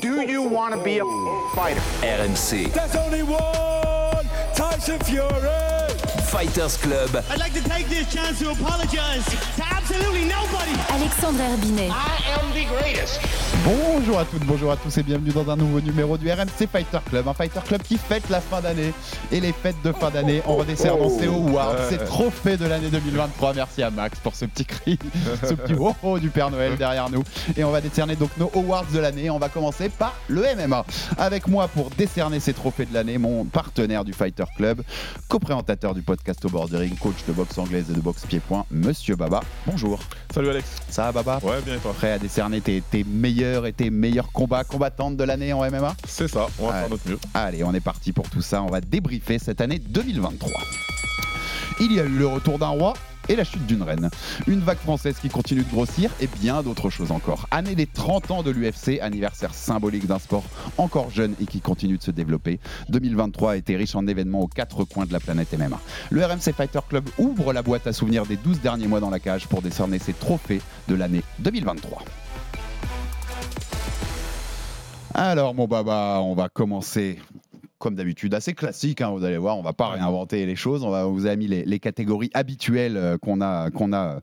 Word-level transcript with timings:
Do 0.00 0.22
you 0.22 0.42
want 0.42 0.74
to 0.74 0.82
be 0.82 0.98
a 0.98 1.04
fighter? 1.54 1.80
RMC 2.00 2.72
There's 2.72 2.96
only 2.96 3.22
one 3.22 4.24
Tyson 4.54 4.98
Fury. 5.00 5.28
Fighters 6.24 6.78
Club. 6.78 7.22
I'd 7.28 7.38
like 7.38 7.52
to 7.52 7.62
take 7.64 7.86
this 7.88 8.10
chance 8.10 8.38
to 8.38 8.50
apologize 8.50 9.26
to 9.26 9.36
absolutely 9.90 10.24
nobody. 10.24 10.72
Alexandre 10.90 11.40
Herbinet. 11.40 11.90
I 11.90 12.18
am 12.34 12.52
the 12.52 12.66
greatest. 12.66 13.20
Bonjour 13.64 14.18
à 14.18 14.24
toutes, 14.24 14.44
bonjour 14.46 14.70
à 14.72 14.76
tous 14.76 14.96
et 14.96 15.02
bienvenue 15.02 15.32
dans 15.32 15.50
un 15.50 15.56
nouveau 15.56 15.80
numéro 15.80 16.16
du 16.16 16.30
RMC 16.30 16.66
Fighter 16.70 16.98
Club, 17.08 17.28
un 17.28 17.34
Fighter 17.34 17.60
Club 17.66 17.82
qui 17.82 17.98
fête 17.98 18.28
la 18.30 18.40
fin 18.40 18.62
d'année 18.62 18.94
et 19.30 19.38
les 19.38 19.52
fêtes 19.52 19.76
de 19.84 19.92
fin 19.92 20.10
d'année 20.10 20.42
en 20.46 20.56
redécernant 20.56 21.10
ces 21.10 21.26
awards, 21.26 21.76
ces 21.90 21.98
trophées 21.98 22.56
de 22.56 22.66
l'année 22.66 22.88
2023. 22.88 23.52
Merci 23.54 23.82
à 23.82 23.90
Max 23.90 24.18
pour 24.20 24.34
ce 24.34 24.46
petit 24.46 24.64
cri, 24.64 24.98
ce 25.46 25.52
petit 25.52 25.74
oh 25.78 25.94
oh 26.02 26.18
du 26.18 26.30
Père 26.30 26.50
Noël 26.50 26.76
derrière 26.78 27.10
nous. 27.10 27.22
Et 27.56 27.62
on 27.64 27.70
va 27.70 27.82
décerner 27.82 28.16
donc 28.16 28.30
nos 28.38 28.50
awards 28.54 28.86
de 28.92 28.98
l'année. 28.98 29.28
On 29.28 29.38
va 29.38 29.50
commencer 29.50 29.90
par 29.90 30.14
le 30.28 30.42
MMA. 30.56 30.86
Avec 31.18 31.46
moi 31.46 31.68
pour 31.68 31.90
décerner 31.90 32.40
ces 32.40 32.54
trophées 32.54 32.86
de 32.86 32.94
l'année, 32.94 33.18
mon 33.18 33.44
partenaire 33.44 34.04
du 34.04 34.14
Fighter 34.14 34.44
Club, 34.56 34.82
co-présentateur 35.28 35.94
du 35.94 36.02
podcast 36.02 36.42
au 36.46 36.48
bord 36.48 36.68
du 36.68 36.76
ring, 36.76 36.98
coach 36.98 37.26
de 37.28 37.32
boxe 37.32 37.58
anglaise 37.58 37.90
et 37.90 37.94
de 37.94 38.00
boxe 38.00 38.24
pied-point, 38.26 38.64
Monsieur 38.70 39.16
Baba. 39.16 39.42
Bonjour. 39.66 39.79
Salut 40.34 40.50
Alex. 40.50 40.66
Ça 40.88 41.10
va 41.10 41.22
Baba 41.22 41.40
Ouais, 41.42 41.60
bien 41.64 41.76
et 41.76 41.78
toi? 41.78 41.92
Prêt 41.92 42.12
à 42.12 42.18
décerner 42.18 42.60
tes, 42.60 42.80
tes 42.82 43.04
meilleurs 43.04 43.66
et 43.66 43.72
tes 43.72 43.90
meilleurs 43.90 44.30
combats 44.32 44.64
combattantes 44.64 45.16
de 45.16 45.24
l'année 45.24 45.52
en 45.52 45.68
MMA 45.70 45.94
C'est 46.06 46.28
ça, 46.28 46.46
on 46.58 46.66
va 46.68 46.80
faire 46.80 46.90
notre 46.90 47.08
mieux. 47.08 47.18
Allez, 47.34 47.64
on 47.64 47.72
est 47.74 47.80
parti 47.80 48.12
pour 48.12 48.28
tout 48.28 48.42
ça. 48.42 48.62
On 48.62 48.68
va 48.68 48.80
débriefer 48.80 49.38
cette 49.38 49.60
année 49.60 49.78
2023. 49.78 50.50
Il 51.80 51.92
y 51.92 52.00
a 52.00 52.04
eu 52.04 52.08
le 52.08 52.26
retour 52.26 52.58
d'un 52.58 52.68
roi 52.68 52.94
et 53.30 53.36
la 53.36 53.44
chute 53.44 53.64
d'une 53.64 53.82
reine. 53.82 54.10
Une 54.46 54.60
vague 54.60 54.78
française 54.78 55.16
qui 55.20 55.28
continue 55.28 55.62
de 55.62 55.70
grossir 55.70 56.10
et 56.20 56.26
bien 56.26 56.62
d'autres 56.62 56.90
choses 56.90 57.12
encore. 57.12 57.46
Année 57.50 57.76
des 57.76 57.86
30 57.86 58.30
ans 58.32 58.42
de 58.42 58.50
l'UFC, 58.50 59.00
anniversaire 59.00 59.54
symbolique 59.54 60.06
d'un 60.06 60.18
sport 60.18 60.44
encore 60.78 61.10
jeune 61.10 61.34
et 61.40 61.46
qui 61.46 61.60
continue 61.60 61.96
de 61.96 62.02
se 62.02 62.10
développer. 62.10 62.58
2023 62.88 63.52
a 63.52 63.56
été 63.56 63.76
riche 63.76 63.94
en 63.94 64.06
événements 64.06 64.40
aux 64.40 64.48
quatre 64.48 64.84
coins 64.84 65.06
de 65.06 65.12
la 65.12 65.20
planète 65.20 65.56
MMA. 65.56 65.80
Le 66.10 66.24
RMC 66.24 66.52
Fighter 66.56 66.80
Club 66.88 67.08
ouvre 67.18 67.52
la 67.52 67.62
boîte 67.62 67.86
à 67.86 67.92
souvenirs 67.92 68.26
des 68.26 68.36
12 68.36 68.60
derniers 68.60 68.88
mois 68.88 69.00
dans 69.00 69.10
la 69.10 69.20
cage 69.20 69.46
pour 69.46 69.62
décerner 69.62 70.00
ses 70.00 70.12
trophées 70.12 70.60
de 70.88 70.96
l'année 70.96 71.22
2023. 71.38 72.02
Alors 75.14 75.54
mon 75.54 75.66
baba, 75.66 76.20
on 76.22 76.34
va 76.34 76.48
commencer 76.48 77.18
comme 77.80 77.96
d'habitude, 77.96 78.34
assez 78.34 78.52
classique, 78.52 79.00
hein, 79.00 79.10
vous 79.10 79.24
allez 79.24 79.38
voir, 79.38 79.58
on 79.58 79.62
va 79.62 79.72
pas 79.72 79.88
réinventer 79.88 80.46
les 80.46 80.54
choses, 80.54 80.84
on, 80.84 80.90
va, 80.90 81.08
on 81.08 81.12
vous 81.12 81.26
a 81.26 81.34
mis 81.34 81.48
les, 81.48 81.64
les 81.64 81.80
catégories 81.80 82.30
habituelles 82.34 82.96
euh, 82.96 83.18
qu'on 83.18 83.40
a, 83.40 83.70
qu'on 83.70 83.92
a 83.92 84.20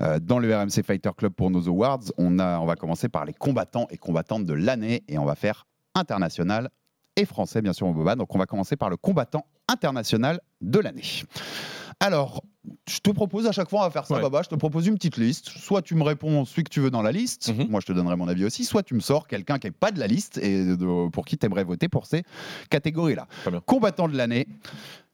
euh, 0.00 0.18
dans 0.20 0.38
le 0.38 0.56
RMC 0.56 0.82
Fighter 0.86 1.10
Club 1.16 1.32
pour 1.32 1.50
nos 1.50 1.68
awards. 1.68 2.04
On, 2.16 2.38
a, 2.38 2.60
on 2.60 2.64
va 2.64 2.76
commencer 2.76 3.08
par 3.08 3.24
les 3.24 3.34
combattants 3.34 3.88
et 3.90 3.98
combattantes 3.98 4.46
de 4.46 4.54
l'année 4.54 5.02
et 5.08 5.18
on 5.18 5.24
va 5.24 5.34
faire 5.34 5.66
international 5.94 6.70
et 7.16 7.24
français, 7.24 7.60
bien 7.60 7.72
sûr, 7.72 7.86
mon 7.86 7.92
baba. 7.92 8.14
Donc 8.14 8.34
on 8.34 8.38
va 8.38 8.46
commencer 8.46 8.76
par 8.76 8.88
le 8.88 8.96
combattant 8.96 9.44
international 9.68 10.40
de 10.60 10.78
l'année. 10.78 11.02
Alors, 12.00 12.42
je 12.88 12.98
te 13.00 13.10
propose 13.10 13.46
à 13.46 13.52
chaque 13.52 13.68
fois, 13.68 13.80
on 13.80 13.84
va 13.84 13.90
faire 13.90 14.06
ça, 14.06 14.14
Ouais. 14.14 14.20
Baba. 14.22 14.42
Je 14.42 14.48
te 14.48 14.54
propose 14.54 14.86
une 14.86 14.94
petite 14.94 15.16
liste. 15.16 15.48
Soit 15.48 15.82
tu 15.82 15.94
me 15.94 16.02
réponds 16.02 16.44
celui 16.44 16.62
que 16.64 16.70
tu 16.70 16.80
veux 16.80 16.90
dans 16.90 17.02
la 17.02 17.10
liste. 17.12 17.52
Mhm. 17.56 17.68
Moi, 17.68 17.80
je 17.80 17.86
te 17.86 17.92
donnerai 17.92 18.16
mon 18.16 18.28
avis 18.28 18.44
aussi. 18.44 18.64
Soit 18.64 18.82
tu 18.82 18.94
me 18.94 19.00
sors 19.00 19.26
quelqu'un 19.26 19.58
qui 19.58 19.66
n'est 19.66 19.72
pas 19.72 19.90
de 19.90 19.98
la 19.98 20.06
liste 20.06 20.38
et 20.38 20.64
de- 20.76 21.08
pour 21.08 21.24
qui 21.24 21.36
tu 21.38 21.46
aimerais 21.46 21.64
voter 21.64 21.88
pour 21.88 22.06
ces 22.06 22.22
catégories-là. 22.70 23.26
Combattant 23.66 24.08
de 24.08 24.16
l'année. 24.16 24.46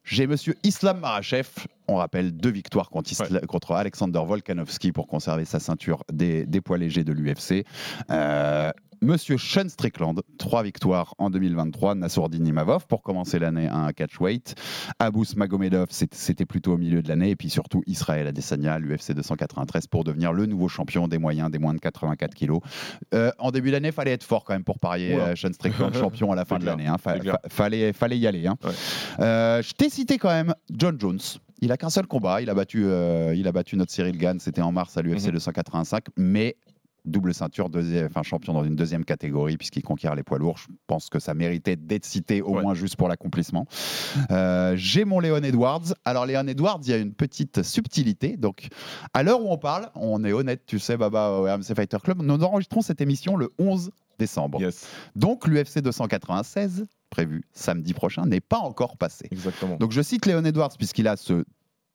J'ai 0.03 0.25
monsieur 0.27 0.55
Islam 0.63 0.99
Marachev. 0.99 1.47
On 1.89 1.95
rappelle 1.95 2.31
deux 2.35 2.51
victoires 2.51 2.89
contre, 2.89 3.71
Alexander 3.73 4.21
Volkanovski 4.25 4.91
pour 4.91 5.07
conserver 5.07 5.45
sa 5.45 5.59
ceinture 5.59 6.03
des, 6.11 6.45
des 6.45 6.61
poids 6.61 6.77
légers 6.77 7.03
de 7.03 7.11
l'UFC. 7.13 7.65
Euh, 8.11 8.71
Monsieur 9.01 9.37
Sean 9.37 9.69
Strickland, 9.69 10.21
trois 10.37 10.61
victoires 10.61 11.15
en 11.19 11.29
2023. 11.29 11.95
Nassourdine 11.95 12.45
Imavov 12.45 12.85
pour 12.85 13.01
commencer 13.01 13.39
l'année 13.39 13.65
à 13.69 13.77
un 13.77 13.93
catchweight. 13.93 14.55
Abous 14.99 15.23
Magomedov, 15.37 15.87
c'était 15.89 16.45
plutôt 16.45 16.73
au 16.73 16.77
milieu 16.77 17.01
de 17.01 17.07
l'année. 17.07 17.29
Et 17.29 17.35
puis 17.37 17.49
surtout 17.49 17.81
Israël 17.87 18.27
Adesanya, 18.27 18.77
l'UFC 18.77 19.13
293, 19.13 19.87
pour 19.87 20.03
devenir 20.03 20.33
le 20.33 20.45
nouveau 20.47 20.67
champion 20.67 21.07
des 21.07 21.17
moyens 21.17 21.49
des 21.49 21.59
moins 21.59 21.73
de 21.73 21.79
84 21.79 22.33
kilos. 22.35 22.59
Euh, 23.13 23.31
en 23.39 23.51
début 23.51 23.71
d'année, 23.71 23.93
fallait 23.93 24.11
être 24.11 24.25
fort 24.25 24.43
quand 24.43 24.51
même 24.53 24.65
pour 24.65 24.79
parier 24.79 25.13
euh, 25.29 25.35
Sean 25.37 25.53
Strickland 25.53 25.93
champion 26.01 26.33
à 26.33 26.35
la 26.35 26.43
fin 26.43 26.59
de 26.59 26.65
l'année. 26.65 26.87
hein. 26.87 26.97
Fa- 26.97 27.13
fa- 27.31 27.39
fallait, 27.47 27.93
fallait 27.93 28.17
y 28.19 28.27
aller. 28.27 28.47
hein. 28.47 28.57
Ouais. 28.65 28.71
Euh, 29.21 29.61
je 29.61 29.71
t'ai 29.71 29.89
cité 29.89 30.17
quand 30.17 30.27
même 30.29 30.53
John 30.77 30.99
Jones. 30.99 31.19
Il 31.61 31.71
a 31.71 31.77
qu'un 31.77 31.89
seul 31.89 32.07
combat. 32.07 32.41
Il 32.41 32.49
a 32.49 32.53
battu, 32.53 32.85
euh, 32.85 33.33
il 33.35 33.47
a 33.47 33.51
battu 33.51 33.75
notre 33.75 33.91
Cyril 33.91 34.17
Gann. 34.17 34.39
C'était 34.39 34.61
en 34.61 34.71
mars 34.71 34.97
à 34.97 35.01
l'UFC 35.01 35.27
Mhm. 35.27 35.31
285. 35.33 36.05
Mais 36.17 36.55
double 37.05 37.33
ceinture, 37.33 37.69
deuxième, 37.69 38.05
enfin 38.07 38.23
champion 38.23 38.53
dans 38.53 38.63
une 38.65 38.75
deuxième 38.75 39.05
catégorie 39.05 39.55
puisqu'il 39.57 39.81
conquiert 39.81 40.15
les 40.15 40.21
poids 40.23 40.37
lourds. 40.37 40.57
Je 40.57 40.67
pense 40.85 41.09
que 41.09 41.17
ça 41.17 41.33
méritait 41.33 41.75
d'être 41.77 42.05
cité 42.05 42.41
au 42.41 42.55
Ouais. 42.57 42.61
moins 42.61 42.73
juste 42.75 42.97
pour 42.97 43.07
l'accomplissement. 43.07 43.65
Euh, 44.31 44.73
J'ai 44.75 45.05
mon 45.05 45.19
Léon 45.19 45.37
Edwards. 45.41 45.93
Alors 46.05 46.25
Léon 46.25 46.45
Edwards, 46.47 46.81
il 46.83 46.89
y 46.89 46.93
a 46.93 46.97
une 46.97 47.13
petite 47.13 47.63
subtilité. 47.63 48.35
Donc 48.37 48.67
à 49.13 49.23
l'heure 49.23 49.41
où 49.43 49.49
on 49.51 49.57
parle, 49.57 49.89
on 49.95 50.23
est 50.25 50.33
honnête, 50.33 50.63
tu 50.67 50.77
sais, 50.77 50.97
Baba 50.97 51.29
au 51.31 51.43
RMC 51.45 51.73
Fighter 51.73 51.97
Club. 52.03 52.21
Nous 52.21 52.43
enregistrons 52.43 52.81
cette 52.81 53.01
émission 53.01 53.37
le 53.37 53.49
11 53.59 53.91
décembre. 54.19 54.61
Yes, 54.61 54.85
Donc 55.15 55.47
l'UFC 55.47 55.79
296 55.81 56.85
prévu 57.09 57.41
samedi 57.53 57.93
prochain 57.93 58.25
n'est 58.27 58.41
pas 58.41 58.59
encore 58.59 58.95
passé. 58.97 59.27
exactement. 59.31 59.77
Donc 59.77 59.91
je 59.91 60.01
cite 60.01 60.27
Léon 60.27 60.45
Edwards 60.45 60.77
puisqu'il 60.77 61.07
a 61.07 61.17
ce 61.17 61.43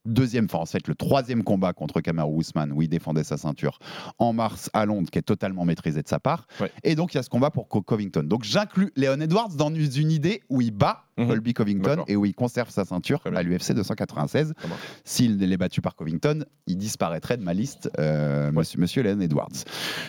deuxième, 0.07 0.45
enfin 0.47 0.59
en 0.59 0.67
fait 0.67 0.87
le 0.87 0.95
troisième 0.95 1.43
combat 1.45 1.73
contre 1.73 2.03
Kamaru 2.03 2.41
Usman 2.41 2.73
où 2.73 2.83
il 2.83 2.89
défendait 2.89 3.25
sa 3.25 3.39
ceinture 3.39 3.79
en 4.19 4.35
mars 4.35 4.69
à 4.75 4.85
Londres 4.85 5.09
qui 5.11 5.19
est 5.19 5.23
totalement 5.23 5.65
maîtrisé 5.65 6.03
de 6.03 6.09
sa 6.09 6.19
part. 6.21 6.47
Ouais. 6.61 6.71
Et 6.83 6.95
donc 6.95 7.15
il 7.15 7.17
y 7.17 7.21
a 7.21 7.23
ce 7.23 7.31
combat 7.31 7.51
pour 7.51 7.69
Co- 7.69 7.81
Covington. 7.81 8.23
Donc 8.25 8.45
j'inclus 8.45 8.93
Léon 8.97 9.19
Edwards 9.21 9.55
dans 9.57 9.73
une 9.75 10.11
idée 10.11 10.43
où 10.51 10.61
il 10.61 10.73
bat 10.73 11.01
Mhm. 11.17 11.29
Colby 11.29 11.55
Covington 11.55 12.03
et 12.09 12.17
où 12.17 12.27
il 12.27 12.35
conserve 12.35 12.71
sa 12.71 12.85
ceinture 12.85 13.23
à 13.33 13.43
l'UFC 13.45 13.73
296. 13.73 14.53
Ça 14.61 14.67
marche. 14.69 14.81
S'il 15.05 15.41
est 15.41 15.57
battu 15.57 15.81
par 15.81 15.95
Covington, 15.95 16.45
il 16.67 16.77
disparaîtrait 16.77 17.37
de 17.37 17.45
ma 17.45 17.55
liste, 17.55 17.89
euh, 18.01 18.47
Ouais. 18.49 18.53
monsieur, 18.53 18.81
monsieur 18.81 19.03
Léon 19.05 19.21
Edwards. 19.21 19.53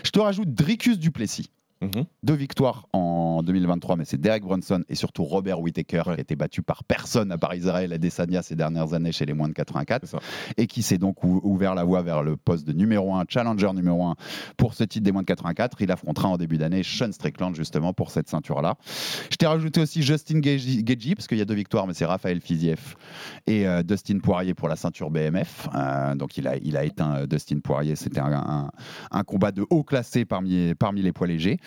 Je 0.03 0.09
te 0.09 0.17
rajoute 0.19 0.51
Dricus 0.51 0.97
Duplessis 0.97 1.51
Mhm. 1.81 2.05
deux 2.23 2.33
victoires 2.33 2.87
en 2.93 2.99
2023, 3.43 3.95
mais 3.95 4.05
c'est 4.05 4.19
Derek 4.19 4.43
Brunson 4.43 4.83
et 4.89 4.95
surtout 4.95 5.23
Robert 5.23 5.59
Whittaker 5.61 6.03
Ouais. 6.07 6.13
qui 6.15 6.19
a 6.19 6.21
été 6.21 6.35
battu 6.35 6.61
par 6.61 6.83
personne 6.83 7.31
à 7.31 7.37
part 7.37 7.55
Israël 7.55 7.91
Adesanya 7.93 8.41
ces 8.41 8.55
dernières 8.55 8.93
années 8.93 9.11
chez 9.11 9.25
les 9.25 9.33
moins 9.33 9.47
de 9.47 9.53
84 9.53 10.01
C'est 10.05 10.11
ça. 10.11 10.19
et 10.57 10.67
qui 10.67 10.81
s'est 10.83 10.97
donc 10.97 11.23
ou- 11.23 11.39
ouvert 11.43 11.75
la 11.75 11.83
voie 11.83 12.01
vers 12.01 12.23
le 12.23 12.37
poste 12.37 12.65
de 12.67 12.73
numéro 12.73 13.13
1, 13.15 13.23
challenger 13.27 13.71
numéro 13.73 14.03
1 14.05 14.15
pour 14.57 14.73
ce 14.73 14.83
titre 14.83 15.03
des 15.03 15.11
moins 15.11 15.21
de 15.21 15.27
84. 15.27 15.81
Il 15.81 15.91
affrontera 15.91 16.29
en 16.29 16.37
début 16.37 16.57
d'année 16.57 16.83
Sean 16.83 17.11
Strickland 17.11 17.55
justement 17.55 17.93
pour 17.93 18.11
cette 18.11 18.29
ceinture-là. 18.29 18.75
Je 19.31 19.35
t'ai 19.37 19.47
rajouté 19.47 19.81
aussi 19.81 20.01
Justin 20.01 20.39
Gagey, 20.39 21.15
parce 21.15 21.27
qu'il 21.27 21.37
y 21.37 21.41
a 21.41 21.45
deux 21.45 21.53
victoires, 21.55 21.87
mais 21.87 21.93
c'est 21.93 22.05
Raphaël 22.05 22.41
Fiziev 22.41 22.95
et 23.47 23.67
euh, 23.67 23.83
Dustin 23.83 24.19
Poirier 24.19 24.53
pour 24.53 24.67
la 24.67 24.75
ceinture 24.75 25.09
BMF. 25.11 25.67
Euh, 25.75 26.15
donc 26.15 26.37
il 26.37 26.47
a, 26.47 26.57
il 26.57 26.77
a 26.77 26.83
éteint 26.83 27.15
euh, 27.15 27.27
Dustin 27.27 27.59
Poirier. 27.59 27.95
C'était 27.95 28.19
un, 28.19 28.31
un- 28.33 28.71
un 29.11 29.23
combat 29.23 29.51
de 29.51 29.65
haut 29.69 29.83
classé 29.83 30.25
parmi, 30.25 30.73
parmi 30.75 31.01
les 31.01 31.11
poids 31.13 31.27
légers. 31.27 31.57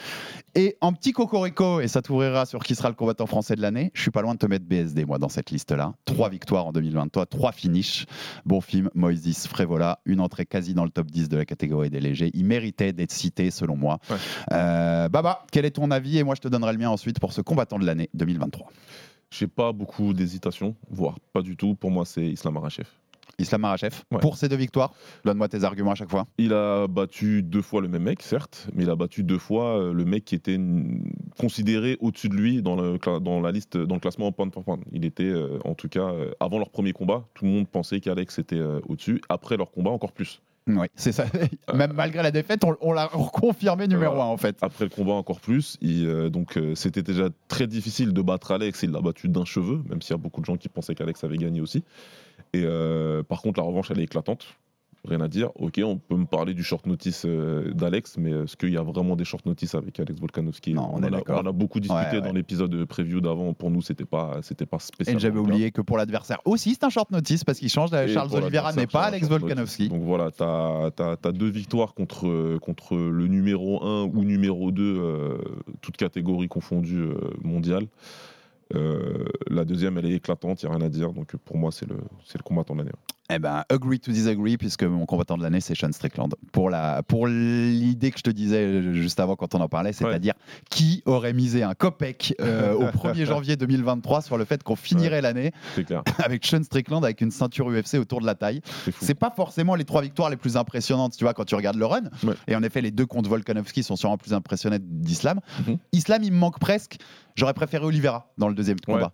Et 0.54 0.76
en 0.80 0.92
petit 0.92 1.12
cocorico, 1.12 1.57
et 1.80 1.88
ça 1.88 2.02
t'ouvrira 2.02 2.46
sur 2.46 2.62
qui 2.62 2.74
sera 2.74 2.88
le 2.88 2.94
combattant 2.94 3.26
français 3.26 3.56
de 3.56 3.62
l'année, 3.62 3.90
je 3.94 4.02
suis 4.02 4.10
pas 4.10 4.22
loin 4.22 4.34
de 4.34 4.38
te 4.38 4.46
mettre 4.46 4.64
BSD, 4.64 5.04
moi, 5.04 5.18
dans 5.18 5.28
cette 5.28 5.50
liste-là. 5.50 5.94
Trois 6.04 6.28
victoires 6.28 6.66
en 6.66 6.72
2023, 6.72 7.26
trois 7.26 7.52
finishes. 7.52 8.06
Bon 8.44 8.60
film, 8.60 8.90
Moïse 8.94 9.46
Frévola, 9.46 10.00
une 10.04 10.20
entrée 10.20 10.46
quasi 10.46 10.74
dans 10.74 10.84
le 10.84 10.90
top 10.90 11.06
10 11.10 11.28
de 11.28 11.36
la 11.36 11.44
catégorie 11.44 11.90
des 11.90 12.00
légers. 12.00 12.30
Il 12.34 12.44
méritait 12.44 12.92
d'être 12.92 13.10
cité, 13.10 13.50
selon 13.50 13.76
moi. 13.76 13.98
Ouais. 14.08 14.16
Euh, 14.52 15.08
Baba, 15.08 15.44
quel 15.50 15.64
est 15.64 15.72
ton 15.72 15.90
avis? 15.90 16.18
Et 16.18 16.22
moi, 16.22 16.34
je 16.36 16.40
te 16.40 16.48
donnerai 16.48 16.72
le 16.72 16.78
mien 16.78 16.90
ensuite 16.90 17.18
pour 17.18 17.32
ce 17.32 17.40
combattant 17.40 17.78
de 17.78 17.86
l'année 17.86 18.08
2023. 18.14 18.68
J'ai 19.30 19.48
pas 19.48 19.72
beaucoup 19.72 20.14
d'hésitation, 20.14 20.76
voire 20.88 21.18
pas 21.32 21.42
du 21.42 21.56
tout. 21.56 21.74
Pour 21.74 21.90
moi, 21.90 22.04
c'est 22.06 22.26
Islam 22.26 22.54
Marachev. 22.54 22.86
Islam 23.38 23.60
Marachev, 23.60 23.94
Ouais. 24.10 24.18
pour 24.20 24.36
ces 24.36 24.48
deux 24.48 24.56
victoires, 24.56 24.92
donne-moi 25.24 25.48
tes 25.48 25.64
arguments 25.64 25.92
à 25.92 25.94
chaque 25.94 26.10
fois. 26.10 26.26
Il 26.38 26.52
a 26.52 26.86
battu 26.88 27.42
deux 27.42 27.62
fois 27.62 27.80
le 27.80 27.88
même 27.88 28.02
mec, 28.02 28.22
certes, 28.22 28.68
mais 28.74 28.82
il 28.84 28.90
a 28.90 28.96
battu 28.96 29.22
deux 29.22 29.38
fois 29.38 29.78
euh, 29.80 29.92
le 29.92 30.04
mec 30.04 30.24
qui 30.24 30.34
était 30.34 30.58
considéré 31.38 31.96
au-dessus 32.00 32.28
de 32.28 32.34
lui 32.34 32.62
dans, 32.62 32.76
le, 32.76 32.98
dans 33.20 33.40
la 33.40 33.52
liste, 33.52 33.76
dans 33.76 33.94
le 33.94 34.00
classement 34.00 34.32
pound 34.32 34.52
for 34.52 34.64
pound. 34.64 34.82
Il 34.92 35.04
était, 35.04 35.24
euh, 35.24 35.58
en 35.64 35.74
tout 35.74 35.88
cas, 35.88 36.08
euh, 36.10 36.32
avant 36.40 36.58
leur 36.58 36.70
premier 36.70 36.92
combat, 36.92 37.24
tout 37.34 37.44
le 37.44 37.50
monde 37.50 37.68
pensait 37.68 38.00
qu'Alex 38.00 38.38
était 38.38 38.56
euh, 38.56 38.80
au-dessus. 38.88 39.20
Après 39.28 39.56
leur 39.56 39.70
combat, 39.70 39.90
encore 39.90 40.12
plus. 40.12 40.40
Oui, 40.66 40.86
c'est 40.96 41.12
ça. 41.12 41.24
Même 41.74 41.92
malgré 41.94 42.22
la 42.22 42.30
défaite, 42.30 42.62
on, 42.64 42.76
on 42.82 42.92
l'a 42.92 43.06
reconfirmé 43.06 43.88
numéro 43.88 44.14
Voilà. 44.14 44.28
un 44.28 44.32
en 44.32 44.36
fait. 44.36 44.56
Après 44.60 44.84
le 44.84 44.90
combat, 44.90 45.14
encore 45.14 45.40
plus. 45.40 45.78
Il, 45.80 46.06
euh, 46.06 46.28
donc, 46.28 46.56
euh, 46.58 46.74
c'était 46.74 47.02
déjà 47.02 47.28
très 47.46 47.66
difficile 47.66 48.12
de 48.12 48.20
battre 48.20 48.50
Alex. 48.52 48.82
Il 48.82 48.90
l'a 48.90 49.00
battu 49.00 49.28
d'un 49.28 49.46
cheveu, 49.46 49.80
même 49.88 50.02
s'il 50.02 50.10
y 50.10 50.14
a 50.14 50.18
beaucoup 50.18 50.40
de 50.40 50.46
gens 50.46 50.56
qui 50.56 50.68
pensaient 50.68 50.94
qu'Alex 50.94 51.24
avait 51.24 51.38
gagné 51.38 51.60
aussi. 51.62 51.84
Et 52.52 52.62
euh, 52.64 53.22
par 53.22 53.42
contre, 53.42 53.60
la 53.60 53.66
revanche, 53.66 53.90
elle 53.90 54.00
est 54.00 54.04
éclatante. 54.04 54.46
rien 55.06 55.20
à 55.20 55.28
dire. 55.28 55.50
Ok, 55.54 55.80
on 55.84 55.96
peut 55.96 56.16
me 56.16 56.24
parler 56.26 56.54
du 56.54 56.62
short 56.64 56.84
notice 56.86 57.22
euh, 57.26 57.72
d'Alex, 57.72 58.16
mais 58.18 58.30
est-ce 58.32 58.56
qu'il 58.56 58.70
y 58.70 58.76
a 58.76 58.82
vraiment 58.82 59.16
des 59.16 59.24
short 59.24 59.44
notice 59.46 59.74
avec 59.74 60.00
Alex 60.00 60.18
Volkanovski? 60.20 60.74
Non, 60.74 60.90
on 60.92 61.02
est 61.02 61.04
en 61.04 61.08
a- 61.08 61.10
d'accord. 61.10 61.40
On 61.44 61.46
a 61.46 61.52
beaucoup 61.52 61.78
discuté 61.80 62.00
Ouais, 62.00 62.14
ouais. 62.16 62.20
dans 62.20 62.32
l'épisode 62.32 62.84
preview 62.84 63.20
d'avant. 63.20 63.52
Pour 63.54 63.70
nous, 63.70 63.80
c'était 63.82 64.04
pas, 64.04 64.40
c'était 64.42 64.66
pas 64.66 64.78
Et 64.78 64.80
spécial. 64.80 65.20
j'avais 65.20 65.38
oublié 65.38 65.70
que 65.70 65.80
pour 65.82 65.96
l'adversaire 65.98 66.40
aussi, 66.44 66.74
c'est 66.74 66.84
un 66.84 66.90
short 66.90 67.10
notice 67.10 67.44
parce 67.44 67.58
qu'il 67.58 67.68
change. 67.70 67.92
Et 67.92 68.08
Charles 68.08 68.34
Oliveira 68.34 68.72
n'est 68.72 68.86
pas 68.86 69.04
Alex 69.04 69.28
Volkanovski. 69.28 69.88
Donc 69.88 70.02
voilà, 70.02 70.30
tu 70.30 70.42
as, 70.42 71.32
deux 71.32 71.48
victoires 71.50 71.94
contre, 71.94 72.26
euh, 72.26 72.58
contre 72.58 72.96
le 72.96 73.26
numéro 73.28 73.82
1 73.84 74.04
ou 74.04 74.24
numéro 74.24 74.72
2, 74.72 74.82
euh, 74.82 75.38
toutes 75.80 75.96
catégories 75.96 76.48
confondues 76.48 77.02
euh, 77.02 77.14
mondiales. 77.42 77.86
Euh, 78.74 79.24
la 79.48 79.64
deuxième, 79.64 79.98
elle 79.98 80.06
est 80.06 80.14
éclatante, 80.14 80.62
il 80.62 80.66
n'y 80.66 80.72
a 80.72 80.76
rien 80.76 80.86
à 80.86 80.90
dire. 80.90 81.12
Donc 81.12 81.36
pour 81.36 81.56
moi, 81.56 81.72
c'est 81.72 81.88
le, 81.88 81.96
le 81.96 82.42
combattant 82.42 82.74
de 82.74 82.80
l'année. 82.80 82.92
Eh 83.30 83.38
ben, 83.38 83.62
agree 83.68 84.00
to 84.00 84.10
disagree, 84.10 84.56
puisque 84.56 84.84
mon 84.84 85.04
combattant 85.04 85.36
de 85.36 85.42
l'année, 85.42 85.60
c'est 85.60 85.74
Sean 85.74 85.92
Strickland. 85.92 86.34
Pour 86.50 86.70
la, 86.70 87.02
pour 87.02 87.26
l'idée 87.26 88.10
que 88.10 88.18
je 88.18 88.22
te 88.22 88.30
disais 88.30 88.94
juste 88.94 89.20
avant 89.20 89.36
quand 89.36 89.54
on 89.54 89.60
en 89.60 89.68
parlait, 89.68 89.92
c'est-à-dire 89.92 90.32
qui 90.70 91.02
aurait 91.04 91.34
misé 91.34 91.62
un 91.62 91.74
copec 91.74 92.34
euh, 92.40 92.72
au 92.72 92.84
1er 92.84 93.26
janvier 93.26 93.56
2023 93.56 94.22
sur 94.22 94.38
le 94.38 94.46
fait 94.46 94.62
qu'on 94.62 94.76
finirait 94.76 95.20
l'année 95.20 95.52
avec 96.24 96.46
Sean 96.46 96.62
Strickland 96.62 97.04
avec 97.04 97.20
une 97.20 97.30
ceinture 97.30 97.68
UFC 97.68 97.94
autour 97.94 98.22
de 98.22 98.26
la 98.26 98.34
taille. 98.34 98.62
c'est 98.98 99.14
pas 99.14 99.30
forcément 99.30 99.74
les 99.74 99.84
trois 99.84 100.00
victoires 100.00 100.30
les 100.30 100.36
plus 100.36 100.56
impressionnantes, 100.56 101.14
tu 101.16 101.24
vois, 101.24 101.34
quand 101.34 101.44
tu 101.44 101.54
regardes 101.54 101.76
le 101.76 101.86
run. 101.86 102.04
Ouais. 102.24 102.34
Et 102.46 102.56
en 102.56 102.62
effet, 102.62 102.80
les 102.80 102.90
deux 102.90 103.06
contre 103.06 103.28
Volkanovski 103.28 103.82
sont 103.82 103.96
sûrement 103.96 104.16
plus 104.16 104.32
impressionnants 104.32 104.78
d'Islam. 104.80 105.40
Mhm. 105.66 105.76
Islam, 105.92 106.22
il 106.22 106.32
me 106.32 106.38
manque 106.38 106.58
presque. 106.58 106.96
J'aurais 107.36 107.54
préféré 107.54 107.84
Oliveira 107.84 108.32
dans 108.36 108.48
le 108.48 108.54
deuxième 108.54 108.80
combat. 108.80 109.12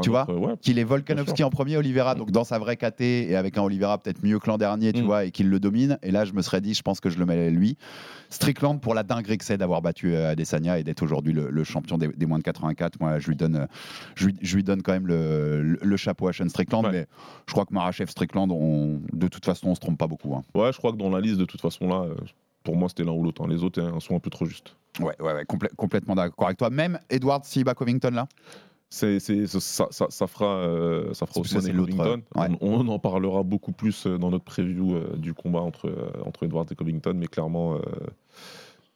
Tu 0.00 0.10
ouais, 0.32 0.56
Qu'il 0.60 0.78
ait 0.78 0.84
Volkanovski 0.84 1.44
en 1.44 1.50
premier, 1.50 1.76
Oliveira, 1.76 2.16
donc 2.16 2.32
dans 2.32 2.42
sa 2.42 2.58
vraie 2.58 2.76
KT 2.76 3.33
et 3.34 3.36
avec 3.36 3.58
un 3.58 3.62
Oliveira 3.62 3.98
peut-être 3.98 4.22
mieux 4.24 4.38
que 4.38 4.46
l'an 4.48 4.56
dernier, 4.58 4.92
tu 4.92 5.02
Mm. 5.02 5.06
vois, 5.06 5.24
et 5.26 5.30
qu'il 5.30 5.50
le 5.50 5.60
domine. 5.60 5.98
Et 6.02 6.10
là, 6.10 6.24
je 6.24 6.32
me 6.32 6.40
serais 6.42 6.60
dit, 6.60 6.72
je 6.74 6.82
pense 6.82 7.00
que 7.00 7.10
je 7.10 7.18
le 7.18 7.26
mets 7.26 7.50
lui. 7.50 7.76
Strickland 8.30 8.80
pour 8.80 8.94
la 8.94 9.02
dinguerie 9.02 9.38
que 9.38 9.44
c'est 9.44 9.58
d'avoir 9.58 9.82
battu 9.82 10.14
euh, 10.14 10.30
Adesanya 10.30 10.78
et 10.78 10.84
d'être 10.84 11.02
aujourd'hui 11.02 11.32
le, 11.32 11.50
le 11.50 11.64
champion 11.64 11.98
des, 11.98 12.08
des 12.08 12.26
moins 12.26 12.38
de 12.38 12.42
84. 12.44 12.98
Moi, 13.00 13.18
je 13.18 13.28
lui 13.28 13.36
donne, 13.36 13.56
euh, 13.56 13.66
je 14.14 14.26
lui, 14.26 14.36
je 14.40 14.56
lui 14.56 14.64
donne 14.64 14.82
quand 14.82 14.92
même 14.92 15.06
le, 15.06 15.62
le- 15.62 15.78
le 15.82 15.96
chapeau 15.96 16.28
à 16.28 16.32
Sean 16.32 16.48
Strickland. 16.48 16.84
Ouais. 16.86 16.90
Mais 16.92 17.06
je 17.46 17.52
crois 17.52 17.64
que 17.66 17.74
Marachev 17.74 18.10
Strickland, 18.10 18.50
on- 18.50 19.00
de 19.12 19.28
toute 19.28 19.44
façon, 19.44 19.68
on 19.68 19.74
se 19.74 19.80
trompe 19.80 19.98
pas 19.98 20.06
beaucoup. 20.06 20.34
hein. 20.34 20.42
Ouais, 20.54 20.72
je 20.72 20.78
crois 20.78 20.92
que 20.92 20.96
dans 20.96 21.10
la 21.10 21.20
liste, 21.20 21.38
de 21.38 21.44
toute 21.44 21.60
façon, 21.60 21.86
là, 21.88 22.02
euh, 22.08 22.14
pour 22.64 22.76
moi, 22.76 22.88
c'était 22.88 23.04
l'un 23.04 23.12
ou 23.12 23.22
l'autre. 23.22 23.42
hein. 23.44 23.48
Les 23.48 23.62
autres 23.62 23.80
hein, 23.82 23.98
sont 24.00 24.16
un 24.16 24.20
peu 24.20 24.30
trop 24.30 24.46
justes. 24.46 24.76
Ouais, 25.00 25.14
ouais, 25.20 25.32
ouais, 25.32 25.42
complè- 25.44 25.74
complètement 25.76 26.14
d'accord 26.14 26.46
avec 26.46 26.56
toi. 26.58 26.70
Même 26.70 26.98
Edward 27.10 27.44
Siba 27.44 27.74
Covington 27.74 28.10
là? 28.12 28.26
C'est, 28.94 29.18
c'est- 29.18 29.46
ça, 29.48 29.88
ça, 29.90 30.06
ça 30.08 30.26
fera, 30.28 30.56
euh, 30.58 31.12
ça 31.14 31.26
fera 31.26 31.40
l'autre, 31.72 31.96
Covington. 31.96 32.22
ouais. 32.36 32.56
On, 32.60 32.80
on 32.80 32.88
en 32.88 32.98
parlera 33.00 33.42
beaucoup 33.42 33.72
plus 33.72 34.06
euh, 34.06 34.18
dans 34.18 34.30
notre 34.30 34.44
preview 34.44 34.94
euh, 34.94 35.16
du 35.16 35.34
combat 35.34 35.60
entre, 35.62 35.88
euh, 35.88 36.12
entre 36.24 36.44
Edwards 36.44 36.66
et 36.70 36.76
Covington, 36.76 37.14
mais 37.16 37.26
clairement, 37.26 37.74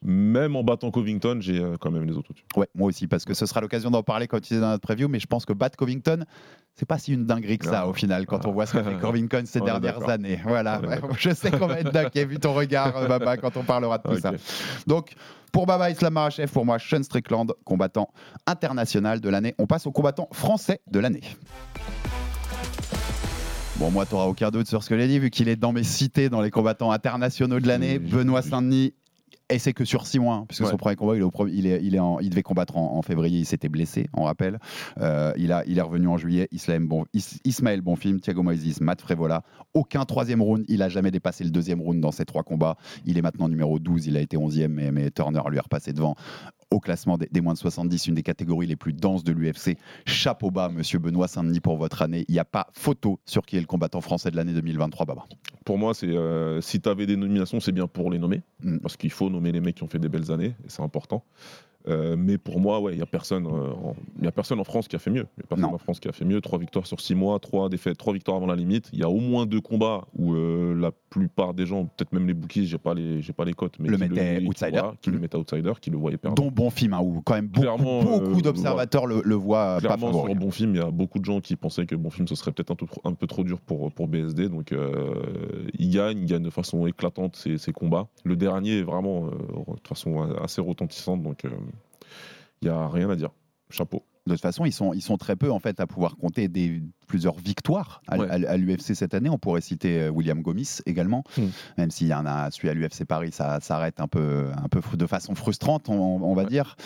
même 0.02 0.54
en 0.54 0.62
battant 0.62 0.90
Covington, 0.90 1.38
j'ai 1.40 1.58
euh, 1.58 1.76
quand 1.78 1.90
même 1.90 2.04
les 2.04 2.16
autres 2.16 2.30
au-dessus. 2.30 2.44
Ouais, 2.56 2.68
moi 2.74 2.88
aussi, 2.88 3.08
parce 3.08 3.24
que 3.24 3.34
ce 3.34 3.46
sera 3.46 3.60
l'occasion 3.60 3.90
d'en 3.90 4.02
parler 4.02 4.28
quand 4.28 4.40
tu 4.40 4.54
es 4.54 4.60
dans 4.60 4.68
notre 4.68 4.86
preview. 4.86 5.08
Mais 5.08 5.18
je 5.18 5.26
pense 5.26 5.44
que 5.44 5.52
battre 5.52 5.76
Covington, 5.76 6.24
c'est 6.74 6.86
pas 6.86 6.98
si 6.98 7.12
une 7.12 7.26
dinguerie 7.26 7.58
que 7.58 7.66
ça 7.66 7.82
Non. 7.82 7.90
au 7.90 7.92
final 7.92 8.24
quand 8.26 8.46
on 8.46 8.52
voit 8.52 8.66
ce 8.66 8.74
qu'a 8.74 8.84
fait 8.84 8.96
Covington 9.00 9.42
ces 9.44 9.58
est 9.58 9.62
dernières 9.62 10.08
années. 10.08 10.40
Voilà, 10.44 10.80
est 10.84 11.00
je 11.18 11.30
sais 11.30 11.50
qu'on 11.50 11.66
va 11.66 11.80
être 11.80 11.92
d'accord, 11.92 12.26
vu 12.26 12.38
ton 12.38 12.54
regard, 12.54 12.96
euh, 12.96 13.08
Baba, 13.08 13.36
quand 13.36 13.56
on 13.56 13.64
parlera 13.64 13.98
de 13.98 14.02
tout 14.04 14.20
ça. 14.20 14.32
Donc, 14.86 15.12
pour 15.52 15.66
Baba 15.66 15.90
Islam 15.90 16.12
Marachev, 16.12 16.52
pour 16.52 16.64
moi, 16.64 16.78
Sean 16.78 17.02
Strickland, 17.02 17.52
combattant 17.64 18.10
international 18.46 19.20
de 19.20 19.28
l'année. 19.28 19.54
On 19.58 19.66
passe 19.66 19.86
au 19.86 19.92
combattant 19.92 20.28
français 20.32 20.80
de 20.90 21.00
l'année. 21.00 21.22
Bon, 23.78 23.92
moi, 23.92 24.04
tu 24.06 24.14
n'auras 24.14 24.26
aucun 24.26 24.50
doute 24.50 24.66
sur 24.66 24.82
ce 24.82 24.88
que 24.88 24.98
j'ai 24.98 25.06
dit, 25.06 25.20
vu 25.20 25.30
qu'il 25.30 25.48
est 25.48 25.54
dans 25.54 25.72
mes 25.72 25.84
cités 25.84 26.28
dans 26.28 26.40
les 26.40 26.50
combattants 26.50 26.90
internationaux 26.90 27.60
de 27.60 27.68
l'année. 27.68 28.00
Benoît. 28.00 28.42
Saint-Denis. 28.42 28.92
Et 29.50 29.58
c'est 29.58 29.72
que 29.72 29.84
sur 29.86 30.06
six 30.06 30.18
mois, 30.18 30.34
hein, 30.34 30.44
puisque 30.46 30.64
Ouais. 30.64 30.70
son 30.70 30.76
premier 30.76 30.94
combat, 30.96 31.16
il, 31.16 31.20
est 31.20 31.22
au 31.22 31.30
pre- 31.30 31.50
il, 31.50 31.66
est, 31.66 31.80
il, 31.82 31.94
est 31.94 31.98
en- 31.98 32.18
il 32.20 32.28
devait 32.28 32.42
combattre 32.42 32.76
en, 32.76 32.96
en 32.96 33.02
février, 33.02 33.38
il 33.38 33.46
s'était 33.46 33.70
blessé, 33.70 34.06
on 34.12 34.24
rappelle. 34.24 34.58
Euh, 35.00 35.32
il, 35.38 35.52
a, 35.52 35.64
il 35.66 35.78
est 35.78 35.82
revenu 35.82 36.06
en 36.06 36.18
juillet. 36.18 36.48
Ismaël, 36.52 36.82
bon, 36.84 37.06
Is- 37.14 37.40
Ismaël 37.44 37.80
Bonfim, 37.80 38.18
Thiago 38.18 38.42
Moises, 38.42 38.80
Matt 38.82 39.00
Frévola. 39.00 39.42
Aucun 39.72 40.04
troisième 40.04 40.42
round. 40.42 40.64
Il 40.68 40.82
a 40.82 40.90
jamais 40.90 41.10
dépassé 41.10 41.44
le 41.44 41.50
deuxième 41.50 41.80
round 41.80 41.98
dans 42.00 42.12
ces 42.12 42.26
trois 42.26 42.42
combats. 42.42 42.76
Il 43.06 43.16
est 43.16 43.22
maintenant 43.22 43.48
numéro 43.48 43.78
12. 43.78 44.06
Il 44.06 44.16
a 44.18 44.20
été 44.20 44.36
11e, 44.36 44.68
mais, 44.68 44.92
mais 44.92 45.10
Turner 45.10 45.40
lui 45.48 45.58
a 45.58 45.62
repassé 45.62 45.94
devant 45.94 46.14
au 46.70 46.80
classement 46.80 47.16
des, 47.18 47.28
des 47.30 47.40
moins 47.40 47.54
de 47.54 47.58
70, 47.58 48.08
une 48.08 48.14
des 48.14 48.22
catégories 48.22 48.66
les 48.66 48.76
plus 48.76 48.92
denses 48.92 49.24
de 49.24 49.32
l'UFC. 49.32 49.76
Chapeau 50.06 50.50
bas, 50.50 50.68
monsieur 50.68 50.98
Benoît 50.98 51.28
Saint-Denis, 51.28 51.60
pour 51.60 51.76
votre 51.76 52.02
année. 52.02 52.24
Il 52.28 52.32
n'y 52.32 52.38
a 52.38 52.44
pas 52.44 52.68
photo 52.72 53.20
sur 53.24 53.46
qui 53.46 53.56
est 53.56 53.60
le 53.60 53.66
combattant 53.66 54.00
français 54.00 54.30
de 54.30 54.36
l'année 54.36 54.52
2023, 54.52 55.06
Baba. 55.06 55.24
Pour 55.64 55.78
moi, 55.78 55.94
c'est 55.94 56.08
euh, 56.08 56.60
si 56.60 56.80
tu 56.80 56.88
avais 56.88 57.06
des 57.06 57.16
nominations, 57.16 57.60
c'est 57.60 57.72
bien 57.72 57.86
pour 57.86 58.10
les 58.10 58.18
nommer, 58.18 58.42
Mm. 58.62 58.78
parce 58.78 58.96
qu'il 58.96 59.10
faut 59.10 59.30
nommer 59.30 59.52
les 59.52 59.60
mecs 59.60 59.76
qui 59.76 59.82
ont 59.84 59.88
fait 59.88 59.98
des 59.98 60.08
belles 60.08 60.30
années, 60.32 60.54
et 60.64 60.68
c'est 60.68 60.82
important. 60.82 61.24
Euh, 61.88 62.16
mais 62.18 62.38
pour 62.38 62.60
moi, 62.60 62.80
ouais, 62.80 62.92
il 62.92 62.96
n'y 62.96 63.02
a, 63.02 63.06
personne, 63.06 63.46
euh, 63.46 63.72
en- 63.72 63.96
y 64.22 64.26
a 64.26 64.32
personne 64.32 64.60
en 64.60 64.64
France 64.64 64.88
qui 64.88 64.96
a 64.96 64.98
fait 64.98 65.10
mieux. 65.10 65.26
Il 65.38 65.40
y 65.40 65.44
a 65.44 65.46
personne 65.48 65.68
Non. 65.70 65.74
en 65.74 65.78
France 65.78 66.00
qui 66.00 66.08
a 66.08 66.12
fait 66.12 66.24
mieux. 66.24 66.40
Trois 66.40 66.58
victoires 66.58 66.86
sur 66.86 67.00
six 67.00 67.14
mois, 67.14 67.38
trois 67.38 67.68
défaites, 67.68 67.96
trois 67.96 68.12
victoires 68.12 68.36
avant 68.36 68.46
la 68.46 68.56
limite. 68.56 68.90
Il 68.92 68.98
y 68.98 69.02
a 69.02 69.08
au 69.08 69.20
moins 69.20 69.46
deux 69.46 69.60
combats 69.60 70.04
où 70.16 70.34
euh, 70.34 70.74
la 70.74 70.90
plupart 71.10 71.54
des 71.54 71.64
gens, 71.66 71.84
peut-être 71.86 72.12
même 72.12 72.26
les 72.26 72.34
bookies, 72.34 72.66
j'ai 72.66 72.78
pas 72.78 72.92
les, 72.94 73.22
j'ai 73.22 73.32
pas 73.32 73.44
les 73.44 73.54
cotes, 73.54 73.78
mais 73.78 73.88
Le 73.88 73.96
qui- 73.96 74.46
outsider. 74.46 74.70
voilà, 74.72 74.94
qui 75.00 75.10
le 75.10 75.16
Mm. 75.18 75.20
mettaient 75.20 75.38
outsider, 75.38 75.72
qui 75.80 75.90
le 75.90 75.96
voyaient 75.96 76.18
perdre. 76.18 76.42
Dont 76.42 76.50
Bonfim, 76.50 76.92
hein, 76.92 77.00
où 77.02 77.22
quand 77.22 77.34
même 77.34 77.46
beaucoup, 77.48 77.60
Clairement, 77.62 78.02
beaucoup 78.02 78.38
euh, 78.38 78.40
d'observateurs 78.42 79.06
le, 79.06 79.22
le 79.24 79.34
voient 79.34 79.74
pas 79.76 79.80
Clairement, 79.80 80.06
favori. 80.08 80.32
sur 80.32 80.40
Bon 80.40 80.50
Film, 80.50 80.74
il 80.74 80.78
y 80.78 80.84
a 80.84 80.90
beaucoup 80.90 81.18
de 81.18 81.24
gens 81.24 81.40
qui 81.40 81.56
pensaient 81.56 81.86
que 81.86 81.94
Bon 81.94 82.10
Film, 82.10 82.28
ce 82.28 82.34
serait 82.34 82.52
peut-être 82.52 82.70
un, 82.70 82.76
peu 82.76 82.86
trop- 82.86 83.00
un 83.04 83.14
peu 83.14 83.26
trop 83.26 83.44
dur 83.44 83.60
pour, 83.60 83.90
pour 83.92 84.08
BSD. 84.08 84.48
Donc, 84.48 84.72
euh, 84.72 85.14
il 85.78 85.90
gagne, 85.90 86.18
il 86.18 86.26
gagne 86.26 86.42
de 86.42 86.50
façon 86.50 86.86
éclatante 86.86 87.36
ses, 87.36 87.56
ses 87.58 87.72
combats. 87.72 88.08
Le 88.24 88.36
dernier 88.36 88.78
est 88.78 88.82
vraiment 88.82 89.26
euh, 89.26 89.30
de 89.82 89.88
façon 89.88 90.22
assez 90.42 90.60
retentissante. 90.60 91.22
Donc, 91.22 91.44
euh, 91.44 91.50
il 92.62 92.68
n'y 92.68 92.74
a 92.74 92.88
rien 92.88 93.08
à 93.10 93.16
dire. 93.16 93.30
Chapeau. 93.70 94.02
De 94.26 94.34
toute 94.34 94.42
façon, 94.42 94.66
ils 94.66 94.72
sont, 94.72 94.92
ils 94.92 95.00
sont 95.00 95.16
très 95.16 95.36
peu 95.36 95.50
en 95.50 95.58
fait 95.58 95.80
à 95.80 95.86
pouvoir 95.86 96.16
compter 96.18 96.48
des, 96.48 96.82
plusieurs 97.06 97.36
victoires 97.38 98.02
à, 98.08 98.18
Ouais. 98.18 98.28
à- 98.28 98.50
à 98.50 98.56
l'UFC 98.58 98.94
cette 98.94 99.14
année. 99.14 99.30
On 99.30 99.38
pourrait 99.38 99.62
citer 99.62 100.02
euh, 100.02 100.08
William 100.10 100.42
Gomis 100.42 100.80
également, 100.84 101.24
Hmm. 101.38 101.46
même 101.78 101.90
s'il 101.90 102.08
y 102.08 102.14
en 102.14 102.26
a 102.26 102.50
celui 102.50 102.68
à 102.68 102.74
l'UFC 102.74 103.06
Paris, 103.06 103.30
ça 103.32 103.58
s'arrête 103.60 104.00
un 104.00 104.06
peu, 104.06 104.48
un 104.62 104.68
peu 104.68 104.80
de 104.98 105.06
façon 105.06 105.34
frustrante, 105.34 105.88
on, 105.88 105.94
on 106.22 106.34
va 106.34 106.42
Ouais. 106.42 106.48
dire, 106.48 106.76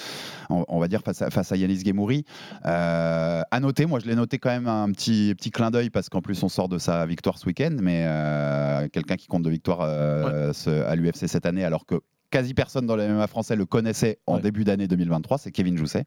on, 0.50 0.64
on 0.69 0.78
va 0.78 0.86
dire 0.86 1.02
face 1.02 1.20
à, 1.22 1.30
face 1.30 1.50
à 1.50 1.56
Yanis 1.56 1.82
Gemouri. 1.84 2.24
Euh, 2.64 3.42
à 3.50 3.60
noter, 3.60 3.86
moi 3.86 3.98
je 3.98 4.06
l'ai 4.06 4.14
noté 4.14 4.38
quand 4.38 4.50
même 4.50 4.69
un 4.69 4.90
petit, 4.92 5.34
petit 5.36 5.50
clin 5.50 5.70
d'œil 5.72 5.90
parce 5.90 6.08
qu'en 6.08 6.20
plus 6.22 6.40
on 6.44 6.48
sort 6.48 6.69
de 6.69 6.78
sa 6.78 7.06
victoire 7.06 7.38
ce 7.38 7.46
week-end, 7.46 7.74
mais 7.80 8.04
euh, 8.06 8.88
quelqu'un 8.88 9.16
qui 9.16 9.26
compte 9.26 9.42
de 9.42 9.50
victoire 9.50 9.80
euh, 9.82 10.52
ce- 10.52 10.84
à 10.84 10.94
l'UFC 10.94 11.26
cette 11.26 11.46
année 11.46 11.64
alors 11.64 11.86
que 11.86 12.00
quasi 12.32 12.55
personne 12.55 12.87
dans 12.87 12.96
le 12.96 13.06
MMA 13.06 13.26
français 13.29 13.55
le 13.55 13.67
connaissait 13.67 14.19
en 14.26 14.37
Ouais. 14.37 14.40
début 14.43 14.64
d'année 14.64 14.88
2023, 14.88 15.38
c'est 15.38 15.52
Kevin 15.52 15.76
Jousset, 15.76 16.05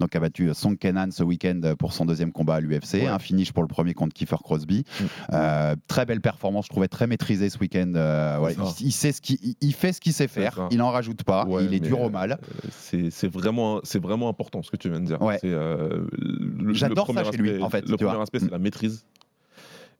donc 0.00 0.14
a 0.16 0.20
battu 0.20 0.48
Song 0.54 0.78
Kenan 0.78 1.10
ce 1.10 1.22
week-end 1.22 1.60
pour 1.78 1.92
son 1.92 2.06
deuxième 2.06 2.32
combat 2.32 2.54
à 2.54 2.60
l'UFC, 2.60 2.94
Ouais. 3.02 3.06
un 3.08 3.18
finish 3.18 3.52
pour 3.52 3.62
le 3.62 3.68
premier 3.68 3.92
contre 3.92 4.14
Kiefer 4.14 4.36
Crosby. 4.42 4.84
Mm. 5.00 5.04
Euh, 5.34 5.76
très 5.88 6.06
belle 6.06 6.20
performance, 6.20 6.66
je 6.66 6.70
trouvais 6.70 6.88
très 6.88 7.06
maîtrisé 7.06 7.50
ce 7.50 7.58
week-end. 7.58 7.92
Euh, 7.96 8.38
ouais, 8.38 8.54
il, 8.80 8.86
il 8.86 8.92
sait 8.92 9.12
ce 9.12 9.20
qu'il 9.20 9.36
il- 9.42 9.56
il 9.60 9.74
fait 9.74 9.92
ce 9.92 10.00
qu'il 10.00 10.12
sait 10.12 10.28
faire, 10.28 10.54
ça. 10.54 10.68
il 10.70 10.80
en 10.80 10.90
rajoute 10.90 11.24
pas, 11.24 11.46
il 11.60 11.74
est 11.74 11.80
dur 11.80 12.00
au 12.00 12.06
euh, 12.06 12.10
mal. 12.10 12.38
Euh, 12.64 12.68
C'est 13.10 13.28
vraiment, 13.28 13.80
c'est 13.82 14.00
vraiment 14.00 14.28
important 14.28 14.62
ce 14.62 14.70
que 14.70 14.76
tu 14.76 14.88
viens 14.88 15.00
de 15.00 15.06
dire. 15.06 15.18
Euh, 15.44 16.06
J'adore 16.72 17.10
ça 17.12 17.24
chez 17.24 17.36
lui, 17.36 17.62
en 17.62 17.68
fait, 17.70 17.82
Le 17.88 17.96
vois. 17.96 18.08
premier 18.10 18.22
aspect, 18.22 18.38
c'est 18.38 18.46
Mm. 18.46 18.50
la 18.52 18.58
maîtrise. 18.58 19.04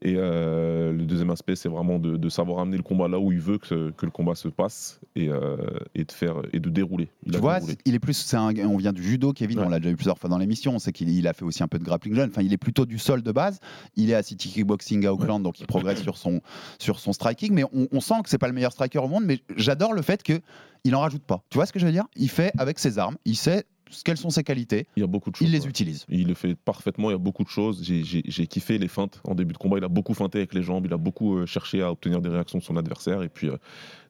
Et 0.06 0.16
euh, 0.18 0.92
le 0.92 1.04
deuxième 1.06 1.30
aspect, 1.30 1.56
c'est 1.56 1.70
vraiment 1.70 1.98
de, 1.98 2.18
de 2.18 2.28
savoir 2.28 2.58
amener 2.60 2.76
le 2.76 2.82
combat 2.82 3.08
là 3.08 3.18
où 3.18 3.32
il 3.32 3.40
veut 3.40 3.56
que, 3.56 3.90
que 3.92 4.04
le 4.04 4.12
combat 4.12 4.34
se 4.34 4.48
passe 4.48 5.00
et, 5.16 5.30
euh, 5.30 5.56
et 5.94 6.04
de 6.04 6.12
faire 6.12 6.36
et 6.52 6.60
de 6.60 6.68
dérouler. 6.68 7.08
Il 7.24 7.32
Tu 7.32 7.38
vois, 7.38 7.54
déroulé. 7.58 7.78
il 7.86 7.94
est 7.94 7.98
plus, 7.98 8.34
un- 8.34 8.54
on 8.66 8.76
vient 8.76 8.92
du 8.92 9.02
judo, 9.02 9.32
Kevin, 9.32 9.60
Ouais. 9.60 9.64
on 9.66 9.68
l'a 9.70 9.78
déjà 9.78 9.90
eu 9.90 9.96
plusieurs 9.96 10.18
fois 10.18 10.28
dans 10.28 10.36
l'émission, 10.36 10.74
on 10.74 10.78
sait 10.78 10.92
qu'il 10.92 11.08
il 11.08 11.26
a 11.26 11.32
fait 11.32 11.44
aussi 11.46 11.62
un 11.62 11.68
peu 11.68 11.78
de 11.78 11.84
grappling 11.84 12.14
jeune, 12.14 12.28
enfin 12.28 12.42
il 12.42 12.52
est 12.52 12.58
plutôt 12.58 12.84
du 12.84 12.98
sol 12.98 13.22
de 13.22 13.32
base, 13.32 13.60
il 13.96 14.10
est 14.10 14.14
à 14.14 14.22
City 14.22 14.50
Kickboxing 14.50 15.06
à 15.06 15.12
Auckland, 15.14 15.42
donc 15.42 15.58
il 15.60 15.66
progresse 15.66 16.02
sur 16.02 16.18
son, 16.18 16.42
sur 16.78 16.98
son 16.98 17.14
striking, 17.14 17.54
mais 17.54 17.64
on, 17.72 17.88
on 17.90 18.00
sent 18.00 18.16
que 18.24 18.28
c'est 18.28 18.36
pas 18.38 18.48
le 18.48 18.52
meilleur 18.54 18.72
striker 18.72 18.98
au 18.98 19.08
monde, 19.08 19.24
mais 19.24 19.40
j'adore 19.56 19.94
le 19.94 20.02
fait 20.02 20.22
que 20.22 20.38
il 20.84 20.94
en 20.94 21.00
rajoute 21.00 21.22
pas. 21.22 21.42
Tu 21.48 21.56
vois 21.56 21.64
ce 21.64 21.72
que 21.72 21.78
je 21.78 21.86
veux 21.86 21.92
dire? 21.92 22.04
Il 22.14 22.28
fait 22.28 22.52
avec 22.58 22.78
ses 22.78 22.98
armes, 22.98 23.16
il 23.24 23.36
sait 23.36 23.64
quelles 24.02 24.16
sont 24.16 24.30
ses 24.30 24.42
qualités, 24.44 24.86
Il 24.96 25.00
y 25.00 25.04
a 25.04 25.06
beaucoup 25.06 25.30
de 25.30 25.36
choses. 25.36 25.46
il 25.48 25.52
les 25.52 25.60
ouais. 25.62 25.68
utilise. 25.68 26.04
Il 26.08 26.26
le 26.28 26.34
fait 26.34 26.54
parfaitement, 26.54 27.10
il 27.10 27.12
y 27.12 27.16
a 27.16 27.18
beaucoup 27.18 27.44
de 27.44 27.48
choses. 27.48 27.82
J'ai- 27.82 28.46
kiffé 28.46 28.78
les 28.78 28.88
feintes 28.88 29.20
en 29.24 29.34
début 29.34 29.52
de 29.52 29.58
combat. 29.58 29.78
Il 29.78 29.84
a 29.84 29.88
beaucoup 29.88 30.14
feinté 30.14 30.38
avec 30.38 30.54
les 30.54 30.62
jambes, 30.62 30.86
il 30.86 30.92
a 30.92 30.96
beaucoup 30.96 31.38
euh, 31.38 31.46
cherché 31.46 31.82
à 31.82 31.90
obtenir 31.90 32.20
des 32.20 32.28
réactions 32.28 32.58
de 32.58 32.62
son 32.64 32.76
adversaire. 32.76 33.22
Et 33.22 33.28
puis 33.28 33.48
euh, 33.48 33.56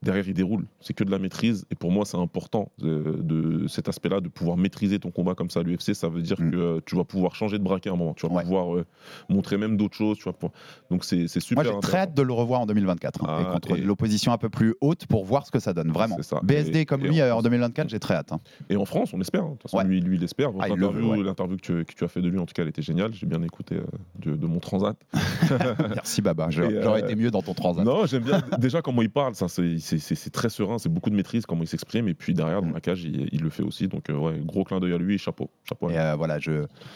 derrière, 0.03 0.27
il 0.29 0.35
déroule. 0.35 0.67
C'est 0.81 0.93
que 0.95 1.05
de 1.05 1.11
la 1.11 1.19
maîtrise. 1.19 1.65
Et 1.71 1.75
pour 1.75 1.91
moi, 1.91 2.05
c'est 2.05 2.17
important 2.19 2.71
de 2.79 3.67
cet 3.69 3.89
aspect-là, 3.89 4.21
de 4.21 4.29
pouvoir 4.29 4.57
maîtriser 4.57 4.99
ton 4.99 5.11
combat 5.11 5.35
comme 5.35 5.51
ça 5.51 5.61
à 5.61 5.63
l'UFC. 5.63 5.95
Ça 5.95 6.09
veut 6.09 6.23
dire 6.23 6.41
Mm. 6.41 6.51
que 6.51 6.57
euh, 6.57 6.81
tu 6.87 6.97
vas 6.97 7.05
pouvoir 7.05 7.35
changer 7.35 7.59
de 7.59 7.65
braquet 7.65 7.91
à 7.91 7.93
un 7.93 7.97
moment. 7.97 8.15
Tu 8.15 8.27
vas 8.27 8.33
Ouais. 8.35 8.43
pouvoir 8.43 8.75
euh, 8.77 8.85
montrer 9.29 9.57
même 9.57 9.77
d'autres 9.77 9.97
choses. 9.97 10.19
Tu 10.19 10.25
vas 10.25 10.33
pouvoir- 10.33 10.53
Donc 10.91 11.05
c'est 11.05 11.29
c'est 11.29 11.41
super. 11.41 11.65
Moi 11.65 11.73
j'ai 11.73 11.81
très 11.81 11.99
hâte 11.99 12.15
de 12.15 12.23
le 12.23 12.33
revoir 12.33 12.61
en 12.61 12.67
2024, 12.67 13.25
hein, 13.25 13.39
et 13.41 13.45
Ah, 13.49 13.53
contre 13.53 13.77
et- 13.77 13.81
l'opposition 13.81 14.33
un 14.33 14.39
peu 14.39 14.49
plus 14.51 14.75
haute 14.81 15.07
pour 15.07 15.25
voir 15.25 15.47
ce 15.47 15.51
que 15.51 15.59
ça 15.59 15.73
donne, 15.73 15.91
vraiment. 15.93 16.17
C'est 16.17 16.25
ça. 16.25 16.41
BSD 16.43 16.81
Et- 16.81 16.85
comme 16.87 17.05
et 17.05 17.09
lui 17.09 17.21
en 17.23 17.25
euh, 17.25 17.29
en 17.29 17.33
France- 17.35 17.43
2024, 17.45 17.89
j'ai 17.89 17.99
très 18.01 18.15
hâte. 18.15 18.33
hein. 18.33 18.41
Et 18.69 18.77
en 18.77 18.85
France, 18.85 19.13
on 19.15 19.21
espère. 19.21 19.45
hein. 19.45 19.57
Ouais. 19.79 19.85
lui, 19.85 20.01
lui, 20.01 20.17
il 20.17 20.25
espère. 20.25 20.51
Ah, 20.61 20.69
L'interview 20.69 21.11
ouais. 21.13 21.35
que, 21.35 21.55
tu- 21.57 21.85
que 21.85 21.93
tu 21.95 22.05
as 22.05 22.09
fait 22.09 22.21
de 22.21 22.29
lui, 22.29 22.39
en 22.39 22.47
tout 22.47 22.53
cas, 22.55 22.63
elle 22.63 22.69
était 22.69 22.83
géniale. 22.83 23.13
J'ai 23.15 23.27
bien 23.27 23.43
écouté 23.43 23.77
euh, 23.77 23.85
de, 24.21 24.37
de 24.37 24.47
mon 24.47 24.59
transat. 24.61 24.97
Merci 25.95 26.23
Baba, 26.23 26.49
j'aurais 26.51 26.75
euh, 26.75 26.83
j'aurais 26.83 27.01
été 27.01 27.15
mieux 27.17 27.31
dans 27.31 27.43
ton 27.43 27.55
transat. 27.55 27.85
Non, 27.85 28.07
j'aime 28.07 28.23
bien 28.23 28.43
déjà 28.59 28.83
comment 28.83 29.03
il 29.03 29.11
parle. 29.11 29.35
ça, 29.35 29.47
C'est 29.49 30.31
très 30.33 30.49
serein, 30.49 30.79
c'est 30.79 30.89
beaucoup 30.89 31.11
de 31.11 31.17
maîtrise, 31.17 31.47
comment 31.47 31.63
il 31.63 31.69
s'exprime. 31.69 32.09
Et 32.09 32.15
puis 32.15 32.35
derrière, 32.35 32.63
dans 32.63 32.69
Mm. 32.69 32.75
la 32.75 32.81
cage, 32.81 33.05
il, 33.05 33.29
il 33.33 33.41
le 33.43 33.51
fait 33.51 33.63
aussi. 33.63 33.89
Donc, 33.89 34.09
euh, 34.11 34.15
ouais, 34.17 34.41
gros 34.45 34.65
clin 34.65 34.81
d'œil 34.81 34.93
à 34.95 34.99
lui 34.99 35.19
chapeau. 35.19 35.51
chapeau 35.69 35.91
Et 35.91 35.99
euh, 35.99 36.15
voilà, 36.17 36.39
je 36.39 36.53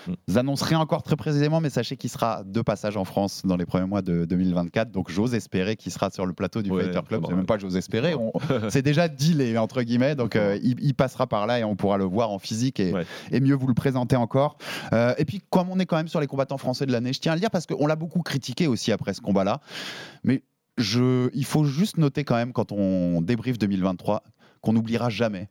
Mm. 0.06 0.14
vous 0.28 0.38
annonce 0.38 0.62
rien 0.62 0.78
encore 0.80 1.02
très 1.02 1.16
précisément, 1.16 1.60
mais 1.60 1.70
sachez 1.70 1.96
qu'il 1.96 2.10
sera 2.10 2.42
de 2.44 2.60
passage 2.62 2.96
en 2.96 3.04
France 3.04 3.42
dans 3.44 3.56
les 3.56 3.66
premiers 3.66 3.86
mois 3.86 4.02
de 4.02 4.24
2024. 4.24 4.90
Donc 4.90 5.10
j'ose 5.10 5.34
espérer 5.34 5.76
qu'il 5.76 5.92
sera 5.92 6.10
sur 6.10 6.26
le 6.26 6.32
plateau 6.32 6.62
du 6.62 6.70
Ouais, 6.70 6.84
Fighter 6.84 7.00
Club. 7.06 7.24
C'est 7.28 7.34
même 7.34 7.46
pas 7.46 7.58
j'ose 7.58 7.76
espérer, 7.76 8.14
on- 8.14 8.32
c'est 8.70 8.82
déjà 8.82 9.08
dealé 9.08 9.56
entre 9.58 9.82
guillemets. 9.82 10.14
Donc 10.14 10.36
euh, 10.36 10.58
il, 10.62 10.76
il 10.80 10.94
passera 10.94 11.26
par 11.26 11.46
là 11.46 11.58
et 11.58 11.64
on 11.64 11.76
pourra 11.76 11.98
le 11.98 12.04
voir 12.04 12.30
en 12.30 12.38
physique 12.38 12.57
et, 12.66 12.92
Ouais. 12.92 13.06
et 13.30 13.40
mieux 13.40 13.54
vous 13.54 13.66
le 13.66 13.74
présenter 13.74 14.16
encore. 14.16 14.58
Euh, 14.92 15.14
et 15.18 15.24
puis 15.24 15.40
comme 15.50 15.70
on 15.70 15.78
est 15.78 15.86
quand 15.86 15.96
même 15.96 16.08
sur 16.08 16.20
les 16.20 16.26
combattants 16.26 16.58
français 16.58 16.86
de 16.86 16.92
l'année, 16.92 17.12
je 17.12 17.20
tiens 17.20 17.32
à 17.32 17.34
le 17.34 17.40
dire 17.40 17.50
parce 17.50 17.66
qu'on 17.66 17.86
l'a 17.86 17.96
beaucoup 17.96 18.22
critiqué 18.22 18.66
aussi 18.66 18.92
après 18.92 19.14
ce 19.14 19.20
combat-là, 19.20 19.60
mais 20.24 20.42
je, 20.76 21.28
il 21.34 21.44
faut 21.44 21.64
juste 21.64 21.96
noter 21.98 22.24
quand 22.24 22.36
même 22.36 22.52
quand 22.52 22.72
on 22.72 23.20
débriefe 23.22 23.58
2023 23.58 24.22
qu'on 24.60 24.72
n'oubliera 24.72 25.08
jamais 25.10 25.48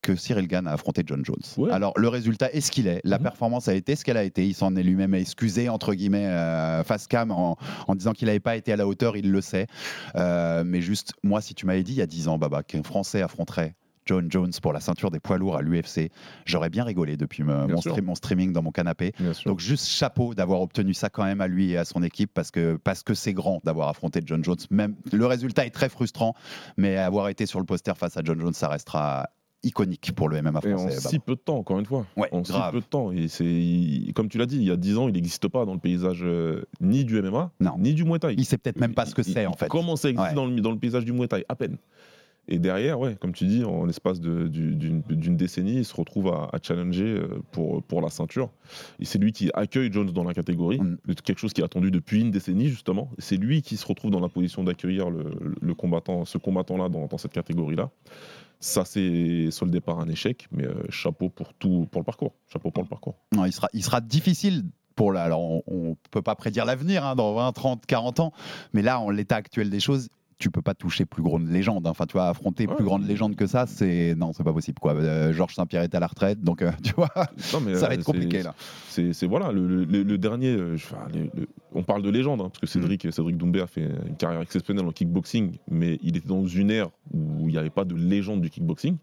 que 0.00 0.14
Cyril 0.14 0.46
Gann 0.46 0.66
a 0.68 0.72
affronté 0.72 1.02
John 1.04 1.24
Jones. 1.24 1.42
Ouais. 1.56 1.72
Alors 1.72 1.92
le 1.98 2.06
résultat 2.08 2.52
est 2.52 2.60
ce 2.60 2.70
qu'il 2.70 2.86
est, 2.86 3.00
la 3.02 3.16
Mhm. 3.18 3.24
performance 3.24 3.66
a 3.66 3.74
été 3.74 3.96
ce 3.96 4.04
qu'elle 4.04 4.16
a 4.16 4.22
été, 4.22 4.46
il 4.46 4.54
s'en 4.54 4.76
est 4.76 4.82
lui-même 4.84 5.12
excusé 5.14 5.68
entre 5.68 5.92
guillemets 5.92 6.26
euh, 6.26 6.84
face 6.84 7.08
cam 7.08 7.30
en, 7.32 7.56
en 7.88 7.94
disant 7.96 8.12
qu'il 8.12 8.26
n'avait 8.26 8.38
pas 8.40 8.54
été 8.56 8.72
à 8.72 8.76
la 8.76 8.86
hauteur, 8.86 9.16
il 9.16 9.30
le 9.32 9.40
sait. 9.40 9.66
Euh, 10.14 10.62
mais 10.64 10.80
juste, 10.82 11.14
moi 11.24 11.40
si 11.40 11.54
tu 11.54 11.66
m'avais 11.66 11.82
dit 11.82 11.92
il 11.92 11.98
y 11.98 12.02
a 12.02 12.06
10 12.06 12.28
ans, 12.28 12.38
Baba, 12.38 12.62
qu'un 12.62 12.82
Français 12.84 13.22
affronterait 13.22 13.74
John 14.08 14.30
Jones 14.30 14.50
pour 14.62 14.72
la 14.72 14.80
ceinture 14.80 15.10
des 15.10 15.20
poids 15.20 15.36
lourds 15.36 15.56
à 15.56 15.60
l'UFC, 15.62 16.10
j'aurais 16.46 16.70
bien 16.70 16.82
rigolé 16.82 17.16
depuis 17.18 17.42
me- 17.42 17.66
Bien 17.66 17.74
mon, 17.76 17.80
sûr. 17.82 17.92
stream- 17.92 18.06
mon 18.06 18.14
streaming 18.14 18.52
dans 18.54 18.62
mon 18.62 18.70
canapé. 18.72 19.12
Donc 19.44 19.60
juste 19.60 19.86
chapeau 19.86 20.32
d'avoir 20.34 20.62
obtenu 20.62 20.94
ça 20.94 21.10
quand 21.10 21.24
même 21.24 21.42
à 21.42 21.46
lui 21.46 21.72
et 21.72 21.76
à 21.76 21.84
son 21.84 22.02
équipe 22.02 22.30
parce 22.32 22.50
que 22.50 22.76
parce 22.82 23.02
que 23.02 23.12
c'est 23.12 23.34
grand 23.34 23.60
d'avoir 23.64 23.88
affronté 23.88 24.20
John 24.24 24.42
Jones. 24.42 24.56
Même 24.70 24.94
le 25.12 25.26
résultat 25.26 25.66
est 25.66 25.70
très 25.70 25.90
frustrant, 25.90 26.34
mais 26.78 26.96
avoir 26.96 27.28
été 27.28 27.44
sur 27.44 27.58
le 27.60 27.66
poster 27.66 27.92
face 27.96 28.16
à 28.16 28.22
John 28.24 28.40
Jones, 28.40 28.54
ça 28.54 28.68
restera 28.68 29.28
iconique 29.64 30.12
pour 30.14 30.28
le 30.28 30.40
MMA 30.40 30.60
Et 30.64 30.72
en 30.72 30.78
français. 30.78 31.08
Si 31.08 31.18
peu 31.18 31.34
de 31.34 31.40
temps, 31.40 31.58
encore 31.58 31.80
une 31.80 31.84
fois. 31.84 32.06
Ouais, 32.16 32.28
en 32.32 32.44
si 32.44 32.52
peu 32.70 32.78
de 32.80 32.84
temps. 32.86 33.10
Et 33.10 33.26
c'est, 33.26 34.12
comme 34.14 34.28
tu 34.28 34.38
l'as 34.38 34.46
dit, 34.46 34.56
il 34.56 34.62
y 34.62 34.70
a 34.70 34.76
10 34.76 34.96
ans, 34.98 35.08
il 35.08 35.14
n'existe 35.14 35.48
pas 35.48 35.64
dans 35.64 35.72
le 35.74 35.80
paysage 35.80 36.20
euh, 36.22 36.62
ni 36.80 37.04
du 37.04 37.20
MMA, 37.20 37.50
Non. 37.58 37.74
ni 37.76 37.92
du 37.92 38.04
Muay 38.04 38.20
Thai. 38.20 38.34
Il 38.38 38.44
sait 38.44 38.56
peut-être 38.56 38.78
même 38.78 38.94
pas 38.94 39.04
ce 39.04 39.16
que 39.16 39.24
c'est 39.24 39.46
en 39.46 39.54
fait. 39.54 39.66
Comment 39.68 39.96
ça 39.96 40.10
existe 40.10 40.28
Ouais. 40.28 40.34
dans, 40.34 40.46
le, 40.46 40.60
dans 40.60 40.70
le 40.70 40.78
paysage 40.78 41.04
du 41.04 41.12
Muay 41.12 41.26
Thai 41.26 41.44
À 41.48 41.56
peine. 41.56 41.76
Et 42.48 42.58
derrière, 42.58 42.98
ouais, 42.98 43.16
comme 43.20 43.32
tu 43.32 43.44
dis, 43.46 43.64
en 43.64 43.84
l'espace 43.84 44.20
d'une 44.20 45.36
décennie, 45.36 45.76
il 45.76 45.84
se 45.84 45.94
retrouve 45.94 46.28
à, 46.28 46.48
à 46.52 46.58
challenger 46.62 47.04
euh, 47.04 47.42
pour, 47.52 47.82
pour 47.82 48.00
la 48.00 48.08
ceinture. 48.08 48.50
Et 49.00 49.04
c'est 49.04 49.18
lui 49.18 49.32
qui 49.32 49.50
accueille 49.54 49.92
Jones 49.92 50.10
dans 50.10 50.24
la 50.24 50.34
catégorie, 50.34 50.78
Mm. 50.78 50.96
quelque 51.24 51.38
chose 51.38 51.52
qui 51.52 51.60
est 51.60 51.64
attendu 51.64 51.90
depuis 51.90 52.20
une 52.20 52.30
décennie 52.30 52.68
justement. 52.68 53.10
C'est 53.18 53.36
lui 53.36 53.62
qui 53.62 53.76
se 53.76 53.86
retrouve 53.86 54.10
dans 54.10 54.20
la 54.20 54.28
position 54.28 54.64
d'accueillir 54.64 55.10
le, 55.10 55.30
le 55.60 55.74
combattant, 55.74 56.24
ce 56.24 56.38
combattant-là 56.38 56.88
dans, 56.88 57.06
dans 57.06 57.18
cette 57.18 57.32
catégorie-là. 57.32 57.90
Ça, 58.60 58.84
c'est 58.84 59.50
soldé 59.50 59.80
par 59.80 60.00
un 60.00 60.08
échec, 60.08 60.48
mais 60.50 60.64
euh, 60.64 60.82
chapeau 60.88 61.28
pour 61.28 61.54
tout, 61.54 61.86
pour 61.90 62.00
le 62.00 62.04
parcours. 62.04 62.34
Chapeau 62.52 62.70
pour 62.70 62.82
le 62.82 62.88
parcours. 62.88 63.16
Non, 63.32 63.44
il, 63.44 63.52
sera, 63.52 63.68
il 63.72 63.84
sera 63.84 64.00
difficile 64.00 64.64
pour 64.96 65.12
la. 65.12 65.22
Alors, 65.22 65.40
on, 65.40 65.62
on 65.68 65.96
peut 66.10 66.22
pas 66.22 66.34
prédire 66.34 66.64
l'avenir 66.64 67.04
hein, 67.04 67.14
dans 67.14 67.34
20, 67.34 67.52
30, 67.52 67.86
40 67.86 68.20
ans, 68.20 68.32
mais 68.72 68.82
là, 68.82 68.98
en 68.98 69.10
l'état 69.10 69.36
actuel 69.36 69.70
des 69.70 69.78
choses, 69.80 70.08
tu 70.38 70.50
peux 70.50 70.62
pas 70.62 70.74
toucher 70.74 71.04
plus 71.04 71.22
grande 71.22 71.48
légende. 71.48 71.86
hein. 71.86 71.90
Enfin, 71.90 72.06
tu 72.06 72.12
vois, 72.12 72.28
affronter 72.28 72.66
Ouais, 72.66 72.74
plus 72.76 72.84
grande 72.84 73.06
légende 73.06 73.34
que 73.36 73.46
ça, 73.46 73.66
c'est 73.66 74.14
non, 74.16 74.32
c'est 74.32 74.44
pas 74.44 74.52
possible. 74.52 74.78
Quoi. 74.78 74.94
Euh, 74.94 75.32
Georges 75.32 75.54
Saint-Pierre 75.54 75.82
est 75.82 75.94
à 75.94 76.00
la 76.00 76.06
retraite, 76.06 76.42
donc 76.42 76.62
euh, 76.62 76.70
tu 76.82 76.92
vois, 76.94 77.10
Non, 77.52 77.60
mais, 77.60 77.74
ça 77.74 77.86
euh, 77.86 77.88
va 77.88 77.94
être 77.94 78.00
c'est- 78.00 78.04
compliqué 78.04 78.42
là. 78.42 78.54
C'est 78.88 79.26
voilà 79.26 79.52
le, 79.52 79.84
le- 79.84 80.02
le 80.02 80.18
dernier. 80.18 80.50
euh, 80.54 80.74
enfin, 80.76 81.06
le- 81.12 81.48
on 81.74 81.82
parle 81.82 82.02
de 82.02 82.10
légende 82.10 82.40
hein, 82.40 82.50
parce 82.60 82.72
que 82.72 82.78
Mm. 82.78 82.82
Cédric 82.82 83.12
Cédric 83.12 83.36
Doumbé 83.36 83.60
a 83.60 83.66
fait 83.66 83.88
une 84.06 84.16
carrière 84.16 84.40
exceptionnelle 84.40 84.86
en 84.86 84.92
kickboxing, 84.92 85.56
mais 85.70 85.98
il 86.02 86.16
était 86.16 86.28
dans 86.28 86.46
une 86.46 86.70
ère 86.70 86.88
où 87.12 87.48
il 87.48 87.52
n'y 87.52 87.58
avait 87.58 87.70
pas 87.70 87.84
de 87.84 87.94
légende 87.94 88.40
du 88.40 88.50
kickboxing. 88.50 88.96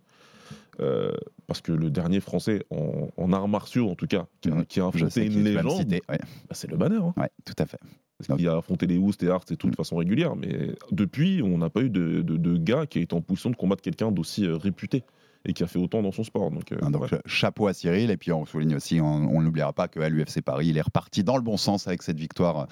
Euh, 0.82 1.12
parce 1.48 1.62
que 1.62 1.72
le 1.72 1.90
dernier 1.90 2.20
français 2.20 2.64
en, 2.70 3.08
en 3.16 3.32
arts 3.34 3.48
martiaux, 3.48 3.90
en 3.90 3.96
tout 3.96 4.08
cas, 4.08 4.26
qui 4.42 4.50
a, 4.50 4.56
Mm. 4.56 4.66
qui 4.66 4.80
affronté 4.82 5.26
une 5.26 5.44
légende, 5.44 5.90
ouais. 5.90 6.02
bah, 6.10 6.18
c'est 6.52 6.70
le 6.70 6.76
banner. 6.78 6.98
Hein, 6.98 7.14
Ouais, 7.18 7.30
tout 7.46 7.54
à 7.58 7.66
fait. 7.66 7.80
parce 8.18 8.38
qu'il 8.38 8.48
a 8.50 8.58
affronté 8.58 8.88
les 8.88 8.98
Houst 8.98 9.22
et 9.24 9.30
Hart 9.30 9.50
et 9.52 9.58
tout 9.58 9.68
Mm. 9.68 9.72
de 9.72 9.76
façon 9.76 9.96
régulière. 9.98 10.36
Mais 10.36 10.76
depuis, 10.92 11.42
on 11.44 11.58
n'a 11.58 11.70
pas 11.70 11.82
eu 11.82 11.90
de, 11.90 12.22
de- 12.22 12.38
de 12.38 12.58
gars 12.58 12.86
qui 12.88 13.00
a 13.00 13.02
été 13.02 13.16
en 13.16 13.22
position 13.22 13.50
de 13.52 13.56
combattre 13.56 13.82
quelqu'un 13.82 14.12
d'aussi 14.12 14.46
euh, 14.46 14.58
réputé 14.58 15.04
et 15.46 15.54
qui 15.54 15.64
a 15.64 15.68
fait 15.68 15.80
autant 15.80 16.02
dans 16.02 16.12
son 16.12 16.24
sport. 16.24 16.52
Donc, 16.52 16.72
euh, 16.72 16.78
Hein, 16.82 16.92
donc 16.92 17.04
ouais. 17.04 17.20
chapeau 17.26 17.68
à 17.68 17.74
Cyril 17.74 18.12
et 18.12 18.18
puis 18.18 18.32
on 18.32 18.46
souligne 18.46 18.76
aussi, 18.76 19.00
on 19.02 19.42
n'oubliera 19.42 19.74
pas 19.74 19.88
qu'à 19.88 20.10
l'UFC 20.10 20.42
Paris, 20.42 20.68
il 20.68 20.78
est 20.78 20.82
reparti 20.82 21.24
dans 21.24 21.38
le 21.38 21.42
bon 21.44 21.58
sens 21.58 21.88
avec 21.88 22.02
cette 22.04 22.18
victoire 22.20 22.60
euh, 22.62 22.66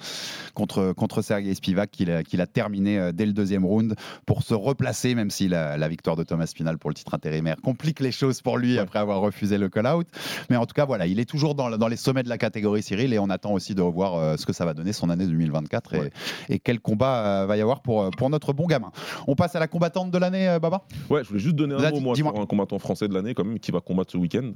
contre, 0.54 0.92
contre 0.92 1.22
Sergei 1.22 1.54
Spivak 1.54 1.90
qu'il 1.90 2.10
a, 2.10 2.46
terminé 2.46 2.98
euh, 2.98 3.12
dès 3.12 3.26
le 3.26 3.32
deuxième 3.32 3.64
round 3.64 3.94
pour 4.26 4.42
se 4.42 4.54
replacer, 4.54 5.14
même 5.14 5.30
si 5.30 5.48
la, 5.48 5.76
la 5.76 5.88
victoire 5.88 6.16
de 6.16 6.22
Thomas 6.22 6.46
Spinal 6.46 6.78
pour 6.78 6.90
le 6.90 6.94
titre 6.94 7.14
intérimaire 7.14 7.56
complique 7.62 8.00
les 8.00 8.12
choses 8.12 8.40
pour 8.42 8.58
lui 8.58 8.74
Ouais. 8.74 8.78
après 8.80 8.98
avoir 8.98 9.20
refusé 9.20 9.56
le 9.58 9.68
call-out. 9.68 10.06
Mais 10.50 10.56
en 10.56 10.66
tout 10.66 10.74
cas, 10.74 10.84
voilà, 10.84 11.06
il 11.06 11.20
est 11.20 11.24
toujours 11.28 11.54
dans, 11.54 11.68
le- 11.68 11.78
dans 11.78 11.88
les 11.88 11.96
sommets 11.96 12.22
de 12.22 12.28
la 12.28 12.38
catégorie 12.38 12.82
Cyril 12.82 13.12
et 13.12 13.18
on 13.18 13.30
attend 13.30 13.52
aussi 13.52 13.74
de 13.74 13.82
revoir 13.82 14.14
euh, 14.16 14.36
ce 14.36 14.46
que 14.46 14.52
ça 14.52 14.64
va 14.64 14.74
donner 14.74 14.92
son 14.92 15.10
année 15.10 15.26
2024 15.26 15.94
et, 15.94 15.98
Ouais. 16.00 16.10
et 16.48 16.58
quel 16.58 16.80
combat 16.80 17.42
euh, 17.42 17.46
va 17.46 17.56
y 17.56 17.60
avoir 17.60 17.80
pour, 17.82 18.02
euh, 18.02 18.10
pour 18.10 18.30
notre 18.30 18.52
bon 18.52 18.66
gamin. 18.66 18.90
On 19.28 19.34
passe 19.36 19.54
à 19.54 19.60
la 19.60 19.68
combattante 19.68 20.10
de 20.10 20.18
l'année, 20.18 20.48
euh, 20.48 20.58
Baba? 20.58 20.82
Ouais, 21.10 21.22
je 21.22 21.28
voulais 21.28 21.40
juste 21.40 21.54
donner 21.56 21.74
un 21.74 21.78
Vas-y, 21.78 21.94
mot 21.94 22.00
moi, 22.00 22.14
sur 22.16 22.26
un 22.40 22.46
combattant 22.64 22.78
français 22.78 23.08
de 23.08 23.14
l'année 23.14 23.34
quand 23.34 23.44
même 23.44 23.58
qui 23.58 23.70
va 23.70 23.80
combattre 23.80 24.12
ce 24.12 24.18
week-end. 24.18 24.52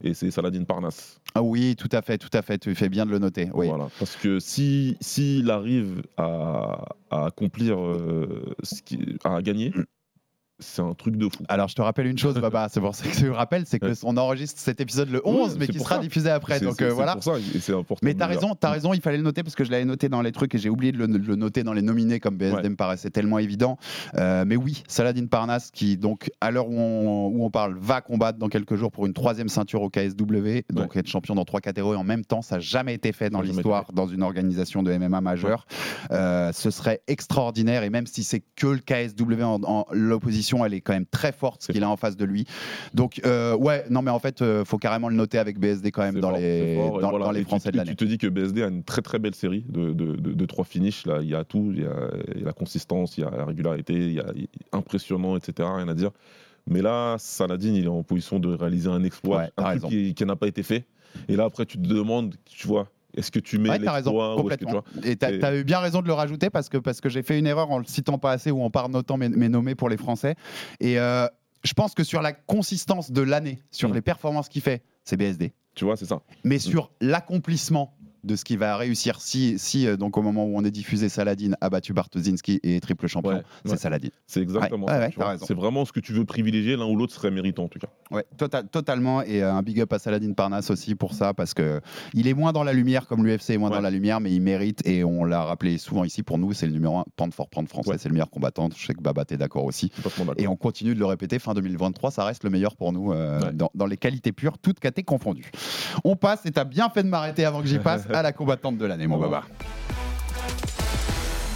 Et 0.00 0.14
c'est 0.14 0.30
Saladin 0.30 0.62
Parnasse. 0.62 1.20
Ah 1.34 1.42
oui, 1.42 1.74
tout 1.74 1.88
à 1.90 2.02
fait, 2.02 2.18
tout 2.18 2.30
à 2.32 2.42
fait, 2.42 2.58
tu 2.58 2.72
fais 2.76 2.88
bien 2.88 3.04
de 3.04 3.10
le 3.10 3.18
noter. 3.18 3.50
Oui. 3.52 3.66
Voilà. 3.66 3.88
Parce 3.98 4.14
que 4.14 4.38
si 4.38 4.96
s'il 5.00 5.50
arrive 5.50 6.02
à, 6.16 6.84
à 7.10 7.26
accomplir 7.26 7.80
euh, 7.80 8.54
ce 8.62 8.80
qui, 8.82 9.18
à 9.24 9.42
gagner. 9.42 9.72
C'est 10.60 10.82
un 10.82 10.94
truc 10.94 11.16
de 11.16 11.28
fou. 11.28 11.44
Alors, 11.48 11.68
je 11.68 11.74
te 11.74 11.82
rappelle 11.82 12.06
une 12.06 12.18
chose, 12.18 12.34
Baba, 12.38 12.68
c'est 12.70 12.80
pour 12.80 12.94
ça 12.94 13.04
que 13.04 13.14
je 13.14 13.20
te 13.26 13.30
rappelle, 13.30 13.64
c'est 13.66 13.78
qu'on 13.78 14.16
enregistre 14.16 14.60
cet 14.60 14.80
épisode 14.80 15.08
le 15.10 15.20
11, 15.24 15.52
Oui, 15.52 15.56
mais 15.60 15.66
qui 15.68 15.78
sera 15.78 15.96
ça. 15.96 16.00
diffusé 16.00 16.30
après. 16.30 16.58
C'est- 16.58 16.64
Donc 16.64 16.82
euh, 16.82 16.92
voilà. 16.92 17.14
pour 17.14 17.22
ça 17.22 17.32
et 17.38 17.58
c'est 17.60 17.72
important. 17.72 18.00
Mais 18.02 18.14
t'as 18.14 18.26
raison, 18.26 18.54
t'as 18.58 18.70
raison, 18.70 18.92
il 18.94 19.00
fallait 19.00 19.16
le 19.18 19.22
noter 19.22 19.42
parce 19.42 19.54
que 19.54 19.64
je 19.64 19.70
l'avais 19.70 19.84
noté 19.84 20.08
dans 20.08 20.22
les 20.22 20.32
trucs 20.32 20.54
et 20.54 20.58
j'ai 20.58 20.68
oublié 20.70 20.90
de 20.92 20.98
le, 20.98 21.06
noter 21.36 21.62
dans 21.62 21.72
les 21.72 21.82
nominés 21.82 22.18
comme 22.20 22.36
BSD 22.36 22.56
Ouais. 22.62 22.68
me 22.70 22.76
paraissait 22.76 23.10
tellement 23.10 23.38
évident. 23.38 23.78
Euh, 24.16 24.44
mais 24.46 24.56
oui, 24.56 24.82
Saladin 24.88 25.26
Parnasse 25.26 25.70
qui, 25.70 25.96
donc, 25.96 26.30
à 26.40 26.50
l'heure 26.50 26.68
où 26.68 26.76
on, 26.78 27.28
où 27.28 27.44
on 27.44 27.50
parle, 27.50 27.76
va 27.78 28.00
combattre 28.00 28.38
dans 28.38 28.48
quelques 28.48 28.74
jours 28.74 28.90
pour 28.90 29.06
une 29.06 29.12
troisième 29.14 29.48
ceinture 29.48 29.82
au 29.82 29.90
KSW, 29.90 30.62
donc 30.72 30.96
être 30.96 31.06
champion 31.06 31.34
dans 31.34 31.44
trois 31.44 31.60
catégories 31.60 31.96
en 31.96 32.04
même 32.04 32.24
temps, 32.24 32.42
ça 32.42 32.56
n'a 32.56 32.60
jamais 32.60 32.94
été 32.94 33.12
fait 33.12 33.30
dans 33.30 33.40
l'histoire 33.42 33.92
dans 33.92 34.06
une 34.08 34.22
organisation 34.22 34.82
de 34.82 34.92
MMA 34.96 35.20
majeure. 35.20 35.66
Euh, 36.10 36.50
ce 36.52 36.70
serait 36.70 37.00
extraordinaire 37.06 37.82
et 37.84 37.90
même 37.90 38.06
si 38.06 38.22
c'est 38.24 38.42
que 38.56 38.66
le 38.66 38.78
KSW 38.78 39.42
en, 39.42 39.60
en- 39.64 39.86
l'opposition, 39.92 40.47
elle 40.64 40.74
est 40.74 40.80
quand 40.80 40.92
même 40.92 41.06
très 41.06 41.32
forte 41.32 41.62
ce 41.62 41.72
qu'il 41.72 41.82
a 41.84 41.88
en 41.90 41.96
face 41.96 42.16
de 42.16 42.24
lui. 42.24 42.46
Donc 42.94 43.20
euh, 43.26 43.56
ouais, 43.56 43.84
non 43.90 44.02
mais 44.02 44.10
en 44.10 44.18
fait, 44.18 44.42
euh, 44.42 44.64
faut 44.64 44.78
carrément 44.78 45.08
le 45.08 45.14
noter 45.16 45.38
avec 45.38 45.58
BSD 45.58 45.90
quand 45.90 46.02
même 46.02 46.20
dans 46.20 46.30
fort, 46.30 46.38
les 46.38 46.74
fort, 46.76 47.00
dans, 47.00 47.10
voilà. 47.10 47.24
dans 47.26 47.30
les 47.32 47.40
Et 47.40 47.44
tu- 47.44 47.48
Français 47.48 47.70
de 47.70 47.76
l'année. 47.76 47.90
Tu 47.90 47.96
te 47.96 48.04
dis 48.04 48.18
que 48.18 48.26
BSD 48.26 48.62
a 48.62 48.68
une 48.68 48.82
très 48.84 49.02
très 49.02 49.18
belle 49.18 49.34
série 49.34 49.64
de, 49.68 49.92
de, 49.92 50.16
de- 50.16 50.32
de 50.32 50.46
trois 50.46 50.64
finishes. 50.64 51.06
Là. 51.06 51.18
Il 51.22 51.28
y 51.28 51.34
a 51.34 51.44
tout, 51.44 51.70
il 51.74 51.82
y 51.82 51.86
a, 51.86 52.10
il 52.34 52.40
y 52.40 52.42
a 52.42 52.46
la 52.46 52.52
consistance, 52.52 53.16
il 53.18 53.22
y 53.22 53.24
a 53.24 53.30
la 53.30 53.44
régularité, 53.44 53.94
il 53.94 54.12
y 54.14 54.20
a 54.20 54.26
impressionnant, 54.72 55.36
etc. 55.36 55.68
Rien 55.74 55.88
à 55.88 55.94
dire. 55.94 56.10
Mais 56.66 56.82
là, 56.82 57.16
Saladin, 57.18 57.72
il 57.72 57.84
est 57.84 57.88
en 57.88 58.02
position 58.02 58.38
de 58.38 58.54
réaliser 58.54 58.90
un 58.90 59.02
exploit, 59.02 59.38
Ouais, 59.38 59.50
t'as 59.56 59.64
un 59.64 59.68
raison. 59.68 59.88
truc 59.88 59.98
qui, 59.98 60.14
qui 60.14 60.24
n'a 60.26 60.36
pas 60.36 60.46
été 60.48 60.62
fait. 60.62 60.84
Et 61.28 61.36
là, 61.36 61.44
après, 61.44 61.64
tu 61.64 61.78
te 61.78 61.86
demandes, 61.88 62.34
tu 62.44 62.66
vois, 62.66 62.88
est-ce 63.18 63.30
que 63.30 63.38
tu 63.40 63.58
mets 63.58 63.70
Ouais, 63.70 63.78
t'as 63.78 63.92
raison, 63.92 64.12
que 64.12 64.34
tu 64.36 64.42
complètement. 64.42 64.70
vois 64.72 64.84
Et 65.04 65.12
Et- 65.12 65.44
as 65.44 65.56
eu 65.56 65.64
bien 65.64 65.78
raison 65.80 66.00
de 66.02 66.06
le 66.06 66.12
rajouter 66.12 66.50
parce 66.50 66.68
que, 66.68 66.78
parce 66.78 67.00
que 67.00 67.08
j'ai 67.08 67.22
fait 67.22 67.38
une 67.38 67.46
erreur 67.46 67.70
en 67.70 67.78
le 67.78 67.84
citant 67.84 68.18
pas 68.18 68.32
assez 68.32 68.50
ou 68.50 68.62
en 68.62 68.70
pas 68.70 68.86
notant 68.88 69.16
mes, 69.16 69.28
mes 69.28 69.48
nommés 69.48 69.74
pour 69.74 69.88
les 69.88 69.96
Français. 69.96 70.34
Et 70.80 70.98
euh, 70.98 71.26
je 71.64 71.72
pense 71.74 71.94
que 71.94 72.04
sur 72.04 72.22
la 72.22 72.32
consistance 72.32 73.10
de 73.10 73.20
l'année, 73.22 73.58
sur 73.70 73.88
Mm. 73.90 73.94
les 73.94 74.00
performances 74.02 74.48
qu'il 74.48 74.62
fait, 74.62 74.82
c'est 75.04 75.16
BSD. 75.16 75.52
Tu 75.74 75.84
vois, 75.84 75.96
c'est 75.96 76.06
ça. 76.06 76.20
Mais 76.44 76.58
sur 76.58 76.90
l'accomplissement 77.00 77.96
de 78.24 78.36
ce 78.36 78.44
qu'il 78.44 78.58
va 78.58 78.76
réussir 78.76 79.20
si, 79.20 79.58
si 79.58 79.86
euh, 79.86 79.96
donc 79.96 80.16
au 80.16 80.22
moment 80.22 80.44
où 80.44 80.56
on 80.56 80.64
est 80.64 80.70
diffusé, 80.70 81.08
Saladin 81.08 81.52
a 81.60 81.70
battu 81.70 81.92
Bartoszynski 81.92 82.60
et 82.62 82.76
est 82.76 82.80
triple 82.80 83.06
champion, 83.06 83.32
Ouais, 83.32 83.42
c'est 83.64 83.72
ouais. 83.72 83.76
Saladin. 83.76 84.08
C'est 84.26 84.40
exactement 84.42 84.86
Ouais, 84.86 85.10
ça. 85.16 85.36
C'est 85.44 85.54
vraiment 85.54 85.84
ce 85.84 85.92
que 85.92 86.00
tu 86.00 86.12
veux 86.12 86.24
privilégier, 86.24 86.76
l'un 86.76 86.86
ou 86.86 86.96
l'autre 86.96 87.12
serait 87.14 87.30
méritant 87.30 87.64
en 87.64 87.68
tout 87.68 87.78
cas. 87.78 87.88
Ouais, 88.10 88.24
total- 88.36 88.68
totalement. 88.68 89.22
Et 89.22 89.42
euh, 89.42 89.52
un 89.52 89.62
big 89.62 89.80
up 89.80 89.92
à 89.92 89.98
Saladin 89.98 90.32
Parnasse 90.32 90.70
aussi 90.70 90.94
pour 90.94 91.14
ça, 91.14 91.34
parce 91.34 91.54
que 91.54 91.80
il 92.14 92.26
est 92.26 92.34
moins 92.34 92.52
dans 92.52 92.64
la 92.64 92.72
lumière, 92.72 93.06
comme 93.06 93.24
l'UFC 93.26 93.50
est 93.50 93.58
moins 93.58 93.70
dans 93.70 93.80
la 93.80 93.90
lumière, 93.90 94.20
mais 94.20 94.32
il 94.32 94.40
mérite. 94.40 94.86
Et 94.86 95.04
on 95.04 95.24
l'a 95.24 95.44
rappelé 95.44 95.78
souvent 95.78 96.04
ici, 96.04 96.22
pour 96.22 96.38
nous, 96.38 96.52
c'est 96.52 96.66
le 96.66 96.72
numéro 96.72 96.98
1, 96.98 97.04
pound 97.16 97.32
for 97.34 97.48
pound 97.48 97.68
français, 97.68 97.96
c'est 97.98 98.08
le 98.08 98.14
meilleur 98.14 98.30
combattant. 98.30 98.68
Je 98.76 98.86
sais 98.86 98.94
que 98.94 99.02
Baba, 99.02 99.24
t'es 99.24 99.36
d'accord 99.36 99.64
aussi. 99.64 99.92
Et 100.38 100.46
on 100.48 100.56
continue 100.56 100.94
de 100.94 100.98
le 100.98 101.06
répéter, 101.06 101.38
fin 101.38 101.54
2023, 101.54 102.10
ça 102.10 102.24
reste 102.24 102.44
le 102.44 102.50
meilleur 102.50 102.76
pour 102.76 102.92
nous 102.92 103.12
euh, 103.12 103.52
dans, 103.52 103.70
dans 103.74 103.86
les 103.86 103.96
qualités 103.96 104.32
pures, 104.32 104.58
toutes 104.58 104.80
catés 104.80 105.02
confondues. 105.02 105.50
On 106.04 106.16
passe, 106.16 106.46
et 106.46 106.50
t'as 106.50 106.64
bien 106.64 106.88
fait 106.90 107.02
de 107.02 107.08
m'arrêter 107.08 107.44
avant 107.44 107.60
que 107.60 107.66
j'y 107.68 107.78
passe, 107.78 108.06
à 108.14 108.22
la 108.22 108.32
combattante 108.32 108.78
de 108.78 108.86
l'année, 108.86 109.06
mon. 109.06 109.18
Baba. 109.18 109.42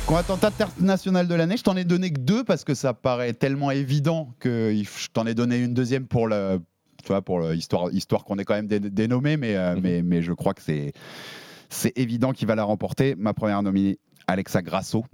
Combattante 0.06 0.44
internationale 0.44 1.28
de 1.28 1.34
l'année, 1.34 1.56
je 1.56 1.62
t'en 1.62 1.76
ai 1.76 1.84
donné 1.84 2.12
que 2.12 2.20
deux 2.20 2.44
parce 2.44 2.64
que 2.64 2.74
ça 2.74 2.92
paraît 2.92 3.32
tellement 3.32 3.70
évident 3.70 4.34
que 4.40 4.74
je 4.74 5.08
t'en 5.12 5.26
ai 5.26 5.34
donné 5.34 5.56
une 5.58 5.74
deuxième 5.74 6.06
pour 6.06 6.26
le 6.28 6.60
tu 7.02 7.08
vois, 7.08 7.20
pour 7.22 7.40
le- 7.40 7.56
histoire, 7.56 7.90
histoire 7.90 8.22
qu'on 8.24 8.38
ait 8.38 8.44
quand 8.44 8.54
même 8.54 8.68
dé- 8.68 8.78
dénommé, 8.78 9.36
mais, 9.36 9.56
euh, 9.56 9.74
Mhm. 9.74 9.80
mais, 9.82 10.02
mais 10.02 10.22
je 10.22 10.32
crois 10.32 10.54
que 10.54 10.62
c'est, 10.62 10.92
c'est 11.68 11.92
évident 11.98 12.30
qu'il 12.32 12.46
va 12.46 12.54
la 12.54 12.62
remporter. 12.62 13.16
Ma 13.16 13.34
première 13.34 13.60
nominée. 13.60 13.98
Alexa 14.26 14.62
Grasso, 14.62 15.04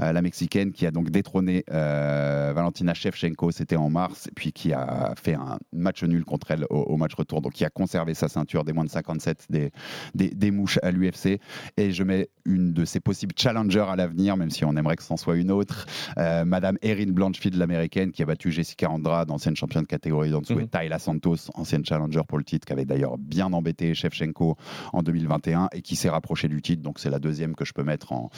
euh, 0.00 0.12
la 0.12 0.22
mexicaine 0.22 0.72
qui 0.72 0.86
a 0.86 0.90
donc 0.90 1.10
détrôné 1.10 1.64
euh, 1.70 2.52
Valentina 2.54 2.94
Shevchenko, 2.94 3.50
c'était 3.50 3.76
en 3.76 3.90
mars, 3.90 4.26
et 4.28 4.32
puis 4.34 4.52
qui 4.52 4.72
a 4.72 5.14
fait 5.20 5.34
un 5.34 5.58
match 5.72 6.02
nul 6.04 6.24
contre 6.24 6.50
elle 6.50 6.64
au, 6.70 6.76
au 6.80 6.96
match 6.96 7.14
retour, 7.14 7.40
donc 7.40 7.52
qui 7.52 7.64
a 7.64 7.70
conservé 7.70 8.14
sa 8.14 8.28
ceinture 8.28 8.64
des 8.64 8.72
moins 8.72 8.84
de 8.84 8.90
57 8.90 9.46
des, 9.50 9.70
des, 10.14 10.30
des 10.30 10.50
mouches 10.50 10.78
à 10.82 10.90
l'UFC. 10.90 11.40
Et 11.76 11.92
je 11.92 12.02
mets 12.02 12.28
une 12.44 12.72
de 12.72 12.84
ses 12.84 13.00
possibles 13.00 13.34
challengers 13.36 13.86
à 13.88 13.96
l'avenir, 13.96 14.36
même 14.36 14.50
si 14.50 14.64
on 14.64 14.74
aimerait 14.76 14.96
que 14.96 15.02
c'en 15.02 15.16
soit 15.16 15.36
une 15.36 15.50
autre, 15.50 15.86
euh, 16.18 16.44
Madame 16.44 16.78
Erin 16.82 17.12
Blanchfield, 17.12 17.56
l'américaine, 17.56 18.12
qui 18.12 18.22
a 18.22 18.26
battu 18.26 18.50
Jessica 18.50 18.90
Andrade, 18.90 19.30
ancienne 19.30 19.56
championne 19.56 19.82
de 19.82 19.88
catégorie 19.88 20.30
d'en 20.30 20.40
dessous, 20.40 20.54
Mhm. 20.54 20.60
et 20.62 20.68
Tayla 20.68 20.98
Santos, 20.98 21.50
ancienne 21.54 21.84
challenger 21.84 22.22
pour 22.26 22.38
le 22.38 22.44
titre, 22.44 22.66
qui 22.66 22.72
avait 22.72 22.84
d'ailleurs 22.84 23.18
bien 23.18 23.52
embêté 23.52 23.94
Shevchenko 23.94 24.56
en 24.92 25.02
2021 25.02 25.68
et 25.72 25.82
qui 25.82 25.96
s'est 25.96 26.08
rapprochée 26.08 26.48
du 26.48 26.62
titre. 26.62 26.82
Donc 26.82 26.98
c'est 26.98 27.10
la 27.10 27.18
deuxième 27.18 27.54
que 27.54 27.64
je 27.64 27.72
peux 27.72 27.82
mettre 27.84 28.12
en, 28.12 28.30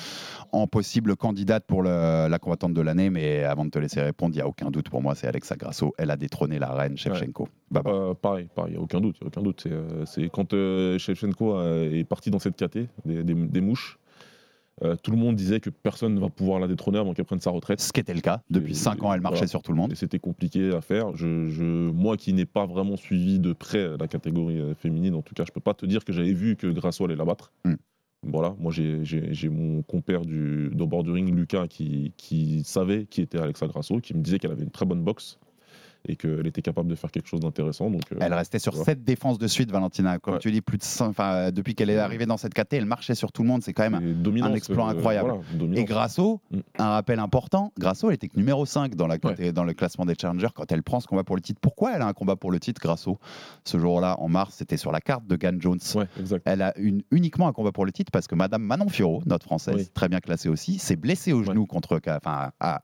en 0.52 0.66
possible 0.66 1.16
candidate 1.16 1.64
pour 1.66 1.82
le- 1.82 2.28
la 2.28 2.38
combattante 2.38 2.74
de 2.74 2.80
l'année. 2.80 3.10
Mais 3.10 3.44
avant 3.44 3.64
de 3.64 3.70
te 3.70 3.78
laisser 3.78 4.00
répondre, 4.00 4.34
il 4.34 4.38
n'y 4.38 4.42
a 4.42 4.46
aucun 4.48 4.70
doute 4.70 4.88
pour 4.88 5.02
moi, 5.02 5.14
c'est 5.14 5.26
Alexa 5.26 5.56
Grasso. 5.56 5.94
Elle 5.98 6.10
a 6.10 6.16
détrôné 6.16 6.58
la 6.58 6.72
reine 6.72 6.96
Shevchenko. 6.96 7.48
Euh, 7.86 8.14
pareil, 8.14 8.48
pareil, 8.54 8.72
il 8.72 8.76
n'y 8.76 8.80
a 8.80 8.82
aucun 8.82 9.00
doute. 9.00 9.16
y 9.20 9.24
a 9.24 9.26
aucun 9.28 9.42
doute. 9.42 9.60
C'est, 9.62 9.72
euh, 9.72 10.04
c'est 10.06 10.28
quand 10.28 10.52
euh, 10.54 10.98
Shevchenko 10.98 11.54
euh, 11.56 11.92
est 11.98 12.04
parti 12.04 12.30
dans 12.30 12.38
cette 12.38 12.56
caté 12.56 12.88
des, 13.04 13.22
des- 13.22 13.34
des 13.34 13.60
mouches, 13.60 13.98
euh, 14.82 14.96
tout 15.02 15.10
le 15.10 15.18
monde 15.18 15.36
disait 15.36 15.60
que 15.60 15.68
personne 15.68 16.14
ne 16.14 16.20
va 16.20 16.30
pouvoir 16.30 16.58
la 16.58 16.66
détrôner 16.66 16.98
avant 16.98 17.12
qu'elle 17.12 17.26
prenne 17.26 17.40
sa 17.40 17.50
retraite. 17.50 17.80
Ce 17.82 17.92
qui 17.92 18.00
était 18.00 18.14
le 18.14 18.22
cas. 18.22 18.40
Depuis 18.48 18.72
Et- 18.72 18.74
5 18.74 19.02
ans, 19.02 19.12
elle 19.12 19.20
marchait 19.20 19.36
voilà. 19.40 19.48
sur 19.48 19.62
tout 19.62 19.72
le 19.72 19.76
monde. 19.76 19.92
Et 19.92 19.94
c'était 19.94 20.18
compliqué 20.18 20.74
à 20.74 20.80
faire. 20.80 21.14
Je, 21.16 21.50
je- 21.50 21.90
moi 21.90 22.16
qui 22.16 22.32
n'ai 22.32 22.46
pas 22.46 22.64
vraiment 22.64 22.96
suivi 22.96 23.38
de 23.38 23.52
près 23.52 23.96
la 23.98 24.08
catégorie 24.08 24.58
féminine, 24.78 25.14
en 25.14 25.20
tout 25.22 25.34
cas, 25.34 25.44
je 25.46 25.52
peux 25.52 25.60
pas 25.60 25.74
te 25.74 25.84
dire 25.84 26.02
que 26.04 26.12
j'avais 26.14 26.32
vu 26.32 26.56
que 26.56 26.66
Grasso 26.66 27.04
allait 27.04 27.14
la 27.16 27.26
battre. 27.26 27.52
Mm. 27.66 27.74
Voilà, 28.22 28.54
moi 28.58 28.70
j'ai- 28.70 29.48
mon 29.48 29.82
compère 29.82 30.22
du, 30.22 30.68
de 30.72 30.84
bord 30.84 31.02
du 31.04 31.10
ring, 31.10 31.34
Lucas, 31.34 31.66
qui 31.68 32.62
savait 32.64 33.06
qui 33.06 33.22
était 33.22 33.38
Alexa 33.38 33.66
Grasso, 33.66 33.98
qui 34.00 34.14
me 34.14 34.22
disait 34.22 34.38
qu'elle 34.38 34.52
avait 34.52 34.64
une 34.64 34.70
très 34.70 34.84
bonne 34.86 35.02
boxe 35.02 35.38
et 36.08 36.16
qu'elle 36.16 36.46
était 36.46 36.62
capable 36.62 36.88
de 36.88 36.94
faire 36.94 37.10
quelque 37.10 37.28
chose 37.28 37.40
d'intéressant. 37.40 37.90
Donc, 37.90 38.02
euh, 38.12 38.16
Elle 38.20 38.34
restait 38.34 38.58
sur 38.58 38.72
voilà. 38.72 38.84
7 38.86 39.04
défenses 39.04 39.38
de 39.38 39.46
suite, 39.46 39.70
Valentina. 39.70 40.18
Comme 40.18 40.34
Ouais. 40.34 40.40
tu 40.40 40.50
dis, 40.50 40.60
plus 40.60 40.78
de 40.78 40.82
5, 40.82 41.08
enfin, 41.08 41.50
depuis 41.50 41.74
qu'elle 41.74 41.90
est 41.90 41.98
arrivée 41.98 42.26
dans 42.26 42.36
cette 42.36 42.54
caté, 42.54 42.76
elle 42.76 42.86
marchait 42.86 43.14
sur 43.14 43.32
tout 43.32 43.42
le 43.42 43.48
monde. 43.48 43.62
C'est 43.62 43.72
quand 43.72 43.88
même 43.88 43.94
un 44.42 44.54
exploit 44.54 44.86
euh, 44.86 44.90
incroyable. 44.96 45.32
voilà. 45.58 45.78
Et 45.80 45.84
Grasso, 45.84 46.40
Mm. 46.50 46.58
un 46.78 46.88
rappel 46.90 47.18
important, 47.18 47.72
Grasso, 47.78 48.08
elle 48.08 48.14
était 48.14 48.28
que 48.28 48.36
numéro 48.36 48.64
5 48.66 48.94
dans, 48.94 49.06
la, 49.06 49.18
dans 49.18 49.64
le 49.64 49.72
classement 49.74 50.04
des 50.06 50.14
challengers 50.20 50.48
quand 50.54 50.70
elle 50.72 50.82
prend 50.82 51.00
ce 51.00 51.06
combat 51.06 51.24
pour 51.24 51.36
le 51.36 51.42
titre. 51.42 51.60
Pourquoi 51.60 51.94
elle 51.94 52.02
a 52.02 52.06
un 52.06 52.12
combat 52.12 52.36
pour 52.36 52.50
le 52.50 52.58
titre, 52.60 52.80
Grasso 52.80 53.18
Ce 53.64 53.78
jour-là, 53.78 54.16
en 54.20 54.28
mars, 54.28 54.54
c'était 54.56 54.76
sur 54.76 54.92
la 54.92 55.00
carte 55.00 55.26
de 55.26 55.36
Gan 55.36 55.56
Jones. 55.58 55.78
Ouais. 55.94 56.06
Elle 56.44 56.62
a 56.62 56.76
une, 56.78 57.02
uniquement 57.10 57.48
un 57.48 57.52
combat 57.52 57.72
pour 57.72 57.84
le 57.84 57.92
titre 57.92 58.10
parce 58.12 58.26
que 58.26 58.34
Madame 58.34 58.62
Manon 58.62 58.88
Fiorot, 58.88 59.22
notre 59.26 59.44
française, 59.46 59.74
Oui. 59.76 59.88
très 59.92 60.08
bien 60.08 60.20
classée 60.20 60.48
aussi, 60.48 60.78
s'est 60.78 60.96
blessée 60.96 61.32
au 61.32 61.42
genou 61.42 61.66
contre. 61.66 62.00
Enfin, 62.08 62.50
a 62.60 62.82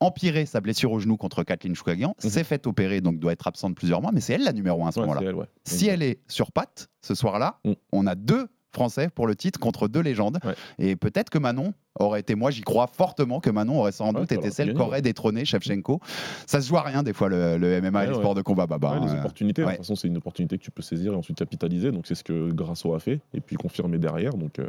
empiré 0.00 0.44
sa 0.46 0.60
blessure 0.60 0.92
au 0.92 1.00
genou 1.00 1.16
contre 1.16 1.42
Kathleen 1.44 1.74
Choukagian, 1.74 2.14
Mhm. 2.22 2.30
s'est 2.30 2.44
fait 2.44 2.66
opérer, 2.66 3.00
donc 3.00 3.18
doit 3.18 3.32
être 3.32 3.46
absente 3.46 3.74
plusieurs 3.74 4.02
mois, 4.02 4.10
mais 4.12 4.20
c'est 4.20 4.34
elle 4.34 4.44
la 4.44 4.52
numéro 4.52 4.84
1 4.84 4.88
à 4.88 4.92
ce 4.92 5.00
Ouais, 5.00 5.06
moment-là. 5.06 5.32
ouais. 5.32 5.46
Si 5.64 5.86
elle 5.88 6.02
est 6.02 6.20
sur 6.28 6.52
patte 6.52 6.88
ce 7.02 7.14
soir-là, 7.14 7.58
Mm. 7.64 7.72
on 7.92 8.06
a 8.06 8.14
deux 8.14 8.48
Français 8.72 9.08
pour 9.08 9.26
le 9.26 9.34
titre 9.34 9.58
contre 9.58 9.88
deux 9.88 10.00
légendes. 10.02 10.38
Ouais. 10.44 10.52
Et 10.78 10.96
peut-être 10.96 11.30
que 11.30 11.38
Manon 11.38 11.72
aurait 11.98 12.20
été, 12.20 12.34
moi 12.34 12.50
j'y 12.50 12.60
crois 12.60 12.86
fortement 12.88 13.40
que 13.40 13.48
Manon 13.48 13.78
aurait 13.80 13.92
sans 13.92 14.12
Ouais, 14.12 14.20
doute 14.20 14.32
été 14.32 14.50
celle 14.50 14.66
gagné, 14.68 14.78
qui 14.78 14.84
aurait 14.86 15.00
détrôné 15.00 15.46
Shevchenko. 15.46 15.98
Ça 16.46 16.60
se 16.60 16.68
joue 16.68 16.76
à 16.76 16.82
rien 16.82 17.02
des 17.02 17.14
fois 17.14 17.30
le, 17.30 17.56
le 17.56 17.80
MMA 17.80 17.86
et 17.88 17.92
Ouais, 18.02 18.06
les 18.08 18.12
ouais. 18.12 18.18
sports 18.20 18.34
de 18.34 18.42
combat. 18.42 18.66
Baba, 18.66 18.98
Ouais, 19.00 19.06
les 19.06 19.12
opportunités, 19.14 19.62
de 19.62 19.68
toute 19.68 19.76
façon, 19.78 19.96
c'est 19.96 20.08
une 20.08 20.18
opportunité 20.18 20.58
que 20.58 20.62
tu 20.62 20.70
peux 20.70 20.82
saisir 20.82 21.14
et 21.14 21.16
ensuite 21.16 21.38
capitaliser. 21.38 21.90
Donc, 21.90 22.06
c'est 22.06 22.14
ce 22.14 22.22
que 22.22 22.50
Grasso 22.52 22.92
a 22.92 22.98
fait 23.00 23.20
et 23.32 23.40
puis 23.40 23.56
confirmé 23.56 23.96
derrière. 23.96 24.34
Donc, 24.34 24.56
il 24.58 24.66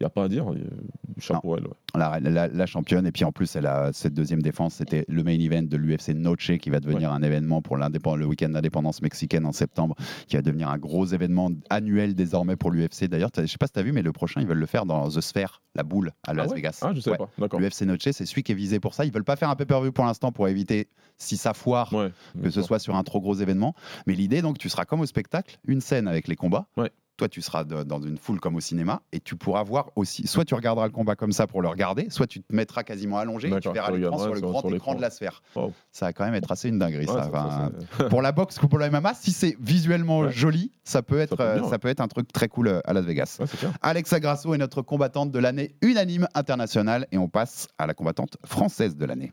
n'y 0.00 0.06
a 0.06 0.10
pas 0.10 0.24
à 0.24 0.28
dire. 0.28 0.50
euh, 0.50 0.56
Chapeau 1.18 1.54
à 1.54 1.58
elle. 1.58 1.64
ouais. 1.66 1.72
la, 1.94 2.20
la- 2.20 2.48
la 2.48 2.66
championne. 2.66 3.06
Et 3.06 3.12
puis 3.12 3.24
en 3.24 3.32
plus, 3.32 3.54
elle 3.56 3.66
a 3.66 3.90
cette 3.92 4.14
deuxième 4.14 4.42
défense. 4.42 4.74
C'était 4.74 5.04
le 5.08 5.22
main 5.22 5.38
event 5.38 5.62
de 5.62 5.76
l'UFC 5.76 6.10
Noche 6.14 6.52
qui 6.58 6.70
va 6.70 6.80
devenir 6.80 7.12
un 7.12 7.22
événement 7.22 7.62
pour 7.62 7.76
le 7.76 8.26
week-end 8.26 8.48
d'indépendance 8.48 9.02
mexicaine 9.02 9.46
en 9.46 9.52
septembre, 9.52 9.94
qui 10.26 10.36
va 10.36 10.42
devenir 10.42 10.68
un 10.68 10.78
gros 10.78 11.04
événement 11.06 11.50
annuel 11.70 12.14
désormais 12.14 12.56
pour 12.56 12.70
l'UFC. 12.70 13.04
D'ailleurs, 13.08 13.30
je 13.36 13.46
sais 13.46 13.58
pas 13.58 13.66
si 13.66 13.72
tu 13.72 13.78
as 13.78 13.82
vu, 13.82 13.92
mais 13.92 14.02
le 14.02 14.12
prochain, 14.12 14.40
ils 14.40 14.46
veulent 14.46 14.58
le 14.58 14.66
faire 14.66 14.86
dans 14.86 15.08
The 15.08 15.20
Sphere, 15.20 15.62
la 15.74 15.82
boule 15.82 16.12
à 16.26 16.34
Las 16.34 16.46
ah 16.46 16.50
ouais? 16.50 16.56
Vegas. 16.56 16.78
Ah, 16.82 16.92
je 16.94 17.00
sais 17.00 17.16
pas. 17.16 17.28
D'accord. 17.38 17.60
L'UFC 17.60 17.82
Noche, 17.82 17.98
c'est 18.02 18.26
celui 18.26 18.42
qui 18.42 18.52
est 18.52 18.56
visé 18.56 18.80
pour 18.80 18.94
ça. 18.94 19.04
Ils 19.04 19.12
veulent 19.12 19.24
pas 19.24 19.36
faire 19.36 19.50
un 19.50 19.56
pay-per-view 19.56 19.92
pour 19.92 20.04
l'instant 20.04 20.32
pour 20.32 20.48
éviter, 20.48 20.88
si 21.18 21.36
ça 21.36 21.54
foire, 21.54 21.90
que 22.42 22.50
ce 22.50 22.62
soit 22.62 22.78
sur 22.78 22.96
un 22.96 23.02
trop 23.04 23.20
gros 23.20 23.34
événement. 23.34 23.74
Mais 24.06 24.14
l'idée, 24.14 24.42
donc, 24.42 24.58
tu 24.58 24.68
seras 24.68 24.84
comme 24.84 25.00
au 25.00 25.06
spectacle, 25.06 25.58
une 25.66 25.80
scène 25.80 26.08
avec 26.08 26.26
les 26.28 26.36
combats. 26.36 26.66
Toi, 27.18 27.28
tu 27.28 27.42
seras 27.42 27.64
de- 27.64 27.82
dans 27.82 28.00
une 28.00 28.16
foule 28.16 28.40
comme 28.40 28.56
au 28.56 28.60
cinéma 28.60 29.02
et 29.12 29.20
tu 29.20 29.36
pourras 29.36 29.62
voir 29.62 29.90
aussi. 29.96 30.26
Soit 30.26 30.44
tu 30.44 30.54
regarderas 30.54 30.86
le 30.86 30.92
combat 30.92 31.14
comme 31.14 31.32
ça 31.32 31.46
pour 31.46 31.60
le 31.62 31.68
regarder, 31.68 32.08
soit 32.10 32.26
tu 32.26 32.40
te 32.42 32.54
mettras 32.54 32.82
quasiment 32.84 33.18
allongé 33.18 33.48
et 33.48 33.60
tu 33.60 33.70
verras 33.70 33.90
l'écran 33.92 34.18
sur 34.18 34.34
le 34.34 34.40
grand 34.40 34.60
sur 34.60 34.74
écran 34.74 34.94
de 34.94 35.00
la 35.02 35.10
sphère. 35.10 35.42
Wow. 35.54 35.72
Ça 35.92 36.06
va 36.06 36.12
quand 36.14 36.24
même 36.24 36.34
être 36.34 36.50
assez 36.50 36.68
une 36.70 36.78
dinguerie. 36.78 37.06
Ouais, 37.06 37.12
ça. 37.14 37.24
ça- 37.24 37.28
Enfin, 37.28 37.70
ça, 37.98 38.04
pour 38.04 38.22
la 38.22 38.32
boxe 38.32 38.60
ou 38.62 38.68
pour 38.68 38.78
le 38.78 38.86
MMA, 38.86 39.12
si 39.14 39.30
c'est 39.30 39.56
visuellement 39.60 40.20
Ouais. 40.20 40.32
joli, 40.32 40.72
ça 40.84 41.02
peut 41.02 41.18
être, 41.20 41.36
bien, 41.36 41.44
euh, 41.46 41.62
ça 41.64 41.70
ouais. 41.72 41.78
peut 41.78 41.88
être 41.88 42.00
un 42.00 42.08
truc 42.08 42.32
très 42.32 42.48
cool 42.48 42.68
euh, 42.68 42.80
à 42.84 42.92
Las 42.94 43.04
Vegas. 43.04 43.38
Alexa 43.82 44.18
Grasso 44.18 44.52
est 44.54 44.58
notre 44.58 44.80
combattante 44.82 45.30
de 45.30 45.38
l'année 45.38 45.76
unanime 45.82 46.26
internationale 46.34 47.06
et 47.12 47.18
on 47.18 47.28
passe 47.28 47.68
à 47.78 47.86
la 47.86 47.94
combattante 47.94 48.36
française 48.44 48.96
de 48.96 49.04
l'année. 49.04 49.32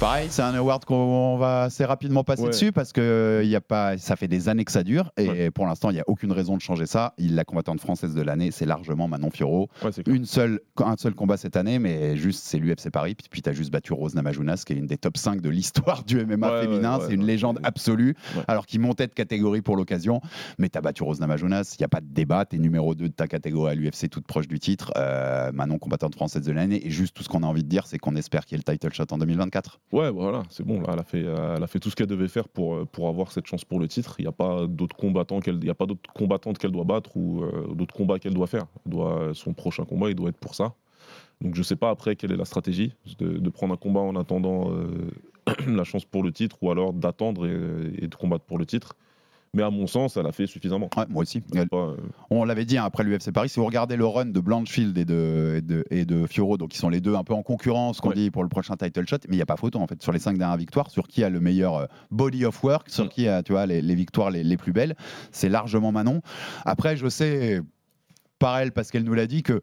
Pareil, 0.00 0.28
c'est 0.30 0.40
un 0.40 0.54
award 0.54 0.86
qu'on 0.86 1.36
va 1.36 1.64
assez 1.64 1.84
rapidement 1.84 2.24
passer 2.24 2.40
Ouais. 2.44 2.48
dessus 2.48 2.72
parce 2.72 2.90
que 2.90 3.02
euh, 3.02 3.44
y 3.44 3.54
a 3.54 3.60
pas, 3.60 3.98
ça 3.98 4.16
fait 4.16 4.28
des 4.28 4.48
années 4.48 4.64
que 4.64 4.72
ça 4.72 4.82
dure 4.82 5.12
et 5.18 5.28
Ouais. 5.28 5.50
pour 5.50 5.66
l'instant 5.66 5.90
il 5.90 5.94
n'y 5.94 6.00
a 6.00 6.04
aucune 6.06 6.32
raison 6.32 6.56
de 6.56 6.62
changer 6.62 6.86
ça. 6.86 7.12
Il, 7.18 7.34
la 7.34 7.44
combattante 7.44 7.80
française 7.80 8.14
de 8.14 8.22
l'année, 8.22 8.50
c'est 8.50 8.64
largement 8.64 9.08
Manon 9.08 9.30
Fiorot. 9.30 9.68
Ouais, 9.84 9.92
c'est 9.92 10.02
clair. 10.02 10.16
Une 10.16 10.24
seule, 10.24 10.60
un 10.78 10.96
seul 10.96 11.14
combat 11.14 11.36
cette 11.36 11.54
année, 11.54 11.78
mais 11.78 12.16
juste 12.16 12.44
c'est 12.44 12.56
l'UFC 12.56 12.88
Paris. 12.90 13.14
Puis, 13.14 13.26
puis 13.30 13.42
tu 13.42 13.50
as 13.50 13.52
juste 13.52 13.70
battu 13.70 13.92
Rose 13.92 14.14
Namajunas, 14.14 14.62
qui 14.66 14.72
est 14.72 14.76
une 14.76 14.86
des 14.86 14.96
top 14.96 15.18
5 15.18 15.42
de 15.42 15.50
l'histoire 15.50 16.02
du 16.04 16.24
MMA 16.24 16.62
féminin. 16.62 16.98
c'est 17.06 17.12
une 17.14 17.26
légende 17.26 17.60
absolue, 17.62 18.16
alors 18.48 18.64
qu'il 18.64 18.80
montait 18.80 19.06
de 19.06 19.12
catégorie 19.12 19.60
pour 19.60 19.76
l'occasion. 19.76 20.22
Mais 20.58 20.70
tu 20.70 20.78
as 20.78 20.80
battu 20.80 21.02
Rose 21.02 21.20
Namajunas, 21.20 21.74
il 21.78 21.82
n'y 21.82 21.84
a 21.84 21.88
pas 21.88 22.00
de 22.00 22.08
débat. 22.08 22.46
Tu 22.46 22.56
es 22.56 22.58
numéro 22.58 22.94
2 22.94 23.08
de 23.10 23.12
ta 23.12 23.28
catégorie 23.28 23.72
à 23.72 23.74
l'UFC, 23.74 24.08
toute 24.08 24.26
proche 24.26 24.48
du 24.48 24.58
titre. 24.58 24.92
Euh, 24.96 25.52
Manon, 25.52 25.78
combattante 25.78 26.14
française 26.14 26.42
de 26.46 26.52
l'année. 26.52 26.86
Et 26.86 26.90
juste 26.90 27.14
tout 27.14 27.22
ce 27.22 27.28
qu'on 27.28 27.42
a 27.42 27.46
envie 27.46 27.64
de 27.64 27.68
dire, 27.68 27.86
c'est 27.86 27.98
qu'on 27.98 28.16
espère 28.16 28.46
qu'il 28.46 28.56
y 28.56 28.60
ait 28.60 28.64
le 28.66 28.72
title 28.72 28.94
shot 28.94 29.04
en 29.10 29.18
2024. 29.18 29.78
Ouais, 29.92 30.08
voilà, 30.10 30.44
c'est 30.50 30.64
bon. 30.64 30.82
Elle 30.86 30.98
a 31.00 31.02
fait, 31.02 31.22
elle 31.22 31.62
a 31.62 31.66
fait 31.66 31.80
tout 31.80 31.90
ce 31.90 31.96
qu'elle 31.96 32.06
devait 32.06 32.28
faire 32.28 32.48
pour, 32.48 32.76
euh, 32.76 32.84
pour 32.84 33.08
avoir 33.08 33.32
cette 33.32 33.46
chance 33.46 33.64
pour 33.64 33.80
le 33.80 33.88
titre. 33.88 34.14
Il 34.18 34.22
n'y 34.22 34.28
a 34.28 34.32
pas 34.32 34.66
d'autres 34.68 34.96
combattants 34.96 35.40
qu'elle, 35.40 35.62
y 35.64 35.70
a 35.70 35.74
pas 35.74 35.86
d'autres 35.86 36.12
combattantes 36.12 36.58
qu'elle 36.58 36.70
doit 36.70 36.84
battre 36.84 37.16
ou 37.16 37.42
euh, 37.42 37.74
d'autres 37.74 37.94
combats 37.94 38.20
qu'elle 38.20 38.34
doit 38.34 38.46
faire. 38.46 38.66
Doit, 38.86 39.30
son 39.34 39.52
prochain 39.52 39.84
combat, 39.84 40.08
il 40.08 40.14
doit 40.14 40.28
être 40.28 40.38
pour 40.38 40.54
ça. 40.54 40.74
Donc 41.40 41.56
je 41.56 41.62
sais 41.62 41.74
pas 41.76 41.90
après 41.90 42.14
quelle 42.14 42.30
est 42.32 42.36
la 42.36 42.44
stratégie 42.44 42.94
de, 43.18 43.38
de 43.38 43.50
prendre 43.50 43.74
un 43.74 43.76
combat 43.76 44.00
en 44.00 44.14
attendant 44.14 44.70
euh, 44.70 45.10
la 45.66 45.84
chance 45.84 46.04
pour 46.04 46.22
le 46.22 46.30
titre 46.30 46.56
ou 46.62 46.70
alors 46.70 46.92
d'attendre 46.92 47.46
et 47.46 48.06
de 48.06 48.14
combattre 48.14 48.44
pour 48.44 48.58
le 48.58 48.66
titre. 48.66 48.94
Mais 49.52 49.64
à 49.64 49.70
mon 49.70 49.88
sens, 49.88 50.16
elle 50.16 50.26
a 50.26 50.32
fait 50.32 50.46
suffisamment. 50.46 50.88
Ouais, 50.96 51.04
moi 51.08 51.22
aussi. 51.22 51.40
Pas, 51.40 51.64
euh, 51.76 51.96
On 52.30 52.44
l'avait 52.44 52.64
dit 52.64 52.78
hein, 52.78 52.84
après 52.84 53.02
l'UFC 53.02 53.32
Paris, 53.32 53.48
si 53.48 53.58
vous 53.58 53.66
regardez 53.66 53.96
le 53.96 54.06
run 54.06 54.26
de 54.26 54.38
Blanchfield 54.38 54.96
et 54.96 55.04
de, 55.04 55.54
et 55.58 55.60
de, 55.60 55.84
et 55.90 56.04
de 56.04 56.26
Fioro, 56.28 56.56
donc 56.56 56.72
ils 56.72 56.78
sont 56.78 56.88
les 56.88 57.00
deux 57.00 57.16
un 57.16 57.24
peu 57.24 57.34
en 57.34 57.42
concurrence, 57.42 58.00
qu'on 58.00 58.10
Ouais. 58.10 58.14
dit 58.14 58.30
pour 58.30 58.44
le 58.44 58.48
prochain 58.48 58.76
title 58.76 59.04
shot, 59.08 59.16
mais 59.28 59.34
il 59.34 59.38
n'y 59.38 59.42
a 59.42 59.46
pas 59.46 59.56
photo 59.56 59.80
en 59.80 59.88
fait 59.88 60.00
sur 60.02 60.12
les 60.12 60.20
cinq 60.20 60.38
dernières 60.38 60.56
victoires, 60.56 60.88
sur 60.90 61.08
qui 61.08 61.24
a 61.24 61.30
le 61.30 61.40
meilleur 61.40 61.74
euh, 61.76 61.86
body 62.12 62.44
of 62.44 62.62
work, 62.62 62.88
sur 62.88 63.08
qui 63.08 63.26
a 63.26 63.42
tu 63.42 63.50
vois, 63.52 63.66
les, 63.66 63.82
les 63.82 63.94
victoires 63.96 64.30
les, 64.30 64.44
les 64.44 64.56
plus 64.56 64.72
belles, 64.72 64.94
c'est 65.32 65.48
largement 65.48 65.90
Manon. 65.90 66.20
Après, 66.64 66.96
je 66.96 67.08
sais, 67.08 67.60
par 68.38 68.56
elle, 68.58 68.70
parce 68.70 68.92
qu'elle 68.92 69.04
nous 69.04 69.14
l'a 69.14 69.26
dit, 69.26 69.42
que 69.42 69.60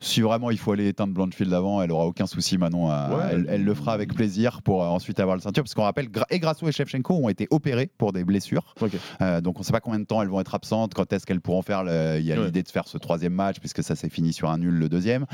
si 0.00 0.20
vraiment 0.20 0.50
il 0.50 0.58
faut 0.58 0.72
aller 0.72 0.88
éteindre 0.88 1.12
Blanchfield 1.12 1.52
avant, 1.52 1.82
elle 1.82 1.90
aura 1.90 2.06
aucun 2.06 2.26
souci, 2.26 2.56
Manon. 2.58 2.90
à- 2.90 3.08
Ouais. 3.10 3.24
elle, 3.32 3.46
elle 3.48 3.64
le 3.64 3.74
fera 3.74 3.92
avec 3.92 4.14
plaisir 4.14 4.62
pour 4.62 4.82
euh, 4.84 4.86
ensuite 4.88 5.18
avoir 5.20 5.36
le 5.36 5.42
ceinture, 5.42 5.64
parce 5.64 5.74
qu'on 5.74 5.82
rappelle, 5.82 6.08
et 6.30 6.38
Grasso 6.38 6.66
et 6.68 6.72
Shevchenko 6.72 7.14
ont 7.14 7.28
été 7.28 7.48
opérés 7.50 7.90
pour 7.98 8.12
des 8.12 8.24
blessures. 8.24 8.74
Euh, 9.20 9.40
donc 9.40 9.56
on 9.56 9.60
ne 9.60 9.64
sait 9.64 9.72
pas 9.72 9.80
combien 9.80 9.98
de 9.98 10.04
temps 10.04 10.22
elles 10.22 10.28
vont 10.28 10.40
être 10.40 10.54
absentes, 10.54 10.94
quand 10.94 11.12
est-ce 11.12 11.26
qu'elles 11.26 11.40
pourront 11.40 11.62
faire. 11.62 11.82
le- 11.84 12.18
Il 12.18 12.24
y 12.26 12.32
a 12.32 12.38
Ouais. 12.38 12.44
l'idée 12.46 12.62
de 12.62 12.68
faire 12.68 12.86
ce 12.86 12.98
troisième 12.98 13.32
match 13.32 13.58
puisque 13.60 13.82
ça 13.82 13.94
s'est 13.96 14.08
fini 14.08 14.32
sur 14.32 14.50
un 14.50 14.58
nul 14.58 14.74
le 14.74 14.88
deuxième. 14.88 15.26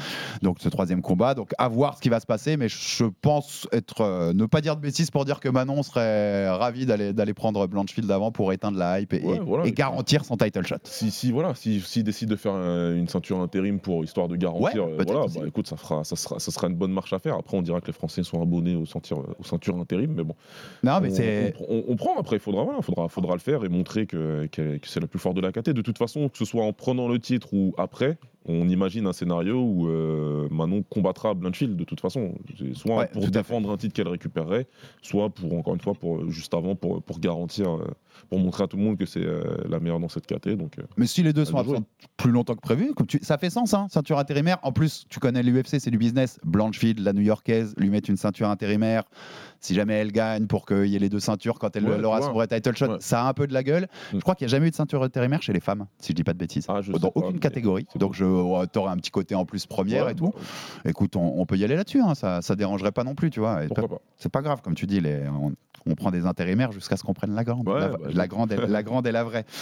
Donc 0.43 0.59
ce 0.61 0.69
troisième 0.69 1.03
combat. 1.03 1.35
Donc 1.35 1.51
à 1.59 1.69
voir 1.69 1.97
ce 1.97 2.01
qui 2.03 2.09
va 2.09 2.21
se 2.21 2.27
passer, 2.27 2.57
mais 2.57 2.69
je 2.69 3.05
pense 3.21 3.69
être 3.73 4.01
euh, 4.01 4.33
ne 4.33 4.47
pas 4.47 4.61
dire 4.61 4.77
de 4.77 4.81
bêtises 4.81 5.11
pour 5.11 5.25
dire 5.25 5.41
que 5.41 5.49
Manon 5.49 5.83
serait 5.83 6.49
ravi 6.49 6.87
d'aller 6.87 7.35
prendre 7.35 7.67
Blanchfield 7.67 8.11
avant 8.11 8.33
pour 8.33 8.53
éteindre 8.53 8.79
la 8.79 9.01
hype 9.01 9.13
et, 9.13 9.21
Ouais, 9.23 9.37
et- 9.37 9.41
voilà. 9.41 9.67
et 9.67 9.73
garantir 9.73 10.25
son 10.25 10.37
title 10.37 10.67
shot. 10.67 10.77
Si, 10.85 11.11
si 11.11 11.33
voilà, 11.33 11.55
si, 11.55 11.81
s'il 11.81 12.05
décide 12.05 12.29
de 12.29 12.37
faire 12.37 12.53
un- 12.55 12.95
une 12.95 13.09
ceinture 13.09 13.41
intérim 13.41 13.79
pour 13.81 14.05
histoire 14.05 14.29
de 14.29 14.37
garantir, 14.37 14.54
Ouais, 14.61 14.71
euh, 14.77 14.97
voilà, 15.07 15.27
bah, 15.27 15.47
écoute, 15.47 15.67
ça 15.67 15.77
fera, 15.77 16.05
ça 16.05 16.17
sera, 16.17 16.39
ça 16.39 16.51
sera 16.51 16.69
une 16.69 16.75
bonne 16.77 16.93
marche 16.93 17.13
à 17.13 17.19
faire. 17.19 17.35
Après, 17.37 17.57
on 17.57 17.63
dira 17.63 17.81
que 17.81 17.87
les 17.89 17.93
Français 17.93 18.23
sont 18.23 18.41
abonnés 18.43 18.75
aux 18.77 18.87
ceintures, 18.87 19.25
aux 19.39 19.45
ceintures 19.45 19.77
intérim, 19.77 20.13
mais 20.15 20.25
bon, 20.25 20.35
Non, 20.83 21.01
mais 21.01 21.11
on, 21.11 21.15
c'est 21.15 21.55
on, 21.61 21.75
on- 21.77 21.85
on 21.89 21.97
prend. 21.97 22.19
Après, 22.19 22.37
il 22.37 22.41
faudra, 22.41 22.65
voilà, 22.65 22.81
faudra, 22.83 23.09
faudra 23.09 23.35
le 23.35 23.41
faire 23.41 23.65
et 23.65 23.69
montrer 23.69 24.07
que, 24.07 24.47
que- 24.53 24.79
que 24.79 24.89
c'est 24.89 25.01
la 25.01 25.07
plus 25.07 25.19
forte 25.19 25.37
de 25.37 25.41
la 25.41 25.53
KT. 25.53 25.71
De 25.71 25.83
toute 25.83 25.99
façon, 25.99 26.29
que 26.29 26.39
ce 26.39 26.45
soit 26.45 26.65
en 26.65 26.73
prenant 26.73 27.09
le 27.09 27.19
titre 27.19 27.53
ou 27.55 27.75
après, 27.79 28.19
On 28.47 28.69
imagine 28.69 29.07
un 29.07 29.15
scénario 29.15 29.57
où 29.63 29.89
euh, 29.89 30.49
Manon 30.51 30.83
combattra 30.83 31.33
Blanchfield 31.33 31.77
de 31.77 31.85
toute 31.85 32.01
façon, 32.03 32.35
soit 32.75 32.97
Ouais, 32.99 33.07
pour 33.09 33.27
défendre 33.31 33.71
un 33.71 33.79
titre 33.79 33.95
qu'elle 33.95 34.07
récupérerait, 34.09 34.67
soit 35.01 35.31
pour 35.31 35.55
encore 35.55 35.73
une 35.73 35.81
fois 35.81 35.95
pour 35.95 36.31
juste 36.31 36.53
avant 36.53 36.75
pour, 36.75 37.03
pour 37.03 37.21
garantir, 37.21 37.71
euh, 37.75 37.87
pour 38.29 38.39
montrer 38.39 38.65
à 38.65 38.67
tout 38.67 38.77
le 38.77 38.83
monde 38.83 38.99
que 38.99 39.07
c'est 39.07 39.25
euh, 39.25 39.43
la 39.67 39.81
meilleure 39.81 39.99
dans 39.99 40.11
cette 40.11 40.27
caté. 40.27 40.57
Donc 40.57 40.79
euh, 40.79 40.83
Mais 40.99 41.07
si 41.07 41.23
les 41.23 41.33
deux 41.33 41.47
sont 41.47 41.57
absents 41.57 41.85
plus 42.25 42.33
longtemps 42.33 42.55
que 42.55 42.61
prévu, 42.63 42.95
comme 42.95 43.07
tu- 43.07 43.19
ça 43.23 43.37
fait 43.37 43.51
sens, 43.51 43.75
hein, 43.75 43.87
ceinture 43.91 44.19
intérimaire. 44.19 44.57
En 44.63 44.73
plus, 44.73 45.05
tu 45.11 45.21
connais 45.21 45.43
l'UFC, 45.43 45.79
c'est 45.79 45.91
du 45.91 45.99
business. 45.99 46.41
Blanchfield, 46.43 46.99
la 47.01 47.13
new-yorkaise, 47.13 47.75
lui 47.77 47.91
mettre 47.91 48.09
une 48.09 48.17
ceinture 48.17 48.49
intérimaire. 48.49 49.03
Si 49.61 49.75
jamais 49.75 49.93
elle 49.95 50.11
gagne 50.11 50.47
pour 50.47 50.65
qu'il 50.65 50.87
y 50.87 50.97
ait 50.97 50.99
les 50.99 51.11
deux 51.11 51.21
ceintures 51.21 51.59
quand 51.59 51.77
elle 51.77 51.87
Ouais, 51.87 52.03
aura 52.03 52.23
son 52.23 52.33
vrai 52.33 52.47
title 52.49 52.75
shot, 52.77 52.87
Ouais. 52.89 52.97
ça 53.01 53.25
a 53.25 53.29
un 53.29 53.35
peu 53.35 53.47
de 53.47 53.53
la 53.53 53.63
gueule. 53.63 53.85
Mm. 53.85 54.17
Je 54.17 54.21
crois 54.21 54.35
qu'il 54.35 54.47
n'y 54.47 54.51
a 54.51 54.57
jamais 54.57 54.69
eu 54.69 54.71
de 54.71 54.75
ceinture 54.75 55.03
intérimaire 55.03 55.43
chez 55.43 55.53
les 55.53 55.61
femmes, 55.61 55.87
si 55.99 56.13
je 56.13 56.15
dis 56.15 56.25
pas 56.25 56.33
de 56.33 56.39
bêtises. 56.39 56.65
Ah, 56.69 56.81
dans 56.99 57.11
pas, 57.11 57.21
aucune 57.21 57.39
catégorie. 57.41 57.87
Donc, 57.97 58.15
je 58.15 58.25
aurais 58.25 58.67
un 58.89 58.97
petit 58.97 59.11
côté 59.11 59.35
en 59.35 59.45
plus 59.45 59.67
première 59.67 60.07
Ouais, 60.07 60.13
et 60.13 60.15
tout. 60.15 60.33
bah, 60.85 60.91
Écoute, 60.91 61.17
on, 61.17 61.41
on 61.41 61.45
peut 61.45 61.57
y 61.59 61.65
aller 61.65 61.77
là-dessus. 61.77 62.01
hein, 62.01 62.15
ça, 62.15 62.41
ça 62.41 62.57
dérangerait 62.57 62.93
pas 62.93 63.05
non 63.05 63.15
plus, 63.15 63.29
tu 63.31 63.41
vois. 63.41 63.61
C'est 64.19 64.33
pas 64.33 64.41
grave, 64.41 64.63
comme 64.63 64.75
tu 64.75 64.87
dis, 64.87 65.01
les, 65.01 65.23
on, 65.29 65.53
on 65.87 65.95
prend 65.95 66.11
des 66.11 66.25
intérimaires 66.25 66.73
jusqu'à 66.73 66.97
ce 66.97 67.03
qu'on 67.03 67.13
prenne 67.13 67.35
la 67.35 67.45
grande. 67.45 67.69
La, 67.69 67.89
bah, 67.89 67.99
la 68.11 68.27
grande 68.27 68.53
et, 68.53 68.57
la 68.57 68.83
grande 68.83 69.07
et 69.07 69.13
la 69.13 69.25
vraie. 69.25 69.45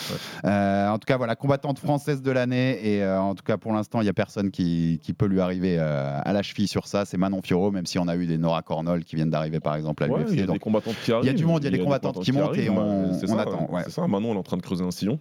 Euh, 0.45 0.89
en 0.89 0.99
tout 0.99 1.07
cas, 1.07 1.17
voilà, 1.17 1.37
combattante 1.37 1.79
française 1.79 2.21
de 2.23 2.31
l'année. 2.31 2.52
Et 2.53 3.03
euh, 3.03 3.21
en 3.21 3.35
tout 3.35 3.43
cas, 3.45 3.57
pour 3.57 3.73
l'instant, 3.73 4.01
il 4.01 4.05
n'y 4.05 4.11
a 4.11 4.13
personne 4.15 4.51
qui, 4.51 5.01
qui 5.03 5.13
peut 5.13 5.27
lui 5.27 5.41
arriver 5.41 5.77
euh, 5.79 6.19
à 6.23 6.33
la 6.33 6.43
cheville 6.43 6.69
sur 6.69 6.87
ça. 6.87 7.05
C'est 7.05 7.17
Manon 7.17 7.41
Fiorot, 7.43 7.71
même 7.71 7.87
si 7.87 7.99
on 7.99 8.09
a 8.09 8.17
eu 8.17 8.27
des 8.27 8.39
Nora 8.39 8.63
Cornol 8.63 9.05
qui 9.05 9.17
viennent 9.17 9.31
d'arriver, 9.31 9.61
par 9.61 9.75
exemple, 9.77 10.05
à 10.05 10.09
Ouais, 10.09 10.21
il 10.29 10.35
y 10.35 10.37
l'UFC. 10.37 10.49
a 10.51 10.53
des 10.53 10.59
combattantes 10.59 10.97
qui 11.05 11.13
arrivent. 11.13 11.25
il 11.25 11.27
y 11.27 11.31
a 11.31 11.37
du 11.37 11.45
monde, 11.47 11.63
il 11.63 11.65
y 11.65 11.69
a 11.69 11.71
des 11.77 11.83
combattantes 11.83 12.21
qui 12.23 12.33
montent 12.33 12.57
et 12.59 12.69
on- 12.71 13.13
c'est 13.19 13.31
on 13.31 13.35
ça, 13.37 13.43
attend, 13.43 13.69
ouais. 13.71 13.83
C'est 13.85 13.91
ça, 13.93 14.07
Manon, 14.07 14.31
elle 14.31 14.37
est 14.37 14.39
en 14.41 14.43
train 14.43 14.57
de 14.57 14.63
creuser 14.63 14.85
un 14.85 14.91
sillon. 14.91 15.19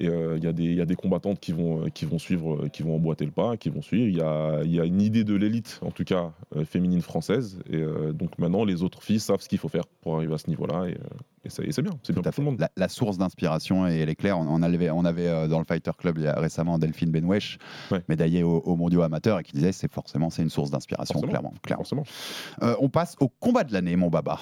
Et 0.00 0.08
euh, 0.08 0.36
il 0.36 0.44
y, 0.44 0.46
a 0.46 0.52
des- 0.52 0.64
il 0.64 0.74
y 0.74 0.80
a 0.80 0.86
des 0.86 0.94
combattantes 0.96 1.40
qui 1.40 1.52
vont, 1.52 1.84
euh, 1.84 1.88
qui 1.88 2.04
vont 2.04 2.18
suivre, 2.18 2.64
euh, 2.64 2.68
qui 2.68 2.82
vont 2.82 2.94
emboîter 2.96 3.24
le 3.24 3.30
pas, 3.30 3.56
qui 3.56 3.70
vont 3.70 3.82
suivre. 3.82 4.06
Il 4.08 4.16
y 4.16 4.20
a, 4.20 4.62
il 4.64 4.74
y 4.74 4.80
a 4.80 4.84
une 4.84 5.00
idée 5.00 5.24
de 5.24 5.34
l'élite, 5.34 5.80
en 5.82 5.90
tout 5.90 6.04
cas 6.04 6.32
féminine 6.64 7.00
française. 7.02 7.58
Et 7.70 7.82
donc 8.12 8.38
maintenant, 8.38 8.64
les 8.64 8.82
autres 8.82 9.02
filles 9.02 9.20
savent 9.20 9.40
ce 9.40 9.48
qu'il 9.48 9.58
faut 9.58 9.68
faire 9.68 9.86
pour 10.02 10.16
arriver 10.16 10.34
à 10.34 10.38
ce 10.38 10.48
niveau-là. 10.48 10.86
Et, 10.88 10.96
et 11.44 11.48
c'est 11.50 11.82
bien, 11.82 11.92
c'est 12.02 12.12
bien 12.12 12.22
pour 12.22 12.32
tout 12.34 12.40
le 12.40 12.44
monde. 12.44 12.58
La, 12.60 12.70
la 12.76 12.88
source 12.88 13.18
d'inspiration, 13.18 13.86
elle 13.86 14.08
est 14.08 14.14
claire. 14.16 14.38
On, 14.38 14.46
on 14.48 14.62
avait, 14.62 14.90
on 14.90 15.04
avait 15.04 15.48
dans 15.48 15.58
le 15.58 15.64
Fighter 15.64 15.92
Club 15.96 16.18
il 16.18 16.24
y 16.24 16.26
a 16.26 16.38
récemment 16.38 16.78
Delphine 16.78 17.10
Benwesh, 17.10 17.58
Ouais. 17.90 18.02
médaillée 18.08 18.42
au, 18.42 18.58
au 18.58 18.76
mondiaux 18.76 19.02
amateurs, 19.02 19.38
et 19.40 19.42
qui 19.44 19.52
disait 19.52 19.72
c'est 19.72 19.90
forcément 19.90 20.30
c'est 20.30 20.42
une 20.42 20.50
source 20.50 20.70
d'inspiration, 20.70 21.20
clairement. 21.20 21.52
clairement. 21.62 21.84
Euh, 22.62 22.74
on 22.80 22.88
passe 22.88 23.16
au 23.20 23.28
combat 23.28 23.64
de 23.64 23.72
l'année, 23.72 23.96
mon 23.96 24.08
baba. 24.08 24.38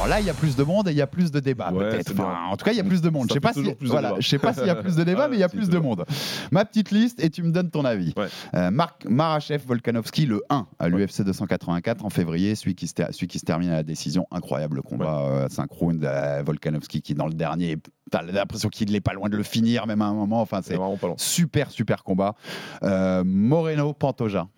Alors 0.00 0.08
là, 0.08 0.20
il 0.20 0.26
y 0.26 0.30
a 0.30 0.34
plus 0.34 0.56
de 0.56 0.62
monde 0.62 0.88
et 0.88 0.92
il 0.92 0.96
y 0.96 1.02
a 1.02 1.06
plus 1.06 1.30
de 1.30 1.40
débats, 1.40 1.70
Ouais, 1.72 1.90
peut-être. 1.90 2.12
Enfin, 2.12 2.46
en 2.50 2.56
tout 2.56 2.64
cas, 2.64 2.70
il 2.72 2.78
y 2.78 2.80
a 2.80 2.84
plus 2.84 3.02
de 3.02 3.10
monde. 3.10 3.24
Ça 3.28 3.34
Je 3.34 3.34
sais 3.34 3.40
pas 3.40 3.52
si, 3.52 3.74
voilà, 3.82 4.14
je 4.18 4.26
sais 4.26 4.38
pas 4.38 4.54
s'il 4.54 4.66
y 4.66 4.70
a 4.70 4.74
plus 4.76 4.96
de 4.96 5.04
débats, 5.04 5.24
Ouais, 5.24 5.28
mais 5.30 5.36
il 5.36 5.40
y 5.40 5.42
a 5.42 5.48
plus 5.50 5.68
de 5.68 5.78
monde. 5.78 6.06
Ma 6.50 6.64
petite 6.64 6.90
liste 6.90 7.22
et 7.22 7.28
tu 7.28 7.42
me 7.42 7.50
donnes 7.52 7.68
ton 7.70 7.84
avis. 7.84 8.14
Ouais. 8.16 8.28
Euh, 8.54 8.70
Marc 8.70 9.04
Marachev 9.04 9.62
Volkanovski, 9.66 10.24
le 10.24 10.42
1 10.48 10.66
à 10.78 10.88
l'UFC 10.88 11.20
284 11.22 12.02
en 12.04 12.08
février, 12.08 12.54
celui 12.54 12.74
qui, 12.74 12.86
se 12.86 12.94
ter- 12.94 13.08
celui 13.12 13.26
qui 13.26 13.38
se 13.38 13.44
termine 13.44 13.68
à 13.68 13.74
la 13.74 13.82
décision. 13.82 14.26
Incroyable 14.30 14.80
combat, 14.80 15.20
euh, 15.26 15.48
5 15.50 15.70
rounds. 15.70 16.00
euh, 16.02 16.42
Volkanovski 16.46 17.02
qui, 17.02 17.12
dans 17.14 17.26
le 17.26 17.34
dernier, 17.34 17.76
t'as 18.10 18.22
l'impression 18.22 18.70
qu'il 18.70 18.90
n'est 18.92 19.00
pas 19.02 19.12
loin 19.12 19.28
de 19.28 19.36
le 19.36 19.42
finir, 19.42 19.86
même 19.86 20.00
à 20.00 20.06
un 20.06 20.14
moment. 20.14 20.40
Enfin, 20.40 20.60
C'est 20.62 20.76
super, 21.18 21.70
super 21.70 22.04
combat. 22.04 22.36
Euh, 22.82 23.22
Moreno 23.26 23.92
Pantoja. 23.92 24.48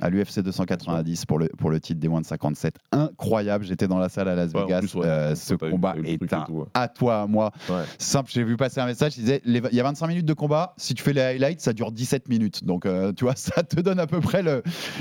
À 0.00 0.10
l'UFC 0.10 0.40
290 0.40 1.26
pour 1.26 1.38
le, 1.38 1.48
pour 1.58 1.70
le 1.70 1.80
titre 1.80 2.00
des 2.00 2.08
moins 2.08 2.20
de 2.20 2.26
57. 2.26 2.76
Incroyable. 2.92 3.64
J'étais 3.64 3.88
dans 3.88 3.98
la 3.98 4.08
salle 4.08 4.28
à 4.28 4.34
Las 4.34 4.52
Ouais, 4.52 4.62
Vegas. 4.62 4.80
plus, 4.80 4.94
ouais. 4.94 5.06
Euh, 5.06 5.34
ce 5.34 5.54
combat 5.54 5.94
eu 5.96 6.04
est 6.06 6.32
un 6.32 6.42
tout, 6.42 6.52
ouais. 6.52 6.64
à 6.74 6.88
toi, 6.88 7.22
à 7.22 7.26
moi. 7.26 7.52
Simple, 7.98 8.30
j'ai 8.32 8.44
vu 8.44 8.56
passer 8.56 8.80
un 8.80 8.86
message, 8.86 9.16
il 9.16 9.20
disait 9.20 9.42
il 9.44 9.60
y 9.72 9.80
a 9.80 9.82
25 9.84 10.06
minutes 10.08 10.26
de 10.26 10.34
combat, 10.34 10.74
si 10.76 10.94
tu 10.94 11.02
fais 11.02 11.12
les 11.12 11.20
highlights, 11.20 11.60
ça 11.60 11.72
dure 11.72 11.92
17 11.92 12.28
minutes. 12.28 12.64
Donc 12.64 12.86
euh, 12.86 13.12
tu 13.12 13.24
vois, 13.24 13.34
ça 13.36 13.62
te 13.62 13.80
donne 13.80 13.98
à 13.98 14.06
peu 14.06 14.20
près 14.20 14.42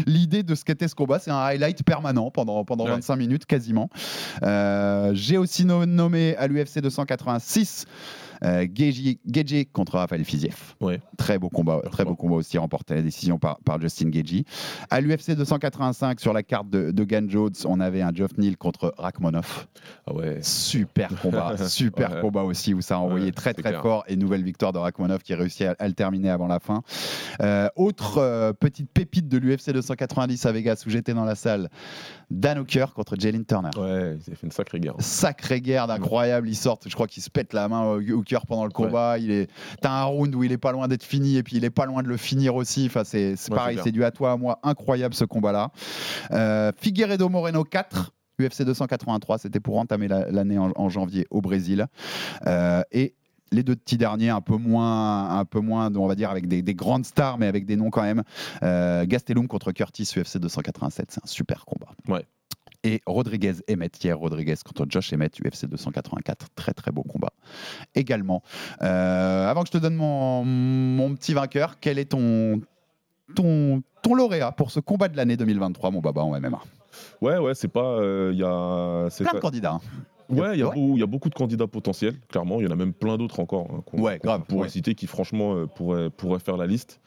l'idée 0.06 0.44
de 0.44 0.56
ce 0.56 0.64
qu'était 0.66 0.88
ce 0.88 0.96
combat. 0.96 1.20
C'est 1.20 1.32
un 1.32 1.38
highlight 1.40 1.84
permanent 1.84 2.32
pendant, 2.32 2.64
pendant 2.66 2.86
Ouais. 2.86 2.92
25 2.92 3.16
minutes 3.16 3.46
quasiment. 3.46 3.90
Euh, 4.44 5.12
j'ai 5.14 5.38
aussi 5.38 5.66
no- 5.66 5.86
nommé 5.86 6.36
à 6.38 6.48
l'UFC 6.48 6.80
286 6.82 7.86
euh, 8.44 8.66
Geji 8.74 9.20
Geji 9.32 9.66
contre 9.68 9.96
Rafael 9.98 10.24
Fiziev. 10.26 10.76
Ouais. 10.80 11.00
Très 11.18 11.38
beau 11.40 11.50
combat, 11.50 11.82
très 11.92 12.06
beau 12.06 12.16
combat 12.16 12.36
aussi 12.36 12.58
remporté 12.58 12.96
la 12.96 13.02
décision 13.02 13.38
par, 13.38 13.60
par 13.60 13.80
Justin 13.82 14.12
Geji. 14.12 14.46
À 14.90 15.00
l'UFC 15.02 15.32
285 15.36 16.20
sur 16.20 16.34
la 16.34 16.44
carte 16.44 16.70
de, 16.70 16.92
de 16.92 17.04
Gan 17.04 17.26
Jones, 17.28 17.52
on 17.66 17.80
avait 17.80 18.02
un 18.02 18.12
Geoff 18.14 18.38
Neal 18.38 18.58
contre 18.58 18.94
Rachmanov. 18.98 19.68
Ah 20.08 20.14
ouais. 20.14 20.40
Super 20.42 21.10
combat, 21.22 21.56
super 21.68 22.12
Ouais. 22.12 22.22
combat 22.22 22.44
aussi 22.44 22.74
où 22.74 22.82
ça 22.82 22.96
a 22.96 22.98
envoyé 23.00 23.26
Ouais, 23.28 23.32
très 23.32 23.54
très 23.54 23.70
clair. 23.70 23.82
fort 23.82 24.04
et 24.08 24.16
nouvelle 24.16 24.44
victoire 24.44 24.74
de 24.74 24.80
Rachmanov 24.80 25.22
qui 25.22 25.34
réussit 25.36 25.62
à, 25.68 25.76
à 25.78 25.88
le 25.88 25.94
terminer 25.94 26.30
avant 26.30 26.48
la 26.48 26.60
fin. 26.60 26.82
Euh, 27.42 27.68
autre 27.76 28.18
euh, 28.18 28.54
petite 28.54 28.90
pépite 28.92 29.28
de 29.28 29.38
l'UFC 29.38 29.72
290 29.72 30.46
à 30.46 30.52
Vegas 30.52 30.84
où 30.86 30.90
j'étais 30.90 31.14
dans 31.14 31.26
la 31.26 31.36
salle, 31.36 31.70
Dan 32.30 32.60
Hooker 32.60 32.88
contre 32.96 33.16
Jalen 33.20 33.46
Turner. 33.46 33.70
Ouais, 33.78 34.18
il 34.28 34.34
a 34.34 34.36
fait 34.36 34.48
une 34.48 34.52
sacrée 34.52 34.80
guerre. 34.80 34.96
Sacrée 35.00 35.62
guerre 35.62 35.88
d'incroyable, 35.88 36.50
il 36.50 36.56
sort, 36.56 36.80
je 36.86 36.94
crois 36.94 37.08
qu'il 37.08 37.22
se 37.22 37.30
pète 37.30 37.54
la 37.54 37.68
main 37.70 37.84
au 37.84 38.24
Pendant 38.46 38.64
le 38.66 38.72
combat. 38.72 39.18
Il 39.20 39.32
est, 39.32 39.50
t'as 39.82 39.92
un 39.92 40.04
round 40.04 40.34
où 40.36 40.44
il 40.44 40.52
est 40.52 40.58
pas 40.58 40.72
loin 40.72 40.88
d'être 40.88 41.04
fini 41.04 41.38
et 41.38 41.44
puis 41.44 41.58
il 41.58 41.66
est 41.66 41.70
pas 41.70 41.86
loin 41.86 42.02
de 42.04 42.08
le 42.08 42.18
finir 42.18 42.56
aussi. 42.56 42.86
Enfin, 42.86 43.04
c'est 43.04 43.36
c'est 43.36 43.52
Ouais, 43.52 43.58
pareil, 43.58 43.78
c'est 43.78 43.84
c'est 43.86 43.92
du 43.92 44.04
à 44.04 44.12
toi 44.12 44.32
à 44.32 44.38
moi, 44.38 44.60
incroyable 44.64 45.14
ce 45.14 45.26
combat-là. 45.26 45.72
Euh, 46.32 46.72
Figueiredo 46.78 47.28
Moreno 47.30 47.64
4. 47.64 48.12
UFC 48.40 48.64
283, 48.64 49.38
c'était 49.38 49.60
pour 49.60 49.78
entamer 49.78 50.08
la- 50.08 50.32
l'année 50.32 50.58
en, 50.58 50.72
en 50.76 50.90
janvier 50.90 51.28
au 51.30 51.42
Brésil. 51.42 51.86
Euh, 52.48 52.82
et 52.92 53.14
les 53.52 53.62
deux 53.62 53.76
petits 53.76 53.98
derniers, 53.98 54.30
un 54.30 54.42
peu 54.42 54.56
moins, 54.56 55.38
un 55.38 55.46
peu 55.46 55.60
moins, 55.60 55.94
on 55.96 56.08
va 56.08 56.16
dire, 56.16 56.32
avec 56.32 56.48
des, 56.48 56.62
des 56.64 56.74
grandes 56.74 57.06
stars, 57.06 57.38
mais 57.38 57.46
avec 57.48 57.66
des 57.66 57.76
noms 57.76 57.90
quand 57.92 58.02
même. 58.02 58.24
Euh, 58.64 59.06
Gastelum 59.06 59.48
contre 59.48 59.72
Curtis, 59.74 60.10
UFC 60.16 60.38
287, 60.40 61.12
c'est 61.12 61.24
un 61.24 61.28
super 61.28 61.66
combat. 61.66 61.92
Ouais. 62.08 62.26
Et 62.84 63.02
Rodriguez 63.06 63.56
Emmett, 63.70 63.92
Thierry 63.92 64.18
Rodriguez 64.20 64.56
contre 64.66 64.86
Josh 64.90 65.14
Emmett, 65.14 65.38
UFC 65.40 65.66
284, 65.66 66.48
très 66.56 66.74
très 66.74 66.92
beau 66.92 67.04
combat. 67.04 67.32
Également. 67.94 68.42
Euh, 68.82 69.48
avant 69.48 69.62
que 69.62 69.68
je 69.68 69.74
te 69.74 69.78
donne 69.78 69.96
mon, 69.96 71.16
petit 71.16 71.34
vainqueur, 71.34 71.80
quel 71.80 72.00
est 72.00 72.06
ton, 72.06 72.62
ton, 73.36 73.84
ton 74.02 74.16
lauréat 74.16 74.52
pour 74.52 74.72
ce 74.72 74.80
combat 74.80 75.10
de 75.10 75.18
l'année 75.18 75.38
2023, 75.38 75.92
mon 75.92 76.00
baba 76.00 76.24
en 76.24 76.40
MMA 76.40 76.62
Ouais, 77.22 77.38
ouais, 77.38 77.54
c'est 77.54 77.68
pas. 77.68 78.00
euh, 78.00 78.32
Il 78.34 78.40
y 78.40 78.44
a. 78.44 79.08
Plein 79.24 79.34
de 79.34 79.40
candidats. 79.40 79.74
hein. 79.74 79.82
Ouais, 80.30 80.54
il 80.56 80.60
y, 80.60 80.64
a 80.64 80.70
Ouais. 80.70 80.76
beau- 80.76 80.94
il 80.96 81.00
y 81.00 81.04
a 81.04 81.08
beaucoup 81.08 81.28
de 81.28 81.34
candidats 81.36 81.68
potentiels, 81.68 82.16
clairement. 82.30 82.62
Il 82.62 82.64
y 82.64 82.68
en 82.68 82.72
a 82.72 82.76
même 82.78 82.94
plein 82.94 83.18
d'autres 83.18 83.42
encore 83.42 83.68
hein, 83.70 83.84
qu'on 83.86 84.02
Ouais, 84.02 84.18
grave, 84.24 84.44
pourrait 84.48 84.62
ouais. 84.64 84.70
citer 84.70 84.96
qui, 84.96 85.06
franchement, 85.06 85.56
euh, 85.56 85.66
pourraient, 85.66 86.10
pourraient 86.10 86.40
faire 86.40 86.56
la 86.56 86.68
liste. 86.68 87.02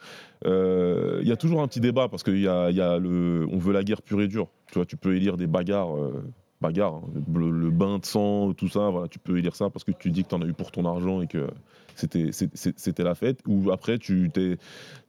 Euh, 0.45 1.21
Il 1.23 1.29
y 1.29 1.33
a 1.33 1.37
toujours 1.37 1.63
un 1.63 1.67
petit 1.69 1.81
débat 1.81 2.09
parce 2.09 2.23
qu'il 2.23 2.41
y 2.41 2.49
a, 2.49 2.69
il 2.71 2.77
y 2.77 2.83
a 2.83 2.99
le. 2.99 3.47
On 3.51 3.57
veut 3.57 3.73
la 3.73 3.83
guerre 3.83 4.03
pure 4.03 4.21
et 4.21 4.29
dure. 4.29 4.49
Tu 4.67 4.75
vois, 4.75 4.85
tu 4.85 4.99
peux 4.99 5.17
élire 5.17 5.39
des 5.39 5.47
bagarres. 5.47 5.97
euh, 5.97 6.23
bagarres, 6.61 6.95
hein, 6.95 7.03
le, 7.35 7.51
le 7.51 7.71
bain 7.71 7.99
de 7.99 8.05
sang, 8.07 8.53
tout 8.55 8.69
ça, 8.69 8.89
voilà, 8.91 9.07
tu 9.09 9.19
peux 9.19 9.37
élire 9.39 9.55
ça 9.57 9.69
parce 9.71 9.85
que 9.85 9.93
tu 9.93 10.11
dis 10.11 10.23
que 10.23 10.29
tu 10.29 10.35
en 10.35 10.41
as 10.43 10.47
eu 10.47 10.53
pour 10.55 10.71
ton 10.71 10.85
argent 10.87 11.21
et 11.21 11.27
que 11.27 11.47
c'était 11.95 13.03
la 13.03 13.15
fête. 13.15 13.41
Ou 13.47 13.71
après, 13.71 13.99
tu 13.99 14.31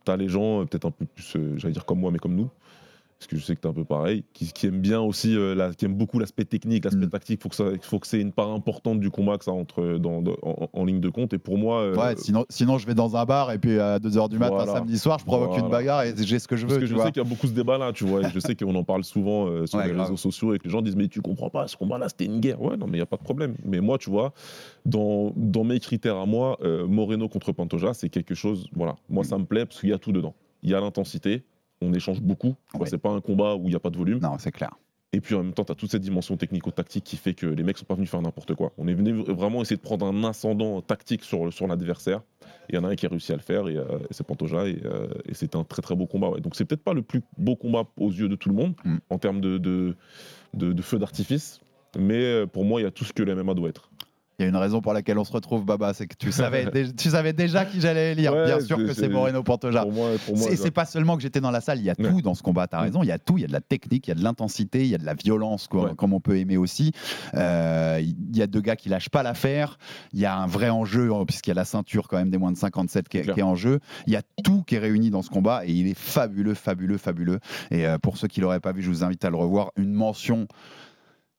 as 0.07 0.17
les 0.17 0.27
gens, 0.29 0.61
euh, 0.61 0.65
peut-être 0.65 0.85
un 0.85 0.91
peu 0.91 1.05
plus, 1.05 1.35
euh, 1.35 1.53
j'allais 1.57 1.73
dire 1.73 1.85
comme 1.85 1.99
moi, 1.99 2.11
mais 2.11 2.19
comme 2.19 2.35
nous, 2.35 2.49
parce 3.17 3.27
que 3.27 3.37
je 3.37 3.43
sais 3.45 3.55
que 3.55 3.61
tu 3.61 3.67
es 3.67 3.71
un 3.71 3.73
peu 3.73 3.85
pareil, 3.85 4.25
qui, 4.33 4.51
qui 4.51 4.67
aiment 4.67 4.81
bien 4.81 4.99
aussi, 4.99 5.35
euh, 5.37 5.55
la- 5.55 5.73
qui 5.73 5.85
aiment 5.85 5.95
beaucoup 5.95 6.19
l'aspect 6.19 6.43
technique, 6.43 6.83
l'aspect 6.83 7.05
Mm. 7.05 7.09
tactique. 7.09 7.41
Faut 7.41 7.47
que 7.49 7.55
ça, 7.55 7.63
faut 7.81 7.97
que 7.97 8.07
c'est 8.07 8.19
une 8.19 8.33
part 8.33 8.51
importante 8.51 8.99
du 8.99 9.09
combat 9.09 9.37
que 9.37 9.45
ça 9.45 9.53
entre 9.53 9.97
dans, 9.97 10.21
dans- 10.21 10.35
en, 10.43 10.67
en 10.71 10.85
ligne 10.85 10.99
de 10.99 11.07
compte. 11.09 11.33
Et 11.33 11.37
pour 11.37 11.57
moi, 11.57 11.79
euh, 11.81 11.95
Ouais, 11.95 12.15
sinon, 12.17 12.45
sinon, 12.49 12.77
je 12.77 12.85
vais 12.85 12.93
dans 12.93 13.15
un 13.15 13.23
bar 13.23 13.53
et 13.53 13.57
puis 13.57 13.79
à 13.79 13.99
2h 13.99 14.27
du 14.27 14.37
matin, 14.37 14.55
Voilà. 14.55 14.73
samedi 14.73 14.99
soir, 14.99 15.17
je 15.17 15.25
provoque 15.25 15.57
une 15.57 15.69
bagarre 15.69 16.03
et 16.03 16.13
j'ai 16.17 16.39
ce 16.39 16.47
que 16.47 16.57
je 16.57 16.63
parce 16.63 16.73
veux. 16.73 16.79
que 16.81 16.85
tu 16.85 16.89
je 16.91 16.95
vois. 16.95 17.05
sais 17.05 17.11
qu'il 17.13 17.23
y 17.23 17.25
a 17.25 17.29
beaucoup 17.29 17.47
ce 17.47 17.53
débat-là, 17.53 17.93
tu 17.93 18.03
vois. 18.03 18.21
et 18.21 18.29
je 18.33 18.39
sais 18.39 18.53
qu'on 18.55 18.75
en 18.75 18.83
parle 18.83 19.03
souvent 19.05 19.47
euh, 19.47 19.65
sur 19.65 19.79
Ouais, 19.79 19.87
les 19.87 19.93
grave. 19.93 20.07
réseaux 20.07 20.17
sociaux 20.17 20.53
et 20.53 20.59
que 20.59 20.65
les 20.65 20.69
gens 20.69 20.81
disent 20.81 20.97
mais 20.97 21.07
tu 21.07 21.21
comprends 21.21 21.49
pas, 21.49 21.67
ce 21.67 21.77
combat-là 21.77 22.09
c'était 22.09 22.25
une 22.25 22.41
guerre. 22.41 22.61
Ouais, 22.61 22.75
non 22.75 22.85
mais 22.85 22.97
il 22.97 22.99
y 22.99 23.03
a 23.03 23.05
pas 23.07 23.17
de 23.17 23.23
problème. 23.23 23.55
Mais 23.63 23.79
moi, 23.79 23.97
tu 23.97 24.09
vois, 24.09 24.33
dans, 24.85 25.31
dans 25.37 25.63
mes 25.63 25.79
critères 25.79 26.17
à 26.17 26.25
moi, 26.25 26.57
Moreno 26.87 27.29
contre 27.29 27.53
Pantoja, 27.53 27.93
c'est 27.93 28.09
quelque 28.09 28.35
chose. 28.35 28.67
Voilà, 28.75 28.97
moi 29.09 29.23
Mm. 29.23 29.27
ça 29.27 29.37
me 29.37 29.45
plaît 29.45 29.65
parce 29.65 29.79
qu'il 29.79 29.89
y 29.89 29.93
a 29.93 29.97
tout 29.97 30.11
dedans. 30.11 30.33
Il 30.63 30.69
y 30.69 30.73
a 30.75 30.79
l'intensité, 30.81 31.43
on 31.85 31.93
échange 31.93 32.21
beaucoup. 32.21 32.55
Ouais. 32.77 32.87
C'est 32.89 32.97
pas 32.97 33.11
un 33.11 33.21
combat 33.21 33.55
où 33.55 33.63
il 33.65 33.69
n'y 33.69 33.75
a 33.75 33.79
pas 33.79 33.89
de 33.89 33.97
volume. 33.97 34.19
Non, 34.19 34.37
c'est 34.37 34.51
clair. 34.51 34.71
Et 35.13 35.21
puis 35.21 35.33
en 35.35 35.43
même 35.43 35.53
temps, 35.53 35.63
tu 35.63 35.71
as 35.71 35.75
toute 35.75 35.89
cette 35.91 36.01
dimension 36.01 36.35
technico-tactique 36.35 37.05
qui 37.05 37.15
fait 37.15 37.33
que 37.33 37.45
les 37.45 37.63
mecs 37.63 37.77
sont 37.77 37.85
pas 37.85 37.93
venus 37.95 38.09
faire 38.09 38.21
n'importe 38.21 38.53
quoi. 38.53 38.73
On 38.77 38.85
est 38.87 38.93
venu 38.93 39.13
vraiment 39.13 39.61
essayer 39.61 39.77
de 39.77 39.81
prendre 39.81 40.05
un 40.05 40.23
ascendant 40.25 40.81
tactique 40.81 41.23
sur, 41.23 41.53
sur 41.53 41.67
l'adversaire. 41.67 42.21
Il 42.67 42.75
y 42.75 42.77
en 42.77 42.83
a 42.83 42.89
un 42.89 42.95
qui 42.95 43.05
a 43.05 43.09
réussi 43.09 43.31
à 43.31 43.35
le 43.35 43.41
faire, 43.41 43.69
et, 43.69 43.77
euh, 43.77 43.99
et 44.09 44.13
c'est 44.13 44.25
Pantoja, 44.27 44.67
et, 44.67 44.81
euh, 44.83 45.07
et 45.25 45.33
c'était 45.33 45.55
un 45.55 45.63
très 45.63 45.81
très 45.81 45.95
beau 45.95 46.05
combat. 46.05 46.29
ouais. 46.31 46.41
Donc 46.41 46.55
c'est 46.55 46.65
peut-être 46.65 46.83
pas 46.83 46.93
le 46.93 47.01
plus 47.01 47.21
beau 47.37 47.55
combat 47.55 47.85
aux 47.97 48.09
yeux 48.11 48.27
de 48.27 48.35
tout 48.35 48.49
le 48.49 48.55
monde, 48.55 48.73
Mm. 48.83 48.97
en 49.09 49.17
termes 49.17 49.39
de, 49.39 49.57
de, 49.57 49.95
de- 50.53 50.73
de 50.73 50.81
feu 50.81 50.99
d'artifice, 50.99 51.61
mais 51.97 52.21
euh, 52.21 52.45
pour 52.45 52.65
moi, 52.65 52.81
il 52.81 52.83
y 52.83 52.87
a 52.87 52.91
tout 52.91 53.05
ce 53.05 53.13
que 53.13 53.23
le 53.23 53.35
MMA 53.35 53.53
doit 53.53 53.69
être. 53.69 53.89
Il 54.37 54.43
y 54.43 54.45
a 54.45 54.49
une 54.49 54.55
raison 54.57 54.81
pour 54.81 54.91
laquelle 54.93 55.17
on 55.17 55.23
se 55.23 55.31
retrouve, 55.31 55.63
Baba, 55.65 55.93
c'est 55.93 56.07
que 56.07 56.15
tu 56.17 56.31
savais, 56.31 56.69
tu 56.97 57.09
savais 57.09 57.31
déjà 57.31 57.63
qui 57.65 57.79
j'allais 57.79 58.15
lire. 58.15 58.33
Ouais, 58.33 58.45
Bien 58.45 58.59
sûr 58.59 58.77
que 58.77 58.93
c'est 58.93 59.07
Moreno 59.07 59.43
Pantoja. 59.43 59.81
Pour 59.83 59.93
moi, 59.93 60.09
pour 60.25 60.37
moi 60.37 60.49
c'est 60.55 60.71
pas 60.71 60.85
seulement 60.85 61.15
que 61.15 61.21
j'étais 61.21 61.39
dans 61.41 61.51
la 61.51 61.61
salle, 61.61 61.79
il 61.79 61.85
y 61.85 61.89
a 61.89 61.95
Ouais. 61.97 62.09
tout 62.09 62.21
dans 62.21 62.33
ce 62.33 62.43
combat, 62.43 62.67
t'as 62.67 62.79
Mm. 62.81 62.83
raison, 62.83 63.03
il 63.03 63.07
y 63.07 63.11
a 63.11 63.17
tout, 63.19 63.37
il 63.37 63.41
y 63.41 63.43
a 63.45 63.47
de 63.47 63.53
la 63.53 63.61
technique, 63.61 64.07
il 64.07 64.09
y 64.09 64.11
a 64.11 64.15
de 64.15 64.23
l'intensité, 64.23 64.81
il 64.81 64.87
y 64.87 64.95
a 64.95 64.97
de 64.97 65.05
la 65.05 65.13
violence, 65.13 65.67
quoi, 65.67 65.83
Ouais. 65.85 65.95
comme 65.95 66.11
on 66.13 66.19
peut 66.19 66.37
aimer 66.37 66.57
aussi. 66.57 66.91
Euh, 67.33 68.01
Il 68.01 68.35
y 68.37 68.41
a 68.41 68.47
deux 68.47 68.59
gars 68.61 68.75
qui 68.75 68.89
lâchent 68.89 69.09
pas 69.09 69.23
l'affaire, 69.23 69.77
il 70.11 70.19
y 70.19 70.25
a 70.25 70.35
un 70.35 70.47
vrai 70.47 70.69
enjeu, 70.69 71.13
hein, 71.13 71.23
puisqu'il 71.25 71.49
y 71.49 71.51
a 71.51 71.55
la 71.55 71.63
ceinture 71.65 72.07
quand 72.09 72.17
même 72.17 72.29
des 72.29 72.37
moins 72.37 72.51
de 72.51 72.57
57 72.57 73.07
qui 73.07 73.19
est, 73.19 73.31
qui 73.33 73.39
est 73.39 73.43
en 73.43 73.55
jeu. 73.55 73.79
Il 74.07 74.11
y 74.13 74.17
a 74.17 74.21
tout 74.43 74.63
qui 74.63 74.75
est 74.75 74.79
réuni 74.79 75.09
dans 75.09 75.21
ce 75.21 75.29
combat 75.29 75.65
et 75.65 75.71
il 75.71 75.87
est 75.87 75.97
fabuleux, 75.97 76.53
fabuleux, 76.55 76.97
fabuleux. 76.97 77.39
Et 77.71 77.87
euh, 77.87 77.97
pour 77.97 78.17
ceux 78.17 78.27
qui 78.27 78.41
l'auraient 78.41 78.59
pas 78.59 78.73
vu, 78.73 78.81
je 78.81 78.89
vous 78.89 79.03
invite 79.05 79.23
à 79.23 79.29
le 79.29 79.37
revoir. 79.37 79.71
Une 79.77 79.93
mention 79.93 80.47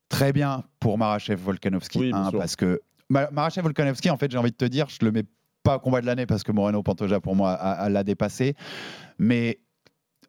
très 0.09 0.33
bien 0.33 0.63
pour 0.79 0.97
Marachev 0.97 1.41
Volkanovski, 1.41 1.99
Oui, 1.99 2.07
bien 2.09 2.17
hein, 2.25 2.29
sûr. 2.29 2.39
parce 2.39 2.55
que 2.55 2.81
Ma- 3.09 3.29
Marachev 3.31 3.63
Volkanovski, 3.63 4.09
en 4.09 4.17
fait, 4.17 4.29
j'ai 4.31 4.37
envie 4.37 4.51
de 4.51 4.55
te 4.57 4.65
dire, 4.65 4.87
je 4.89 5.03
le 5.05 5.11
mets 5.11 5.23
pas 5.63 5.77
au 5.77 5.79
combat 5.79 6.01
de 6.01 6.05
l'année 6.05 6.25
parce 6.25 6.43
que 6.43 6.51
Moreno 6.51 6.81
Pantoja 6.83 7.19
pour 7.19 7.35
moi 7.35 7.51
a- 7.53 7.71
a- 7.73 7.89
l'a 7.89 8.03
dépassé, 8.03 8.55
mais 9.19 9.59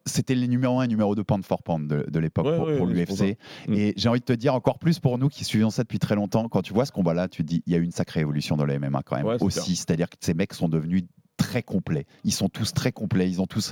c'était 0.05 0.33
les 0.35 0.47
numéro 0.47 0.79
1 0.79 0.83
et 0.83 0.87
numéro 0.87 1.13
2 1.13 1.23
pound 1.23 1.45
for 1.45 1.61
pound 1.61 1.87
de, 1.89 2.05
de 2.09 2.19
l'époque 2.19 2.45
Ouais, 2.45 2.55
pour, 2.77 2.87
ouais, 2.87 2.93
l'UFC. 2.93 3.37
Mm. 3.67 3.73
Et 3.73 3.93
j'ai 3.95 4.09
envie 4.09 4.21
de 4.21 4.25
te 4.25 4.33
dire 4.33 4.53
encore 4.55 4.79
plus 4.79 4.99
pour 4.99 5.17
nous 5.17 5.27
qui 5.29 5.43
suivons 5.43 5.69
ça 5.69 5.83
depuis 5.83 5.99
très 5.99 6.15
longtemps, 6.15 6.47
quand 6.49 6.61
tu 6.61 6.73
vois 6.73 6.85
ce 6.85 6.91
combat-là, 6.91 7.27
tu 7.27 7.43
te 7.43 7.47
dis, 7.47 7.61
il 7.67 7.73
y 7.73 7.75
a 7.75 7.79
eu 7.79 7.83
une 7.83 7.91
sacrée 7.91 8.21
évolution 8.21 8.55
dans 8.57 8.65
le 8.65 8.79
MMA 8.79 9.03
quand 9.03 9.17
même 9.17 9.25
Ouais, 9.25 9.37
aussi. 9.41 9.75
C'est-à-dire 9.75 10.09
que 10.09 10.15
ces 10.19 10.33
mecs 10.33 10.53
sont 10.53 10.69
devenus 10.69 11.03
très 11.39 11.63
complets. 11.63 12.05
Ils 12.23 12.33
sont 12.33 12.49
tous 12.49 12.73
très 12.73 12.91
complets. 12.91 13.27
Ils 13.29 13.41
ont 13.41 13.47
tous. 13.47 13.71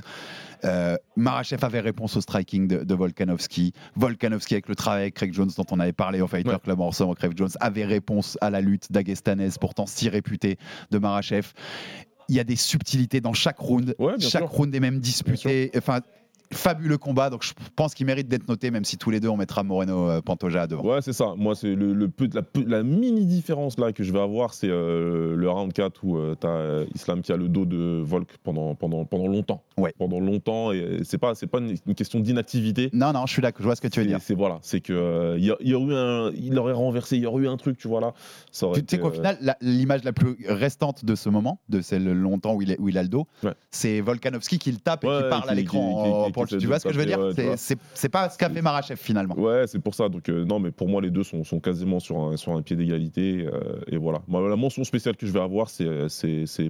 Euh, 0.64 0.96
Marachev 1.14 1.64
avait 1.64 1.78
réponse 1.80 2.16
au 2.16 2.20
striking 2.20 2.66
de, 2.66 2.82
de 2.82 2.94
Volkanovski. 2.94 3.72
Volkanovski, 3.94 4.54
avec 4.54 4.68
le 4.68 4.74
travail 4.74 5.02
avec 5.02 5.14
Craig 5.14 5.32
Jones 5.32 5.50
dont 5.56 5.66
on 5.70 5.78
avait 5.78 5.92
parlé 5.92 6.20
au 6.20 6.26
Fighter 6.26 6.48
Ouais. 6.50 6.58
Club 6.58 6.80
ensemble, 6.80 7.14
Craig 7.14 7.32
Jones 7.36 7.50
avait 7.60 7.84
réponse 7.84 8.36
à 8.40 8.50
la 8.50 8.60
lutte 8.60 8.90
d'Agestanaise, 8.90 9.58
pourtant 9.58 9.86
si 9.86 10.08
réputée, 10.08 10.56
de 10.90 10.98
Marachev. 10.98 11.52
Il 12.30 12.36
y 12.36 12.40
a 12.40 12.44
des 12.44 12.56
subtilités 12.56 13.20
dans 13.20 13.32
chaque 13.34 13.58
round. 13.58 13.94
Ouais, 13.98 14.14
chaque 14.18 14.42
sûr. 14.42 14.50
round 14.50 14.74
est 14.74 14.80
même 14.80 14.98
disputé. 15.00 15.70
Enfin, 15.76 16.00
fabuleux 16.52 16.98
combat. 16.98 17.30
Donc 17.30 17.42
je 17.44 17.52
pense 17.76 17.94
qu'il 17.94 18.06
mérite 18.06 18.28
d'être 18.28 18.48
noté, 18.48 18.70
même 18.70 18.84
si 18.84 18.96
tous 18.96 19.10
les 19.10 19.20
deux 19.20 19.28
on 19.28 19.36
mettra 19.36 19.62
Moreno 19.62 20.08
euh, 20.10 20.20
Pantoja 20.20 20.66
devant. 20.66 20.82
Ouais, 20.84 21.02
c'est 21.02 21.12
ça. 21.12 21.34
Moi, 21.36 21.54
c'est 21.54 21.74
le, 21.74 21.92
le 21.94 22.08
peu, 22.08 22.28
la, 22.66 22.82
mini 22.82 23.26
différence 23.26 23.78
là 23.78 23.92
que 23.92 24.02
je 24.02 24.12
vais 24.12 24.20
avoir, 24.20 24.54
c'est 24.54 24.68
euh, 24.70 25.34
le 25.36 25.50
round 25.50 25.72
4 25.72 26.04
où 26.04 26.18
tu 26.40 26.46
as 26.46 26.84
Islam 26.94 27.22
qui 27.22 27.32
a 27.32 27.36
le 27.36 27.48
dos 27.48 27.64
de 27.64 28.02
Volk 28.04 28.28
pendant, 28.42 28.74
pendant, 28.74 29.04
pendant 29.04 29.26
longtemps. 29.28 29.62
Ouais. 29.76 29.92
Pendant 29.98 30.20
longtemps. 30.20 30.72
Et 30.72 31.00
c'est 31.04 31.18
pas, 31.18 31.34
c'est 31.34 31.46
pas 31.46 31.58
une, 31.58 31.76
une 31.86 31.94
question 31.94 32.20
d'inactivité. 32.20 32.90
Non, 32.92 33.12
non, 33.12 33.26
je 33.26 33.32
suis 33.32 33.42
d'accord. 33.42 33.60
Je 33.60 33.64
vois 33.66 33.76
ce 33.76 33.80
que 33.80 33.88
tu 33.88 34.00
veux 34.00 34.06
dire. 34.06 34.18
C'est 34.20 34.34
voilà, 34.34 34.58
c'est 34.62 34.80
que 34.80 34.92
euh, 34.92 35.36
il 35.38 35.44
y, 35.44 35.50
a- 35.50 35.56
eu 35.60 35.94
un, 35.94 36.30
il 36.34 36.58
aurait 36.58 36.72
renversé, 36.72 37.16
il 37.16 37.22
y 37.22 37.26
aurait 37.26 37.44
eu 37.44 37.48
un 37.48 37.56
truc, 37.56 37.76
tu 37.78 37.88
vois 37.88 38.00
là. 38.00 38.12
Ça 38.52 38.66
Tu 38.74 38.82
sais 38.88 38.98
qu'au 38.98 39.08
euh, 39.08 39.12
final, 39.12 39.56
l'image 39.60 40.04
la 40.04 40.12
plus 40.12 40.36
restante 40.48 41.04
de 41.04 41.14
ce 41.14 41.28
moment, 41.28 41.60
de 41.68 41.80
celle 41.80 42.10
longtemps 42.12 42.54
où 42.54 42.62
il, 42.62 42.72
est, 42.72 42.80
où 42.80 42.88
il 42.88 42.98
a 42.98 43.02
le 43.02 43.08
dos, 43.08 43.26
Ouais. 43.42 43.52
c'est 43.70 44.00
Volkanovski 44.00 44.58
qui 44.58 44.72
le 44.72 44.78
tape 44.78 45.04
et 45.04 45.08
Ouais, 45.08 45.22
qui 45.22 45.28
parle 45.28 45.42
qui- 45.44 45.48
à 45.50 45.54
l'écran. 45.54 46.30
Pour- 46.46 46.58
tu 46.58 46.66
vois 46.66 46.78
ce 46.78 46.86
que 46.88 46.92
je 46.94 46.98
veux 46.98 47.06
dire 47.06 47.18
ouais, 47.18 47.32
C'est- 47.56 48.08
pas 48.08 48.28
ce 48.28 48.38
qu'a 48.38 48.50
fait 48.50 48.62
Marachev 48.62 48.96
finalement. 48.96 49.38
Ouais, 49.38 49.66
c'est 49.66 49.78
pour 49.78 49.94
ça. 49.94 50.08
Donc, 50.08 50.28
euh, 50.28 50.44
non, 50.44 50.58
mais 50.58 50.70
pour 50.70 50.88
moi, 50.88 51.00
les 51.00 51.10
deux 51.10 51.24
sont, 51.24 51.44
sont 51.44 51.60
quasiment 51.60 52.00
sur 52.00 52.18
un, 52.18 52.36
sur 52.36 52.52
un 52.52 52.62
pied 52.62 52.76
d'égalité. 52.76 53.46
euh, 53.52 53.80
et 53.86 53.96
voilà. 53.96 54.20
Moi, 54.28 54.48
la 54.48 54.56
mention 54.56 54.84
spéciale 54.84 55.16
que 55.16 55.26
je 55.26 55.32
vais 55.32 55.40
avoir, 55.40 55.70
c'est, 55.70 55.86
euh, 55.86 56.08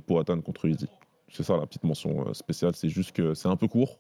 Poatan 0.07 0.41
contre 0.41 0.67
Easy. 0.69 0.87
C'est 1.31 1.43
ça 1.43 1.57
la 1.57 1.67
petite 1.67 1.85
mention 1.85 2.33
spéciale. 2.35 2.73
C'est 2.75 2.89
juste 2.89 3.13
que 3.13 3.35
c'est 3.35 3.49
un 3.49 3.57
peu 3.57 3.69
court. 3.69 3.99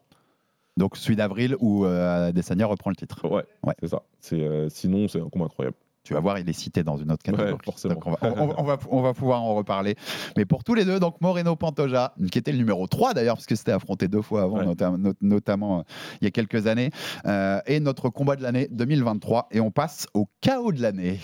Donc 0.76 0.96
celui 0.96 1.16
d'avril 1.16 1.56
où 1.60 1.84
euh, 1.84 2.28
Adesanya 2.28 2.66
reprend 2.66 2.90
le 2.90 2.96
titre. 2.96 3.26
Ouais, 3.28 3.42
Ouais. 3.64 3.74
c'est 3.80 3.88
ça. 3.88 4.02
Euh, 4.32 4.68
sinon, 4.70 5.08
c'est 5.08 5.20
un 5.20 5.28
combat 5.28 5.46
incroyable. 5.46 5.76
Tu 6.08 6.14
vas 6.14 6.20
voir, 6.20 6.38
il 6.38 6.48
est 6.48 6.54
cité 6.54 6.82
dans 6.82 6.96
une 6.96 7.12
autre 7.12 7.22
catégorie. 7.22 7.52
Ouais, 7.52 7.58
forcément. 7.62 7.92
Donc 7.92 8.06
on, 8.06 8.12
va, 8.12 8.18
on- 8.22 8.54
on 8.56 8.62
va- 8.62 8.78
on 8.90 9.02
va 9.02 9.12
pouvoir 9.12 9.42
en 9.42 9.54
reparler. 9.54 9.94
Mais 10.38 10.46
pour 10.46 10.64
tous 10.64 10.72
les 10.72 10.86
deux, 10.86 10.98
donc 10.98 11.20
Moreno 11.20 11.54
Pantoja, 11.54 12.14
qui 12.32 12.38
était 12.38 12.50
le 12.50 12.56
numéro 12.56 12.86
3 12.86 13.12
d'ailleurs, 13.12 13.34
parce 13.36 13.44
que 13.44 13.54
c'était 13.54 13.72
affronté 13.72 14.08
deux 14.08 14.22
fois 14.22 14.40
avant, 14.44 14.60
Ouais. 14.60 14.64
notam- 14.64 14.96
not- 14.96 15.12
notamment 15.20 15.80
euh, 15.80 15.82
il 16.22 16.24
y 16.24 16.28
a 16.28 16.30
quelques 16.30 16.66
années, 16.66 16.92
euh, 17.26 17.60
et 17.66 17.78
notre 17.78 18.08
combat 18.08 18.36
de 18.36 18.42
l'année 18.42 18.68
2023. 18.70 19.48
Et 19.50 19.60
on 19.60 19.70
passe 19.70 20.06
au 20.14 20.30
chaos 20.40 20.72
de 20.72 20.80
l'année. 20.80 21.20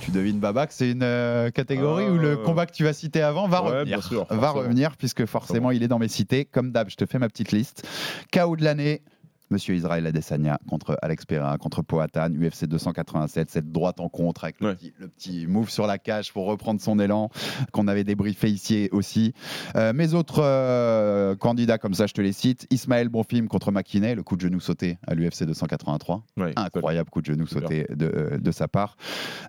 Tu 0.00 0.10
devines, 0.10 0.40
Baba, 0.40 0.66
que 0.66 0.72
c'est 0.74 0.90
une 0.90 1.02
euh, 1.04 1.50
catégorie 1.50 2.08
où 2.08 2.16
le 2.16 2.38
combat 2.38 2.66
que 2.66 2.72
tu 2.72 2.82
vas 2.82 2.92
citer 2.94 3.22
avant 3.22 3.46
va 3.46 3.62
ouais, 3.62 3.68
revenir. 3.68 3.98
bien 3.98 4.00
sûr, 4.00 4.20
va 4.24 4.36
forcément. 4.36 4.52
revenir, 4.54 4.96
puisque 4.96 5.26
forcément, 5.26 5.70
il 5.70 5.82
est 5.84 5.88
dans 5.88 5.98
mes 6.00 6.08
cités. 6.08 6.44
Comme 6.46 6.72
d'hab, 6.72 6.88
je 6.88 6.96
te 6.96 7.04
fais 7.06 7.18
ma 7.20 7.28
petite 7.28 7.52
liste. 7.52 7.86
Chaos 8.32 8.56
de 8.56 8.64
l'année. 8.64 9.02
Monsieur 9.50 9.74
Israël 9.74 10.06
Adesanya 10.06 10.58
contre 10.68 10.98
Alex 11.02 11.24
Pereira, 11.24 11.56
contre 11.58 11.82
Poatan, 11.82 12.30
UFC 12.34 12.66
287, 12.66 13.50
cette 13.50 13.72
droite 13.72 13.98
en 14.00 14.08
contre 14.08 14.44
avec 14.44 14.60
le, 14.60 14.74
petit, 14.74 14.92
le 14.98 15.08
petit 15.08 15.46
move 15.46 15.70
sur 15.70 15.86
la 15.86 15.98
cage 15.98 16.32
pour 16.32 16.46
reprendre 16.46 16.80
son 16.80 16.98
élan 16.98 17.30
qu'on 17.72 17.88
avait 17.88 18.04
débriefé 18.04 18.50
ici 18.50 18.88
aussi. 18.92 19.32
Euh, 19.76 19.92
mes 19.92 20.12
autres 20.14 20.42
euh, 20.42 21.34
candidats, 21.36 21.78
comme 21.78 21.94
ça, 21.94 22.06
je 22.06 22.12
te 22.12 22.20
les 22.20 22.32
cite. 22.32 22.66
Ismaël 22.70 23.08
Bonfim 23.08 23.46
contre 23.46 23.72
McKinney, 23.72 24.14
le 24.14 24.22
coup 24.22 24.36
de 24.36 24.42
genou 24.42 24.60
sauté 24.60 24.98
à 25.06 25.14
l'UFC 25.14 25.44
283. 25.44 26.22
Ouais, 26.36 26.52
Incroyable 26.56 27.08
coup 27.10 27.20
de 27.22 27.26
genou 27.26 27.46
sauté 27.46 27.86
de, 27.94 28.12
euh, 28.14 28.38
de 28.38 28.50
sa 28.52 28.68
part. 28.68 28.96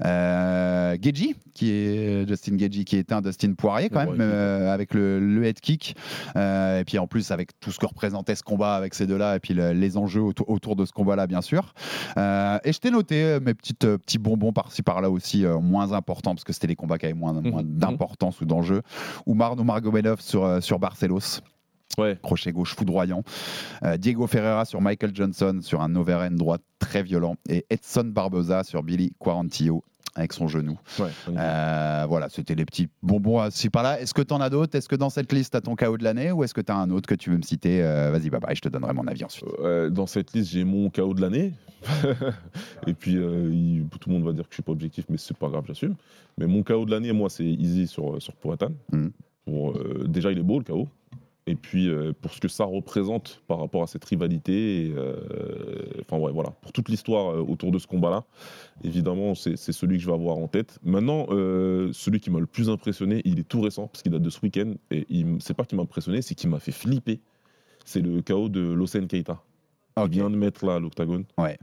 Euh, 0.06 0.98
Geji, 1.02 1.36
qui 1.54 1.72
est 1.72 2.28
Justin 2.28 2.58
Geji, 2.58 2.86
qui 2.86 2.96
est 2.98 3.12
un 3.12 3.22
Dustin 3.22 3.54
Poirier 3.54 3.90
quand 3.90 4.06
Ouais, 4.06 4.16
même, 4.18 4.68
avec 4.68 4.94
le, 4.94 5.20
le 5.20 5.44
head 5.46 5.60
kick. 5.60 5.96
Et 6.36 6.84
puis 6.86 6.98
en 6.98 7.08
plus, 7.08 7.32
avec 7.32 7.60
tout 7.60 7.72
ce 7.72 7.80
que 7.80 7.86
représentait 7.86 8.36
ce 8.36 8.44
combat 8.44 8.76
avec 8.76 8.94
ces 8.94 9.06
deux-là, 9.08 9.36
et 9.36 9.40
puis 9.40 9.54
le- 9.54 9.74
les 9.90 9.98
enjeux 9.98 10.22
autour, 10.22 10.50
autour 10.50 10.76
de 10.76 10.86
ce 10.86 10.92
combat-là, 10.94 11.26
bien 11.28 11.42
sûr. 11.42 11.74
Euh, 12.18 12.58
et 12.64 12.72
je 12.74 12.80
t'ai 12.80 12.92
noté 12.92 13.24
euh, 13.24 13.40
mes 13.40 13.54
petites, 13.54 13.86
euh, 13.86 13.98
petits 13.98 14.20
bonbons 14.20 14.54
par-ci 14.54 14.84
par-là 14.84 15.10
aussi, 15.10 15.46
moins 15.62 15.92
importants, 15.94 16.36
parce 16.36 16.44
que 16.44 16.54
c'était 16.54 16.68
les 16.68 16.76
combats 16.76 16.98
qui 16.98 17.06
avaient 17.06 17.14
moins, 17.16 17.34
moins 17.34 17.64
Mhm. 17.64 17.78
d'importance 17.78 18.40
ou 18.42 18.46
d'enjeu. 18.46 18.82
Oumar 19.26 19.56
Nurmagomedov 19.56 20.22
sur, 20.22 20.62
sur 20.64 20.80
Barcelos 20.80 21.42
Ouais. 21.98 22.18
crochet 22.22 22.52
gauche 22.52 22.76
foudroyant. 22.76 23.24
Euh, 23.84 23.98
Diego 23.98 24.28
Ferreira 24.28 24.64
sur 24.64 24.80
Michael 24.80 25.12
Johnson 25.14 25.60
sur 25.62 25.82
un 25.82 25.96
overhand 25.96 26.36
droite 26.38 26.62
très 26.78 27.02
violent. 27.04 27.36
Et 27.50 27.66
Edson 27.70 28.06
Barboza 28.06 28.64
sur 28.64 28.84
Billy 28.84 29.12
Quarantillo 29.20 29.84
avec 30.20 30.34
son 30.34 30.48
genou. 30.48 30.78
Ouais, 31.00 31.10
Euh, 31.30 32.06
voilà, 32.08 32.30
c'était 32.30 32.56
les 32.56 32.66
petits 32.66 32.88
bonbons 33.02 33.40
à 33.40 33.50
par 33.72 33.84
là. 33.84 34.00
Est-ce 34.00 34.14
que 34.14 34.22
tu 34.22 34.34
en 34.34 34.42
as 34.42 34.50
d'autres? 34.50 34.76
Est-ce 34.78 34.88
que 34.88 34.96
dans 34.96 35.10
cette 35.10 35.32
liste, 35.34 35.52
tu 35.52 35.58
as 35.58 35.62
ton 35.62 35.76
KO 35.76 35.98
de 35.98 36.04
l'année 36.04 36.32
ou 36.32 36.44
est-ce 36.44 36.54
que 36.54 36.62
tu 36.62 36.72
as 36.72 36.76
un 36.78 36.90
autre 36.92 37.08
que 37.08 37.16
tu 37.16 37.30
veux 37.32 37.38
me 37.38 37.42
citer? 37.42 37.82
Euh, 37.84 38.12
Vas-y, 38.12 38.30
bye 38.30 38.40
bye, 38.40 38.56
je 38.56 38.62
te 38.62 38.70
donnerai 38.70 38.94
mon 38.94 39.08
avis 39.08 39.24
ensuite. 39.24 39.46
Euh, 39.62 39.90
dans 39.90 40.06
cette 40.08 40.34
liste, 40.34 40.52
j'ai 40.52 40.64
mon 40.64 40.90
KO 40.90 41.14
de 41.14 41.22
l'année. 41.22 41.54
et 42.88 42.94
puis, 42.94 43.14
il- 43.14 43.86
tout 44.00 44.10
le 44.10 44.16
monde 44.16 44.26
va 44.26 44.34
dire 44.34 44.44
que 44.44 44.50
je 44.52 44.56
suis 44.56 44.64
pas 44.64 44.72
objectif, 44.72 45.06
mais 45.10 45.18
c'est 45.18 45.38
pas 45.38 45.48
grave, 45.50 45.64
j'assume. 45.68 45.96
Mais 46.38 46.46
mon 46.48 46.64
KO 46.64 46.86
de 46.86 46.92
l'année, 46.92 47.12
moi, 47.14 47.30
c'est 47.30 47.46
Easy 47.46 47.88
sur, 47.88 48.22
sur 48.22 48.34
Poatan. 48.34 48.72
Pour, 49.46 49.72
euh, 49.78 50.06
déjà, 50.08 50.32
il 50.32 50.38
est 50.40 50.44
beau, 50.44 50.60
le 50.60 50.64
KO. 50.66 50.88
Et 51.50 51.56
puis, 51.56 51.90
euh, 51.90 52.14
pour 52.14 52.32
ce 52.32 52.40
que 52.40 52.48
ça 52.48 52.64
représente 52.64 53.42
par 53.48 53.58
rapport 53.58 53.82
à 53.82 53.88
cette 53.88 54.06
rivalité, 54.06 54.86
et, 54.86 54.94
euh, 54.96 55.16
enfin, 56.02 56.20
ouais, 56.20 56.32
voilà, 56.32 56.52
pour 56.62 56.72
toute 56.72 56.90
l'histoire 56.90 57.32
euh, 57.32 57.40
autour 57.40 57.72
de 57.72 57.80
ce 57.80 57.88
combat-là, 57.88 58.24
évidemment, 58.84 59.34
c'est 59.34 59.58
celui 59.58 59.98
que 59.98 60.04
je 60.04 60.08
vais 60.08 60.14
avoir 60.14 60.38
en 60.38 60.48
tête. 60.48 60.78
Maintenant, 60.84 61.26
celui 61.30 62.20
qui 62.20 62.30
m'a 62.30 62.40
le 62.40 62.46
plus 62.46 62.70
impressionné, 62.70 63.24
il 63.26 63.40
est 63.40 63.48
tout 63.48 63.62
récent, 63.62 63.88
parce 63.88 64.04
qu'il 64.04 64.12
date 64.12 64.22
de 64.22 64.30
ce 64.30 64.40
week-end. 64.44 64.76
Et 64.92 65.26
c'est 65.40 65.56
pas 65.56 65.66
qu'il 65.66 65.76
m'a 65.78 65.84
impressionné, 65.84 66.22
c'est 66.22 66.36
qu'il 66.36 66.52
m'a 66.52 66.60
fait 66.60 66.72
flipper. 66.72 67.20
C'est 67.84 68.02
le 68.02 68.22
KO 68.22 68.48
de 68.50 68.62
Losen 68.62 69.08
Keita. 69.08 69.42
Il 69.98 70.10
vient 70.10 70.30
de 70.30 70.36
mettre 70.36 70.68
là 70.68 70.78
l'octagone. 70.78 71.26
Ouais. 71.40 71.58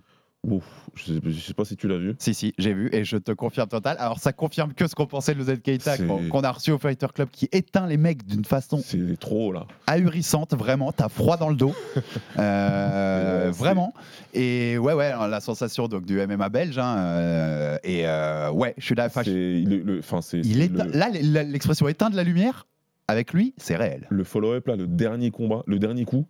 Ouf, 0.44 0.62
je, 0.94 1.02
sais, 1.14 1.20
je 1.24 1.40
sais 1.40 1.54
pas 1.54 1.64
si 1.64 1.76
tu 1.76 1.88
l'as 1.88 1.98
vu. 1.98 2.14
Si, 2.20 2.32
si, 2.32 2.54
j'ai 2.56 2.72
vu 2.72 2.88
et 2.92 3.04
je 3.04 3.16
te 3.16 3.32
confirme 3.32 3.68
total. 3.68 3.96
Alors, 3.98 4.20
ça 4.20 4.32
confirme 4.32 4.74
que 4.74 4.86
ce 4.86 4.94
qu'on 4.94 5.06
pensait 5.08 5.34
de 5.34 5.38
Lozette 5.40 5.60
Keita, 5.60 5.96
qu'on 5.98 6.40
a 6.42 6.52
reçu 6.52 6.70
au 6.70 6.78
Fighter 6.78 7.08
Club, 7.12 7.28
qui 7.32 7.48
éteint 7.50 7.88
les 7.88 7.96
mecs 7.96 8.24
d'une 8.24 8.44
façon 8.44 8.80
C'est 8.84 9.18
trop 9.18 9.50
là. 9.52 9.66
ahurissante, 9.88 10.54
vraiment. 10.54 10.92
T'as 10.92 11.08
froid 11.08 11.36
dans 11.36 11.48
le 11.48 11.56
dos. 11.56 11.74
Euh, 12.38 13.50
vraiment. 13.54 13.92
Et 14.34 14.78
ouais, 14.78 14.92
ouais, 14.92 15.10
la 15.10 15.40
sensation 15.40 15.88
donc, 15.88 16.04
du 16.04 16.18
MMA 16.24 16.48
belge. 16.48 16.78
hein, 16.78 16.96
euh, 16.98 17.78
et 17.82 18.06
euh, 18.06 18.50
ouais, 18.50 18.74
je 18.78 18.84
suis 18.84 18.94
là. 18.94 19.08
le, 19.26 19.60
le- 19.64 20.00
il 20.44 20.68
le, 20.72 20.84
Là, 20.98 21.08
l'expression 21.42 21.88
éteint 21.88 22.10
de 22.10 22.16
la 22.16 22.24
lumière, 22.24 22.66
avec 23.08 23.32
lui, 23.32 23.54
c'est 23.56 23.76
réel. 23.76 24.06
le 24.10 24.22
follow-up 24.24 24.66
là, 24.68 24.76
le 24.76 24.86
dernier 24.86 25.30
combat, 25.30 25.62
le 25.66 25.78
dernier 25.78 26.04
coup 26.04 26.26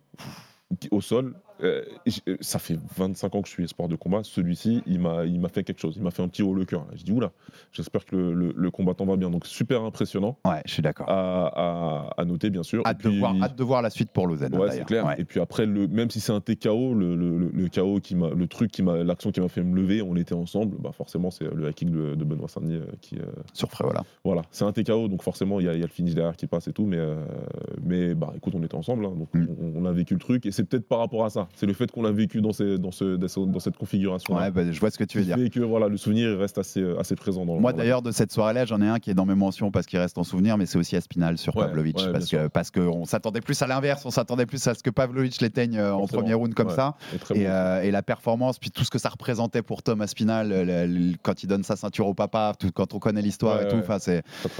au 0.91 1.01
sol. 1.01 1.35
Euh, 1.63 1.83
euh, 2.27 2.37
ça 2.41 2.59
fait 2.59 2.77
25 2.97 3.35
ans 3.35 3.41
que 3.41 3.47
je 3.47 3.53
suis 3.53 3.67
sport 3.67 3.87
de 3.87 3.95
combat. 3.95 4.21
Celui-ci, 4.23 4.83
il 4.85 4.99
m'a, 4.99 5.25
il 5.25 5.39
m'a 5.39 5.49
fait 5.49 5.63
quelque 5.63 5.79
chose. 5.79 5.95
Il 5.97 6.03
m'a 6.03 6.11
fait 6.11 6.21
un 6.23 6.27
petit 6.27 6.43
haut 6.43 6.53
le 6.53 6.65
cœur. 6.65 6.85
Je 6.95 7.03
dis 7.03 7.11
oula. 7.11 7.31
J'espère 7.71 8.05
que 8.05 8.15
le, 8.15 8.33
le- 8.33 8.53
le 8.55 8.71
combattant 8.71 9.05
va 9.05 9.15
bien. 9.17 9.29
Donc 9.29 9.45
super 9.45 9.81
impressionnant 9.83 10.37
Ouais, 10.45 10.61
je 10.65 10.71
suis 10.73 10.81
d'accord. 10.83 11.09
à, 11.09 11.47
à- 11.47 12.21
à 12.21 12.25
noter 12.25 12.49
bien 12.49 12.63
sûr. 12.63 12.83
Hâte, 12.85 13.03
de 13.03 13.09
voir, 13.09 13.35
hâte 13.41 13.55
de 13.57 13.63
voir 13.63 13.81
la 13.81 13.89
suite 13.89 14.11
pour 14.11 14.27
Lausanne. 14.27 14.55
Ouais, 14.55 14.71
c'est 14.71 14.85
clair. 14.85 15.05
Ouais. 15.05 15.15
Et 15.19 15.25
puis 15.25 15.39
après, 15.39 15.65
le, 15.65 15.87
même 15.87 16.09
si 16.09 16.19
c'est 16.19 16.31
un 16.31 16.41
TKO, 16.41 16.93
le, 16.93 17.67
KO 17.73 17.99
qui 17.99 18.15
m'a, 18.15 18.29
le 18.29 18.47
truc 18.47 18.71
qui 18.71 18.83
m'a, 18.83 18.97
l'action 19.03 19.31
qui 19.31 19.41
m'a 19.41 19.47
fait 19.49 19.63
me 19.63 19.75
lever, 19.75 20.01
on 20.01 20.15
était 20.15 20.35
ensemble. 20.35 20.77
Bah 20.79 20.91
forcément, 20.91 21.31
c'est 21.31 21.45
le 21.53 21.67
hacking 21.67 21.89
de, 21.91 22.15
de 22.15 22.23
Benoît 22.23 22.47
Saint-Denis 22.47 22.75
euh, 22.75 22.85
qui, 23.01 23.15
euh, 23.17 23.23
Sur 23.53 23.69
Fréola. 23.71 24.03
voilà, 24.23 24.43
c'est 24.51 24.63
un 24.65 24.71
TKO, 24.71 25.07
donc 25.07 25.21
forcément 25.23 25.59
il 25.59 25.65
y, 25.65 25.69
a- 25.69 25.73
il 25.73 25.79
y 25.79 25.83
a 25.83 25.85
le 25.87 25.91
finish 25.91 26.13
derrière 26.15 26.35
qui 26.35 26.47
passe 26.47 26.67
et 26.67 26.73
tout, 26.73 26.85
mais, 26.85 26.97
euh, 26.97 27.23
mais 27.83 28.15
bah 28.15 28.33
écoute, 28.35 28.53
on 28.55 28.63
était 28.63 28.75
ensemble, 28.75 29.05
hein, 29.05 29.13
donc 29.17 29.27
Mm. 29.33 29.47
on, 29.59 29.81
on 29.83 29.85
a 29.85 29.91
vécu 29.91 30.13
le 30.13 30.19
truc 30.19 30.45
et 30.45 30.51
c'est 30.51 30.63
peut-être 30.63 30.87
par 30.87 30.99
rapport 30.99 31.25
à 31.25 31.29
ça. 31.29 31.46
Voilà, 31.47 31.55
c'est 31.55 31.65
le 31.65 31.73
fait 31.73 31.91
qu'on 31.91 32.01
l'a 32.03 32.11
vécu 32.11 32.41
dans, 32.41 32.51
ces- 32.53 32.77
dans, 32.77 32.91
ce, 32.91 33.15
dans 33.15 33.27
ce- 33.27 33.39
dans 33.39 33.59
cette 33.59 33.77
configuration. 33.77 34.35
Ouais, 34.35 34.51
bah, 34.51 34.69
je 34.71 34.79
vois 34.79 34.91
ce 34.91 34.97
que 34.97 35.03
tu 35.03 35.19
veux 35.19 35.23
dire. 35.23 35.37
que 35.51 35.59
voilà, 35.59 35.87
le 35.87 35.97
souvenir 35.97 36.37
reste 36.37 36.57
assez, 36.57 36.81
euh, 36.81 36.99
assez 36.99 37.15
présent 37.15 37.45
dans 37.45 37.55
le 37.55 37.61
Moi 37.61 37.73
d'ailleurs 37.73 38.01
de 38.01 38.11
cette 38.11 38.31
soirée-là, 38.31 38.65
j'en 38.65 38.81
ai 38.81 38.87
un 38.87 38.99
qui 38.99 39.09
est 39.09 39.13
dans 39.13 39.25
mes 39.25 39.35
mentions 39.35 39.71
parce 39.71 39.85
qu'il 39.85 39.99
reste 39.99 40.17
en 40.17 40.23
souvenir, 40.23 40.57
mais 40.57 40.65
c'est 40.65 40.77
aussi 40.77 40.95
Aspinal 40.95 41.37
sur 41.37 41.55
Ouais, 41.55 41.65
Pavlovic 41.65 41.97
ouais, 41.97 42.11
parce 42.11 42.29
que 42.29 42.47
parce 42.47 42.71
qu'on 42.71 43.05
s'attendait 43.05 43.41
plus 43.41 43.61
à 43.61 43.67
l'inverse, 43.67 44.05
on 44.05 44.11
s'attendait 44.11 44.45
plus 44.45 44.65
à 44.67 44.73
ce 44.73 44.83
que 44.83 44.89
Pavlovic 44.89 45.39
l'éteigne 45.41 45.77
euh, 45.77 45.93
en 45.93 46.07
premier 46.07 46.33
round 46.33 46.53
comme 46.53 46.69
ça. 46.69 46.95
Et, 47.13 47.17
bon. 47.43 47.49
euh, 47.49 47.81
et 47.81 47.91
la 47.91 48.01
performance, 48.03 48.59
puis 48.59 48.71
tout 48.71 48.83
ce 48.83 48.89
que 48.91 48.99
ça 48.99 49.09
représentait 49.09 49.61
pour 49.61 49.83
Tom 49.83 50.01
Aspinal 50.01 50.49
le- 50.49 50.63
le- 50.63 50.85
le- 50.85 51.15
quand 51.21 51.43
il 51.43 51.47
donne 51.47 51.63
sa 51.63 51.75
ceinture 51.75 52.07
au 52.07 52.13
papa, 52.13 52.53
tout, 52.59 52.69
quand 52.73 52.93
on 52.93 52.99
connaît 52.99 53.21
l'histoire 53.21 53.61
et 53.61 53.67
tout, 53.67 53.81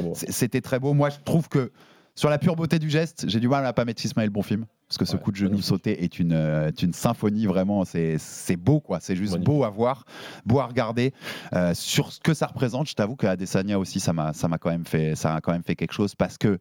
bon. 0.02 0.14
c'est- 0.14 0.32
C'était 0.32 0.62
très 0.62 0.80
beau. 0.80 0.94
Moi, 0.94 1.10
je 1.10 1.18
trouve 1.24 1.48
que 1.50 1.72
sur 2.16 2.30
la 2.30 2.38
pure 2.38 2.56
beauté 2.56 2.80
du 2.80 2.90
geste, 2.90 3.26
j'ai 3.28 3.40
du 3.40 3.48
mal 3.48 3.66
à 3.66 3.74
pas 3.74 3.86
mettre 3.86 4.04
Ismaël 4.06 4.30
Bonfim. 4.30 4.66
Parce 4.88 4.98
que 4.98 5.06
ce 5.06 5.18
Ouais, 5.18 5.22
coup 5.22 5.32
de 5.32 5.36
genou 5.36 5.62
sauté 5.62 6.04
est 6.04 6.18
une, 6.18 6.32
euh, 6.32 6.70
est 6.70 6.82
une 6.82 6.94
symphonie, 6.94 7.46
vraiment. 7.46 7.84
C'est 7.86 8.56
beau, 8.56 8.80
quoi. 8.80 9.00
C'est 9.02 9.16
juste 9.18 9.34
Magnifique. 9.34 9.54
beau 9.54 9.64
à 9.66 9.70
voir, 9.70 10.06
beau 10.46 10.60
à 10.60 10.66
regarder. 10.66 11.14
Euh, 11.54 11.74
sur 11.74 12.14
ce 12.14 12.20
que 12.22 12.34
ça 12.34 12.48
représente, 12.48 12.88
je 12.88 12.94
t'avoue 12.96 13.18
qu'à 13.18 13.32
Adesanya 13.32 13.78
aussi, 13.80 14.00
ça 14.00 14.14
m'a 14.14 14.32
ça 14.34 14.48
m'a 14.48 14.58
quand, 14.58 14.70
même 14.70 14.86
fait- 14.86 15.16
ça 15.16 15.36
a 15.36 15.42
quand 15.42 15.52
même 15.52 15.64
fait 15.64 15.76
quelque 15.76 15.92
chose. 15.94 16.16
Parce 16.16 16.38
que 16.38 16.60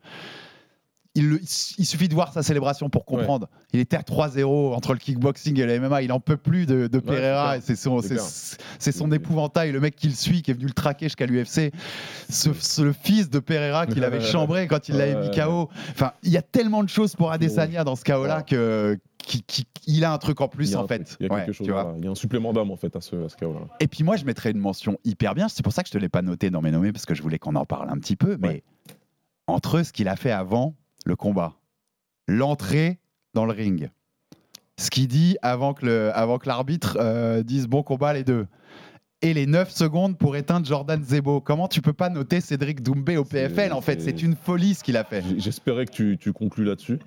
il, 1.17 1.29
le- 1.31 1.41
il 1.79 1.85
suffit 1.85 2.09
de 2.09 2.15
voir 2.15 2.33
sa 2.33 2.43
célébration 2.45 2.89
pour 2.91 3.05
comprendre. 3.05 3.49
Il 3.73 3.81
était 3.81 3.97
à 3.97 4.03
3-0 4.03 4.75
entre 4.75 4.93
le 4.93 4.99
kickboxing 5.01 5.59
et 5.59 5.67
le 5.67 5.81
MMA. 5.81 6.03
Il 6.03 6.13
en 6.13 6.21
peut 6.21 6.37
plus 6.37 6.67
de, 6.67 6.87
de 6.87 6.99
Pereira. 7.01 7.61
c'est 7.61 7.75
son, 7.75 8.01
C'est 8.03 8.09
c'est- 8.09 8.15
clair. 8.15 8.67
c'est 8.79 8.93
son 8.93 9.11
épouvantail. 9.11 9.73
Le 9.73 9.81
mec 9.81 9.97
qui 9.97 10.07
le 10.09 10.15
suit, 10.15 10.43
qui 10.43 10.51
est 10.53 10.55
venu 10.55 10.67
le 10.67 10.73
traquer 10.73 11.07
jusqu'à 11.07 11.27
l'UFC. 11.27 11.73
Ce, 12.31 12.53
ce- 12.53 12.83
le 12.83 12.93
fils 12.93 13.31
de 13.31 13.39
Pereira 13.41 13.87
qu'il 13.87 14.05
avait 14.05 14.21
chambré 14.21 14.67
quand 14.69 14.89
il 14.89 14.97
l'avait 14.97 15.29
mis. 15.29 15.35
KO. 15.35 15.69
Enfin, 15.91 16.13
il 16.23 16.31
y 16.31 16.37
a 16.37 16.43
tellement 16.43 16.85
de 16.85 16.89
choses 16.89 17.17
pour 17.17 17.33
Adesanya 17.33 17.83
dans 17.83 17.97
ce 17.97 18.05
KO-là 18.05 18.37
Ouais. 18.39 18.45
que. 18.49 18.99
qui- 19.19 19.43
qui- 19.43 19.67
il 19.89 20.05
a 20.05 20.13
un 20.13 20.19
truc 20.19 20.41
en 20.41 20.47
plus 20.49 20.77
en 20.77 20.85
truc, 20.85 20.89
fait. 20.89 21.17
Il 21.19 21.27
y 21.27 21.29
a 21.29 21.33
Ouais, 21.33 21.41
quelque 21.45 21.53
chose. 21.55 21.65
tu 21.67 21.73
vois. 21.73 21.83
voilà. 21.83 21.99
Il 21.99 22.05
y 22.05 22.09
a 22.09 22.11
un 22.13 22.15
supplément 22.15 22.53
d'âme 22.53 22.71
en 22.71 22.77
fait 22.77 22.95
à 22.95 23.01
ce, 23.01 23.25
à 23.25 23.29
ce 23.29 23.37
cas-là. 23.37 23.59
Et 23.81 23.89
puis 23.89 24.05
moi, 24.05 24.15
je 24.17 24.25
mettrais 24.25 24.53
une 24.53 24.59
mention 24.59 24.99
hyper 25.05 25.35
bien. 25.35 25.49
C'est 25.49 25.63
pour 25.65 25.73
ça 25.73 25.83
que 25.83 25.89
je 25.89 25.93
te 25.93 25.99
l'ai 25.99 26.09
pas 26.09 26.23
noté 26.23 26.49
dans 26.51 26.61
mes 26.63 26.71
nommés 26.71 26.93
parce 26.93 27.07
que 27.07 27.15
je 27.15 27.23
voulais 27.23 27.39
qu'on 27.41 27.57
en 27.57 27.65
parle 27.65 27.89
un 27.91 27.99
petit 27.99 28.15
peu. 28.17 28.37
Mais 28.41 28.49
Ouais. 28.49 28.63
entre 29.49 29.83
ce 29.83 29.93
qu'il 29.93 30.09
a 30.09 30.15
fait 30.17 30.31
avant 30.31 30.75
le 31.07 31.17
combat, 31.17 31.55
l'entrée 32.29 32.99
dans 33.35 33.47
le 33.47 33.53
ring, 33.53 33.91
ce 34.79 34.91
qu'il 34.91 35.09
dit 35.09 35.37
avant 35.43 35.73
que 35.73 35.87
le- 35.87 36.11
avant 36.15 36.39
que 36.39 36.49
l'arbitre 36.49 36.99
euh, 37.01 37.43
dise 37.43 37.67
bon 37.69 37.83
combat 37.83 38.13
les 38.13 38.25
deux. 38.25 38.47
Et 39.23 39.33
les 39.33 39.47
9 39.47 39.71
secondes 39.71 40.19
pour 40.19 40.37
éteindre 40.37 40.67
Jordan 40.67 41.03
Zebo. 41.03 41.41
Comment 41.41 41.69
tu 41.69 41.81
peux 41.81 41.95
pas 41.95 42.11
noter 42.11 42.43
Cédric 42.43 42.83
Doumbé 42.83 43.17
au 43.17 43.25
PFL 43.25 43.73
en 43.73 43.81
fait? 43.81 44.03
C'est- 44.03 44.23
une 44.23 44.37
folie 44.37 44.75
ce 44.75 44.85
qu'il 44.85 44.97
a 44.99 45.05
fait. 45.05 45.25
J'espérais 45.39 45.87
que 45.87 45.91
tu, 45.93 46.19
tu 46.21 46.35
conclues 46.35 46.65
là-dessus. 46.67 46.99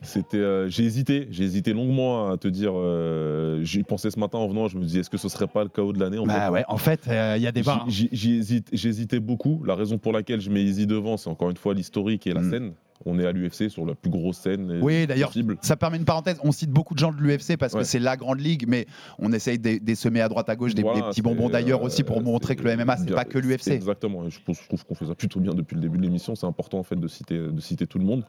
C'était, 0.00 0.36
euh, 0.36 0.68
j'ai 0.68 0.84
hésité, 0.84 1.26
j'ai 1.32 1.42
hésité 1.42 1.72
longuement 1.72 2.30
à 2.30 2.36
te 2.36 2.46
dire. 2.46 2.72
euh, 2.76 3.60
J'y 3.64 3.82
pensais 3.82 4.12
ce 4.12 4.20
matin 4.20 4.38
en 4.38 4.46
venant. 4.46 4.68
Je 4.68 4.78
me 4.78 4.84
disais, 4.84 5.00
est-ce 5.00 5.10
que 5.10 5.18
ce 5.18 5.28
serait 5.28 5.48
pas 5.48 5.64
le 5.64 5.68
chaos 5.68 5.92
de 5.92 5.98
l'année 5.98 6.18
en 6.18 6.26
fait? 6.26 6.32
Bah 6.32 6.52
ouais, 6.52 6.64
en 6.68 6.78
fait, 6.78 7.08
euh, 7.08 7.34
il 7.36 7.42
y 7.42 7.48
a 7.48 7.52
des 7.52 7.62
barres. 7.64 7.86
Hésite- 7.88 8.68
J'hésitais 8.72 9.18
beaucoup. 9.18 9.64
La 9.64 9.74
raison 9.74 9.98
pour 9.98 10.12
laquelle 10.12 10.40
je 10.40 10.50
mets 10.50 10.62
Easy 10.62 10.86
devant, 10.86 11.16
c'est 11.16 11.28
encore 11.28 11.50
une 11.50 11.56
fois 11.56 11.74
l'historique 11.74 12.28
et 12.28 12.32
la 12.34 12.42
Mm. 12.42 12.50
scène. 12.50 12.72
On 13.06 13.18
est 13.18 13.26
à 13.26 13.32
l'UFC 13.32 13.70
sur 13.70 13.86
la 13.86 13.94
plus 13.94 14.10
grosse 14.10 14.38
scène 14.38 14.70
euh, 14.70 14.80
Oui, 14.82 15.06
d'ailleurs, 15.06 15.32
ça 15.62 15.76
permet 15.76 15.96
une 15.98 16.04
parenthèse. 16.04 16.38
On 16.42 16.50
cite 16.52 16.70
beaucoup 16.70 16.94
de 16.94 16.98
gens 16.98 17.12
de 17.12 17.20
l'UFC 17.20 17.56
parce 17.56 17.72
que 17.74 17.84
c'est 17.84 17.98
la 18.00 18.16
grande 18.16 18.40
ligue, 18.40 18.64
mais 18.66 18.86
on 19.18 19.32
essaye 19.32 19.58
d'e- 19.58 19.78
d'essaimer 19.80 20.20
à 20.20 20.28
droite 20.28 20.48
à 20.48 20.56
gauche 20.56 20.74
des, 20.74 20.82
Voilà, 20.82 21.00
des 21.00 21.06
petits 21.06 21.22
bonbons 21.22 21.46
c'est, 21.46 21.52
d'ailleurs 21.52 21.82
euh, 21.82 21.86
aussi 21.86 22.02
pour 22.02 22.20
montrer 22.22 22.56
que 22.56 22.64
le 22.64 22.76
MMA, 22.76 22.96
c'est 22.96 23.14
pas 23.14 23.24
que 23.24 23.38
l'UFC. 23.38 23.68
Exactement. 23.68 24.28
Je, 24.28 24.38
je 24.46 24.66
trouve 24.68 24.84
qu'on 24.84 24.94
fait 24.94 25.06
ça 25.06 25.14
plutôt 25.14 25.40
bien 25.40 25.54
depuis 25.54 25.74
le 25.76 25.80
début 25.80 25.98
de 25.98 26.02
l'émission. 26.02 26.34
C'est 26.34 26.46
important 26.46 26.78
en 26.78 26.82
fait 26.82 26.96
de 26.96 27.08
citer, 27.08 27.38
de 27.38 27.60
citer 27.60 27.86
tout 27.86 27.98
le 27.98 28.04
monde. 28.04 28.24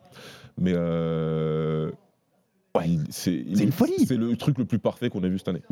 Mais 0.60 0.74
euh, 0.76 1.90
Ouais. 2.78 2.86
c'est 3.10 3.34
une 3.34 3.72
folie. 3.72 4.06
C'est 4.06 4.16
le 4.18 4.36
truc 4.38 4.58
le 4.60 4.66
plus 4.66 4.78
parfait 4.80 5.10
qu'on 5.10 5.24
a 5.24 5.28
vu 5.28 5.40
cette 5.40 5.48
année. 5.48 5.64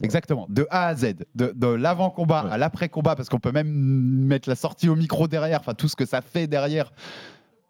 Exactement, 0.00 0.46
de 0.48 0.64
A 0.70 0.86
à 0.86 0.94
Z, 0.94 1.14
de, 1.34 1.52
de 1.56 1.66
l'avant-combat 1.66 2.44
Ouais. 2.44 2.52
à 2.52 2.58
l'après-combat, 2.58 3.16
parce 3.16 3.28
qu'on 3.28 3.40
peut 3.40 3.50
même 3.50 3.68
mettre 3.68 4.48
la 4.48 4.54
sortie 4.54 4.88
au 4.88 4.94
micro 4.94 5.26
derrière, 5.26 5.58
enfin 5.58 5.74
tout 5.74 5.88
ce 5.88 5.96
que 5.96 6.06
ça 6.06 6.20
fait 6.20 6.46
derrière. 6.46 6.92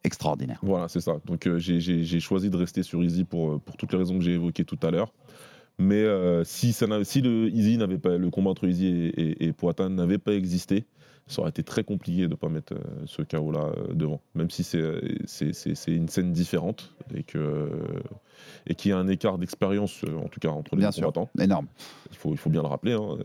Extraordinaire. 0.08 0.58
Voilà, 0.62 0.88
c'est 0.88 1.00
ça. 1.00 1.18
Donc 1.26 1.46
euh, 1.46 1.58
j'ai- 1.58 2.20
choisi 2.20 2.48
de 2.48 2.56
rester 2.56 2.82
sur 2.82 3.04
Easy 3.04 3.24
pour, 3.24 3.52
euh, 3.52 3.58
pour 3.58 3.76
toutes 3.76 3.92
les 3.92 3.98
raisons 3.98 4.16
que 4.18 4.24
j'ai 4.24 4.32
évoquées 4.32 4.64
tout 4.64 4.78
à 4.82 4.90
l'heure. 4.90 5.12
Mais 5.78 6.02
euh, 6.02 6.44
si, 6.44 6.72
ça 6.72 6.86
si 7.04 7.20
le 7.20 7.48
Easy 7.50 7.76
pas 8.02 8.16
le 8.16 8.30
combat 8.30 8.50
entre 8.50 8.66
Easy 8.66 8.86
et, 8.86 9.08
et, 9.20 9.46
et 9.46 9.52
Poatan 9.52 9.90
n'avait 9.90 10.16
pas 10.18 10.32
existé, 10.32 10.86
ça 11.26 11.42
aurait 11.42 11.50
été 11.50 11.62
très 11.62 11.84
compliqué 11.84 12.22
de 12.22 12.28
ne 12.28 12.34
pas 12.36 12.48
mettre 12.48 12.74
ce 13.04 13.20
chaos 13.20 13.52
là 13.52 13.70
devant. 13.92 14.22
Même 14.34 14.48
si 14.50 14.64
c'est 14.64 14.80
une 15.86 16.08
scène 16.08 16.32
différente 16.32 16.94
et 17.14 17.22
qu'il 17.22 18.90
y 18.90 18.92
a 18.92 18.98
un 18.98 19.08
écart 19.08 19.36
d'expérience 19.36 20.04
en 20.04 20.28
tout 20.28 20.40
cas 20.40 20.48
entre 20.48 20.74
les 20.74 20.80
Bien 20.80 20.88
deux 20.88 20.94
sûr, 20.94 21.12
combattants. 21.12 21.28
énorme. 21.38 21.66
Il 22.10 22.16
faut, 22.16 22.32
il 22.32 22.38
faut 22.38 22.50
bien 22.50 22.62
le 22.62 22.68
rappeler. 22.68 22.94
hein, 22.94 23.18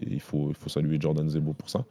et 0.00 0.12
il 0.12 0.20
faut, 0.20 0.50
il 0.50 0.54
faut 0.54 0.70
saluer 0.70 0.96
Jordan 1.00 1.28
Zebo 1.28 1.52
pour 1.54 1.68
ça. 1.68 1.84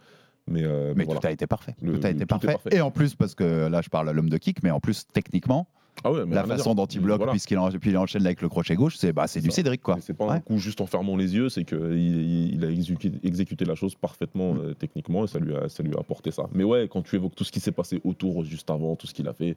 Mais, 0.48 0.64
euh, 0.64 0.94
Mais 0.96 1.06
tout 1.06 1.18
a 1.24 1.32
été 1.32 1.48
parfait. 1.48 1.76
Le- 1.82 2.00
tout 2.00 2.06
a 2.06 2.10
été 2.10 2.22
tout 2.22 2.28
parfait. 2.28 2.48
parfait. 2.48 2.70
Et 2.76 2.82
en 2.82 2.92
plus, 2.92 3.16
parce 3.16 3.34
que 3.36 3.68
là 3.68 3.82
je 3.82 3.90
parle 3.90 4.10
à 4.10 4.14
l'homme 4.14 4.30
de 4.30 4.38
kick, 4.38 4.62
mais 4.64 4.72
en 4.72 4.80
plus 4.82 5.06
techniquement, 5.14 5.68
Ah 6.04 6.12
ouais, 6.12 6.26
la 6.28 6.44
façon 6.44 6.74
dont 6.76 6.86
il 6.88 7.00
bloque, 7.02 7.18
Voilà. 7.20 7.32
puisqu'il 7.32 7.58
en, 7.60 7.70
puis 7.70 7.92
il 7.92 7.98
enchaîne 7.98 8.26
avec 8.26 8.42
le 8.42 8.50
crochet 8.50 8.76
gauche, 8.76 8.98
c'est 8.98 9.14
bah, 9.14 9.26
du. 9.34 9.52
Cédric 9.52 9.82
quoi. 9.82 9.98
C'est 10.02 10.14
pas 10.14 10.26
Ouais. 10.26 10.32
un 10.34 10.40
coup 10.42 10.58
juste 10.58 10.82
en 10.82 10.86
fermant 10.88 11.16
les 11.16 11.34
yeux, 11.36 11.48
c'est 11.50 11.64
qu'il 11.64 11.78
il, 11.94 12.56
il 12.56 12.66
a 12.66 12.70
exécuté, 12.70 13.20
exécuté 13.24 13.64
la 13.64 13.76
chose 13.76 13.96
parfaitement 13.96 14.54
Mm. 14.56 14.60
euh, 14.60 14.74
techniquement 14.74 15.24
et 15.24 15.28
ça 15.28 15.40
lui, 15.40 15.56
a, 15.56 15.70
ça 15.70 15.82
lui 15.84 15.94
a 15.96 16.00
apporté 16.00 16.32
ça. 16.32 16.50
Mais 16.54 16.64
ouais, 16.66 16.90
quand 16.92 17.04
tu 17.04 17.16
évoques 17.16 17.36
tout 17.36 17.44
ce 17.46 17.52
qui 17.52 17.60
s'est 17.62 17.72
passé 17.72 18.02
autour, 18.04 18.44
juste 18.44 18.70
avant, 18.70 18.96
tout 18.98 19.08
ce 19.08 19.14
qu'il 19.14 19.28
a 19.30 19.34
fait, 19.34 19.56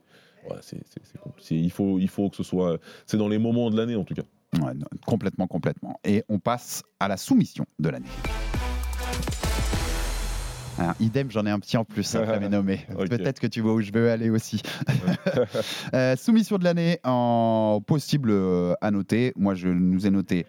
ouais, 0.49 0.57
c'est, 0.61 0.77
c'est- 0.88 1.01
c'est 1.03 1.18
compl- 1.20 1.33
c'est- 1.40 1.57
il, 1.57 1.70
faut, 1.72 1.99
il 1.99 2.09
faut 2.09 2.29
que 2.31 2.37
ce 2.37 2.42
soit. 2.44 2.79
C'est 3.07 3.16
dans 3.16 3.29
les 3.29 3.38
moments 3.38 3.70
de 3.70 3.77
l'année 3.77 3.96
en 3.96 4.05
tout 4.05 4.14
cas. 4.14 4.22
Non, 4.61 4.72
complètement, 5.07 5.46
complètement. 5.49 5.99
Et 6.05 6.22
on 6.29 6.38
passe 6.38 6.83
à 7.01 7.09
la 7.09 7.16
soumission 7.16 7.66
de 7.81 7.88
l'année. 7.88 8.07
Alors, 10.79 10.95
idem, 11.01 11.31
j'en 11.31 11.47
ai 11.47 11.51
un 11.51 11.59
petit 11.59 11.77
en 11.77 11.85
plus 11.85 12.15
après 12.15 12.39
mes 12.41 12.49
nommés. 12.51 12.81
Ok. 12.99 13.09
Peut-être 13.09 13.41
que 13.41 13.47
tu 13.47 13.61
vois 13.62 13.73
où 13.75 13.81
je 13.81 13.91
veux 13.93 14.11
aller 14.11 14.31
aussi. 14.31 14.62
Euh, 15.95 16.17
soumission 16.17 16.59
de 16.59 16.65
l'année 16.65 16.99
en 17.05 17.81
possible 17.87 18.31
euh, 18.31 18.75
à 18.81 18.91
noter. 18.91 19.33
Moi, 19.37 19.55
je 19.55 19.69
nous 19.69 20.07
ai 20.07 20.11
noté 20.11 20.47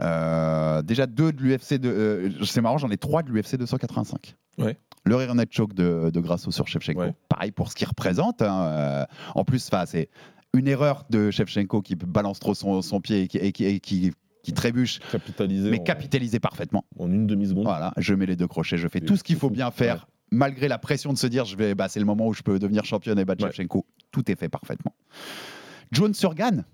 euh, 0.00 0.82
déjà 0.82 1.06
deux 1.06 1.32
de 1.32 1.42
l'UFC. 1.42 1.80
Euh, 1.84 2.30
c'est 2.44 2.60
marrant, 2.60 2.78
j'en 2.78 2.90
ai 2.90 2.96
trois 2.96 3.22
de 3.22 3.30
l'UFC 3.30 3.56
285. 3.56 4.34
Ouais. 4.58 4.76
Le 5.04 5.16
rear 5.16 5.34
net 5.34 5.52
choke 5.52 5.74
de, 5.74 6.10
de 6.10 6.20
Grasso 6.20 6.50
sur 6.50 6.66
Shevchenko. 6.68 7.00
Ouais. 7.00 7.14
Pareil 7.28 7.50
pour 7.52 7.70
ce 7.70 7.76
qu'il 7.76 7.86
représente. 7.88 8.42
hein, 8.42 9.06
en 9.34 9.44
plus, 9.44 9.70
c'est 9.86 10.08
une 10.54 10.68
erreur 10.68 11.04
de 11.10 11.30
Shevchenko 11.30 11.82
qui 11.82 11.94
balance 11.96 12.38
trop 12.40 12.54
son, 12.54 12.80
son 12.82 13.00
pied 13.00 13.22
et 13.22 13.28
qui, 13.28 13.38
et 13.38 13.52
qui- 13.52 13.64
et 13.64 13.80
qui- 13.80 14.12
qui 14.44 14.52
trébuche, 14.52 15.00
Capitalisé 15.10 15.70
mais 15.70 15.80
en, 15.80 15.82
capitalisé 15.82 16.38
parfaitement. 16.38 16.84
en 16.98 17.10
une 17.10 17.26
demi-seconde. 17.26 17.64
Voilà, 17.64 17.92
je 17.96 18.14
mets 18.14 18.26
les 18.26 18.36
deux 18.36 18.46
crochets, 18.46 18.76
je 18.76 18.86
fais 18.86 19.00
tout 19.00 19.16
ce 19.16 19.24
qu'il 19.24 19.36
faut 19.36 19.50
bien 19.50 19.70
faire, 19.72 20.06
malgré 20.30 20.68
la 20.68 20.78
pression 20.78 21.12
de 21.12 21.18
se 21.18 21.26
dire, 21.26 21.44
je 21.44 21.56
vais, 21.56 21.74
bah, 21.74 21.88
c'est 21.88 21.98
le 22.00 22.06
moment 22.06 22.26
où 22.28 22.32
je 22.34 22.42
peux 22.42 22.58
devenir 22.60 22.84
championne 22.84 23.18
et 23.18 23.24
battre 23.24 23.44
Ouais. 23.44 23.50
Shevchenko. 23.50 23.84
Tout 24.12 24.30
est 24.30 24.36
fait 24.38 24.48
parfaitement. 24.48 24.94
Jones 25.92 26.14
sur 26.14 26.34
Gann, 26.34 26.64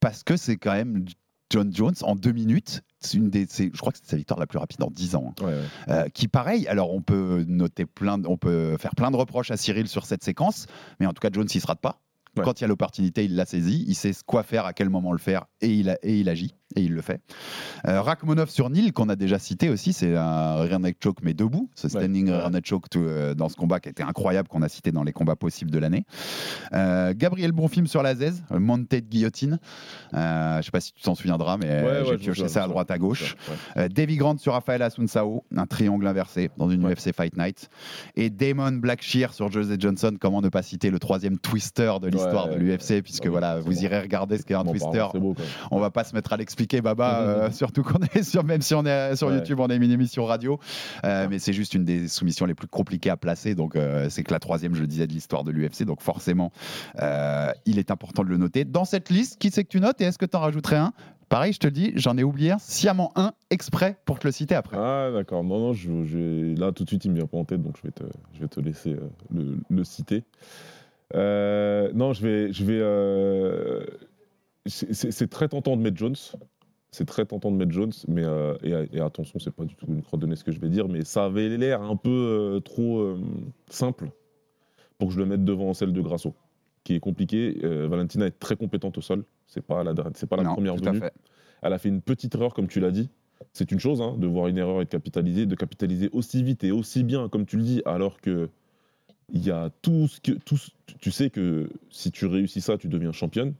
parce 0.00 0.22
que 0.22 0.36
c'est 0.36 0.56
quand 0.56 0.72
même 0.72 1.04
John 1.50 1.74
Jones 1.74 1.94
en 2.02 2.14
deux 2.14 2.32
minutes. 2.32 2.82
C'est 3.00 3.16
une 3.16 3.30
des, 3.30 3.46
c'est- 3.48 3.70
je 3.72 3.78
crois 3.78 3.92
que 3.92 3.98
c'est 4.02 4.10
sa 4.10 4.16
victoire 4.16 4.38
la 4.40 4.46
plus 4.46 4.58
rapide 4.58 4.82
en 4.82 4.90
10 4.90 5.14
ans. 5.14 5.34
hein. 5.40 5.44
Ouais, 5.44 5.52
ouais. 5.52 5.62
Euh, 5.88 6.08
qui 6.08 6.28
pareil, 6.28 6.66
alors 6.66 6.92
on 6.92 7.00
peut 7.00 7.44
noter 7.46 7.86
plein, 7.86 8.18
de- 8.18 8.26
on 8.26 8.36
peut 8.36 8.76
faire 8.78 8.94
plein 8.94 9.10
de 9.10 9.16
reproches 9.16 9.50
à 9.50 9.56
Cyril 9.56 9.88
sur 9.88 10.04
cette 10.04 10.22
séquence, 10.24 10.66
mais 11.00 11.06
en 11.06 11.12
tout 11.12 11.20
cas 11.20 11.30
Jones 11.32 11.46
il 11.54 11.60
se 11.60 11.66
rate 11.66 11.80
pas. 11.80 12.00
Ouais. 12.36 12.44
Quand 12.44 12.60
il 12.60 12.62
y 12.62 12.64
a 12.64 12.68
l'opportunité, 12.68 13.24
il 13.24 13.34
la 13.36 13.46
saisit, 13.46 13.84
il 13.88 13.94
sait 13.94 14.12
quoi 14.26 14.42
faire, 14.42 14.66
à 14.66 14.72
quel 14.72 14.90
moment 14.90 15.12
le 15.12 15.18
faire, 15.18 15.46
et 15.60 15.72
il, 15.72 15.88
a- 15.90 15.98
et 16.02 16.18
il 16.20 16.28
agit, 16.28 16.54
et 16.76 16.82
il 16.82 16.92
le 16.94 17.00
fait. 17.02 17.20
Euh, 17.86 18.02
Rachmanov 18.02 18.50
sur 18.50 18.68
Nil, 18.70 18.92
qu'on 18.92 19.08
a 19.08 19.16
déjà 19.16 19.38
cité 19.38 19.68
aussi, 19.70 19.92
c'est 19.92 20.14
un 20.16 20.56
rear 20.56 20.78
neck 20.80 20.98
choke 21.02 21.18
mais 21.22 21.34
debout, 21.34 21.70
ce 21.74 21.88
standing 21.88 22.28
Ouais. 22.28 22.36
rear 22.36 22.50
neck 22.50 22.66
choke 22.66 22.90
tout, 22.90 23.00
euh, 23.00 23.34
dans 23.34 23.48
ce 23.48 23.56
combat 23.56 23.80
qui 23.80 23.88
était 23.88 24.02
incroyable, 24.02 24.48
qu'on 24.48 24.62
a 24.62 24.68
cité 24.68 24.92
dans 24.92 25.02
les 25.02 25.12
combats 25.12 25.36
possibles 25.36 25.70
de 25.70 25.78
l'année. 25.78 26.04
Euh, 26.74 27.14
Gabriel 27.16 27.52
Bonfim 27.52 27.86
sur 27.86 28.02
la 28.02 28.14
Zez, 28.14 28.32
mounted 28.50 29.08
guillotine. 29.08 29.58
Euh, 30.14 30.58
je 30.58 30.64
sais 30.66 30.70
pas 30.70 30.80
si 30.80 30.92
tu 30.92 31.02
t'en 31.02 31.14
souviendras, 31.14 31.56
mais 31.56 31.66
Ouais, 31.68 31.82
ouais, 31.82 32.02
j'ai 32.06 32.12
me 32.12 32.16
pioché 32.18 32.48
ça 32.48 32.64
à 32.64 32.68
droite 32.68 32.90
à 32.90 32.98
gauche. 32.98 33.36
Ouais. 33.76 33.88
Davy 33.88 34.16
Grant 34.16 34.36
sur 34.38 34.52
Rafael 34.52 34.82
Asunsao, 34.82 35.44
un 35.56 35.66
triangle 35.66 36.06
inversé 36.06 36.50
dans 36.58 36.68
une 36.70 36.84
Ouais. 36.84 36.92
UFC 36.94 37.12
Fight 37.14 37.36
Night. 37.36 37.68
Et 38.16 38.30
Damon 38.30 38.72
Blackshear 38.72 39.32
sur 39.32 39.50
Jose 39.50 39.74
Johnson, 39.78 40.16
comment 40.20 40.40
ne 40.42 40.48
pas 40.48 40.62
citer 40.62 40.90
le 40.90 40.98
troisième 40.98 41.38
twister 41.38 41.94
de 42.02 42.08
l'histoire 42.08 42.48
Ouais. 42.48 42.54
de 42.56 42.60
l'UFC, 42.60 43.02
puisque 43.02 43.24
Ouais, 43.24 43.30
voilà, 43.30 43.58
vous 43.60 43.72
bon. 43.72 43.80
irez 43.80 44.00
regarder 44.00 44.38
ce 44.38 44.44
qu'est 44.44 44.54
un 44.54 44.64
Bon, 44.64 44.72
twister. 44.72 45.06
même. 45.14 45.34
On 45.70 45.78
va 45.80 45.90
pas 45.90 46.04
se 46.04 46.14
mettre 46.14 46.32
à 46.32 46.36
l'expliquer, 46.58 46.80
Baba, 46.80 47.20
Mhm. 47.22 47.28
euh, 47.28 47.50
surtout 47.52 47.82
qu'on 47.82 48.00
est 48.14 48.22
sur, 48.22 48.42
même 48.44 48.60
si 48.62 48.74
on 48.74 48.84
est 48.84 49.14
sur 49.16 49.28
Ouais. 49.28 49.34
YouTube, 49.36 49.60
on 49.60 49.68
est 49.68 49.76
une 49.76 49.90
émission 49.90 50.24
radio. 50.24 50.58
Euh, 51.04 51.26
mais 51.30 51.38
c'est 51.38 51.52
juste 51.52 51.74
une 51.74 51.84
des 51.84 52.08
soumissions 52.08 52.46
les 52.46 52.54
plus 52.54 52.66
compliquées 52.68 53.10
à 53.10 53.16
placer. 53.16 53.54
Donc, 53.54 53.76
euh, 53.76 54.08
c'est 54.10 54.24
que 54.24 54.32
la 54.32 54.40
troisième, 54.40 54.74
je 54.74 54.80
le 54.80 54.86
disais, 54.86 55.06
de 55.06 55.12
l'histoire 55.12 55.44
de 55.44 55.52
l'UFC. 55.52 55.84
Donc, 55.84 56.00
forcément, 56.02 56.50
euh, 57.00 57.52
il 57.66 57.78
est 57.78 57.90
important 57.90 58.24
de 58.24 58.28
le 58.28 58.36
noter. 58.36 58.64
Dans 58.64 58.84
cette 58.84 59.08
liste, 59.10 59.38
qui 59.38 59.50
c'est 59.50 59.62
que 59.64 59.68
tu 59.68 59.80
notes 59.80 60.00
et 60.00 60.04
est-ce 60.04 60.18
que 60.18 60.26
tu 60.26 60.36
en 60.36 60.40
rajouterais 60.40 60.76
un? 60.76 60.92
Pareil, 61.28 61.52
je 61.52 61.58
te 61.58 61.66
le 61.66 61.72
dis, 61.72 61.92
j'en 61.94 62.16
ai 62.16 62.22
oublié 62.24 62.52
un, 62.52 62.58
sciemment 62.58 63.12
un, 63.14 63.32
exprès 63.50 63.98
pour 64.06 64.18
te 64.18 64.26
le 64.26 64.32
citer 64.32 64.54
après. 64.54 64.78
Ah 64.80 65.10
d'accord, 65.12 65.44
non, 65.44 65.58
non, 65.58 65.72
je, 65.74 66.04
je- 66.04 66.58
là 66.58 66.72
tout 66.72 66.84
de 66.84 66.88
suite 66.88 67.04
il 67.04 67.10
me 67.10 67.16
vient 67.16 67.26
pas 67.26 67.36
en 67.36 67.44
tête, 67.44 67.62
donc 67.62 67.76
je 67.76 67.82
vais 67.86 67.92
te, 67.92 68.04
je 68.32 68.40
vais 68.40 68.48
te 68.48 68.60
laisser 68.60 68.94
euh, 68.94 69.10
le, 69.30 69.58
le 69.68 69.84
citer. 69.84 70.24
Euh, 71.14 71.90
non, 71.94 72.14
je 72.14 72.22
vais... 72.26 72.52
Je 72.52 72.64
vais 72.64 72.78
euh, 72.80 73.84
c'est- 74.68 75.26
très 75.28 75.48
tentant 75.48 75.76
de 75.76 75.82
mettre 75.82 75.96
Jones, 75.96 76.16
C'est 76.90 77.04
très 77.04 77.26
tentant 77.26 77.50
de 77.50 77.56
mettre 77.56 77.72
Jones, 77.72 77.92
mais 78.08 78.24
euh, 78.24 78.56
et, 78.62 78.96
et 78.96 79.00
attention, 79.00 79.38
c'est 79.38 79.50
pas 79.50 79.64
du 79.64 79.74
tout 79.74 79.84
une 79.88 80.02
croix 80.02 80.18
de 80.18 80.26
nez 80.26 80.36
ce 80.36 80.42
que 80.44 80.52
je 80.52 80.58
vais 80.60 80.70
dire, 80.70 80.88
mais 80.88 81.04
ça 81.04 81.26
avait 81.26 81.48
l'air 81.56 81.82
un 81.82 81.96
peu 81.96 82.08
euh, 82.56 82.60
trop 82.60 83.00
euh, 83.00 83.20
simple 83.68 84.10
pour 84.96 85.08
que 85.08 85.14
je 85.14 85.18
le 85.18 85.26
mette 85.26 85.44
devant 85.44 85.74
celle 85.74 85.92
de 85.92 86.00
Grasso, 86.00 86.34
qui 86.84 86.94
est 86.94 87.00
compliqué. 87.00 87.58
Euh, 87.62 87.86
Valentina 87.88 88.26
est 88.26 88.38
très 88.38 88.56
compétente 88.56 88.96
au 88.96 89.02
sol, 89.02 89.24
c'est 89.46 89.60
pas 89.60 89.84
la, 89.84 89.92
c'est 90.14 90.26
pas 90.28 90.36
la 90.36 90.44
Non, 90.44 90.54
première 90.54 90.76
venue. 90.76 91.00
Elle 91.60 91.72
a 91.74 91.78
fait 91.78 91.90
une 91.90 92.00
petite 92.00 92.34
erreur, 92.34 92.54
comme 92.54 92.68
tu 92.68 92.80
l'as 92.80 92.90
dit. 92.90 93.10
C'est 93.52 93.70
une 93.70 93.78
chose 93.80 94.00
hein, 94.00 94.16
de 94.18 94.26
voir 94.26 94.48
une 94.48 94.56
erreur 94.58 94.80
et 94.80 94.84
de 94.86 94.90
capitaliser, 94.90 95.44
de 95.46 95.54
capitaliser 95.54 96.08
aussi 96.12 96.42
vite 96.42 96.64
et 96.64 96.70
aussi 96.72 97.04
bien, 97.04 97.28
comme 97.28 97.44
tu 97.46 97.56
le 97.58 97.62
dis, 97.64 97.82
alors 97.84 98.20
que 98.20 98.48
il 99.30 99.44
y 99.44 99.50
a 99.50 99.70
tout 99.82 100.08
ce 100.08 100.20
que. 100.22 100.32
Tout, 100.32 100.56
tu 101.00 101.10
sais 101.10 101.28
que 101.28 101.68
si 101.90 102.10
tu 102.10 102.24
réussis 102.24 102.62
ça, 102.62 102.78
tu 102.78 102.88
deviens 102.88 103.12
championne. 103.12 103.52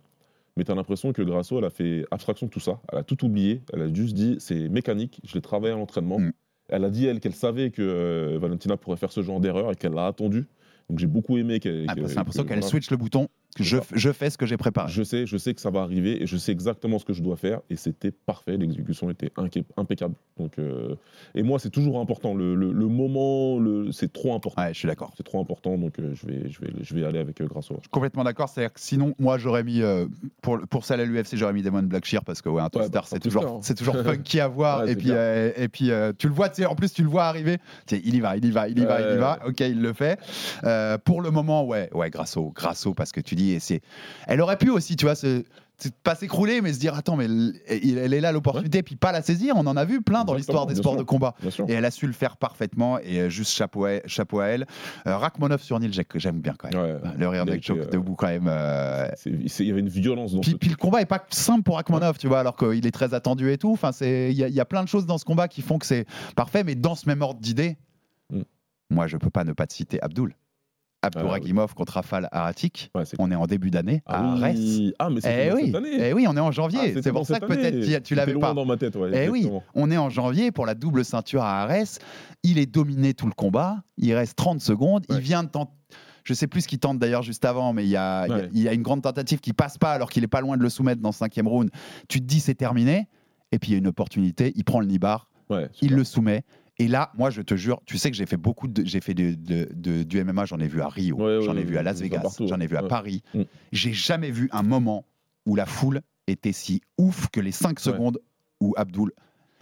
Mais 0.58 0.64
tu 0.64 0.72
as 0.72 0.74
l'impression 0.74 1.12
que 1.12 1.22
Grasso, 1.22 1.56
elle 1.56 1.64
a 1.64 1.70
fait 1.70 2.04
abstraction 2.10 2.46
de 2.46 2.50
tout 2.50 2.58
ça. 2.60 2.80
Elle 2.92 2.98
a 2.98 3.02
tout 3.04 3.24
oublié. 3.24 3.62
Elle 3.72 3.82
a 3.82 3.94
juste 3.94 4.14
dit 4.14 4.36
c'est 4.40 4.68
mécanique, 4.68 5.20
je 5.24 5.34
l'ai 5.34 5.40
travaillé 5.40 5.72
à 5.72 5.76
l'entraînement. 5.76 6.18
Mm. 6.18 6.32
Elle 6.68 6.84
a 6.84 6.90
dit, 6.90 7.06
elle, 7.06 7.20
qu'elle 7.20 7.34
savait 7.34 7.70
que 7.70 7.80
euh, 7.80 8.38
Valentina 8.40 8.76
pourrait 8.76 8.96
faire 8.98 9.12
ce 9.12 9.22
genre 9.22 9.38
d'erreur 9.40 9.70
et 9.72 9.76
qu'elle 9.76 9.92
l'a 9.94 10.06
attendu. 10.06 10.46
Donc 10.90 10.98
j'ai 10.98 11.06
beaucoup 11.06 11.38
aimé 11.38 11.60
qu'elle. 11.60 11.84
Ah, 11.88 11.94
que- 11.94 12.00
bah, 12.00 12.08
c'est 12.08 12.16
l'impression 12.16 12.42
que- 12.42 12.48
qu'elle 12.48 12.58
voilà. 12.58 12.70
switch 12.70 12.90
le 12.90 12.96
bouton. 12.96 13.28
Je, 13.58 14.12
fais 14.12 14.30
ce 14.30 14.38
que 14.38 14.46
j'ai 14.46 14.56
préparé. 14.56 14.90
Je 14.92 15.02
sais, 15.02 15.26
je 15.26 15.36
sais 15.36 15.52
que 15.54 15.60
ça 15.60 15.70
va 15.70 15.80
arriver 15.80 16.22
et 16.22 16.26
je 16.26 16.36
sais 16.36 16.52
exactement 16.52 16.98
ce 16.98 17.04
que 17.04 17.12
je 17.12 17.22
dois 17.22 17.36
faire 17.36 17.60
et 17.70 17.76
c'était 17.76 18.12
parfait. 18.12 18.56
L'exécution 18.56 19.10
était 19.10 19.32
impeccable. 19.76 20.14
Donc, 20.38 20.58
euh, 20.58 20.94
et 21.34 21.42
moi, 21.42 21.58
c'est 21.58 21.70
toujours 21.70 21.98
important. 22.00 22.34
Le, 22.34 22.54
le- 22.54 22.72
le 22.72 22.86
moment, 22.86 23.58
le, 23.58 23.90
c'est 23.90 24.12
trop 24.12 24.34
important. 24.34 24.62
Ouais, 24.62 24.72
je 24.74 24.78
suis 24.78 24.86
d'accord. 24.88 25.12
C'est 25.16 25.24
trop 25.24 25.40
important, 25.40 25.76
donc 25.76 25.98
euh, 25.98 26.14
je, 26.14 26.26
vais, 26.26 26.48
je, 26.48 26.60
vais, 26.60 26.72
je 26.80 26.94
vais 26.94 27.04
aller 27.04 27.18
avec 27.18 27.40
euh, 27.40 27.46
Grasso. 27.46 27.74
Complètement 27.90 28.22
d'accord. 28.22 28.48
C'est-à-dire 28.48 28.72
que 28.72 28.80
sinon, 28.80 29.14
moi, 29.18 29.38
j'aurais 29.38 29.64
mis 29.64 29.82
euh, 29.82 30.06
pour 30.42 30.60
pour 30.70 30.84
celle 30.84 31.00
à 31.00 31.04
l'UFC, 31.04 31.34
j'aurais 31.36 31.52
mis 31.52 31.62
Damon 31.62 31.82
Blackshear 31.82 32.24
parce 32.24 32.42
que 32.42 32.48
ouais, 32.48 32.62
un 32.62 32.68
bah, 32.72 32.84
c'est 33.06 33.16
un 33.16 33.18
toujours 33.18 33.46
hein. 33.46 33.58
c'est 33.62 33.74
toujours 33.74 33.96
funky 33.96 34.38
à 34.40 34.48
voir. 34.48 34.80
Ouais, 34.82 34.86
et 34.86 34.88
c'est 34.90 34.96
puis 34.96 35.10
euh, 35.10 35.50
et 35.56 35.68
puis 35.68 35.90
euh, 35.90 36.12
tu 36.16 36.28
le 36.28 36.34
vois, 36.34 36.48
tu 36.48 36.62
sais, 36.62 36.66
en 36.66 36.74
plus 36.76 36.92
tu 36.92 37.02
le 37.02 37.08
vois 37.08 37.24
arriver. 37.24 37.58
Il 37.90 38.14
y 38.14 38.20
va, 38.20 38.36
il 38.36 38.44
y 38.44 38.50
va, 38.50 38.68
il 38.68 38.78
y 38.78 38.84
va, 38.84 39.00
il 39.00 39.16
y 39.16 39.18
va. 39.18 39.38
Ok, 39.46 39.60
il 39.60 39.80
le 39.80 39.92
fait. 39.92 40.20
Euh, 40.64 40.98
pour 40.98 41.22
le 41.22 41.30
moment, 41.30 41.64
ouais, 41.66 41.88
ouais, 41.92 42.10
Grasso, 42.10 42.52
Grasso, 42.54 42.94
parce 42.94 43.10
que 43.12 43.20
tu 43.20 43.34
dis, 43.38 43.50
et 43.52 43.60
c'est, 43.60 43.80
elle 44.26 44.40
aurait 44.40 44.58
pu 44.58 44.70
aussi, 44.70 44.96
tu 44.96 45.04
vois, 45.06 45.14
se 45.14 45.42
pas 46.02 46.16
s'écrouler, 46.16 46.60
mais 46.60 46.72
se 46.72 46.80
dire 46.80 46.96
attends, 46.96 47.14
mais 47.14 47.26
elle, 47.68 48.12
est 48.12 48.20
là 48.20 48.32
l'opportunité, 48.32 48.82
puis 48.82 48.96
pas 48.96 49.12
la 49.12 49.22
saisir. 49.22 49.54
On 49.56 49.64
en 49.68 49.76
a 49.76 49.84
vu 49.84 50.02
plein 50.02 50.24
dans 50.24 50.34
l'histoire 50.34 50.66
des 50.66 50.74
sports 50.74 50.94
sûr. 50.94 50.98
de 50.98 51.04
combat. 51.04 51.36
Et 51.68 51.72
elle 51.72 51.84
a 51.84 51.92
su 51.92 52.08
le 52.08 52.12
faire 52.12 52.36
parfaitement. 52.36 52.98
Et 52.98 53.20
euh, 53.20 53.28
juste 53.28 53.52
chapeau 53.52 53.84
à, 53.84 54.00
chapeau 54.06 54.40
à 54.40 54.46
elle. 54.46 54.66
Euh, 55.06 55.16
Rachmanov 55.16 55.62
sur 55.62 55.78
Nil, 55.78 55.92
j'ai- 55.92 56.04
j'aime 56.16 56.40
bien 56.40 56.54
quand 56.58 56.74
même. 56.74 56.82
Ouais, 56.82 56.98
Le 57.16 57.28
rear 57.28 57.44
il 57.46 57.50
a 57.50 57.52
neck 57.52 57.58
été, 57.58 57.66
choke 57.68 57.78
euh, 57.78 57.90
debout 57.90 58.16
quand 58.16 58.26
même. 58.26 58.48
euh, 58.48 59.06
Il 59.24 59.66
y 59.66 59.70
avait 59.70 59.78
une 59.78 59.88
violence 59.88 60.32
dans 60.34 60.40
puis, 60.40 60.50
ce 60.50 60.56
puis 60.56 60.68
le 60.70 60.74
combat 60.74 61.00
est 61.00 61.06
pas 61.06 61.24
simple 61.30 61.62
pour 61.62 61.76
Rachmanov, 61.76 62.18
tu 62.18 62.26
vois, 62.26 62.40
alors 62.40 62.56
qu'il 62.56 62.84
est 62.84 62.90
très 62.90 63.14
attendu 63.14 63.52
et 63.52 63.56
tout. 63.56 63.70
Enfin, 63.70 63.90
il 64.00 64.32
y, 64.32 64.42
a- 64.42 64.48
il 64.48 64.54
y 64.54 64.60
a 64.60 64.64
plein 64.64 64.82
de 64.82 64.88
choses 64.88 65.06
dans 65.06 65.16
ce 65.18 65.24
combat 65.24 65.46
qui 65.46 65.62
font 65.62 65.78
que 65.78 65.86
c'est 65.86 66.06
parfait, 66.34 66.64
mais 66.64 66.74
dans 66.74 66.96
ce 66.96 67.08
même 67.08 67.22
ordre 67.22 67.38
d'idée, 67.40 67.76
Mm. 68.32 68.40
moi 68.90 69.06
je 69.06 69.16
peux 69.16 69.30
pas 69.30 69.44
ne 69.44 69.52
pas 69.52 69.68
te 69.68 69.74
citer 69.74 70.02
Abdul. 70.02 70.34
Abdouragimov 71.02 71.74
contre 71.74 71.94
Rafal. 71.94 72.28
Ouais, 72.32 73.04
c'est- 73.04 73.16
On 73.18 73.30
est 73.30 73.34
en 73.34 73.46
début 73.46 73.70
d'année 73.70 74.02
à 74.06 74.16
Ah, 74.20 74.32
Arès. 74.32 74.56
oui. 74.58 74.92
ah, 74.98 75.10
mais 75.10 75.20
c'était 75.20 75.48
Eh 75.48 75.52
oui, 75.54 75.66
cette 75.66 75.74
année. 75.76 75.88
eh 76.00 76.12
oui, 76.12 76.26
on 76.28 76.36
est 76.36 76.40
en 76.40 76.48
Ah, 76.48 76.52
janvier. 76.52 76.80
c'était 76.88 77.02
c'est 77.02 77.12
pour 77.12 77.26
ça 77.26 77.38
que 77.40 77.46
peut-être 77.46 78.02
tu, 78.02 78.14
l'avais 78.14 78.34
pas. 78.34 78.52
dans 78.54 78.64
ma 78.64 78.76
tête, 78.76 78.96
ouais, 78.96 79.10
Eh 79.14 79.28
oui, 79.28 79.48
on 79.74 79.90
est 79.90 79.96
en 79.96 80.10
janvier 80.10 80.50
pour 80.50 80.66
la 80.66 80.74
double 80.74 81.04
ceinture 81.04 81.42
à 81.42 81.62
Arès. 81.62 81.98
Il 82.42 82.58
est 82.58 82.66
dominé 82.66 83.14
tout 83.14 83.26
le 83.26 83.32
combat. 83.32 83.82
Il 83.96 84.12
reste 84.14 84.36
30 84.36 84.60
secondes. 84.60 85.04
Il 85.08 85.18
vient 85.18 85.44
de 85.44 85.48
tenter. 85.48 85.72
Je 86.24 86.34
sais 86.34 86.46
plus 86.46 86.62
ce 86.62 86.68
qu'il 86.68 86.78
tente 86.78 86.98
d'ailleurs 86.98 87.22
juste 87.22 87.44
avant, 87.46 87.72
mais 87.72 87.84
il 87.84 87.88
y 87.90 87.96
a, 87.96 88.26
il 88.26 88.30
y 88.30 88.32
a- 88.32 88.36
Ouais. 88.36 88.48
il 88.52 88.62
y 88.62 88.68
a 88.68 88.74
une 88.74 88.82
grande 88.82 89.00
tentative 89.02 89.40
qui 89.40 89.54
passe 89.54 89.78
pas 89.78 89.92
alors 89.92 90.10
qu'il 90.10 90.22
est 90.24 90.28
pas 90.28 90.42
loin 90.42 90.58
de 90.58 90.62
le 90.62 90.68
soumettre 90.68 91.00
dans 91.00 91.08
le 91.08 91.14
cinquième 91.14 91.48
round. 91.48 91.70
Tu 92.08 92.20
te 92.20 92.26
dis 92.26 92.40
c'est 92.40 92.54
terminé. 92.54 93.08
Et 93.50 93.58
puis 93.58 93.70
il 93.70 93.72
y 93.72 93.74
a 93.76 93.78
une 93.78 93.86
opportunité. 93.86 94.52
Il 94.56 94.64
prend 94.64 94.80
le 94.80 94.86
nibar. 94.86 95.30
Il 95.80 95.94
le 95.94 96.04
soumet. 96.04 96.42
Et 96.80 96.86
là, 96.88 97.10
moi, 97.18 97.30
je 97.30 97.42
te 97.42 97.56
jure, 97.56 97.80
tu 97.86 97.98
sais 97.98 98.10
que 98.10 98.16
j'ai 98.16 98.26
fait 98.26 98.36
beaucoup 98.36 98.68
de, 98.68 98.84
j'ai 98.84 99.00
fait 99.00 99.14
de- 99.14 99.34
de- 99.34 99.68
de- 99.74 100.02
du 100.04 100.22
MMA, 100.22 100.44
j'en 100.44 100.58
ai 100.60 100.68
vu 100.68 100.80
à 100.80 100.88
Rio, 100.88 101.16
Ouais, 101.16 101.42
j'en 101.44 101.54
ai 101.54 101.58
ouais, 101.58 101.64
vu 101.64 101.76
à 101.76 101.82
Las 101.82 102.00
Vegas, 102.00 102.36
j'en 102.40 102.60
ai 102.60 102.66
vu 102.68 102.76
à. 102.76 102.82
Paris. 102.84 103.22
Mm. 103.34 103.42
J'ai 103.72 103.92
jamais 103.92 104.30
vu 104.30 104.48
un 104.52 104.62
moment 104.62 105.04
où 105.44 105.56
la 105.56 105.66
foule 105.66 106.02
était 106.28 106.52
si 106.52 106.80
ouf 106.98 107.28
que 107.32 107.40
les 107.40 107.50
5 107.52 107.80
secondes 107.80 108.20
où 108.60 108.74
Abdul 108.76 109.10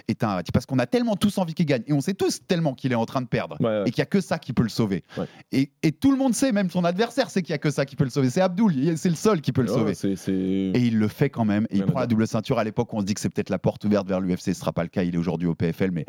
est 0.08 0.22
un 0.22 0.40
parce 0.52 0.66
qu'on 0.66 0.78
a 0.78 0.86
tellement 0.86 1.16
tous 1.16 1.38
envie 1.38 1.54
qu'il 1.54 1.66
gagne 1.66 1.82
et 1.86 1.92
on 1.92 2.00
sait 2.00 2.14
tous 2.14 2.40
tellement 2.46 2.74
qu'il 2.74 2.92
est 2.92 2.96
en 2.96 3.06
train 3.06 3.22
de 3.22 3.26
perdre 3.26 3.56
Ouais, 3.60 3.66
ouais. 3.66 3.82
et 3.86 3.90
qu'il 3.90 4.00
n'y 4.02 4.04
a 4.04 4.06
que 4.06 4.20
ça 4.20 4.38
qui 4.38 4.52
peut 4.52 4.62
le 4.62 4.68
sauver. 4.68 5.02
Ouais. 5.18 5.24
Et, 5.52 5.70
et 5.82 5.90
tout 5.92 6.10
le 6.12 6.16
monde 6.18 6.34
sait, 6.34 6.52
même 6.52 6.70
son 6.70 6.84
adversaire 6.84 7.30
sait 7.30 7.42
qu'il 7.42 7.52
n'y 7.52 7.56
a 7.56 7.58
que 7.58 7.70
ça 7.70 7.84
qui 7.86 7.96
peut 7.96 8.04
le 8.04 8.10
sauver. 8.10 8.30
C'est 8.30 8.40
Abdul, 8.42 8.96
c'est 8.98 9.08
le 9.08 9.14
seul 9.16 9.40
qui 9.40 9.52
peut 9.52 9.62
le 9.62 9.68
sauver. 9.68 9.94
Et 10.28 10.80
il 10.86 10.98
le 10.98 11.08
fait 11.08 11.30
quand 11.30 11.44
même. 11.44 11.66
Et 11.70 11.78
il 11.78 11.84
prend 11.86 11.98
la 12.00 12.06
double 12.06 12.26
ceinture. 12.28 12.58
À 12.58 12.64
l'époque, 12.64 12.92
on 12.94 13.00
se 13.00 13.06
dit 13.06 13.14
que 13.14 13.20
c'est 13.20 13.30
peut-être 13.30 13.50
la 13.50 13.58
porte 13.58 13.84
ouverte 13.84 14.06
vers 14.06 14.20
l'UFC. 14.20 14.40
Ce 14.44 14.52
sera 14.54 14.72
pas 14.72 14.82
le 14.84 14.90
cas. 14.90 15.02
Il 15.02 15.14
est 15.14 15.18
aujourd'hui 15.18 15.48
au 15.48 15.54
PFL. 15.56 15.90
Mais 15.90 16.04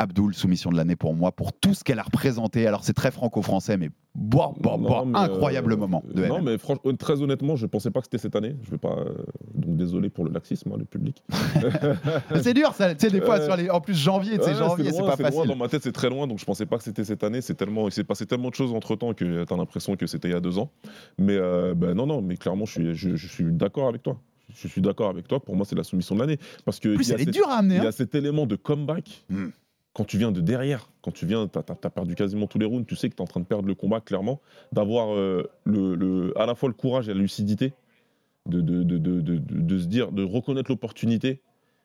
Abdul, 0.00 0.32
soumission 0.32 0.70
de 0.70 0.76
l'année 0.76 0.94
pour 0.94 1.12
moi, 1.14 1.32
pour 1.32 1.52
tout 1.52 1.74
ce 1.74 1.82
qu'elle 1.82 1.98
a 1.98 2.04
représenté. 2.04 2.68
Alors, 2.68 2.84
c'est 2.84 2.92
très 2.92 3.10
franco-français, 3.10 3.76
mais 3.76 3.90
boah, 4.14 4.52
boah, 4.60 4.76
Non, 4.78 5.04
mais, 5.06 5.18
incroyable 5.18 5.72
euh, 5.72 5.76
moment 5.76 6.04
de 6.14 6.24
Non, 6.24 6.40
mais 6.40 6.56
franchement, 6.56 6.92
très 6.96 7.20
honnêtement, 7.20 7.56
je 7.56 7.66
pensais 7.66 7.90
pas 7.90 7.98
que 7.98 8.04
c'était 8.06 8.18
cette 8.18 8.36
année. 8.36 8.54
Je 8.62 8.70
vais 8.70 8.78
pas. 8.78 8.96
euh, 8.96 9.12
donc 9.54 9.76
désolé 9.76 10.08
pour 10.08 10.24
le 10.24 10.30
laxisme, 10.30 10.70
hein, 10.72 10.76
le 10.78 10.84
public. 10.84 11.20
C'est 12.42 12.54
dur, 12.54 12.74
ça. 12.74 12.94
Tu 12.94 13.06
sais, 13.06 13.10
des 13.12 13.20
fois, 13.20 13.38
Ouais. 13.40 13.44
sur 13.44 13.56
les... 13.56 13.70
en 13.70 13.80
plus, 13.80 13.94
janvier, 13.94 14.38
tu 14.38 14.44
sais, 14.44 14.50
Ouais, 14.50 14.56
janvier, 14.56 14.92
c'est 14.92 15.00
loin, 15.00 15.10
pas 15.10 15.16
loin, 15.16 15.30
facile. 15.32 15.48
dans 15.48 15.56
ma 15.56 15.68
tête, 15.68 15.82
c'est 15.82 15.90
très 15.92 16.08
loin, 16.10 16.28
donc 16.28 16.38
je 16.38 16.44
pensais 16.44 16.66
pas 16.66 16.78
que 16.78 16.84
c'était 16.84 17.04
cette 17.04 17.24
année. 17.24 17.40
C'est 17.40 17.54
tellement, 17.56 17.88
il 17.88 17.92
s'est 17.92 18.04
passé 18.04 18.24
tellement 18.24 18.50
de 18.50 18.54
choses 18.54 18.72
entre 18.72 18.94
temps 18.94 19.12
que 19.14 19.44
tu 19.44 19.52
as 19.52 19.56
l'impression 19.56 19.96
que 19.96 20.06
c'était 20.06 20.28
il 20.28 20.32
y 20.32 20.34
a 20.34 20.40
deux 20.40 20.58
ans. 20.58 20.70
Mais 21.18 21.36
euh, 21.36 21.74
ben 21.74 21.94
non, 21.94 22.06
non, 22.06 22.22
mais 22.22 22.36
clairement, 22.36 22.66
je 22.66 22.72
suis, 22.72 22.94
je, 22.94 23.16
je 23.16 23.26
suis 23.26 23.52
d'accord 23.52 23.88
avec 23.88 24.04
toi. 24.04 24.20
Je 24.54 24.68
suis 24.68 24.80
d'accord 24.80 25.10
avec 25.10 25.26
toi. 25.26 25.40
Pour 25.40 25.56
moi, 25.56 25.66
c'est 25.68 25.76
la 25.76 25.82
soumission 25.84 26.14
de 26.14 26.20
l'année 26.20 26.38
parce 26.64 26.78
que 26.78 26.94
plus, 26.94 27.08
il 27.08 27.10
y 27.10 27.12
a 27.12 27.14
elle 27.16 27.20
est 27.22 27.24
cette- 27.24 27.34
dure 27.34 27.48
à 27.48 27.56
amener. 27.58 27.74
il 27.76 27.82
y 27.82 27.86
hein. 27.86 27.88
a 27.88 27.92
cet 27.92 28.14
élément 28.14 28.46
de 28.46 28.54
comeback. 28.56 29.24
Mm. 29.28 29.46
Quand 29.94 30.04
tu 30.04 30.16
viens 30.18 30.30
de 30.30 30.40
derrière, 30.40 30.90
quand 31.02 31.10
tu 31.10 31.26
viens, 31.26 31.48
tu 31.48 31.58
as, 31.58 31.90
perdu 31.90 32.14
quasiment 32.14 32.46
tous 32.46 32.58
les 32.58 32.66
rounds, 32.66 32.86
tu 32.86 32.94
sais 32.94 33.08
que 33.08 33.14
tu 33.16 33.20
es 33.20 33.22
en 33.22 33.26
train 33.26 33.40
de 33.40 33.46
perdre 33.46 33.66
le 33.66 33.74
combat, 33.74 34.00
clairement. 34.00 34.40
D'avoir 34.72 35.14
euh, 35.14 35.50
le, 35.64 35.94
le- 35.96 36.38
à 36.40 36.46
la 36.46 36.54
fois 36.54 36.68
le 36.68 36.74
courage 36.74 37.08
et 37.08 37.14
la 37.14 37.20
lucidité 37.20 37.72
de, 38.46 38.60
de, 38.60 38.82
de, 38.84 38.98
de, 38.98 39.78
se 39.78 39.86
dire, 39.86 40.12
de 40.12 40.22
reconnaître 40.22 40.70
l'opportunité 40.70 41.40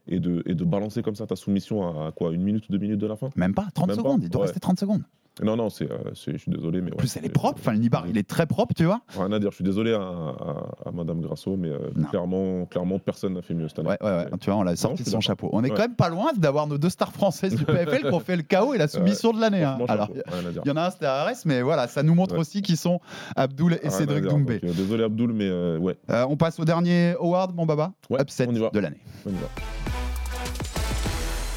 et 0.07 0.19
de, 0.19 0.43
et 0.45 0.53
de 0.53 0.63
balancer 0.63 1.01
comme 1.01 1.15
ça 1.15 1.25
ta 1.25 1.35
soumission 1.35 1.87
à, 2.03 2.07
à 2.07 2.11
quoi 2.11 2.33
Une 2.33 2.43
minute 2.43 2.67
ou 2.69 2.71
deux 2.71 2.77
minutes 2.77 2.99
de 2.99 3.07
la 3.07 3.15
fin? 3.15 3.29
Même 3.35 3.53
pas, 3.55 3.67
30 3.73 3.87
Même 3.87 3.95
pas, 3.97 4.03
secondes. 4.03 4.23
Il 4.23 4.29
doit 4.29 4.41
ouais. 4.41 4.47
rester 4.47 4.59
30 4.59 4.79
secondes. 4.79 5.03
Non, 5.41 5.55
non, 5.55 5.69
c'est, 5.69 5.91
euh, 5.91 5.97
c'est- 6.13 6.33
je 6.33 6.37
suis 6.37 6.51
désolé. 6.51 6.81
Mais 6.81 6.93
En 6.93 6.95
plus, 6.95 7.15
elle 7.17 7.23
est 7.23 7.27
c'est- 7.27 7.33
propre. 7.33 7.57
Enfin, 7.59 7.71
le 7.71 7.79
Nibar, 7.79 8.05
il 8.07 8.17
est 8.19 8.27
très 8.27 8.45
propre, 8.45 8.73
tu 8.75 8.85
vois. 8.85 9.01
Rien 9.17 9.31
à 9.31 9.39
dire, 9.39 9.49
je 9.49 9.55
suis 9.55 9.63
désolé 9.63 9.91
à, 9.93 9.97
à- 10.01 10.67
à 10.89 10.91
Madame 10.93 11.21
Grasso, 11.21 11.55
mais 11.57 11.69
euh, 11.69 11.89
Non. 11.95 12.07
clairement, 12.07 12.65
clairement, 12.65 12.99
personne 12.99 13.33
n'a 13.33 13.41
fait 13.41 13.55
mieux 13.55 13.67
cette 13.67 13.79
année. 13.79 13.89
Ouais, 13.89 13.97
ouais, 14.01 14.09
ouais. 14.15 14.25
Tu 14.39 14.49
vois, 14.51 14.59
on 14.59 14.63
l'a 14.63 14.75
je 14.75 14.79
sorti 14.79 14.97
suis 14.97 15.05
de 15.05 15.09
son 15.09 15.17
d'accord. 15.17 15.21
chapeau. 15.23 15.49
On 15.53 15.63
est 15.63 15.69
Ouais. 15.71 15.75
quand 15.75 15.81
même 15.83 15.95
pas 15.95 16.09
loin 16.09 16.31
d'avoir 16.37 16.67
nos 16.67 16.77
deux 16.77 16.89
stars 16.89 17.11
françaises 17.13 17.55
du 17.55 17.65
PFL 17.65 18.01
qui 18.03 18.13
ont 18.13 18.19
fait 18.19 18.35
le 18.35 18.43
chaos 18.43 18.73
et 18.75 18.77
la 18.77 18.87
soumission 18.87 19.33
de 19.33 19.41
l'année. 19.41 19.63
hein. 19.63 19.75
Franchement, 19.77 19.93
Alors, 19.93 20.07
chapeau, 20.07 20.21
rien 20.31 20.49
à 20.49 20.51
dire. 20.51 20.61
il 20.65 20.67
y 20.67 20.71
en 20.71 20.77
a 20.77 20.85
un, 20.85 20.89
c'était 20.91 21.05
Arès, 21.07 21.45
mais 21.45 21.61
voilà, 21.63 21.87
ça 21.87 22.03
nous 22.03 22.13
montre 22.13 22.35
Ouais. 22.35 22.41
aussi 22.41 22.61
qui 22.61 22.77
sont 22.77 22.99
Abdul 23.35 23.73
et 23.73 23.77
Rien 23.77 23.87
à 23.87 23.91
Cédric 23.91 24.21
dire, 24.21 24.31
Doumbé. 24.31 24.59
donc, 24.59 24.69
euh, 24.69 24.73
désolé 24.73 25.03
Abdoul, 25.03 25.33
mais 25.33 25.47
euh, 25.49 25.79
ouais, 25.79 25.97
Euh, 26.11 26.25
on 26.29 26.37
passe 26.37 26.59
au 26.59 26.65
dernier 26.65 27.15
award, 27.19 27.55
mon 27.55 27.65
baba. 27.65 27.91
Ouais, 28.09 28.21
Upset 28.21 28.45
on 28.47 28.53
y 28.53 28.59
va. 28.59 28.69
de 28.69 28.79
l'année. 28.79 29.01
on 29.25 29.29
y 29.29 29.33
va. 29.33 29.92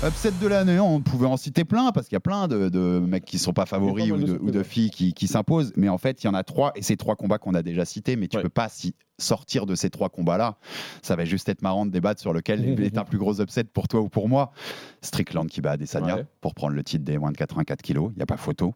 Upset 0.05 0.33
de 0.43 0.47
l'année, 0.47 0.79
on 0.79 1.01
pouvait 1.01 1.27
en 1.27 1.39
citer 1.39 1.65
plein 1.65 1.91
parce 1.91 2.07
qu'il 2.07 2.17
y 2.17 2.19
a 2.19 2.21
plein 2.21 2.49
de, 2.49 2.69
de 2.69 2.99
mecs 3.01 3.25
qui 3.25 3.39
sont 3.39 3.55
pas 3.55 3.65
favoris 3.65 4.13
ou 4.13 4.19
de, 4.19 4.59
ou 4.61 4.63
filles 4.65 4.91
qui, 4.91 5.15
qui 5.15 5.27
s'imposent. 5.27 5.73
Mais 5.75 5.89
en 5.89 5.97
fait, 5.97 6.23
il 6.23 6.27
y 6.27 6.29
en 6.29 6.35
a 6.35 6.45
trois 6.45 6.73
et 6.77 6.83
c'est 6.83 6.97
trois 6.97 7.17
combats 7.17 7.39
qu'on 7.39 7.55
a 7.55 7.63
déjà 7.63 7.85
cités. 7.87 8.15
Mais 8.15 8.29
tu 8.29 8.37
Ouais. 8.37 8.43
peux 8.43 8.49
pas 8.51 8.69
si 8.69 8.95
sortir 9.19 9.65
de 9.65 9.75
ces 9.75 9.89
trois 9.89 10.11
combats-là. 10.11 10.59
Ça 11.03 11.17
va 11.17 11.25
juste 11.25 11.49
être 11.49 11.63
marrant 11.63 11.87
de 11.87 11.91
débattre 11.91 12.21
sur 12.21 12.35
lequel 12.35 12.79
est 12.85 12.99
un 12.99 13.05
plus 13.05 13.17
gros 13.19 13.41
upset 13.41 13.65
pour 13.65 13.89
toi 13.89 14.01
ou 14.03 14.11
pour 14.11 14.29
moi. 14.29 14.53
Strickland 15.01 15.47
qui 15.49 15.63
bat 15.63 15.73
Adesanya 15.73 16.17
Ouais. 16.17 16.27
pour 16.43 16.55
prendre 16.55 16.75
le 16.75 16.85
titre 16.85 17.05
des 17.05 17.17
moins 17.17 17.33
de 17.33 17.37
84 17.39 17.81
kilos. 17.81 18.11
Il 18.15 18.19
n'y 18.19 18.23
a 18.23 18.27
pas 18.27 18.37
photo. 18.37 18.75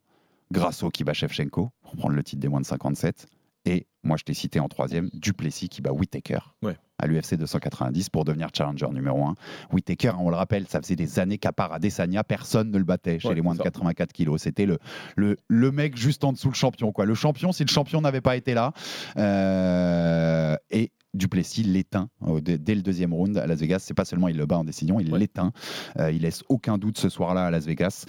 Grasso 0.50 0.88
qui 0.88 1.04
bat 1.04 1.12
Shevchenko 1.12 1.70
pour 1.82 1.96
prendre 1.96 2.14
le 2.14 2.22
titre 2.24 2.40
des 2.40 2.48
moins 2.48 2.60
de 2.62 2.66
57. 2.66 3.26
Et 3.66 3.86
moi, 4.02 4.16
je 4.16 4.24
t'ai 4.24 4.32
cité 4.32 4.58
en 4.60 4.68
troisième, 4.68 5.10
Duplessis 5.12 5.68
qui 5.68 5.82
bat 5.82 5.92
Whittaker 5.92 6.38
Ouais. 6.62 6.76
à 6.98 7.06
l'UFC 7.06 7.34
290 7.36 8.08
pour 8.08 8.24
devenir 8.24 8.48
challenger 8.56 8.86
numéro 8.90 9.22
1. 9.26 9.34
Whittaker, 9.72 10.12
on 10.18 10.30
le 10.30 10.36
rappelle, 10.36 10.66
ça 10.66 10.80
faisait 10.80 10.96
des 10.96 11.18
années 11.18 11.36
qu'à 11.36 11.52
part 11.52 11.70
Adesanya, 11.74 12.24
personne 12.24 12.70
ne 12.70 12.78
le 12.78 12.84
battait 12.84 13.18
chez 13.18 13.28
Ouais, 13.28 13.34
les 13.34 13.42
moins 13.42 13.52
de 13.52 13.58
ça. 13.58 13.64
84 13.64 14.12
kilos. 14.14 14.40
C'était 14.42 14.64
le, 14.64 14.78
le, 15.16 15.36
le 15.48 15.70
mec 15.72 15.96
juste 15.98 16.24
en 16.24 16.32
dessous 16.32 16.48
le 16.48 16.54
champion. 16.54 16.90
Quoi. 16.92 17.04
Le 17.04 17.14
champion, 17.14 17.52
si 17.52 17.62
le 17.64 17.68
champion 17.70 18.00
n'avait 18.00 18.22
pas 18.22 18.36
été 18.36 18.54
là. 18.54 18.72
euh, 19.18 20.56
et 20.70 20.90
Duplessis 21.12 21.64
l'éteint 21.64 22.08
euh, 22.28 22.40
dès, 22.40 22.56
dès 22.56 22.74
le 22.76 22.82
deuxième 22.82 23.12
round 23.12 23.36
à 23.36 23.46
Las 23.46 23.58
Vegas. 23.58 23.80
C'est 23.80 23.94
pas 23.94 24.04
seulement 24.04 24.28
il 24.28 24.36
le 24.36 24.46
bat 24.46 24.58
en 24.58 24.64
décision, 24.64 25.00
il 25.00 25.12
Ouais. 25.12 25.18
l'éteint. 25.18 25.52
Euh, 25.98 26.12
il 26.12 26.22
laisse 26.22 26.44
aucun 26.48 26.78
doute 26.78 26.98
ce 26.98 27.08
soir-là 27.08 27.46
à 27.46 27.50
Las 27.50 27.66
Vegas. 27.66 28.04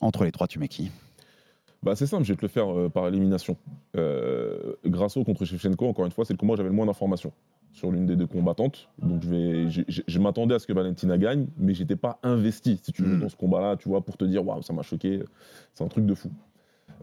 Entre 0.00 0.24
les 0.24 0.30
trois, 0.32 0.46
tu 0.46 0.58
mets 0.60 0.68
qui? 0.68 0.90
Bah, 1.84 1.94
c'est 1.94 2.06
simple, 2.06 2.24
je 2.24 2.32
vais 2.32 2.36
te 2.36 2.42
le 2.42 2.48
faire 2.48 2.68
euh, 2.76 2.88
par 2.88 3.06
élimination. 3.08 3.56
Euh, 3.96 4.72
Grasso 4.86 5.22
contre 5.22 5.44
Shevchenko, 5.44 5.86
encore 5.86 6.06
une 6.06 6.12
fois, 6.12 6.24
c'est 6.24 6.32
le 6.32 6.38
combat 6.38 6.54
où 6.54 6.56
j'avais 6.56 6.70
le 6.70 6.74
moins 6.74 6.86
d'informations 6.86 7.32
sur 7.72 7.90
l'une 7.92 8.06
des 8.06 8.16
deux 8.16 8.26
combattantes. 8.26 8.88
Donc 9.02 9.22
je, 9.22 9.28
vais, 9.28 9.70
je, 9.70 9.82
je- 9.88 10.02
je 10.06 10.18
m'attendais 10.18 10.54
à 10.54 10.58
ce 10.58 10.66
que 10.66 10.72
Valentina 10.72 11.18
gagne, 11.18 11.46
mais 11.58 11.74
j'étais 11.74 11.96
pas 11.96 12.18
investi, 12.22 12.80
si 12.82 12.92
tu 12.92 13.02
veux, 13.02 13.16
Mm. 13.16 13.20
dans 13.20 13.28
ce 13.28 13.36
combat-là, 13.36 13.76
tu 13.76 13.88
vois, 13.88 14.00
pour 14.02 14.16
te 14.16 14.24
dire, 14.24 14.46
waouh, 14.46 14.62
ça 14.62 14.72
m'a 14.72 14.82
choqué, 14.82 15.22
c'est 15.74 15.84
un 15.84 15.88
truc 15.88 16.06
de 16.06 16.14
fou. 16.14 16.30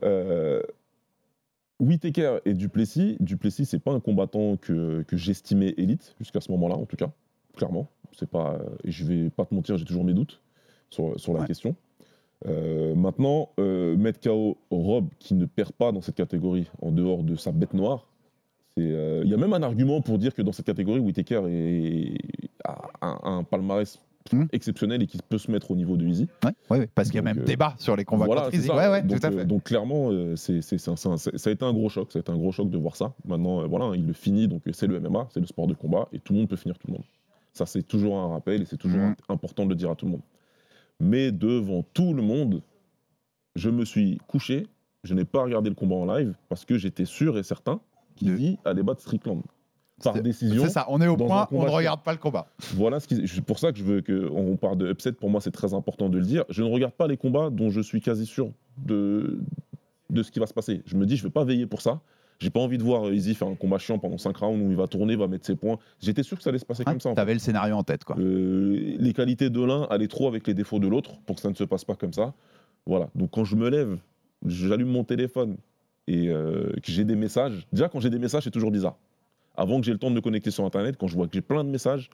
Euh, 0.04 0.62
Whittaker 1.80 2.40
et 2.46 2.54
Duplessis, 2.54 3.18
Duplessis, 3.20 3.66
c'est 3.66 3.80
pas 3.80 3.92
un 3.92 4.00
combattant 4.00 4.56
que, 4.58 5.02
que 5.04 5.18
j'estimais 5.18 5.74
élite, 5.78 6.16
jusqu'à 6.20 6.40
ce 6.42 6.52
moment-là, 6.52 6.76
en 6.76 6.86
tout 6.86 6.96
cas, 6.96 7.12
clairement. 7.56 7.88
C'est 8.14 8.30
pas, 8.30 8.60
je 8.86 9.04
vais 9.06 9.30
pas 9.30 9.46
te 9.46 9.54
mentir, 9.56 9.78
j'ai 9.78 9.86
toujours 9.86 10.04
mes 10.04 10.14
doutes 10.14 10.42
sur, 10.90 11.20
sur 11.20 11.34
la 11.34 11.42
Ouais. 11.42 11.48
question. 11.48 11.76
Euh, 12.48 12.96
maintenant, 12.96 13.50
euh, 13.60 13.96
mettre 13.98 14.20
KO 14.20 14.58
Rob 14.72 15.08
qui 15.20 15.34
ne 15.36 15.46
perd 15.46 15.72
pas 15.74 15.92
dans 15.92 16.02
cette 16.02 16.16
catégorie 16.16 16.68
en 16.82 16.92
dehors 16.92 17.24
de 17.24 17.36
sa 17.36 17.52
bête 17.52 17.74
noire, 17.74 18.08
euh, 18.80 19.22
il 19.24 19.30
y 19.30 19.34
a 19.34 19.38
même 19.38 19.54
un 19.54 19.62
argument 19.62 20.02
pour 20.02 20.18
dire 20.18 20.34
que 20.34 20.42
dans 20.42 20.52
cette 20.52 20.66
catégorie, 20.66 21.00
Whitaker 21.00 21.44
est, 21.50 22.18
a 22.64 22.82
un, 23.02 23.20
un 23.38 23.44
palmarès 23.44 24.00
Hmm. 24.32 24.46
exceptionnel 24.52 25.02
et 25.02 25.08
qui 25.08 25.18
peut 25.28 25.40
se 25.40 25.50
mettre 25.50 25.72
au 25.72 25.76
niveau 25.76 25.98
de 25.98 26.06
Easy. 26.06 26.28
Ouais, 26.46 26.52
ouais, 26.70 26.80
ouais, 26.82 26.90
parce 26.94 27.10
qu'il 27.10 27.16
y 27.16 27.20
a 27.20 27.24
même 27.24 27.40
euh, 27.40 27.44
débat 27.44 27.74
sur 27.80 27.96
les 27.96 28.06
combats 28.06 28.28
Voilà, 28.28 28.42
contre 28.52 28.56
ça. 28.62 29.02
Donc, 29.02 29.20
tout 29.20 29.26
à 29.26 29.30
euh, 29.32 29.38
fait. 29.40 29.46
donc 29.46 29.64
clairement, 29.64 30.12
euh, 30.12 30.36
c'est, 30.36 30.62
c'est- 30.62 30.78
c'est 30.78 30.96
ça 30.96 31.50
a 31.50 31.52
été 31.52 31.66
un 31.66 31.74
gros 31.74 31.90
choc. 31.90 32.12
Ça 32.12 32.20
a 32.20 32.22
été 32.22 32.32
un 32.32 32.38
gros 32.38 32.52
choc 32.52 32.70
de 32.70 32.78
voir 32.78 32.96
ça. 32.96 33.14
Maintenant, 33.26 33.68
voilà, 33.68 33.96
il 33.96 34.06
le 34.06 34.14
finit. 34.14 34.48
Donc 34.48 34.62
c'est 34.74 34.86
le 34.86 35.00
MMA, 35.00 35.28
c'est 35.34 35.40
le 35.40 35.48
sport 35.48 35.66
de 35.66 35.74
combat, 35.74 36.08
et 36.14 36.20
tout 36.20 36.34
le 36.34 36.40
monde 36.40 36.50
peut 36.50 36.56
finir 36.56 36.78
tout 36.78 36.86
le 36.88 36.94
monde. 36.94 37.04
Ça, 37.52 37.66
c'est 37.66 37.82
toujours 37.82 38.16
un 38.20 38.28
rappel 38.28 38.62
et 38.62 38.66
c'est 38.66 38.78
toujours 38.78 39.00
Mhm. 39.02 39.16
important 39.30 39.66
de 39.66 39.70
le 39.70 39.76
dire 39.76 39.90
à 39.90 39.96
tout 39.96 40.06
le 40.06 40.12
monde. 40.12 40.22
Mais 41.02 41.32
devant 41.32 41.84
tout 41.94 42.14
le 42.14 42.22
monde, 42.22 42.62
je 43.56 43.70
me 43.70 43.84
suis 43.86 44.20
couché. 44.28 44.68
Je 45.04 45.14
n'ai 45.16 45.26
pas 45.26 45.42
regardé 45.44 45.70
le 45.70 45.76
combat 45.76 45.96
en 45.96 46.06
live 46.06 46.36
parce 46.48 46.64
que 46.64 46.78
j'étais 46.78 47.06
sûr 47.06 47.38
et 47.40 47.44
certain 47.44 47.82
qu'Izzy 48.16 48.60
allait 48.66 48.84
battre 48.84 49.02
Strickland 49.02 49.42
par 50.04 50.14
décision. 50.22 50.64
C'est 50.64 50.70
ça, 50.70 50.86
on 50.90 51.02
est 51.02 51.08
au 51.08 51.18
point, 51.18 51.48
on 51.52 51.64
ne 51.66 51.70
regarde 51.70 52.02
pas 52.04 52.12
le 52.12 52.20
combat. 52.20 52.48
Voilà, 52.76 53.00
ce 53.00 53.08
qui- 53.08 53.28
c'est 53.28 53.42
pour 53.44 53.58
ça 53.58 53.72
que 53.72 53.80
je 53.80 53.84
veux 53.84 54.02
qu'on 54.04 54.58
parle 54.58 54.78
de 54.78 54.92
upset. 54.92 55.12
Pour 55.14 55.30
moi, 55.32 55.42
c'est 55.42 55.52
très 55.52 55.74
important 55.74 56.08
de 56.10 56.20
le 56.20 56.24
dire. 56.26 56.44
Je 56.50 56.62
ne 56.64 56.70
regarde 56.72 56.94
pas 56.94 57.08
les 57.08 57.18
combats 57.18 57.50
dont 57.50 57.70
je 57.72 57.82
suis 57.82 58.00
quasi 58.02 58.26
sûr 58.28 58.52
de, 58.78 59.40
de 60.12 60.22
ce 60.24 60.30
qui 60.32 60.40
va 60.40 60.46
se 60.46 60.54
passer. 60.54 60.82
Je 60.86 60.96
me 60.98 61.06
dis, 61.08 61.18
je 61.18 61.24
ne 61.24 61.28
vais 61.30 61.32
pas 61.34 61.44
veiller 61.46 61.66
pour 61.66 61.82
ça. 61.82 62.00
J'ai 62.42 62.50
pas 62.50 62.60
envie 62.60 62.78
de 62.80 62.84
voir 62.84 63.08
euh, 63.08 63.14
Izzy 63.14 63.36
faire 63.36 63.48
un 63.48 63.56
combat 63.56 63.78
chiant 63.78 64.00
pendant 64.00 64.18
5 64.18 64.36
rounds 64.36 64.66
où 64.66 64.72
il 64.72 64.76
va 64.76 64.88
tourner, 64.88 65.16
va 65.16 65.28
mettre 65.28 65.46
ses 65.46 65.56
points. 65.56 65.78
J'étais 66.02 66.24
sûr 66.24 66.38
que 66.38 66.44
ça 66.44 66.50
allait 66.50 66.58
se 66.60 66.66
passer 66.66 66.84
comme 66.84 67.00
ça. 67.00 67.14
T'avais 67.14 67.34
le 67.34 67.40
scénario 67.40 67.76
en 67.76 67.84
tête, 67.84 68.04
quoi. 68.04 68.18
Euh, 68.20 68.96
les 68.98 69.14
qualités 69.14 69.50
de 69.52 69.64
l'un 69.64 69.84
allaient 69.84 70.08
trop 70.08 70.28
avec 70.28 70.48
les 70.48 70.54
défauts 70.56 70.80
de 70.80 70.88
l'autre 70.88 71.20
pour 71.28 71.36
que 71.36 71.42
ça 71.42 71.50
ne 71.50 71.56
se 71.56 71.64
passe 71.64 71.86
pas 71.86 71.96
comme 71.96 72.14
ça. 72.14 72.34
Voilà. 72.88 73.10
Donc 73.14 73.30
quand 73.32 73.44
je 73.44 73.56
me 73.56 73.70
lève, 73.70 73.98
j'allume 74.46 74.90
mon 74.90 75.04
téléphone 75.04 75.58
et 76.08 76.30
euh, 76.30 76.72
que 76.84 76.92
j'ai 76.92 77.04
des 77.06 77.16
messages. 77.16 77.68
Déjà, 77.72 77.90
quand 77.90 78.00
j'ai 78.00 78.10
des 78.10 78.18
messages, 78.20 78.44
c'est 78.44 78.52
toujours 78.52 78.72
bizarre. 78.72 78.98
Avant 79.56 79.80
que 79.80 79.86
j'ai 79.86 79.92
le 79.92 80.00
temps 80.00 80.10
de 80.10 80.16
me 80.16 80.22
connecter 80.22 80.50
sur 80.50 80.66
Internet, 80.66 80.96
quand 81.00 81.08
je 81.08 81.16
vois 81.16 81.28
que 81.28 81.34
j'ai 81.34 81.42
plein 81.42 81.64
de 81.64 81.70
messages, 81.70 82.10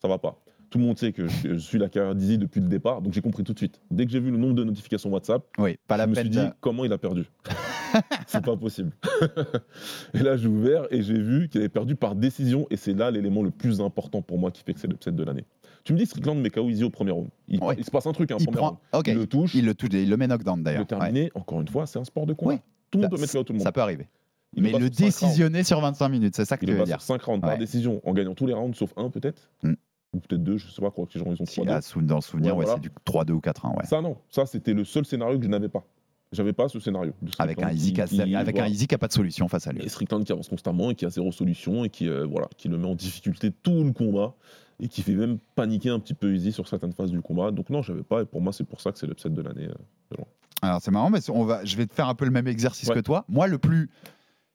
ça 0.00 0.06
va 0.06 0.18
pas. 0.18 0.38
Tout 0.70 0.78
le 0.78 0.84
monde 0.84 0.96
sait 0.96 1.12
que 1.12 1.26
je, 1.26 1.54
je 1.54 1.58
suis 1.58 1.78
la 1.78 1.88
carrière 1.88 2.14
d'Izzy 2.14 2.38
depuis 2.38 2.60
le 2.60 2.68
départ, 2.68 3.02
donc 3.02 3.12
j'ai 3.12 3.20
compris 3.20 3.42
tout 3.42 3.52
de 3.52 3.58
suite. 3.58 3.80
Dès 3.90 4.06
que 4.06 4.12
j'ai 4.12 4.20
vu 4.20 4.30
le 4.30 4.36
nombre 4.36 4.54
de 4.54 4.62
notifications 4.62 5.10
WhatsApp, 5.10 5.42
Oui, 5.58 5.76
pas 5.88 5.96
la 5.96 6.04
je 6.04 6.10
me 6.10 6.14
peine 6.14 6.24
suis 6.26 6.30
dit 6.30 6.38
de- 6.46 6.52
comment 6.60 6.84
il 6.84 6.92
a 6.92 6.98
perdu. 6.98 7.24
c'est 8.26 8.44
pas 8.44 8.56
possible. 8.56 8.92
et 10.14 10.18
là, 10.18 10.36
j'ai 10.36 10.48
ouvert 10.48 10.86
et 10.90 11.02
j'ai 11.02 11.18
vu 11.20 11.48
qu'il 11.48 11.60
avait 11.60 11.68
perdu 11.68 11.96
par 11.96 12.14
décision, 12.14 12.66
et 12.70 12.76
c'est 12.76 12.94
là 12.94 13.10
l'élément 13.10 13.42
le 13.42 13.50
plus 13.50 13.80
important 13.80 14.22
pour 14.22 14.38
moi 14.38 14.50
qui 14.50 14.62
fait 14.62 14.74
que 14.74 14.80
c'est 14.80 14.88
l'upset 14.88 15.12
de 15.12 15.22
l'année. 15.24 15.44
Tu 15.84 15.92
me 15.94 15.98
dis 15.98 16.06
Strickland 16.06 16.36
met 16.40 16.50
KO 16.50 16.68
Izzy 16.68 16.84
au 16.84 16.90
premier 16.90 17.10
round. 17.10 17.28
Il, 17.48 17.62
Ouais. 17.62 17.74
il 17.78 17.84
se 17.84 17.90
passe 17.90 18.06
un 18.06 18.12
truc, 18.12 18.30
un 18.32 18.36
Il 18.38 18.44
premier 18.44 18.56
prend. 18.58 18.66
round. 18.68 18.78
Ok. 18.92 19.06
Il 19.08 19.14
le 19.14 19.26
touche, 19.26 19.54
Il 19.54 19.64
le 19.64 19.74
touche, 19.74 19.88
il 19.92 20.10
le 20.10 20.16
met 20.16 20.26
knockdown 20.26 20.58
il 20.58 20.62
d'ailleurs. 20.64 20.80
le 20.80 20.86
terminé. 20.86 21.30
Encore 21.34 21.60
une 21.60 21.68
fois, 21.68 21.86
c'est 21.86 21.98
un 21.98 22.04
sport 22.04 22.26
de 22.26 22.34
combat. 22.34 22.52
Oui. 22.54 22.58
Tout 22.90 22.98
le 22.98 23.02
monde 23.02 23.10
peut 23.12 23.20
mettre 23.20 23.32
KO 23.32 23.42
tout 23.44 23.52
le 23.52 23.58
Ouais, 23.58 23.58
monde. 23.60 23.64
Ça 23.64 23.72
peut 23.72 23.80
arriver. 23.80 24.08
Il 24.52 24.62
Mais 24.64 24.72
le 24.72 24.90
décisionner 24.90 25.62
sur 25.62 25.80
25 25.80 26.08
minutes, 26.08 26.34
c'est 26.36 26.44
ça 26.44 26.56
que 26.58 26.64
Il 26.64 26.66
tu 26.66 26.72
le 26.72 26.80
veux 26.80 26.84
dire. 26.84 27.00
sur 27.00 27.14
5 27.16 27.22
rounds 27.22 27.40
par 27.40 27.50
Ouais. 27.52 27.58
décision, 27.58 28.00
en 28.04 28.12
gagnant 28.12 28.34
tous 28.34 28.46
les 28.46 28.52
rounds 28.52 28.76
sauf 28.76 28.92
un 28.96 29.08
peut-être. 29.08 29.48
Mm. 29.62 29.74
Ou 30.12 30.18
peut-être 30.18 30.42
deux, 30.42 30.56
je 30.58 30.68
sais 30.68 30.82
pas 30.82 30.90
quoi, 30.90 31.06
que 31.06 31.12
les 31.16 31.24
gens 31.24 31.30
ils 31.32 31.40
ont 31.40 31.46
Si, 31.46 31.60
3 31.60 31.66
là, 31.66 31.80
sou- 31.80 32.02
dans 32.02 32.16
le 32.16 32.20
souvenir, 32.20 32.54
Ouais, 32.54 32.60
ouais, 32.60 32.64
voilà. 32.66 32.80
c'est 32.82 32.88
du 32.88 32.90
3-2 33.04 33.32
ou 33.32 33.40
4-1. 33.40 33.70
Ouais. 33.76 33.84
Ça 33.86 34.00
non, 34.02 34.16
ça 34.28 34.44
c'était 34.44 34.74
le 34.74 34.84
seul 34.84 35.04
scénario 35.06 35.38
que 35.38 35.44
je 35.44 35.48
n'avais 35.48 35.68
pas. 35.68 35.84
J'avais 36.32 36.52
pas 36.52 36.68
ce 36.68 36.78
scénario. 36.78 37.12
de 37.22 37.30
Avec 37.38 37.60
un 37.62 37.70
Easy 37.70 37.92
qui 37.92 38.02
qui- 38.04 38.34
avec 38.36 38.56
un. 38.58 38.66
Easy 38.66 38.86
qui 38.86 38.94
a 38.94 38.98
pas 38.98 39.08
de 39.08 39.12
solution 39.12 39.48
face 39.48 39.66
à 39.66 39.72
lui. 39.72 39.82
Et 39.82 39.88
Strickland 39.88 40.22
qui 40.24 40.30
avance 40.32 40.48
constamment 40.48 40.90
et 40.90 40.94
qui 40.94 41.04
a 41.04 41.10
zéro 41.10 41.32
solution 41.32 41.84
et 41.84 41.88
qui, 41.90 42.08
euh, 42.08 42.24
voilà, 42.24 42.46
qui 42.56 42.68
le 42.68 42.78
met 42.78 42.86
en 42.86 42.94
difficulté 42.94 43.50
tout 43.50 43.82
le 43.82 43.92
combat 43.92 44.34
et 44.78 44.86
qui 44.88 45.02
fait 45.02 45.14
même 45.14 45.38
paniquer 45.56 45.90
un 45.90 45.98
petit 45.98 46.14
peu 46.14 46.32
Easy 46.34 46.52
sur 46.52 46.68
certaines 46.68 46.92
phases 46.92 47.10
du 47.10 47.20
combat. 47.20 47.50
Donc 47.50 47.68
non, 47.68 47.82
j'avais 47.82 48.04
pas 48.04 48.22
et 48.22 48.26
pour 48.26 48.40
moi 48.40 48.52
c'est 48.52 48.64
pour 48.64 48.80
ça 48.80 48.92
que 48.92 48.98
c'est 48.98 49.06
l'upset 49.08 49.28
de 49.30 49.42
l'année. 49.42 49.66
euh. 49.68 50.16
Alors 50.62 50.80
c'est 50.82 50.90
marrant, 50.90 51.10
mais 51.10 51.18
on 51.30 51.44
va, 51.44 51.64
je 51.64 51.76
vais 51.76 51.86
te 51.86 51.94
faire 51.94 52.08
un 52.08 52.14
peu 52.14 52.26
le 52.26 52.30
même 52.30 52.46
exercice 52.46 52.88
Ouais. 52.90 52.94
que 52.94 53.00
toi. 53.00 53.24
Moi, 53.28 53.46
le 53.48 53.58
plus 53.58 53.88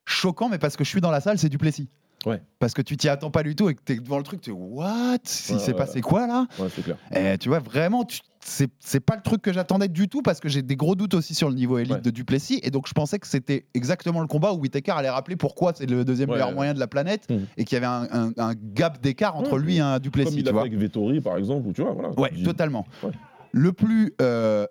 choquant, 0.06 0.50
mais 0.50 0.60
parce 0.60 0.78
que 0.78 0.84
je 0.84 0.90
suis 0.90 1.02
dans 1.02 1.10
la 1.12 1.20
salle, 1.20 1.40
c'est 1.40 1.50
du 1.50 1.58
Plessis. 1.58 1.90
Ouais. 2.26 2.42
Parce 2.60 2.74
que 2.74 2.82
tu 2.82 2.98
t'y 2.98 3.08
attends 3.10 3.30
pas 3.32 3.44
du 3.44 3.56
tout 3.56 3.70
et 3.70 3.76
que 3.76 3.82
t'es 3.84 3.96
devant 3.98 4.18
le 4.18 4.24
truc, 4.24 4.42
tu 4.42 4.50
es 4.50 4.54
what? 4.54 5.18
Il 5.50 5.54
Ouais, 5.56 5.60
s'est 5.60 5.72
ouais, 5.72 5.74
passé 5.78 6.02
quoi 6.02 6.26
là? 6.28 6.48
Ouais, 6.60 6.68
c'est 6.74 6.82
clair. 6.84 6.98
Et 7.16 7.38
tu 7.38 7.50
vois, 7.50 7.60
vraiment, 7.60 8.04
tu- 8.04 8.20
c'est 8.44 8.70
c'est 8.80 9.00
pas 9.00 9.16
le 9.16 9.22
truc 9.22 9.42
que 9.42 9.52
j'attendais 9.54 9.88
du 9.88 10.08
tout 10.08 10.22
parce 10.22 10.40
que 10.40 10.50
j'ai 10.50 10.62
des 10.62 10.76
gros 10.76 10.96
doutes 10.96 11.14
aussi 11.16 11.34
sur 11.36 11.50
le 11.50 11.56
niveau 11.56 11.78
élite 11.78 11.94
Ouais. 11.96 12.02
de 12.02 12.10
Duplessis. 12.12 12.60
Et 12.64 12.72
donc, 12.72 12.88
je 12.88 12.94
pensais 12.94 13.20
que 13.20 13.28
c'était 13.28 13.66
exactement 13.74 14.22
le 14.22 14.28
combat 14.28 14.54
où 14.54 14.58
Whitaker 14.58 14.92
allait 14.92 15.10
rappeler 15.10 15.36
pourquoi 15.36 15.74
c'est 15.76 15.86
le 15.90 16.04
deuxième 16.06 16.30
Ouais, 16.30 16.36
meilleur 16.36 16.50
ouais. 16.50 16.56
moyen 16.56 16.74
de 16.74 16.80
la 16.80 16.88
planète 16.88 17.30
Mhm. 17.30 17.46
et 17.58 17.66
qu'il 17.66 17.76
y 17.76 17.78
avait 17.78 17.86
un, 17.86 18.08
un- 18.12 18.32
un 18.38 18.54
gap 18.56 19.02
d'écart 19.02 19.36
entre 19.36 19.54
Ouais. 19.54 19.60
lui 19.60 19.76
et 19.78 19.80
un 19.80 19.94
Comme 19.94 20.00
Duplessis. 20.04 20.36
il 20.38 20.44
tu 20.44 20.52
vois. 20.52 20.62
avec 20.62 20.74
Vettori 20.74 21.22
par 21.22 21.38
exemple, 21.38 21.68
ou 21.68 21.74
tu 21.74 21.82
vois, 21.82 21.94
voilà. 21.94 22.10
Ouais, 22.20 22.32
Tu 22.36 22.44
totalement. 22.44 22.86
Ouais. 23.04 23.12
Le 23.52 23.72
plus 23.72 24.14
euh, 24.22 24.66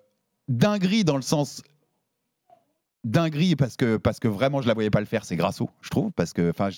dinguerie 0.47 1.03
dans 1.05 1.15
le 1.15 1.21
sens 1.21 1.61
dinguerie 3.03 3.55
parce 3.55 3.75
que 3.77 3.97
parce 3.97 4.19
que 4.19 4.27
vraiment 4.27 4.61
je 4.61 4.67
la 4.67 4.73
voyais 4.73 4.89
pas 4.89 4.99
le 4.99 5.05
faire, 5.05 5.25
c'est 5.25 5.35
Grasso, 5.35 5.69
je 5.81 5.89
trouve, 5.89 6.11
parce 6.13 6.33
que 6.33 6.49
enfin 6.49 6.69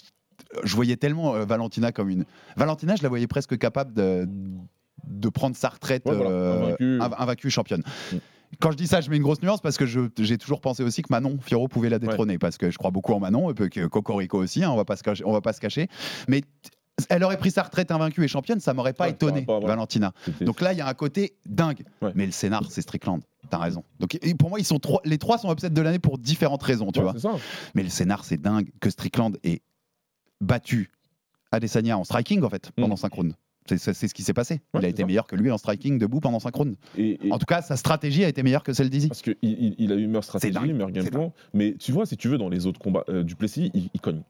je, 0.63 0.75
voyais 0.75 0.95
tellement 0.97 1.35
euh, 1.35 1.45
Valentina 1.45 1.91
comme 1.91 2.09
une 2.09 2.25
Valentina, 2.55 2.95
je 2.95 3.03
la 3.03 3.09
voyais 3.09 3.27
presque 3.27 3.57
capable 3.57 3.93
de 3.93 4.27
de 5.07 5.29
prendre 5.29 5.55
sa 5.55 5.69
retraite 5.69 6.03
Ouais, 6.05 6.15
voilà, 6.15 6.31
euh, 6.31 6.63
invaincue. 6.63 6.97
inv- 6.99 7.15
invaincue 7.17 7.49
championne. 7.49 7.83
Mm. 8.11 8.17
Quand 8.59 8.71
je 8.71 8.77
dis 8.77 8.87
ça, 8.87 8.99
je 9.01 9.09
mets 9.09 9.17
une 9.17 9.23
grosse 9.23 9.41
nuance 9.41 9.61
parce 9.61 9.77
que 9.77 9.85
j'ai 9.85 10.37
toujours 10.37 10.61
pensé 10.61 10.81
aussi 10.83 11.01
que 11.01 11.07
Manon 11.11 11.37
Fiorot 11.41 11.67
pouvait 11.67 11.89
la 11.89 11.99
détrôner 11.99 12.37
parce 12.37 12.57
que 12.57 12.71
je 12.71 12.77
crois 12.77 12.91
beaucoup 12.91 13.13
en 13.13 13.19
Manon 13.19 13.51
et 13.51 13.69
que 13.69 13.87
Cocorico 13.87 14.37
aussi, 14.41 14.63
hein, 14.63 14.71
on 14.71 14.75
va 14.77 14.85
pas 14.85 14.95
se 14.95 15.03
cacher, 15.03 15.23
on 15.25 15.33
va 15.33 15.41
pas 15.41 15.51
se 15.53 15.59
cacher. 15.59 15.87
Mais 16.29 16.41
elle 17.09 17.23
aurait 17.23 17.37
pris 17.37 17.51
sa 17.51 17.63
retraite 17.63 17.91
invaincue 17.91 18.23
et 18.23 18.27
championne, 18.27 18.59
ça 18.59 18.73
m'aurait 18.73 18.93
pas 18.93 19.05
Ouais, 19.05 19.11
étonné, 19.11 19.41
pas. 19.43 19.59
Valentina. 19.59 20.13
Donc 20.41 20.61
là, 20.61 20.71
il 20.73 20.79
y 20.79 20.81
a 20.81 20.87
un 20.87 20.93
côté 20.93 21.35
dingue. 21.45 21.83
Ouais. 22.01 22.11
Mais 22.15 22.25
le 22.25 22.31
scénar, 22.31 22.63
c'est 22.69 22.81
Strickland. 22.81 23.21
T'as 23.49 23.59
raison. 23.59 23.83
Donc 23.99 24.17
et 24.21 24.33
pour 24.33 24.49
moi, 24.49 24.59
ils 24.59 24.65
sont 24.65 24.79
trois, 24.79 25.01
les 25.05 25.17
trois 25.17 25.37
sont 25.37 25.51
upset 25.51 25.69
de 25.69 25.81
l'année 25.81 25.99
pour 25.99 26.17
différentes 26.17 26.63
raisons, 26.63 26.91
tu 26.91 27.01
vois. 27.01 27.13
Mais 27.75 27.83
le 27.83 27.89
scénar, 27.89 28.23
c'est 28.25 28.41
dingue 28.41 28.69
que 28.79 28.89
Strickland 28.89 29.37
ait 29.43 29.61
battu 30.41 30.91
Adesanya 31.51 31.97
en 31.97 32.03
striking 32.03 32.43
en 32.43 32.49
fait 32.49 32.71
pendant 32.75 32.95
Mm. 32.95 32.97
5 32.97 33.13
rounds. 33.13 33.35
C'est 33.67 33.77
ce 33.93 34.13
qui 34.13 34.23
s'est 34.23 34.33
passé. 34.33 34.61
Ouais, 34.73 34.79
il 34.81 34.85
a 34.85 34.87
été 34.87 35.01
ça. 35.01 35.07
meilleur 35.07 35.27
que 35.27 35.35
lui 35.35 35.51
en 35.51 35.57
striking 35.57 35.97
debout 35.99 36.21
pendant 36.21 36.39
5 36.39 36.55
rounds. 36.55 36.77
Et, 36.97 37.27
et- 37.27 37.31
En 37.33 37.37
tout 37.37 37.45
cas, 37.45 37.61
sa 37.61 37.75
stratégie 37.75 38.23
a 38.23 38.29
été 38.29 38.41
meilleure 38.41 38.63
que 38.63 38.71
celle 38.71 38.89
d'Izzy. 38.89 39.09
Parce 39.09 39.21
qu'il 39.21 39.35
il, 39.41 39.75
il 39.77 39.91
a 39.91 39.95
eu 39.95 40.07
meilleure 40.07 40.23
stratégie, 40.23 40.57
meilleur 40.59 40.89
game 40.91 41.09
plan. 41.09 41.33
Mais 41.53 41.75
tu 41.77 41.91
vois, 41.91 42.05
si 42.05 42.15
tu 42.15 42.29
veux, 42.29 42.37
dans 42.37 42.47
les 42.47 42.65
autres 42.65 42.79
combats, 42.79 43.03
euh, 43.09 43.23
Duplessis, 43.23 43.69
il, 43.73 43.89
il 43.93 43.99
cogne. 43.99 44.21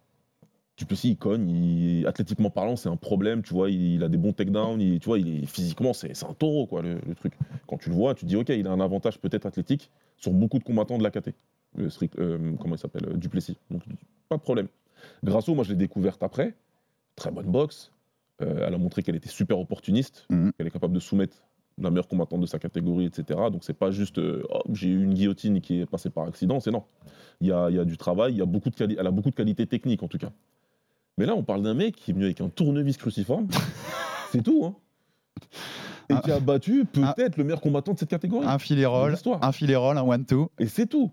Duplessis, 0.75 1.09
il 1.11 1.17
cogne. 1.17 1.49
il- 1.49 2.07
athlétiquement 2.07 2.49
parlant, 2.49 2.75
c'est 2.75 2.89
un 2.89 2.95
problème. 2.95 3.43
Tu 3.43 3.53
vois, 3.53 3.69
il, 3.69 4.03
a 4.03 4.09
des 4.09 4.17
bons 4.17 4.33
takedowns. 4.33 4.81
Il, 4.81 4.99
tu 4.99 5.05
vois, 5.05 5.19
il 5.19 5.43
est, 5.43 5.45
physiquement, 5.45 5.93
c'est 5.93 6.11
un 6.23 6.33
taureau, 6.33 6.65
quoi, 6.65 6.81
le, 6.81 6.99
le 7.07 7.13
truc. 7.15 7.33
Quand 7.67 7.77
tu 7.77 7.89
le 7.89 7.95
vois, 7.95 8.15
tu 8.15 8.21
te 8.25 8.29
dis, 8.29 8.35
OK, 8.35 8.49
il 8.49 8.65
a 8.67 8.71
un 8.71 8.79
avantage 8.79 9.19
peut-être 9.19 9.45
athlétique 9.45 9.91
sur 10.17 10.31
beaucoup 10.33 10.57
de 10.57 10.63
combattants 10.63 10.97
de 10.97 11.03
la 11.03 11.11
KT. 11.11 11.29
Euh, 11.79 11.89
euh, 12.17 12.53
comment 12.59 12.73
il 12.75 12.79
s'appelle 12.79 13.05
euh, 13.07 13.13
Duplessis. 13.17 13.57
Donc, 13.69 13.81
pas 14.29 14.37
de 14.37 14.41
problème. 14.41 14.67
Grasso, 15.23 15.53
moi, 15.55 15.63
je 15.63 15.69
l'ai 15.71 15.75
découverte 15.75 16.21
après. 16.23 16.55
Très 17.15 17.31
bonne 17.31 17.47
boxe. 17.47 17.91
Euh, 18.41 18.65
elle 18.67 18.73
a 18.73 18.77
montré 18.77 19.01
qu'elle 19.01 19.15
était 19.15 19.29
super 19.29 19.57
opportuniste, 19.59 20.25
Mhm. 20.29 20.51
qu'elle 20.53 20.67
est 20.67 20.71
capable 20.71 20.93
de 20.93 20.99
soumettre 20.99 21.37
la 21.79 21.89
meilleure 21.89 22.07
combattante 22.07 22.41
de 22.41 22.45
sa 22.45 22.59
catégorie, 22.59 23.05
etc. 23.05 23.39
Donc 23.51 23.63
c'est 23.63 23.73
pas 23.73 23.91
juste 23.91 24.17
euh, 24.19 24.43
Oh, 24.51 24.61
j'ai 24.73 24.89
eu 24.89 25.03
une 25.03 25.13
guillotine 25.13 25.61
qui 25.61 25.81
est 25.81 25.85
passée 25.85 26.09
par 26.09 26.25
accident, 26.25 26.59
c'est 26.59 26.71
non. 26.71 26.83
Il 27.41 27.47
y 27.47 27.51
a, 27.51 27.69
il 27.69 27.75
y 27.75 27.79
a 27.79 27.85
du 27.85 27.97
travail, 27.97 28.33
il 28.33 28.37
y 28.37 28.41
a 28.41 28.45
beaucoup 28.45 28.69
de 28.69 28.75
quali- 28.75 28.95
elle 28.99 29.05
a 29.07 29.11
beaucoup 29.11 29.29
de 29.29 29.35
qualités 29.35 29.65
techniques 29.67 30.01
en 30.03 30.07
tout 30.07 30.17
cas. 30.17 30.31
Mais 31.17 31.25
là, 31.25 31.35
on 31.35 31.43
parle 31.43 31.61
d'un 31.63 31.73
mec 31.75 31.95
qui 31.95 32.11
est 32.11 32.13
venu 32.13 32.25
avec 32.25 32.41
un 32.41 32.49
tournevis 32.49 32.97
cruciforme, 32.97 33.47
c'est 34.31 34.43
tout, 34.43 34.65
hein. 34.65 34.75
Et 36.09 36.13
Ah. 36.13 36.21
qui 36.23 36.31
a 36.31 36.39
battu 36.39 36.85
peut-être 36.85 37.37
le 37.37 37.43
meilleur 37.43 37.61
combattant 37.61 37.93
de 37.93 37.99
cette 37.99 38.09
catégorie. 38.09 38.47
Un 38.47 38.59
filet 38.59 38.85
roll, 38.85 39.15
un 39.41 39.51
filet 39.51 39.75
roll, 39.75 39.97
un 39.97 40.03
one-two. 40.03 40.49
Et 40.57 40.67
c'est 40.67 40.87
tout. 40.87 41.11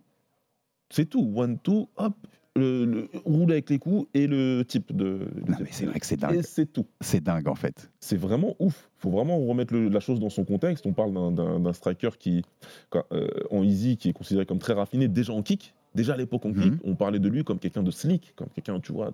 C'est 0.91 1.07
tout. 1.07 1.31
One, 1.35 1.59
two, 1.59 1.89
hop, 1.97 2.15
le, 2.57 2.85
le- 2.85 3.09
roule 3.25 3.51
avec 3.53 3.69
les 3.71 3.79
coups 3.79 4.07
et 4.15 4.27
le 4.27 4.63
type 4.67 4.95
de. 4.95 5.29
Non, 5.49 5.57
mais 5.61 5.67
c'est 5.71 5.87
vrai 5.87 5.99
que 6.01 6.07
c'est 6.07 6.17
dingue. 6.17 6.37
Et 6.37 6.43
c'est 6.43 6.67
tout. 6.73 6.87
C'est 7.01 7.23
dingue 7.23 7.49
en 7.49 7.55
fait. 7.55 7.91
c'est 8.01 8.17
vraiment 8.17 8.55
ouf. 8.61 8.91
Il 8.99 9.01
faut 9.03 9.11
vraiment 9.11 9.39
remettre 9.45 9.75
le- 9.75 9.89
la 9.89 10.01
chose 10.01 10.21
dans 10.21 10.31
son 10.31 10.45
contexte. 10.45 10.87
On 10.87 10.93
parle 10.93 11.13
d'un- 11.35 11.73
striker 11.73 12.11
qui, 12.19 12.43
quand- 12.91 13.05
euh, 13.13 13.27
en 13.51 13.63
easy, 13.63 13.97
qui 13.97 14.11
est 14.11 14.13
considéré 14.13 14.47
comme 14.47 14.59
très 14.59 14.73
raffiné, 14.75 15.09
déjà 15.09 15.33
en 15.33 15.43
kick. 15.43 15.75
Déjà 15.95 16.15
à 16.15 16.17
l'époque 16.17 16.45
en 16.47 16.53
kick, 16.53 16.73
Mhm. 16.73 16.79
on 16.85 16.95
parlait 16.97 17.19
de 17.21 17.29
lui 17.29 17.45
comme 17.45 17.59
quelqu'un 17.59 17.83
de 17.83 17.91
slick, 17.91 18.33
comme 18.37 18.49
quelqu'un, 18.55 18.81
tu 18.81 18.93
vois. 18.93 19.13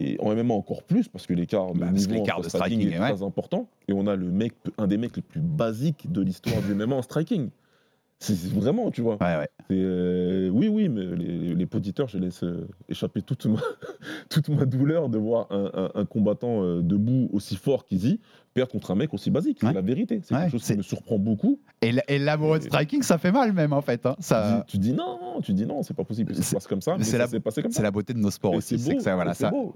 Et 0.00 0.16
en 0.20 0.32
MMA 0.34 0.54
encore 0.54 0.82
plus, 0.82 1.08
parce 1.08 1.26
que 1.26 1.34
l'écart 1.34 1.72
de 1.72 1.78
Bah, 1.78 1.90
niveau 1.92 2.14
entre 2.20 2.40
de 2.42 2.48
striking, 2.48 2.80
striking, 2.80 2.88
est 2.92 2.98
ouais. 3.00 3.12
très 3.12 3.22
important. 3.22 3.68
Et 3.86 3.92
on 3.92 4.06
a 4.06 4.16
le 4.16 4.30
mec, 4.30 4.52
un 4.76 4.86
des 4.86 4.96
mecs 4.98 5.14
les 5.16 5.22
plus 5.22 5.40
basiques 5.40 6.10
de 6.10 6.20
l'histoire 6.20 6.60
du 6.62 6.72
MMA 6.74 6.96
en 6.96 7.02
striking. 7.02 7.48
C'est 8.20 8.46
vraiment, 8.48 8.90
tu 8.90 9.02
vois. 9.02 9.14
Ouais, 9.20 9.36
ouais. 9.36 9.48
C'est, 9.68 9.76
euh, 9.78 10.48
oui, 10.48 10.68
oui, 10.68 10.88
mais 10.88 11.04
les, 11.16 11.54
les 11.54 11.68
auditeurs, 11.74 12.08
je 12.08 12.16
laisse 12.18 12.42
euh, 12.42 12.66
échapper 12.88 13.20
toute 13.20 13.44
ma, 13.46 13.60
toute 14.30 14.48
ma 14.48 14.64
douleur 14.64 15.08
de 15.10 15.18
voir 15.18 15.46
un, 15.50 15.70
un- 15.74 15.90
un 16.00 16.04
combattant 16.06 16.62
euh, 16.62 16.80
debout 16.82 17.28
aussi 17.32 17.56
fort 17.56 17.84
qu'Izzy 17.84 18.20
perdre 18.54 18.70
contre 18.72 18.92
un 18.92 18.94
mec 18.94 19.12
aussi 19.12 19.30
basique. 19.30 19.62
Ouais. 19.62 19.68
C'est 19.70 19.74
la 19.74 19.80
vérité. 19.82 20.20
C'est 20.22 20.34
quelque 20.34 20.52
chose 20.52 20.64
qui 20.64 20.76
me 20.76 20.82
surprend 20.82 21.18
beaucoup. 21.18 21.58
Et, 21.82 21.88
l- 21.88 22.02
et 22.08 22.18
l'amoureux 22.18 22.60
de 22.60 22.64
striking, 22.64 23.02
ça 23.02 23.18
fait 23.18 23.32
mal 23.32 23.52
même 23.52 23.72
en 23.72 23.82
fait. 23.82 24.06
hein. 24.06 24.14
Tu, 24.18 24.32
dis, 24.34 24.62
tu 24.68 24.78
dis 24.78 24.92
non, 24.92 25.40
tu 25.42 25.52
dis 25.52 25.66
non, 25.66 25.82
c'est 25.82 25.94
pas 25.94 26.04
possible 26.04 26.30
que 26.30 26.36
ça 26.36 26.42
se 26.42 26.54
passe 26.54 26.66
comme 26.66 26.80
ça. 26.80 26.96
c'est 27.00 27.18
la- 27.18 27.26
ça. 27.26 27.90
beauté 27.90 28.14
de 28.14 28.18
nos 28.20 28.30
sports 28.30 28.54
Et 28.54 28.58
aussi. 28.58 28.78
c'est 28.78 29.00
ça, 29.00 29.16
voilà, 29.16 29.32
et 29.32 29.34
ça. 29.34 29.50
beau, 29.50 29.74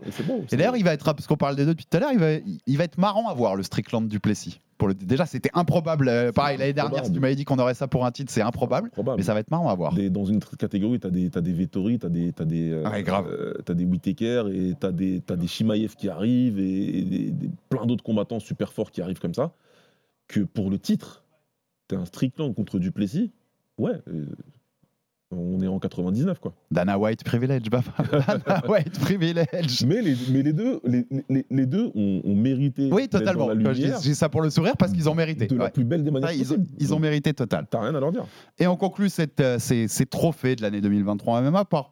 et 0.51 0.57
d'ailleurs, 0.57 0.77
il 0.77 0.85
va 0.85 0.93
être, 0.95 1.05
parce 1.13 1.27
qu'on 1.27 1.37
parle 1.37 1.57
des 1.57 1.65
deux 1.65 1.73
depuis 1.75 1.87
tout 1.87 1.97
à 1.97 2.01
l'heure, 2.01 2.13
il 2.13 2.19
va, 2.19 2.35
il 2.67 2.79
va 2.79 2.85
être 2.85 2.99
marrant 2.99 3.29
à 3.29 3.35
voir 3.35 3.57
le 3.57 3.63
Strickland 3.65 4.07
du 4.09 4.21
Plessis. 4.21 4.61
Pour 4.79 4.87
le, 4.89 4.95
déjà, 4.95 5.27
c'était 5.27 5.51
improbable. 5.55 6.09
euh, 6.09 6.31
Pareil, 6.31 6.57
l'année 6.57 6.73
dernière, 6.73 7.05
si 7.05 7.13
tu 7.13 7.19
m'avais 7.19 7.35
dit 7.35 7.45
qu'on 7.45 7.59
aurait 7.59 7.75
ça 7.75 7.89
pour 7.89 8.07
un 8.07 8.13
titre, 8.13 8.31
c'est 8.33 8.43
improbable. 8.43 8.91
Probable. 8.91 9.19
Mais 9.19 9.25
ça 9.25 9.35
va 9.35 9.41
être 9.41 9.51
marrant 9.51 9.69
à 9.69 9.75
voir. 9.75 9.93
Des- 9.93 10.09
dans 10.09 10.25
une 10.25 10.39
catégorie, 10.41 11.01
tu 11.01 11.07
as 11.09 11.11
des, 11.11 11.29
t'as 11.31 11.41
des 11.41 11.53
Vettori, 11.53 11.99
tu 11.99 12.07
as 12.07 12.09
des, 12.09 12.33
t'as 12.33 12.45
des, 12.45 12.71
euh, 12.71 12.89
Ouais, 12.89 13.03
grave. 13.03 13.27
euh, 13.29 13.55
t'as 13.65 13.75
des 13.75 13.85
Whittaker 13.85 14.45
et 14.53 14.75
tu 14.81 14.87
as 14.87 14.93
des, 14.93 15.21
t'as 15.21 15.35
des 15.35 15.49
Shimaev 15.49 15.97
qui 15.97 16.09
arrivent 16.09 16.61
et, 16.61 16.99
et 17.01 17.03
des- 17.03 17.31
des- 17.33 17.51
plein 17.69 17.87
d'autres 17.87 18.05
combattants 18.05 18.39
super 18.39 18.73
forts 18.73 18.93
qui 18.93 19.03
arrivent 19.03 19.19
comme 19.19 19.35
ça. 19.35 19.53
Que 20.29 20.41
pour 20.41 20.71
le 20.71 20.79
titre, 20.79 21.25
tu 21.89 21.97
un 21.97 22.05
Strickland 22.05 22.55
contre 22.55 22.79
Duplessis, 22.79 23.33
ouais, 23.79 23.93
euh, 24.09 24.27
on 25.31 25.61
est 25.61 25.67
en 25.67 25.79
99 25.79 26.39
quoi. 26.39 26.55
Dana 26.71 26.99
White 26.99 27.23
privilege, 27.25 27.69
Baba. 27.71 27.93
Dana 28.47 28.63
White 28.69 28.99
privilege. 29.01 29.85
Mais 29.87 30.01
les, 30.03 30.17
mais 30.33 30.43
les 30.43 30.53
deux, 30.53 30.81
les, 30.85 31.07
les- 31.29 31.47
les 31.51 31.67
deux 31.67 31.91
ont, 31.95 32.21
ont 32.25 32.35
mérité 32.35 32.89
Oui, 32.93 33.09
totalement. 33.09 33.49
dis 34.03 34.15
ça 34.15 34.29
pour 34.29 34.41
le 34.43 34.51
sourire 34.51 34.77
parce 34.77 34.93
qu'ils 34.93 35.09
ont 35.09 35.15
mérité. 35.15 35.47
de 35.47 35.57
la 35.57 35.71
plus 35.71 35.85
belle 35.85 36.03
des 36.05 36.11
manières 36.11 36.31
Ouais, 36.31 36.37
ils, 36.39 36.53
ont, 36.53 36.67
ils 36.79 36.93
mérité 36.99 37.35
total. 37.35 37.67
T'as 37.71 37.81
rien 37.81 37.95
à 37.95 38.01
leur 38.01 38.13
dire. 38.13 38.27
Et 38.59 38.67
on 38.67 38.77
conclut 38.77 39.09
cette, 39.11 39.41
euh, 39.41 39.59
ces, 39.59 39.87
ces 39.89 40.07
trophées 40.07 40.57
de 40.57 40.63
l'année 40.63 40.81
2023 40.81 41.39
en 41.41 41.43
MMA 41.51 41.65
par. 41.67 41.91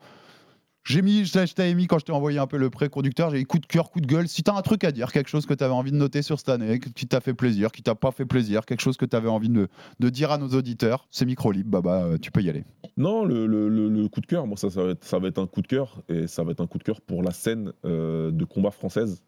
J'ai 0.87 1.03
mis, 1.03 1.25
je 1.25 1.53
t'avais 1.53 1.75
mis 1.75 1.89
quand 1.89 1.99
je 1.99 2.05
t'ai 2.05 2.13
envoyé 2.13 2.39
un 2.39 2.47
peu 2.47 2.59
le 2.59 2.71
pré-conducteur, 2.71 3.31
j'ai 3.31 3.39
dit 3.39 3.45
coup 3.45 3.59
de 3.59 3.67
cœur, 3.67 3.91
coup 3.91 4.01
de 4.01 4.07
gueule. 4.07 4.29
Si 4.29 4.45
t'as 4.45 4.55
un 4.55 4.63
truc 4.63 4.85
à 4.85 4.93
dire, 4.93 5.11
quelque 5.11 5.29
chose 5.29 5.45
que 5.45 5.53
t'avais 5.53 5.75
envie 5.75 5.91
de 5.91 5.97
noter 5.97 6.23
sur 6.23 6.39
cette 6.39 6.49
année, 6.49 6.79
qui 6.79 7.09
t'a 7.09 7.21
fait 7.21 7.35
plaisir, 7.35 7.73
qui 7.73 7.83
t'a 7.83 7.97
pas 7.97 8.13
fait 8.13 8.25
plaisir, 8.25 8.65
quelque 8.65 8.83
chose 8.83 8.97
que 8.97 9.05
t'avais 9.05 9.29
envie 9.29 9.49
de, 9.49 9.69
dire 10.11 10.31
à 10.31 10.39
nos 10.39 10.49
auditeurs, 10.51 11.09
c'est 11.11 11.25
micro 11.25 11.51
libre, 11.51 11.71
Baba, 11.71 12.05
euh, 12.05 12.19
tu 12.19 12.31
peux 12.31 12.41
y 12.41 12.49
aller. 12.49 12.65
Non, 12.97 13.25
le, 13.25 14.07
coup 14.07 14.21
de 14.21 14.27
cœur, 14.27 14.47
moi 14.47 14.57
ça, 14.57 14.71
ça 14.71 14.85
va, 15.19 15.27
être, 15.27 15.39
un 15.41 15.49
coup 15.49 15.61
de 15.61 15.67
cœur 15.67 16.05
et 16.09 16.29
ça 16.29 16.45
va 16.45 16.53
être 16.53 16.61
un 16.61 16.69
coup 16.69 16.79
de 16.79 16.85
cœur 16.85 17.01
pour 17.01 17.25
la 17.25 17.33
scène 17.33 17.73
euh, 17.85 18.31
de 18.31 18.45
combat 18.45 18.71
française. 18.71 19.25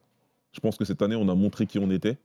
Je 0.53 0.61
pense 0.61 0.77
que 0.77 0.85
cette 0.85 1.03
année, 1.03 1.17
on 1.17 1.29
a 1.29 1.35
montré 1.35 1.67
qui 1.67 1.81
on 1.81 1.91
était. 1.91 2.19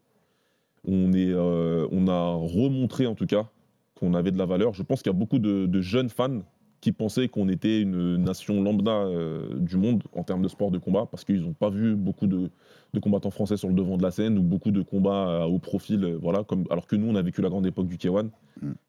On, 0.88 1.12
est, 1.12 1.34
euh, 1.34 1.88
on 1.92 2.08
a 2.08 2.34
remontré 2.36 3.08
en 3.08 3.16
tout 3.16 3.26
cas 3.26 3.50
qu'on 3.96 4.14
avait 4.14 4.32
de 4.32 4.38
la 4.38 4.46
valeur. 4.46 4.76
Je 4.76 4.84
pense 4.84 5.02
qu'il 5.02 5.12
y 5.12 5.16
a 5.16 5.18
beaucoup 5.18 5.40
de 5.40 5.82
jeunes 5.82 6.10
fans 6.10 6.42
qui 6.84 6.92
pensaient 6.92 7.30
qu'on 7.30 7.48
était 7.48 7.80
une 7.80 8.18
nation 8.18 8.62
lambda 8.62 8.92
euh, 8.92 9.58
du 9.58 9.78
monde 9.78 10.04
en 10.14 10.24
termes 10.24 10.42
de 10.42 10.50
sport 10.50 10.70
de 10.70 10.78
combat 10.78 11.08
parce 11.10 11.24
qu'ils 11.24 11.40
n'ont 11.40 11.54
pas 11.54 11.70
vu 11.70 11.96
beaucoup 11.96 12.28
de, 12.28 12.50
de 12.94 13.00
combattants 13.00 13.32
français 13.32 13.56
sur 13.56 13.70
le 13.70 13.74
devant 13.74 13.96
de 13.96 14.04
la 14.04 14.12
scène 14.12 14.38
ou 14.38 14.42
beaucoup 14.42 14.72
de 14.72 14.82
combats 14.82 15.44
à 15.44 15.48
haut 15.48 15.60
profil. 15.60 16.04
euh, 16.04 16.18
voilà, 16.22 16.44
comme, 16.44 16.66
alors 16.70 16.86
que 16.86 16.98
nous, 16.98 17.08
on 17.10 17.16
a 17.16 17.22
vécu 17.22 17.42
la 17.42 17.48
grande 17.48 17.66
époque 17.66 17.88
du 17.88 17.96
K1 17.96 18.28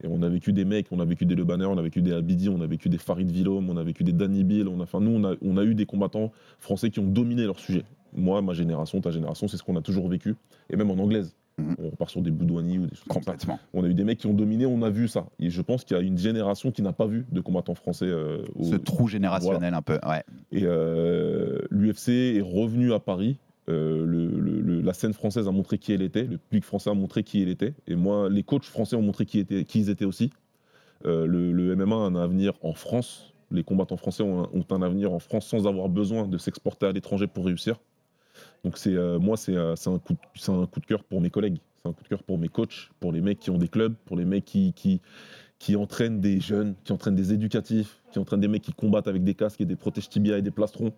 et 0.03 0.09
on 0.09 0.23
a 0.23 0.29
vécu 0.29 0.53
des 0.53 0.65
mecs, 0.65 0.89
on 0.91 0.99
a 0.99 1.05
vécu 1.05 1.25
des 1.25 1.37
Le 1.37 1.45
Banner, 1.45 1.67
on 1.67 1.79
a 1.79 1.83
vécu 1.83 2.03
des 2.03 2.13
Abidi, 2.13 2.49
on 2.49 2.61
a 2.63 2.67
vécu 2.67 2.89
des 2.89 2.99
Farid 2.99 3.31
Villom, 3.31 3.71
on 3.71 3.77
a 3.77 3.85
vécu 3.85 4.03
des 4.03 4.13
Danny 4.13 4.43
Bill. 4.43 4.67
On 4.67 4.81
a, 4.81 4.83
enfin, 4.83 4.99
nous, 4.99 5.13
on 5.13 5.23
a, 5.23 5.37
on 5.41 5.57
a 5.57 5.63
eu 5.63 5.77
des 5.77 5.87
combattants 5.87 6.33
français 6.59 6.91
qui 6.91 6.99
ont 6.99 7.07
dominé 7.07 7.45
leur 7.45 7.61
sujet. 7.61 7.85
Moi, 8.13 8.43
ma 8.43 8.55
génération, 8.55 9.01
ta 9.01 9.13
génération, 9.13 9.47
c'est 9.47 9.57
ce 9.57 9.63
qu'on 9.63 9.77
a 9.77 9.83
toujours 9.83 10.09
vécu. 10.09 10.35
Et 10.69 10.75
même 10.75 10.91
en 10.91 10.99
anglaise. 10.99 11.37
Mhm. 11.57 11.77
On 11.79 11.91
repart 11.91 12.11
sur 12.11 12.21
des 12.21 12.31
Boudouani 12.33 12.79
ou 12.79 12.87
des 12.87 12.97
choses 12.97 13.05
comme 13.09 13.23
ça. 13.23 13.31
Complètement. 13.33 13.61
On 13.75 13.85
a 13.85 13.87
eu 13.89 13.95
des 13.95 14.03
mecs 14.05 14.19
qui 14.19 14.27
ont 14.27 14.35
dominé, 14.35 14.67
on 14.67 14.83
a 14.83 14.91
vu 14.91 15.07
ça. 15.07 15.27
Et 15.39 15.51
je 15.51 15.63
pense 15.63 15.85
qu'il 15.85 15.97
y 15.97 16.01
a 16.01 16.03
une 16.03 16.19
génération 16.19 16.73
qui 16.73 16.83
n'a 16.83 16.93
pas 16.93 17.07
vu 17.07 17.27
de 17.31 17.41
combattants 17.41 17.75
français. 17.77 18.07
euh, 18.07 18.43
au- 18.57 18.65
Ce 18.65 18.75
trou 18.75 19.07
générationnel 19.07 19.73
un 19.75 19.83
peu. 19.83 19.99
Ouais. 20.07 20.23
et 20.51 20.63
euh, 20.65 21.61
l'UFC 21.71 22.37
est 22.37 22.41
revenu 22.41 22.93
à 22.93 22.99
Paris. 23.01 23.39
Euh, 23.69 24.05
le- 24.05 24.27
le- 24.41 24.61
le- 24.61 24.81
la 24.83 24.93
scène 24.93 25.13
française 25.15 25.47
a 25.49 25.51
montré 25.53 25.79
qui 25.79 25.93
elle 25.93 26.03
était, 26.03 26.25
le 26.25 26.37
public 26.39 26.65
français 26.65 26.91
a 26.91 26.95
montré 26.95 27.23
qui 27.23 27.41
il 27.41 27.49
était, 27.49 27.73
et 27.87 27.95
moi, 27.95 28.29
les 28.29 28.43
coachs 28.43 28.65
français 28.65 28.95
ont 28.97 29.01
montré 29.03 29.25
qui, 29.25 29.39
était, 29.39 29.65
qui 29.65 29.81
ils 29.81 29.91
étaient 29.91 30.05
aussi. 30.05 30.31
Le, 31.05 31.27
le 31.53 31.77
MMA 31.77 31.95
a 31.97 31.99
un 31.99 32.15
avenir 32.17 32.53
en 32.63 32.73
France. 32.75 33.33
Les 33.51 33.63
combattants 33.63 33.97
français 33.97 34.23
ont 34.23 34.43
un, 34.45 34.49
ont 34.55 34.65
un 34.71 34.83
avenir 34.83 35.13
en 35.13 35.19
France 35.19 35.47
sans 35.47 35.67
avoir 35.67 35.89
besoin 35.89 36.27
de 36.27 36.37
s'exporter 36.39 36.87
à 36.87 36.93
l'étranger 36.93 37.27
pour 37.27 37.47
réussir. 37.47 37.77
Donc 38.65 38.79
c'est 38.79 38.95
euh, 38.95 39.19
moi 39.19 39.37
c'est 39.37 39.57
euh, 39.57 39.77
c'est 39.77 39.91
un 39.91 39.99
coup 39.99 40.15
de- 40.15 40.19
c'est 40.35 40.53
un 40.53 40.67
coup 40.67 40.81
de 40.81 40.87
cœur 40.87 41.05
pour 41.05 41.21
mes 41.21 41.31
collègues, 41.31 41.59
c'est 41.83 41.89
un 41.89 41.93
coup 41.93 42.03
de 42.03 42.09
cœur 42.09 42.23
pour 42.23 42.39
mes 42.39 42.49
coachs, 42.49 42.91
pour 43.01 43.13
les 43.13 43.21
mecs 43.21 43.39
qui 43.39 43.51
ont 43.51 43.59
des 43.59 43.69
clubs, 43.69 43.95
pour 44.05 44.17
les 44.17 44.25
mecs 44.25 44.45
qui 44.45 44.73
qui 44.73 45.01
qui 45.59 45.77
entraînent 45.77 46.21
des 46.21 46.41
jeunes, 46.41 46.75
qui 46.85 46.93
entraînent 46.93 47.15
des 47.15 47.33
éducatifs, 47.33 48.01
qui 48.13 48.19
entraînent 48.19 48.41
des 48.41 48.49
mecs 48.49 48.63
qui 48.63 48.73
combattent 48.73 49.09
avec 49.09 49.25
des 49.25 49.35
casques 49.35 49.61
et 49.61 49.65
des 49.67 49.77
protèges 49.77 50.09
tibia 50.09 50.37
et 50.37 50.43
des 50.43 50.51
plastrons, 50.51 50.93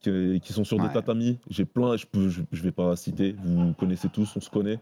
qui, 0.00 0.40
qui 0.42 0.52
sont 0.52 0.64
sur 0.64 0.78
Ouais. 0.78 0.86
des 0.88 0.92
tatamis. 0.94 1.38
J'ai 1.50 1.64
plein, 1.64 1.96
je 1.96 2.06
peux, 2.06 2.28
je, 2.28 2.42
je 2.52 2.62
vais 2.62 2.72
pas 2.72 2.96
citer, 2.96 3.34
vous 3.44 3.72
connaissez 3.74 4.08
tous, 4.08 4.34
on 4.36 4.40
se 4.40 4.48
connaît. 4.50 4.78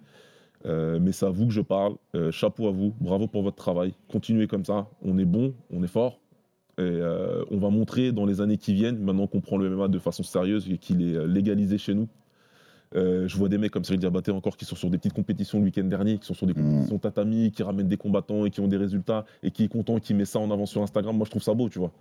Euh, 0.66 0.98
mais 1.00 1.12
c'est 1.12 1.24
à 1.26 1.30
vous 1.30 1.46
que 1.46 1.52
je 1.52 1.62
parle. 1.62 1.94
Euh, 2.14 2.30
chapeau 2.30 2.68
à 2.68 2.70
vous, 2.70 2.94
bravo 3.00 3.26
pour 3.26 3.42
votre 3.42 3.56
travail. 3.56 3.94
Continuez 4.08 4.46
comme 4.46 4.64
ça. 4.64 4.88
On 5.02 5.18
est 5.18 5.24
bon, 5.24 5.54
on 5.70 5.82
est 5.82 5.88
fort. 5.88 6.20
Et 6.78 6.82
euh, 6.82 7.44
on 7.50 7.58
va 7.58 7.68
montrer 7.70 8.12
dans 8.12 8.24
les 8.26 8.40
années 8.40 8.56
qui 8.56 8.72
viennent, 8.74 8.98
maintenant 8.98 9.26
qu'on 9.26 9.40
prend 9.40 9.56
le 9.58 9.68
MMA 9.68 9.88
de 9.88 9.98
façon 9.98 10.22
sérieuse 10.22 10.68
et 10.70 10.78
qu'il 10.78 11.02
est 11.02 11.16
euh, 11.16 11.26
légalisé 11.26 11.78
chez 11.78 11.94
nous. 11.94 12.08
Euh, 12.96 13.28
je 13.28 13.36
vois 13.36 13.48
des 13.48 13.58
mecs 13.58 13.70
comme 13.70 13.84
Cyril 13.84 14.00
Diabaté 14.00 14.32
encore 14.32 14.56
qui 14.56 14.64
sont 14.64 14.74
sur 14.74 14.90
des 14.90 14.98
petites 14.98 15.12
compétitions 15.12 15.58
le 15.58 15.64
week-end 15.64 15.84
dernier, 15.84 16.18
qui 16.18 16.26
sont 16.26 16.34
sur 16.34 16.46
des 16.46 16.54
Mhm. 16.54 16.64
compétitions 16.64 16.98
tatami, 16.98 17.52
qui 17.52 17.62
ramènent 17.62 17.86
des 17.88 17.96
combattants 17.96 18.44
et 18.46 18.50
qui 18.50 18.60
ont 18.60 18.66
des 18.68 18.76
résultats 18.78 19.24
et 19.42 19.50
qui 19.50 19.64
est 19.64 19.68
content, 19.68 19.98
qui 20.00 20.12
met 20.14 20.24
ça 20.24 20.38
en 20.40 20.50
avant 20.50 20.66
sur 20.66 20.82
Instagram. 20.82 21.16
Moi, 21.16 21.24
je 21.24 21.30
trouve 21.30 21.42
ça 21.42 21.54
beau, 21.54 21.68
tu 21.68 21.78
vois. 21.78 21.92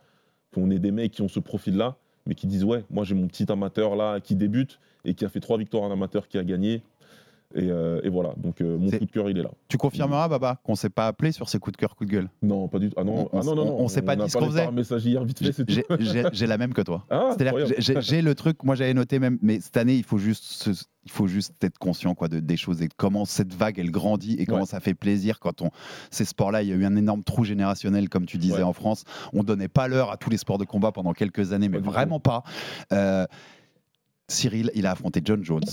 Qu'on 0.53 0.71
ait 0.71 0.79
des 0.79 0.91
mecs 0.91 1.11
qui 1.11 1.21
ont 1.21 1.27
ce 1.27 1.39
profil-là, 1.39 1.95
mais 2.25 2.33
qui 2.33 2.47
disent 2.47 2.63
ouais, 2.63 2.83
moi 2.89 3.03
j'ai 3.03 3.13
mon 3.13 3.27
petit 3.27 3.51
amateur 3.51 3.95
là 3.95 4.19
qui 4.19 4.35
débute 4.35 4.79
et 5.05 5.13
qui 5.13 5.25
a 5.25 5.29
fait 5.29 5.39
trois 5.39 5.57
victoires 5.59 5.83
en 5.83 5.91
amateur, 5.91 6.27
qui 6.27 6.37
a 6.39 6.43
gagné. 6.43 6.81
Et, 7.55 7.71
euh, 7.71 7.99
et 8.03 8.09
voilà, 8.09 8.33
donc 8.37 8.61
euh, 8.61 8.77
mon 8.77 8.91
coup 8.91 9.05
de 9.05 9.11
cœur, 9.11 9.27
il 9.27 9.37
est 9.39 9.41
là. 9.41 9.49
Tu 9.69 9.77
confirmeras, 9.77 10.27
Baba, 10.27 10.59
qu'on 10.63 10.75
s'est 10.75 10.91
pas 10.91 11.07
appelé 11.07 11.31
sur 11.31 11.49
ces 11.49 11.57
coups 11.57 11.71
de 11.75 11.77
cœur, 11.77 11.95
coups 11.95 12.07
de 12.07 12.15
gueule? 12.15 12.29
Non, 12.43 12.67
pas 12.67 12.77
du 12.77 12.89
tout. 12.89 12.95
Ah 12.95 13.03
non, 13.03 13.27
On- 13.33 13.39
ah 13.39 13.43
non, 13.43 13.55
non, 13.55 13.75
on- 13.79 13.87
s'est 13.87 14.03
pas 14.03 14.15
dit 14.15 14.29
ce 14.29 14.37
qu'on 14.37 14.45
faisait. 14.45 14.69
message 14.71 15.03
hier, 15.03 15.23
vite 15.23 15.39
fait. 15.39 15.65
J'ai- 16.31 16.45
la 16.47 16.57
même 16.59 16.73
que 16.75 16.81
toi. 16.83 17.05
Ah, 17.09 17.35
j'ai- 17.79 18.21
le 18.21 18.35
truc, 18.35 18.63
moi 18.63 18.75
j'avais 18.75 18.93
noté 18.93 19.17
même, 19.17 19.39
mais 19.41 19.59
cette 19.61 19.77
année, 19.77 19.95
il 19.95 20.03
faut 20.03 20.19
juste, 20.19 20.69
il 21.05 21.11
faut 21.11 21.25
juste 21.25 21.63
être 21.63 21.79
conscient 21.79 22.13
quoi, 22.13 22.27
de, 22.27 22.39
des 22.39 22.55
choses 22.57 22.83
et 22.83 22.87
de 22.87 22.93
comment 22.95 23.25
cette 23.25 23.53
vague 23.55 23.79
elle 23.79 23.89
grandit 23.89 24.35
et 24.35 24.45
comment 24.45 24.59
Ouais. 24.59 24.65
ça 24.67 24.79
fait 24.79 24.93
plaisir 24.93 25.39
quand 25.39 25.63
on. 25.63 25.71
Ces 26.11 26.25
sports-là, 26.25 26.61
il 26.61 26.69
y 26.69 26.71
a 26.71 26.75
eu 26.75 26.85
un 26.85 26.95
énorme 26.95 27.23
trou 27.23 27.43
générationnel, 27.45 28.09
comme 28.09 28.27
tu 28.27 28.37
disais 28.37 28.57
Ouais. 28.57 28.61
en 28.63 28.73
France. 28.73 29.05
On 29.33 29.41
donnait 29.43 29.67
pas 29.69 29.87
l'heure 29.87 30.11
à 30.11 30.17
tous 30.17 30.29
les 30.29 30.37
sports 30.37 30.59
de 30.59 30.65
combat 30.65 30.91
pendant 30.91 31.13
quelques 31.13 31.51
années, 31.51 31.67
mais 31.69 31.79
vraiment 31.79 32.19
pas. 32.19 32.43
Euh, 32.93 33.25
Cyril, 34.27 34.69
il 34.75 34.85
a 34.85 34.91
affronté 34.91 35.21
John 35.25 35.43
Jones. 35.43 35.63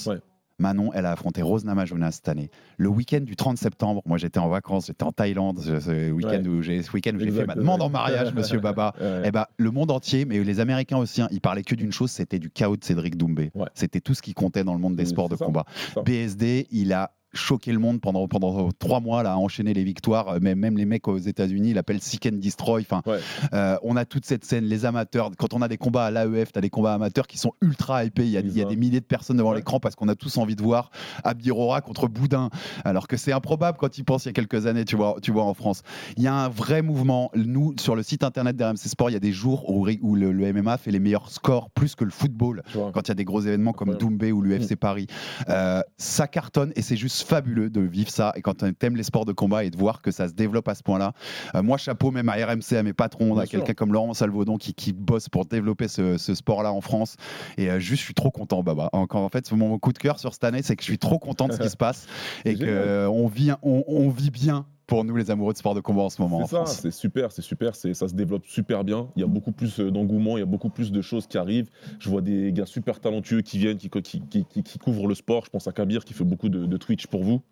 Manon, 0.58 0.90
elle 0.94 1.04
a 1.04 1.12
affronté 1.12 1.42
Rose 1.42 1.64
Namajunas 1.64 2.12
cette 2.12 2.28
année. 2.28 2.50
Le 2.78 2.88
week-end 2.88 3.20
du 3.20 3.36
30 3.36 3.58
septembre, 3.58 4.02
moi 4.06 4.16
j'étais 4.16 4.38
en 4.38 4.48
vacances, 4.48 4.86
j'étais 4.86 5.04
en 5.04 5.12
Thaïlande, 5.12 5.60
ce 5.60 6.10
week-end 6.10 6.42
Ouais. 6.42 6.48
où 6.48 6.62
j'ai 6.62 6.82
fait 6.82 7.46
ma 7.46 7.54
demande 7.54 7.82
en 7.82 7.90
mariage, 7.90 8.32
Monsieur 8.34 8.58
Baba. 8.60 8.94
Ouais. 9.06 9.22
Eh 9.26 9.30
ben, 9.30 9.46
le 9.58 9.70
monde 9.70 9.90
entier, 9.90 10.24
mais 10.24 10.42
les 10.42 10.60
Américains 10.60 10.96
aussi, 10.96 11.20
hein, 11.20 11.28
ils 11.30 11.40
parlaient 11.40 11.62
que 11.62 11.74
d'une 11.74 11.92
chose, 11.92 12.10
c'était 12.10 12.38
du 12.38 12.50
chaos 12.50 12.76
de 12.76 12.84
Cédric 12.84 13.16
Doumbé. 13.16 13.50
Ouais. 13.54 13.66
C'était 13.74 14.00
tout 14.00 14.14
ce 14.14 14.22
qui 14.22 14.32
comptait 14.32 14.64
dans 14.64 14.72
le 14.72 14.80
monde 14.80 14.96
des 14.96 15.04
C'est 15.04 15.10
sports 15.10 15.28
de 15.28 15.36
ça, 15.36 15.44
combat. 15.44 15.64
BSD, 16.04 16.66
il 16.70 16.92
a 16.92 17.12
choqué 17.36 17.72
le 17.72 17.78
monde 17.78 18.00
pendant, 18.00 18.26
pendant 18.28 18.70
trois 18.78 19.00
mois, 19.00 19.22
là, 19.22 19.32
à 19.34 19.36
enchaîner 19.36 19.74
les 19.74 19.84
victoires. 19.84 20.28
Euh, 20.28 20.38
Même, 20.40 20.58
même 20.58 20.76
les 20.76 20.84
mecs 20.86 21.06
aux 21.08 21.18
États-Unis, 21.18 21.70
il 21.70 21.78
appelle 21.78 22.00
Seek 22.02 22.26
and 22.26 22.36
Destroy. 22.38 22.82
Enfin, 22.82 23.02
Ouais. 23.06 23.18
euh, 23.52 23.76
on 23.82 23.96
a 23.96 24.04
toute 24.04 24.24
cette 24.24 24.44
scène, 24.44 24.64
les 24.64 24.84
amateurs. 24.84 25.30
Quand 25.38 25.54
on 25.54 25.62
a 25.62 25.68
des 25.68 25.76
combats 25.76 26.06
à 26.06 26.10
l'AEF, 26.10 26.52
tu 26.52 26.58
as 26.58 26.62
des 26.62 26.70
combats 26.70 26.94
amateurs 26.94 27.26
qui 27.26 27.38
sont 27.38 27.52
ultra 27.60 28.04
hypés. 28.04 28.24
Il 28.24 28.30
y 28.30 28.36
a, 28.36 28.40
il 28.40 28.46
y 28.46 28.48
a 28.48 28.62
Exact. 28.62 28.68
des 28.70 28.76
milliers 28.76 29.00
de 29.00 29.04
personnes 29.04 29.36
devant 29.36 29.50
Ouais. 29.50 29.56
l'écran 29.56 29.78
parce 29.80 29.94
qu'on 29.94 30.08
a 30.08 30.14
tous 30.14 30.36
envie 30.38 30.56
de 30.56 30.62
voir 30.62 30.90
Abdirora 31.24 31.80
contre 31.80 32.08
Boudin. 32.08 32.50
Alors 32.84 33.08
que 33.08 33.16
c'est 33.16 33.32
improbable 33.32 33.78
quand 33.78 33.98
ils 33.98 34.04
pensent 34.04 34.24
il 34.24 34.28
y 34.28 34.30
a 34.30 34.32
quelques 34.32 34.66
années, 34.66 34.84
tu 34.84 34.96
vois, 34.96 35.16
tu 35.22 35.32
vois 35.32 35.44
en 35.44 35.54
France. 35.54 35.82
Il 36.16 36.22
y 36.22 36.26
a 36.26 36.34
un 36.34 36.48
vrai 36.48 36.82
mouvement. 36.82 37.30
Nous, 37.34 37.74
sur 37.78 37.96
le 37.96 38.02
site 38.02 38.24
internet 38.24 38.56
d'RMC 38.56 38.76
Sport, 38.88 39.10
il 39.10 39.14
y 39.14 39.16
a 39.16 39.20
des 39.20 39.32
jours 39.32 39.68
où, 39.70 39.86
où 40.02 40.14
le, 40.16 40.32
le 40.32 40.52
MMA 40.52 40.78
fait 40.78 40.90
les 40.90 41.00
meilleurs 41.00 41.30
scores, 41.30 41.70
plus 41.70 41.94
que 41.94 42.04
le 42.04 42.10
football, 42.10 42.62
quand 42.72 43.02
il 43.02 43.08
y 43.08 43.10
a 43.10 43.14
des 43.14 43.24
gros 43.24 43.40
événements 43.40 43.72
comme. 43.72 43.96
Doumbé 43.96 44.30
ou 44.32 44.42
l'UFC 44.42 44.72
Mm. 44.72 44.76
Paris. 44.76 45.06
Euh, 45.48 45.80
ça 45.96 46.26
cartonne 46.28 46.72
et 46.76 46.82
c'est 46.82 46.96
juste 46.96 47.25
fabuleux 47.26 47.70
de 47.70 47.80
vivre 47.80 48.10
ça. 48.10 48.32
Et 48.36 48.42
quand 48.42 48.58
tu 48.58 48.86
aimes 48.86 48.96
les 48.96 49.02
sports 49.02 49.24
de 49.24 49.32
combat 49.32 49.64
et 49.64 49.70
de 49.70 49.76
voir 49.76 50.00
que 50.02 50.10
ça 50.10 50.28
se 50.28 50.34
développe 50.34 50.68
à 50.68 50.74
ce 50.74 50.82
point-là. 50.82 51.12
Euh, 51.54 51.62
moi, 51.62 51.76
chapeau 51.76 52.10
même 52.10 52.28
à 52.28 52.34
RMC, 52.34 52.76
à 52.76 52.82
mes 52.82 52.92
patrons, 52.92 53.34
Bien 53.34 53.42
à 53.42 53.46
quelqu'un 53.46 53.74
comme 53.74 53.92
Laurent 53.92 54.14
Salvaudon 54.14 54.56
qui, 54.56 54.74
qui 54.74 54.92
bosse 54.92 55.28
pour 55.28 55.46
développer 55.46 55.88
ce, 55.88 56.16
ce 56.16 56.34
sport-là 56.34 56.72
en 56.72 56.80
France. 56.80 57.16
Et 57.58 57.70
euh, 57.70 57.78
juste, 57.78 58.00
je 58.00 58.06
suis 58.06 58.14
trop 58.14 58.30
content, 58.30 58.62
Baba. 58.62 58.88
Encore, 58.92 59.22
en 59.22 59.28
fait, 59.28 59.50
mon 59.52 59.78
coup 59.78 59.92
de 59.92 59.98
cœur 59.98 60.18
sur 60.18 60.32
cette 60.32 60.44
année, 60.44 60.62
c'est 60.62 60.76
que 60.76 60.82
je 60.82 60.88
suis 60.88 60.98
trop 60.98 61.18
content 61.18 61.48
de 61.48 61.52
ce 61.52 61.58
qui 61.58 61.68
se 61.70 61.76
passe 61.76 62.06
et 62.44 62.56
qu'on 62.56 63.26
vit, 63.26 63.52
on, 63.62 63.84
on 63.86 64.08
vit 64.08 64.30
bien 64.30 64.66
pour 64.86 65.04
nous, 65.04 65.16
les 65.16 65.30
amoureux 65.30 65.52
de 65.52 65.58
sport 65.58 65.74
de 65.74 65.80
combat 65.80 66.02
en 66.02 66.10
ce 66.10 66.22
moment 66.22 66.38
en 66.38 66.46
C'est 66.46 66.56
ça, 66.56 66.66
c'est 66.66 66.90
super, 66.92 67.32
c'est 67.32 67.42
super, 67.42 67.74
ça 67.74 67.92
se 67.92 68.14
développe 68.14 68.46
super 68.46 68.84
bien. 68.84 69.08
Il 69.16 69.20
y 69.20 69.24
a 69.24 69.26
beaucoup 69.26 69.52
plus 69.52 69.80
euh, 69.80 69.90
d'engouement, 69.90 70.36
il 70.36 70.40
y 70.40 70.42
a 70.42 70.46
beaucoup 70.46 70.68
plus 70.70 70.92
de 70.92 71.00
choses 71.02 71.26
qui 71.26 71.38
arrivent. 71.38 71.68
Je 71.98 72.08
vois 72.08 72.20
des 72.22 72.52
gars 72.52 72.66
super 72.66 73.00
talentueux 73.00 73.42
qui 73.42 73.58
viennent, 73.58 73.78
qui, 73.78 73.90
qui, 73.90 74.20
qui, 74.20 74.44
qui- 74.44 74.62
qui 74.62 74.78
couvrent 74.78 75.08
le 75.08 75.14
sport. 75.14 75.44
Je 75.44 75.50
pense 75.50 75.66
à 75.66 75.72
Kabir 75.72 76.04
qui 76.04 76.14
fait 76.14 76.24
beaucoup 76.24 76.48
de, 76.48 76.66
de 76.66 76.76
Twitch 76.76 77.06
pour 77.08 77.24
vous. 77.24 77.42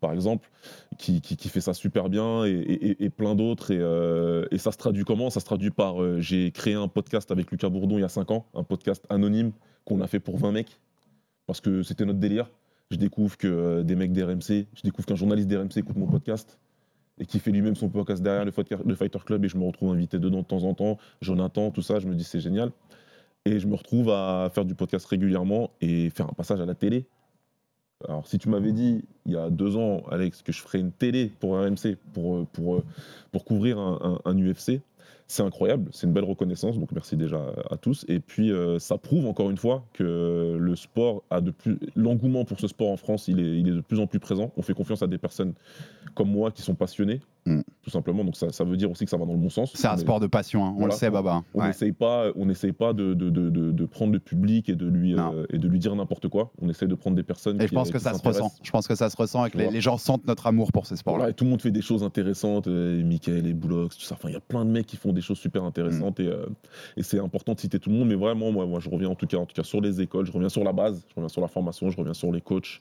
par 0.00 0.12
exemple, 0.12 0.50
qui, 0.98 1.20
qui- 1.22 1.36
qui 1.36 1.48
fait 1.48 1.60
ça 1.62 1.72
super 1.72 2.08
bien, 2.10 2.44
et, 2.44 2.50
et- 2.50 3.04
et 3.04 3.10
plein 3.10 3.34
d'autres. 3.34 3.70
Et, 3.70 3.78
euh, 3.80 4.44
et 4.50 4.58
ça 4.58 4.70
se 4.70 4.76
traduit 4.76 5.02
comment? 5.04 5.30
Ça 5.30 5.40
se 5.40 5.46
traduit 5.46 5.70
par 5.70 6.02
euh, 6.02 6.20
j'ai 6.20 6.50
créé 6.50 6.74
un 6.74 6.88
podcast 6.88 7.30
avec 7.30 7.50
Lucas 7.50 7.70
Bourdon 7.70 7.96
il 7.98 8.02
y 8.02 8.04
a 8.04 8.08
5 8.10 8.30
ans, 8.30 8.44
un 8.54 8.64
podcast 8.64 9.04
anonyme 9.08 9.52
qu'on 9.86 10.00
a 10.02 10.06
fait 10.06 10.20
pour 10.20 10.36
20 10.36 10.52
mecs, 10.52 10.78
parce 11.46 11.60
que 11.62 11.82
c'était 11.82 12.04
notre 12.04 12.18
délire. 12.20 12.50
Je 12.90 12.96
découvre 12.98 13.36
que 13.38 13.46
euh, 13.48 13.82
des 13.82 13.96
mecs 13.96 14.12
d'RMC, 14.12 14.66
je 14.74 14.82
découvre 14.84 15.06
qu'un 15.06 15.16
journaliste 15.16 15.48
d'RMC 15.48 15.78
écoute 15.78 15.96
mon 15.96 16.06
podcast 16.06 16.58
et 17.18 17.26
qui 17.26 17.38
fait 17.38 17.50
lui-même 17.50 17.76
son 17.76 17.88
podcast 17.88 18.22
derrière 18.22 18.44
le 18.44 18.50
Fighter, 18.50 19.18
Club 19.24 19.44
et 19.44 19.48
je 19.48 19.56
me 19.56 19.64
retrouve 19.64 19.92
invité 19.92 20.18
dedans 20.18 20.40
de 20.40 20.46
temps 20.46 20.64
en 20.64 20.74
temps. 20.74 20.98
Jonathan, 21.20 21.70
tout 21.70 21.82
ça, 21.82 22.00
je 22.00 22.06
me 22.06 22.14
dis 22.14 22.24
c'est 22.24 22.40
génial. 22.40 22.72
Et 23.44 23.60
je 23.60 23.66
me 23.66 23.74
retrouve 23.74 24.10
à 24.10 24.50
faire 24.52 24.64
du 24.64 24.74
podcast 24.74 25.06
régulièrement 25.06 25.70
et 25.80 26.10
faire 26.10 26.26
un 26.26 26.32
passage 26.32 26.60
à 26.60 26.66
la 26.66 26.74
télé. 26.74 27.06
Alors, 28.08 28.26
si 28.26 28.38
tu 28.38 28.48
m'avais 28.48 28.72
dit 28.72 29.04
il 29.26 29.32
y 29.32 29.36
a 29.36 29.50
deux 29.50 29.76
ans, 29.76 30.02
Alex, 30.10 30.42
que 30.42 30.52
je 30.52 30.60
ferais 30.60 30.80
une 30.80 30.92
télé 30.92 31.30
pour 31.40 31.58
RMC, 31.58 31.96
pour, 32.12 32.36
euh, 32.36 32.46
pour, 32.52 32.76
euh, 32.76 32.84
pour 33.32 33.44
couvrir 33.44 33.78
un 33.78 34.38
UFC, 34.38 34.80
c'est 35.26 35.42
incroyable, 35.42 35.90
c'est 35.92 36.06
une 36.06 36.12
belle 36.12 36.24
reconnaissance, 36.24 36.78
donc 36.78 36.92
merci 36.92 37.16
déjà 37.16 37.40
à 37.70 37.76
tous. 37.76 38.04
Et 38.08 38.20
puis, 38.20 38.52
euh, 38.52 38.78
ça 38.78 38.98
prouve 38.98 39.26
encore 39.26 39.50
une 39.50 39.56
fois 39.56 39.84
que 39.92 40.56
le 40.58 40.76
sport 40.76 41.22
a 41.30 41.40
de 41.40 41.50
plus. 41.50 41.78
L'engouement 41.96 42.44
pour 42.44 42.60
ce 42.60 42.68
sport 42.68 42.90
en 42.90 42.96
France, 42.96 43.28
il 43.28 43.40
est, 43.40 43.58
il 43.58 43.68
est 43.68 43.72
de 43.72 43.80
plus 43.80 44.00
en 44.00 44.06
plus 44.06 44.20
présent. 44.20 44.52
On 44.56 44.62
fait 44.62 44.74
confiance 44.74 45.02
à 45.02 45.06
des 45.06 45.18
personnes 45.18 45.54
comme 46.14 46.30
moi 46.30 46.50
qui 46.50 46.62
sont 46.62 46.74
passionnées, 46.74 47.20
Mm. 47.46 47.60
tout 47.82 47.90
simplement. 47.90 48.24
Donc, 48.24 48.36
ça, 48.36 48.50
ça 48.50 48.64
veut 48.64 48.76
dire 48.76 48.90
aussi 48.90 49.04
que 49.04 49.10
ça 49.10 49.18
va 49.18 49.26
dans 49.26 49.32
le 49.34 49.38
bon 49.38 49.50
sens. 49.50 49.72
C'est 49.74 49.86
un 49.86 49.96
sport 49.98 50.18
de 50.18 50.26
passion, 50.26 50.64
hein, 50.64 50.70
on 50.70 50.78
Voilà. 50.78 50.94
le 50.94 50.98
sait, 50.98 51.10
Baba. 51.10 51.42
on 51.54 51.60
Ouais. 51.60 51.66
n'essaye 51.66 51.92
pas, 51.92 52.30
on 52.36 52.46
n'essaye 52.46 52.72
pas 52.72 52.92
de, 52.94 53.12
de, 53.12 53.28
de, 53.28 53.50
de- 53.50 53.84
prendre 53.86 54.12
le 54.14 54.18
public 54.18 54.68
et 54.70 54.74
de 54.76 54.86
lui, 54.86 55.14
euh, 55.14 55.44
et 55.50 55.58
de 55.58 55.68
lui 55.68 55.78
dire 55.78 55.94
n'importe 55.94 56.28
quoi. 56.28 56.50
On 56.62 56.68
essaie 56.70 56.86
de 56.86 56.94
prendre 56.94 57.16
des 57.16 57.22
personnes 57.22 57.56
Et 57.60 57.64
qui 57.64 57.68
je 57.68 57.74
pense 57.74 57.90
que 57.90 57.98
ça 57.98 58.14
se 58.14 58.22
ressent. 58.26 58.50
Je 58.62 58.70
pense 58.70 58.88
que 58.88 58.94
ça 58.94 59.10
se 59.10 59.16
ressent 59.16 59.44
et 59.44 59.50
que 59.50 59.58
les, 59.58 59.80
gens 59.82 59.98
sentent 59.98 60.26
notre 60.26 60.46
amour 60.46 60.72
pour 60.72 60.86
ces 60.86 60.96
sports-là. 60.96 61.18
Voilà, 61.18 61.30
et 61.32 61.34
tout 61.34 61.44
le 61.44 61.50
monde 61.50 61.60
fait 61.60 61.70
des 61.70 61.82
choses 61.82 62.02
intéressantes, 62.02 62.66
euh, 62.66 62.98
et 62.98 63.02
Mickaël 63.02 63.46
et 63.46 63.52
Boulox, 63.52 63.98
tout 63.98 64.04
ça. 64.04 64.14
Enfin, 64.14 64.30
il 64.30 64.32
y 64.32 64.36
a 64.36 64.40
plein 64.40 64.64
de 64.64 64.70
mecs 64.70 64.86
qui 64.86 64.96
font 64.96 65.12
des 65.12 65.20
choses 65.20 65.38
super 65.38 65.64
intéressantes 65.64 66.20
et, 66.20 66.26
euh, 66.28 66.46
et 66.96 67.02
c'est 67.02 67.18
important 67.20 67.52
de 67.52 67.60
citer 67.60 67.78
tout 67.78 67.90
le 67.90 67.96
monde. 67.96 68.08
Mais 68.08 68.14
vraiment, 68.14 68.50
moi, 68.50 68.64
moi, 68.66 68.80
je 68.80 68.88
reviens 68.88 69.10
en 69.10 69.14
tout 69.14 69.26
cas, 69.26 69.36
en 69.36 69.44
tout 69.46 69.54
cas 69.54 69.64
sur 69.64 69.82
les 69.82 70.00
écoles, 70.00 70.24
je 70.24 70.32
reviens 70.32 70.48
sur 70.48 70.64
la 70.64 70.72
base, 70.72 71.04
je 71.10 71.14
reviens 71.14 71.28
sur 71.28 71.42
la 71.42 71.48
formation, 71.48 71.90
je 71.90 71.96
reviens 71.98 72.14
sur 72.14 72.32
les 72.32 72.40
coachs. 72.40 72.80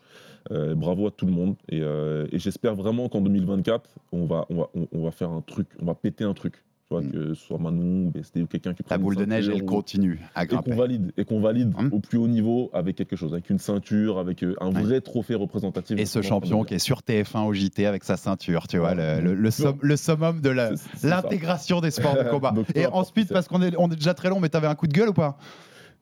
Euh, 0.51 0.75
bravo 0.75 1.07
à 1.07 1.11
tout 1.11 1.25
le 1.25 1.31
monde 1.31 1.55
et, 1.69 1.77
et 1.79 2.37
j'espère 2.39 2.75
vraiment 2.75 3.07
qu'en 3.07 3.21
2024, 3.21 3.89
on 4.11 4.25
va, 4.25 4.45
on 4.53 4.61
va, 4.61 4.69
on, 4.75 4.87
on 4.91 5.03
va 5.03 5.11
faire 5.11 5.29
un 5.31 5.41
truc, 5.41 5.67
on 5.81 5.85
va 5.85 5.95
péter 5.95 6.23
un 6.23 6.33
truc. 6.33 6.53
Tu 6.89 6.95
vois, 6.95 7.01
Mm. 7.01 7.11
que 7.11 7.33
ce 7.33 7.45
soit 7.45 7.57
Manon 7.57 8.07
ou 8.07 8.11
BSD 8.11 8.41
ou 8.43 8.45
quelqu'un 8.45 8.73
qui 8.73 8.83
La 8.83 8.87
prenne 8.87 8.99
une 8.99 9.03
boule 9.05 9.15
de 9.15 9.25
neige, 9.25 9.47
elle 9.49 9.63
continue 9.63 10.19
à 10.35 10.43
et 10.43 10.47
qu'on 10.47 10.75
valide 10.75 11.11
et 11.17 11.23
qu'on 11.25 11.39
valide 11.39 11.73
Hum. 11.77 11.89
au 11.93 11.99
plus 12.01 12.17
haut 12.17 12.27
niveau 12.27 12.69
avec 12.73 12.97
quelque 12.97 13.15
chose, 13.15 13.31
avec 13.33 13.49
une 13.49 13.57
ceinture, 13.57 14.19
avec 14.19 14.43
euh, 14.43 14.53
un 14.59 14.69
vrai 14.69 14.99
trophée 14.99 15.33
représentatif. 15.35 15.97
Et 15.97 16.05
ce 16.05 16.21
champion 16.21 16.63
qui 16.65 16.73
est 16.75 16.79
sur 16.79 16.99
TF1 17.01 17.45
au 17.45 17.53
JT 17.53 17.85
avec 17.85 18.03
sa 18.03 18.17
ceinture, 18.17 18.67
tu 18.67 18.77
vois, 18.79 18.93
le, 18.95 19.21
le- 19.21 19.33
le 19.33 19.95
summum 19.97 20.41
de 20.41 20.49
la- 20.49 20.71
l'intégration 21.03 21.79
des 21.81 21.89
sports 21.91 22.15
de 22.17 22.23
combat. 22.29 22.51
Donc, 22.51 22.67
Et 22.75 22.85
ensuite, 22.85 23.31
parce 23.31 23.47
qu'on 23.47 23.61
est, 23.61 23.73
on 23.77 23.89
est 23.89 23.95
déjà 23.95 24.13
très 24.13 24.29
long, 24.29 24.39
mais 24.41 24.49
t'avais 24.49 24.67
un 24.67 24.75
coup 24.75 24.87
de 24.87 24.93
gueule 24.93 25.09
ou 25.09 25.13
pas? 25.13 25.37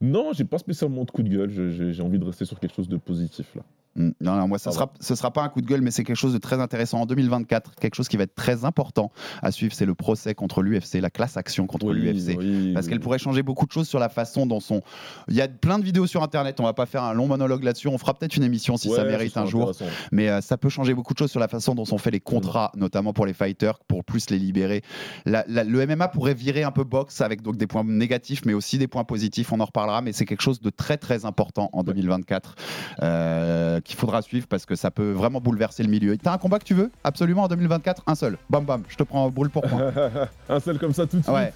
Non, 0.02 0.32
j'ai 0.34 0.46
pas 0.46 0.58
spécialement 0.58 1.04
de 1.06 1.12
coup 1.12 1.22
de 1.24 1.30
gueule. 1.30 1.52
j'ai 1.92 2.02
envie 2.02 2.18
de 2.18 2.26
rester 2.26 2.44
sur 2.46 2.60
quelque 2.60 2.74
chose 2.76 2.90
de 2.90 2.98
positif 2.98 3.54
là. 3.56 3.62
Mm. 3.96 4.10
Non, 4.22 4.36
non, 4.38 4.48
moi, 4.48 4.58
ce 4.58 4.70
Ah 4.70 4.72
sera, 4.72 4.94
ce 5.00 5.16
sera 5.16 5.32
pas 5.32 5.42
un 5.44 5.50
coup 5.50 5.62
de 5.62 5.68
gueule, 5.68 5.82
mais 5.82 5.92
c'est 5.92 6.04
quelque 6.04 6.16
chose 6.16 6.34
de 6.34 6.38
très 6.38 6.60
intéressant 6.62 7.02
en 7.02 7.06
2024. 7.06 7.76
Quelque 7.76 7.96
chose 7.96 8.08
qui 8.08 8.16
va 8.18 8.24
être 8.24 8.36
très 8.36 8.64
important 8.64 9.12
à 9.42 9.52
suivre, 9.52 9.74
c'est 9.74 9.86
le 9.86 9.96
procès 9.96 10.34
contre 10.34 10.62
l'UFC, 10.62 10.96
la 11.02 11.10
classe 11.10 11.36
action 11.38 11.68
contre 11.68 11.88
Oui, 11.88 12.00
l'UFC. 12.00 12.38
oui, 12.38 12.72
Parce 12.74 12.86
oui. 12.86 12.90
qu'elle 12.92 13.00
pourrait 13.02 13.18
changer 13.20 13.44
beaucoup 13.44 13.66
de 13.66 13.72
choses 13.72 13.88
sur 13.90 14.00
la 14.00 14.10
façon 14.10 14.46
dont 14.46 14.60
son. 14.62 14.82
Il 15.28 15.36
y 15.36 15.42
a 15.42 15.48
plein 15.48 15.78
de 15.80 15.84
vidéos 15.84 16.08
sur 16.08 16.24
Internet. 16.24 16.60
On 16.60 16.64
va 16.64 16.74
pas 16.74 16.86
faire 16.86 17.04
un 17.04 17.14
long 17.14 17.28
monologue 17.28 17.64
là-dessus. 17.64 17.88
On 17.90 17.98
fera 17.98 18.14
peut-être 18.14 18.38
une 18.38 18.44
émission 18.44 18.78
si 18.78 18.88
Ouais, 18.90 18.96
ça 18.96 19.04
mérite 19.04 19.36
un 19.38 19.46
jour. 19.46 19.72
Mais 20.12 20.30
euh, 20.30 20.40
ça 20.42 20.58
peut 20.58 20.70
changer 20.70 20.94
beaucoup 20.94 21.14
de 21.14 21.20
choses 21.20 21.32
sur 21.32 21.40
la 21.40 21.48
façon 21.50 21.76
dont 21.76 21.84
sont 21.86 21.98
faits 21.98 22.14
les 22.14 22.20
contrats, 22.22 22.72
notamment 22.76 23.12
pour 23.14 23.26
les 23.26 23.34
fighters, 23.34 23.80
pour 23.88 24.04
plus 24.06 24.30
les 24.30 24.40
libérer. 24.40 24.82
La- 25.26 25.44
la- 25.48 25.64
le 25.66 25.86
MMA 25.86 26.08
pourrait 26.08 26.34
virer 26.34 26.64
un 26.64 26.72
peu 26.72 26.84
boxe 26.86 27.20
avec 27.22 27.42
donc 27.42 27.58
des 27.58 27.68
points 27.68 27.84
négatifs, 27.84 28.44
mais 28.46 28.54
aussi 28.54 28.78
des 28.78 28.88
points 28.88 29.04
positifs. 29.04 29.52
On 29.52 29.60
en 29.60 29.66
reparlera, 29.66 30.02
mais 30.02 30.14
c'est 30.14 30.26
quelque 30.26 30.42
chose 30.44 30.62
de 30.62 30.70
très 30.70 30.98
très 30.98 31.26
important 31.26 31.70
en 31.74 31.84
2024 31.84 32.56
euh, 33.04 33.81
qu'il 33.84 33.98
faudra 33.98 34.22
suivre 34.22 34.48
parce 34.48 34.66
que 34.66 34.76
ça 34.76 34.92
peut 34.92 35.12
vraiment 35.12 35.42
bouleverser 35.42 35.84
le 35.84 35.90
milieu. 35.90 36.18
T'as 36.18 36.34
un 36.34 36.38
combat 36.38 36.60
que 36.60 36.64
tu 36.66 36.74
veux? 36.74 36.92
Absolument 37.04 37.44
en 37.44 37.48
2024 37.48 38.04
Un 38.08 38.16
seul. 38.16 38.38
Bam 38.50 38.66
bam. 38.66 38.84
Je 38.88 38.96
te 38.96 39.04
prends 39.04 39.30
brûle 39.30 39.50
pour 39.50 39.64
point. 39.64 39.92
un 40.50 40.60
seul 40.60 40.78
comme 40.80 40.94
ça 40.94 41.06
tout 41.06 41.18
de 41.18 41.24
suite. 41.24 41.36
Ouais. 41.36 41.54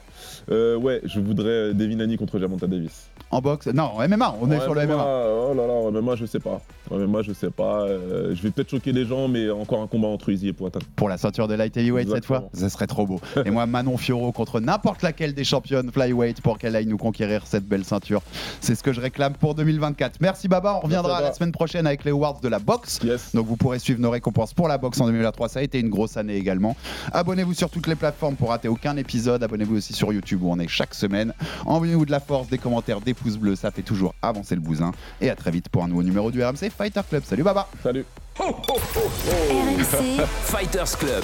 Euh, 0.49 0.75
ouais, 0.77 1.01
je 1.05 1.19
voudrais 1.19 1.49
euh, 1.49 1.73
Devin 1.73 1.99
Haney 1.99 2.17
contre 2.17 2.39
Jamanta 2.39 2.67
Davis. 2.67 3.09
En 3.35 3.41
boxe 3.41 3.67
Non, 3.67 3.91
en 3.97 4.07
MMA. 4.07 4.35
On 4.39 4.49
est 4.49 4.61
sur 4.61 4.73
le 4.73 4.87
MMA. 4.87 4.93
Oh 4.95 5.53
là 5.53 5.67
là, 5.67 5.73
en 5.73 5.91
MMA, 5.91 6.15
je 6.15 6.25
sais 6.25 6.39
pas. 6.39 6.61
En 6.89 6.97
MMA, 6.97 7.21
je 7.21 7.33
sais 7.33 7.49
pas. 7.49 7.81
Euh, 7.81 8.33
je 8.33 8.41
vais 8.41 8.49
peut-être 8.49 8.69
choquer 8.69 8.93
les 8.93 9.05
gens, 9.05 9.27
mais 9.27 9.49
encore 9.49 9.81
un 9.81 9.87
combat 9.87 10.07
entre 10.07 10.31
Izzy 10.31 10.47
et 10.47 10.53
Poatan. 10.53 10.79
pour 10.95 11.09
la 11.09 11.17
ceinture 11.17 11.49
de 11.49 11.53
light 11.53 11.75
heavyweight 11.75 12.09
cette 12.09 12.23
fois. 12.23 12.45
Ça 12.53 12.69
serait 12.69 12.87
trop 12.87 13.05
beau. 13.05 13.19
Et 13.45 13.51
moi, 13.51 13.65
Manon 13.65 13.97
Fioro 13.97 14.31
contre 14.31 14.61
n'importe 14.61 15.01
laquelle 15.01 15.33
des 15.33 15.43
championnes 15.43 15.91
flyweight 15.91 16.39
pour 16.39 16.57
qu'elle 16.57 16.77
aille 16.77 16.85
nous 16.85 16.97
conquérir 16.97 17.45
cette 17.45 17.65
belle 17.65 17.83
ceinture. 17.83 18.21
C'est 18.61 18.73
ce 18.75 18.81
que 18.83 18.93
je 18.93 19.01
réclame 19.01 19.33
pour 19.33 19.53
2024. 19.53 20.21
Merci 20.21 20.47
Baba. 20.47 20.75
On 20.77 20.85
reviendra 20.85 21.19
la 21.19 21.33
semaine 21.33 21.51
prochaine 21.51 21.85
avec 21.87 22.05
les 22.05 22.11
awards 22.11 22.39
de 22.39 22.47
la 22.47 22.59
boxe. 22.59 23.01
Yes. 23.03 23.35
Donc 23.35 23.47
vous 23.47 23.57
pourrez 23.57 23.79
suivre 23.79 23.99
nos 23.99 24.11
récompenses 24.11 24.53
pour 24.53 24.69
la 24.69 24.77
boxe 24.77 25.01
en 25.01 25.07
2023. 25.07 25.49
Ça 25.49 25.59
a 25.59 25.63
été 25.63 25.77
une 25.81 25.89
grosse 25.89 26.15
année 26.15 26.37
également. 26.37 26.77
Abonnez-vous 27.11 27.53
sur 27.53 27.69
toutes 27.69 27.87
les 27.87 27.95
plateformes 27.95 28.35
pour 28.35 28.49
rater 28.51 28.69
aucun 28.69 28.95
épisode. 28.95 29.43
Abonnez-vous 29.43 29.75
aussi 29.75 29.91
sur 29.91 30.13
YouTube 30.13 30.41
où 30.43 30.51
on 30.51 30.59
est 30.59 30.69
chaque 30.69 30.93
semaine. 30.93 31.33
Envoyez-vous 31.65 32.05
de 32.05 32.11
la 32.11 32.21
force, 32.21 32.47
des 32.47 32.57
commentaires, 32.57 33.01
des 33.01 33.13
bleus. 33.37 33.55
Ça 33.55 33.71
fait 33.71 33.81
toujours 33.81 34.15
avancer 34.21 34.55
le 34.55 34.61
bousin. 34.61 34.91
Et 35.21 35.29
à 35.29 35.35
très 35.35 35.51
vite 35.51 35.69
pour 35.69 35.83
un 35.83 35.87
nouveau 35.87 36.03
numéro 36.03 36.31
du 36.31 36.43
RMC 36.43 36.69
Fighter 36.75 37.01
Club. 37.09 37.23
Salut 37.25 37.43
Baba. 37.43 37.67
Salut. 37.83 38.05
RMC 38.37 40.25
Fighters 40.43 40.97
Club. 40.97 41.23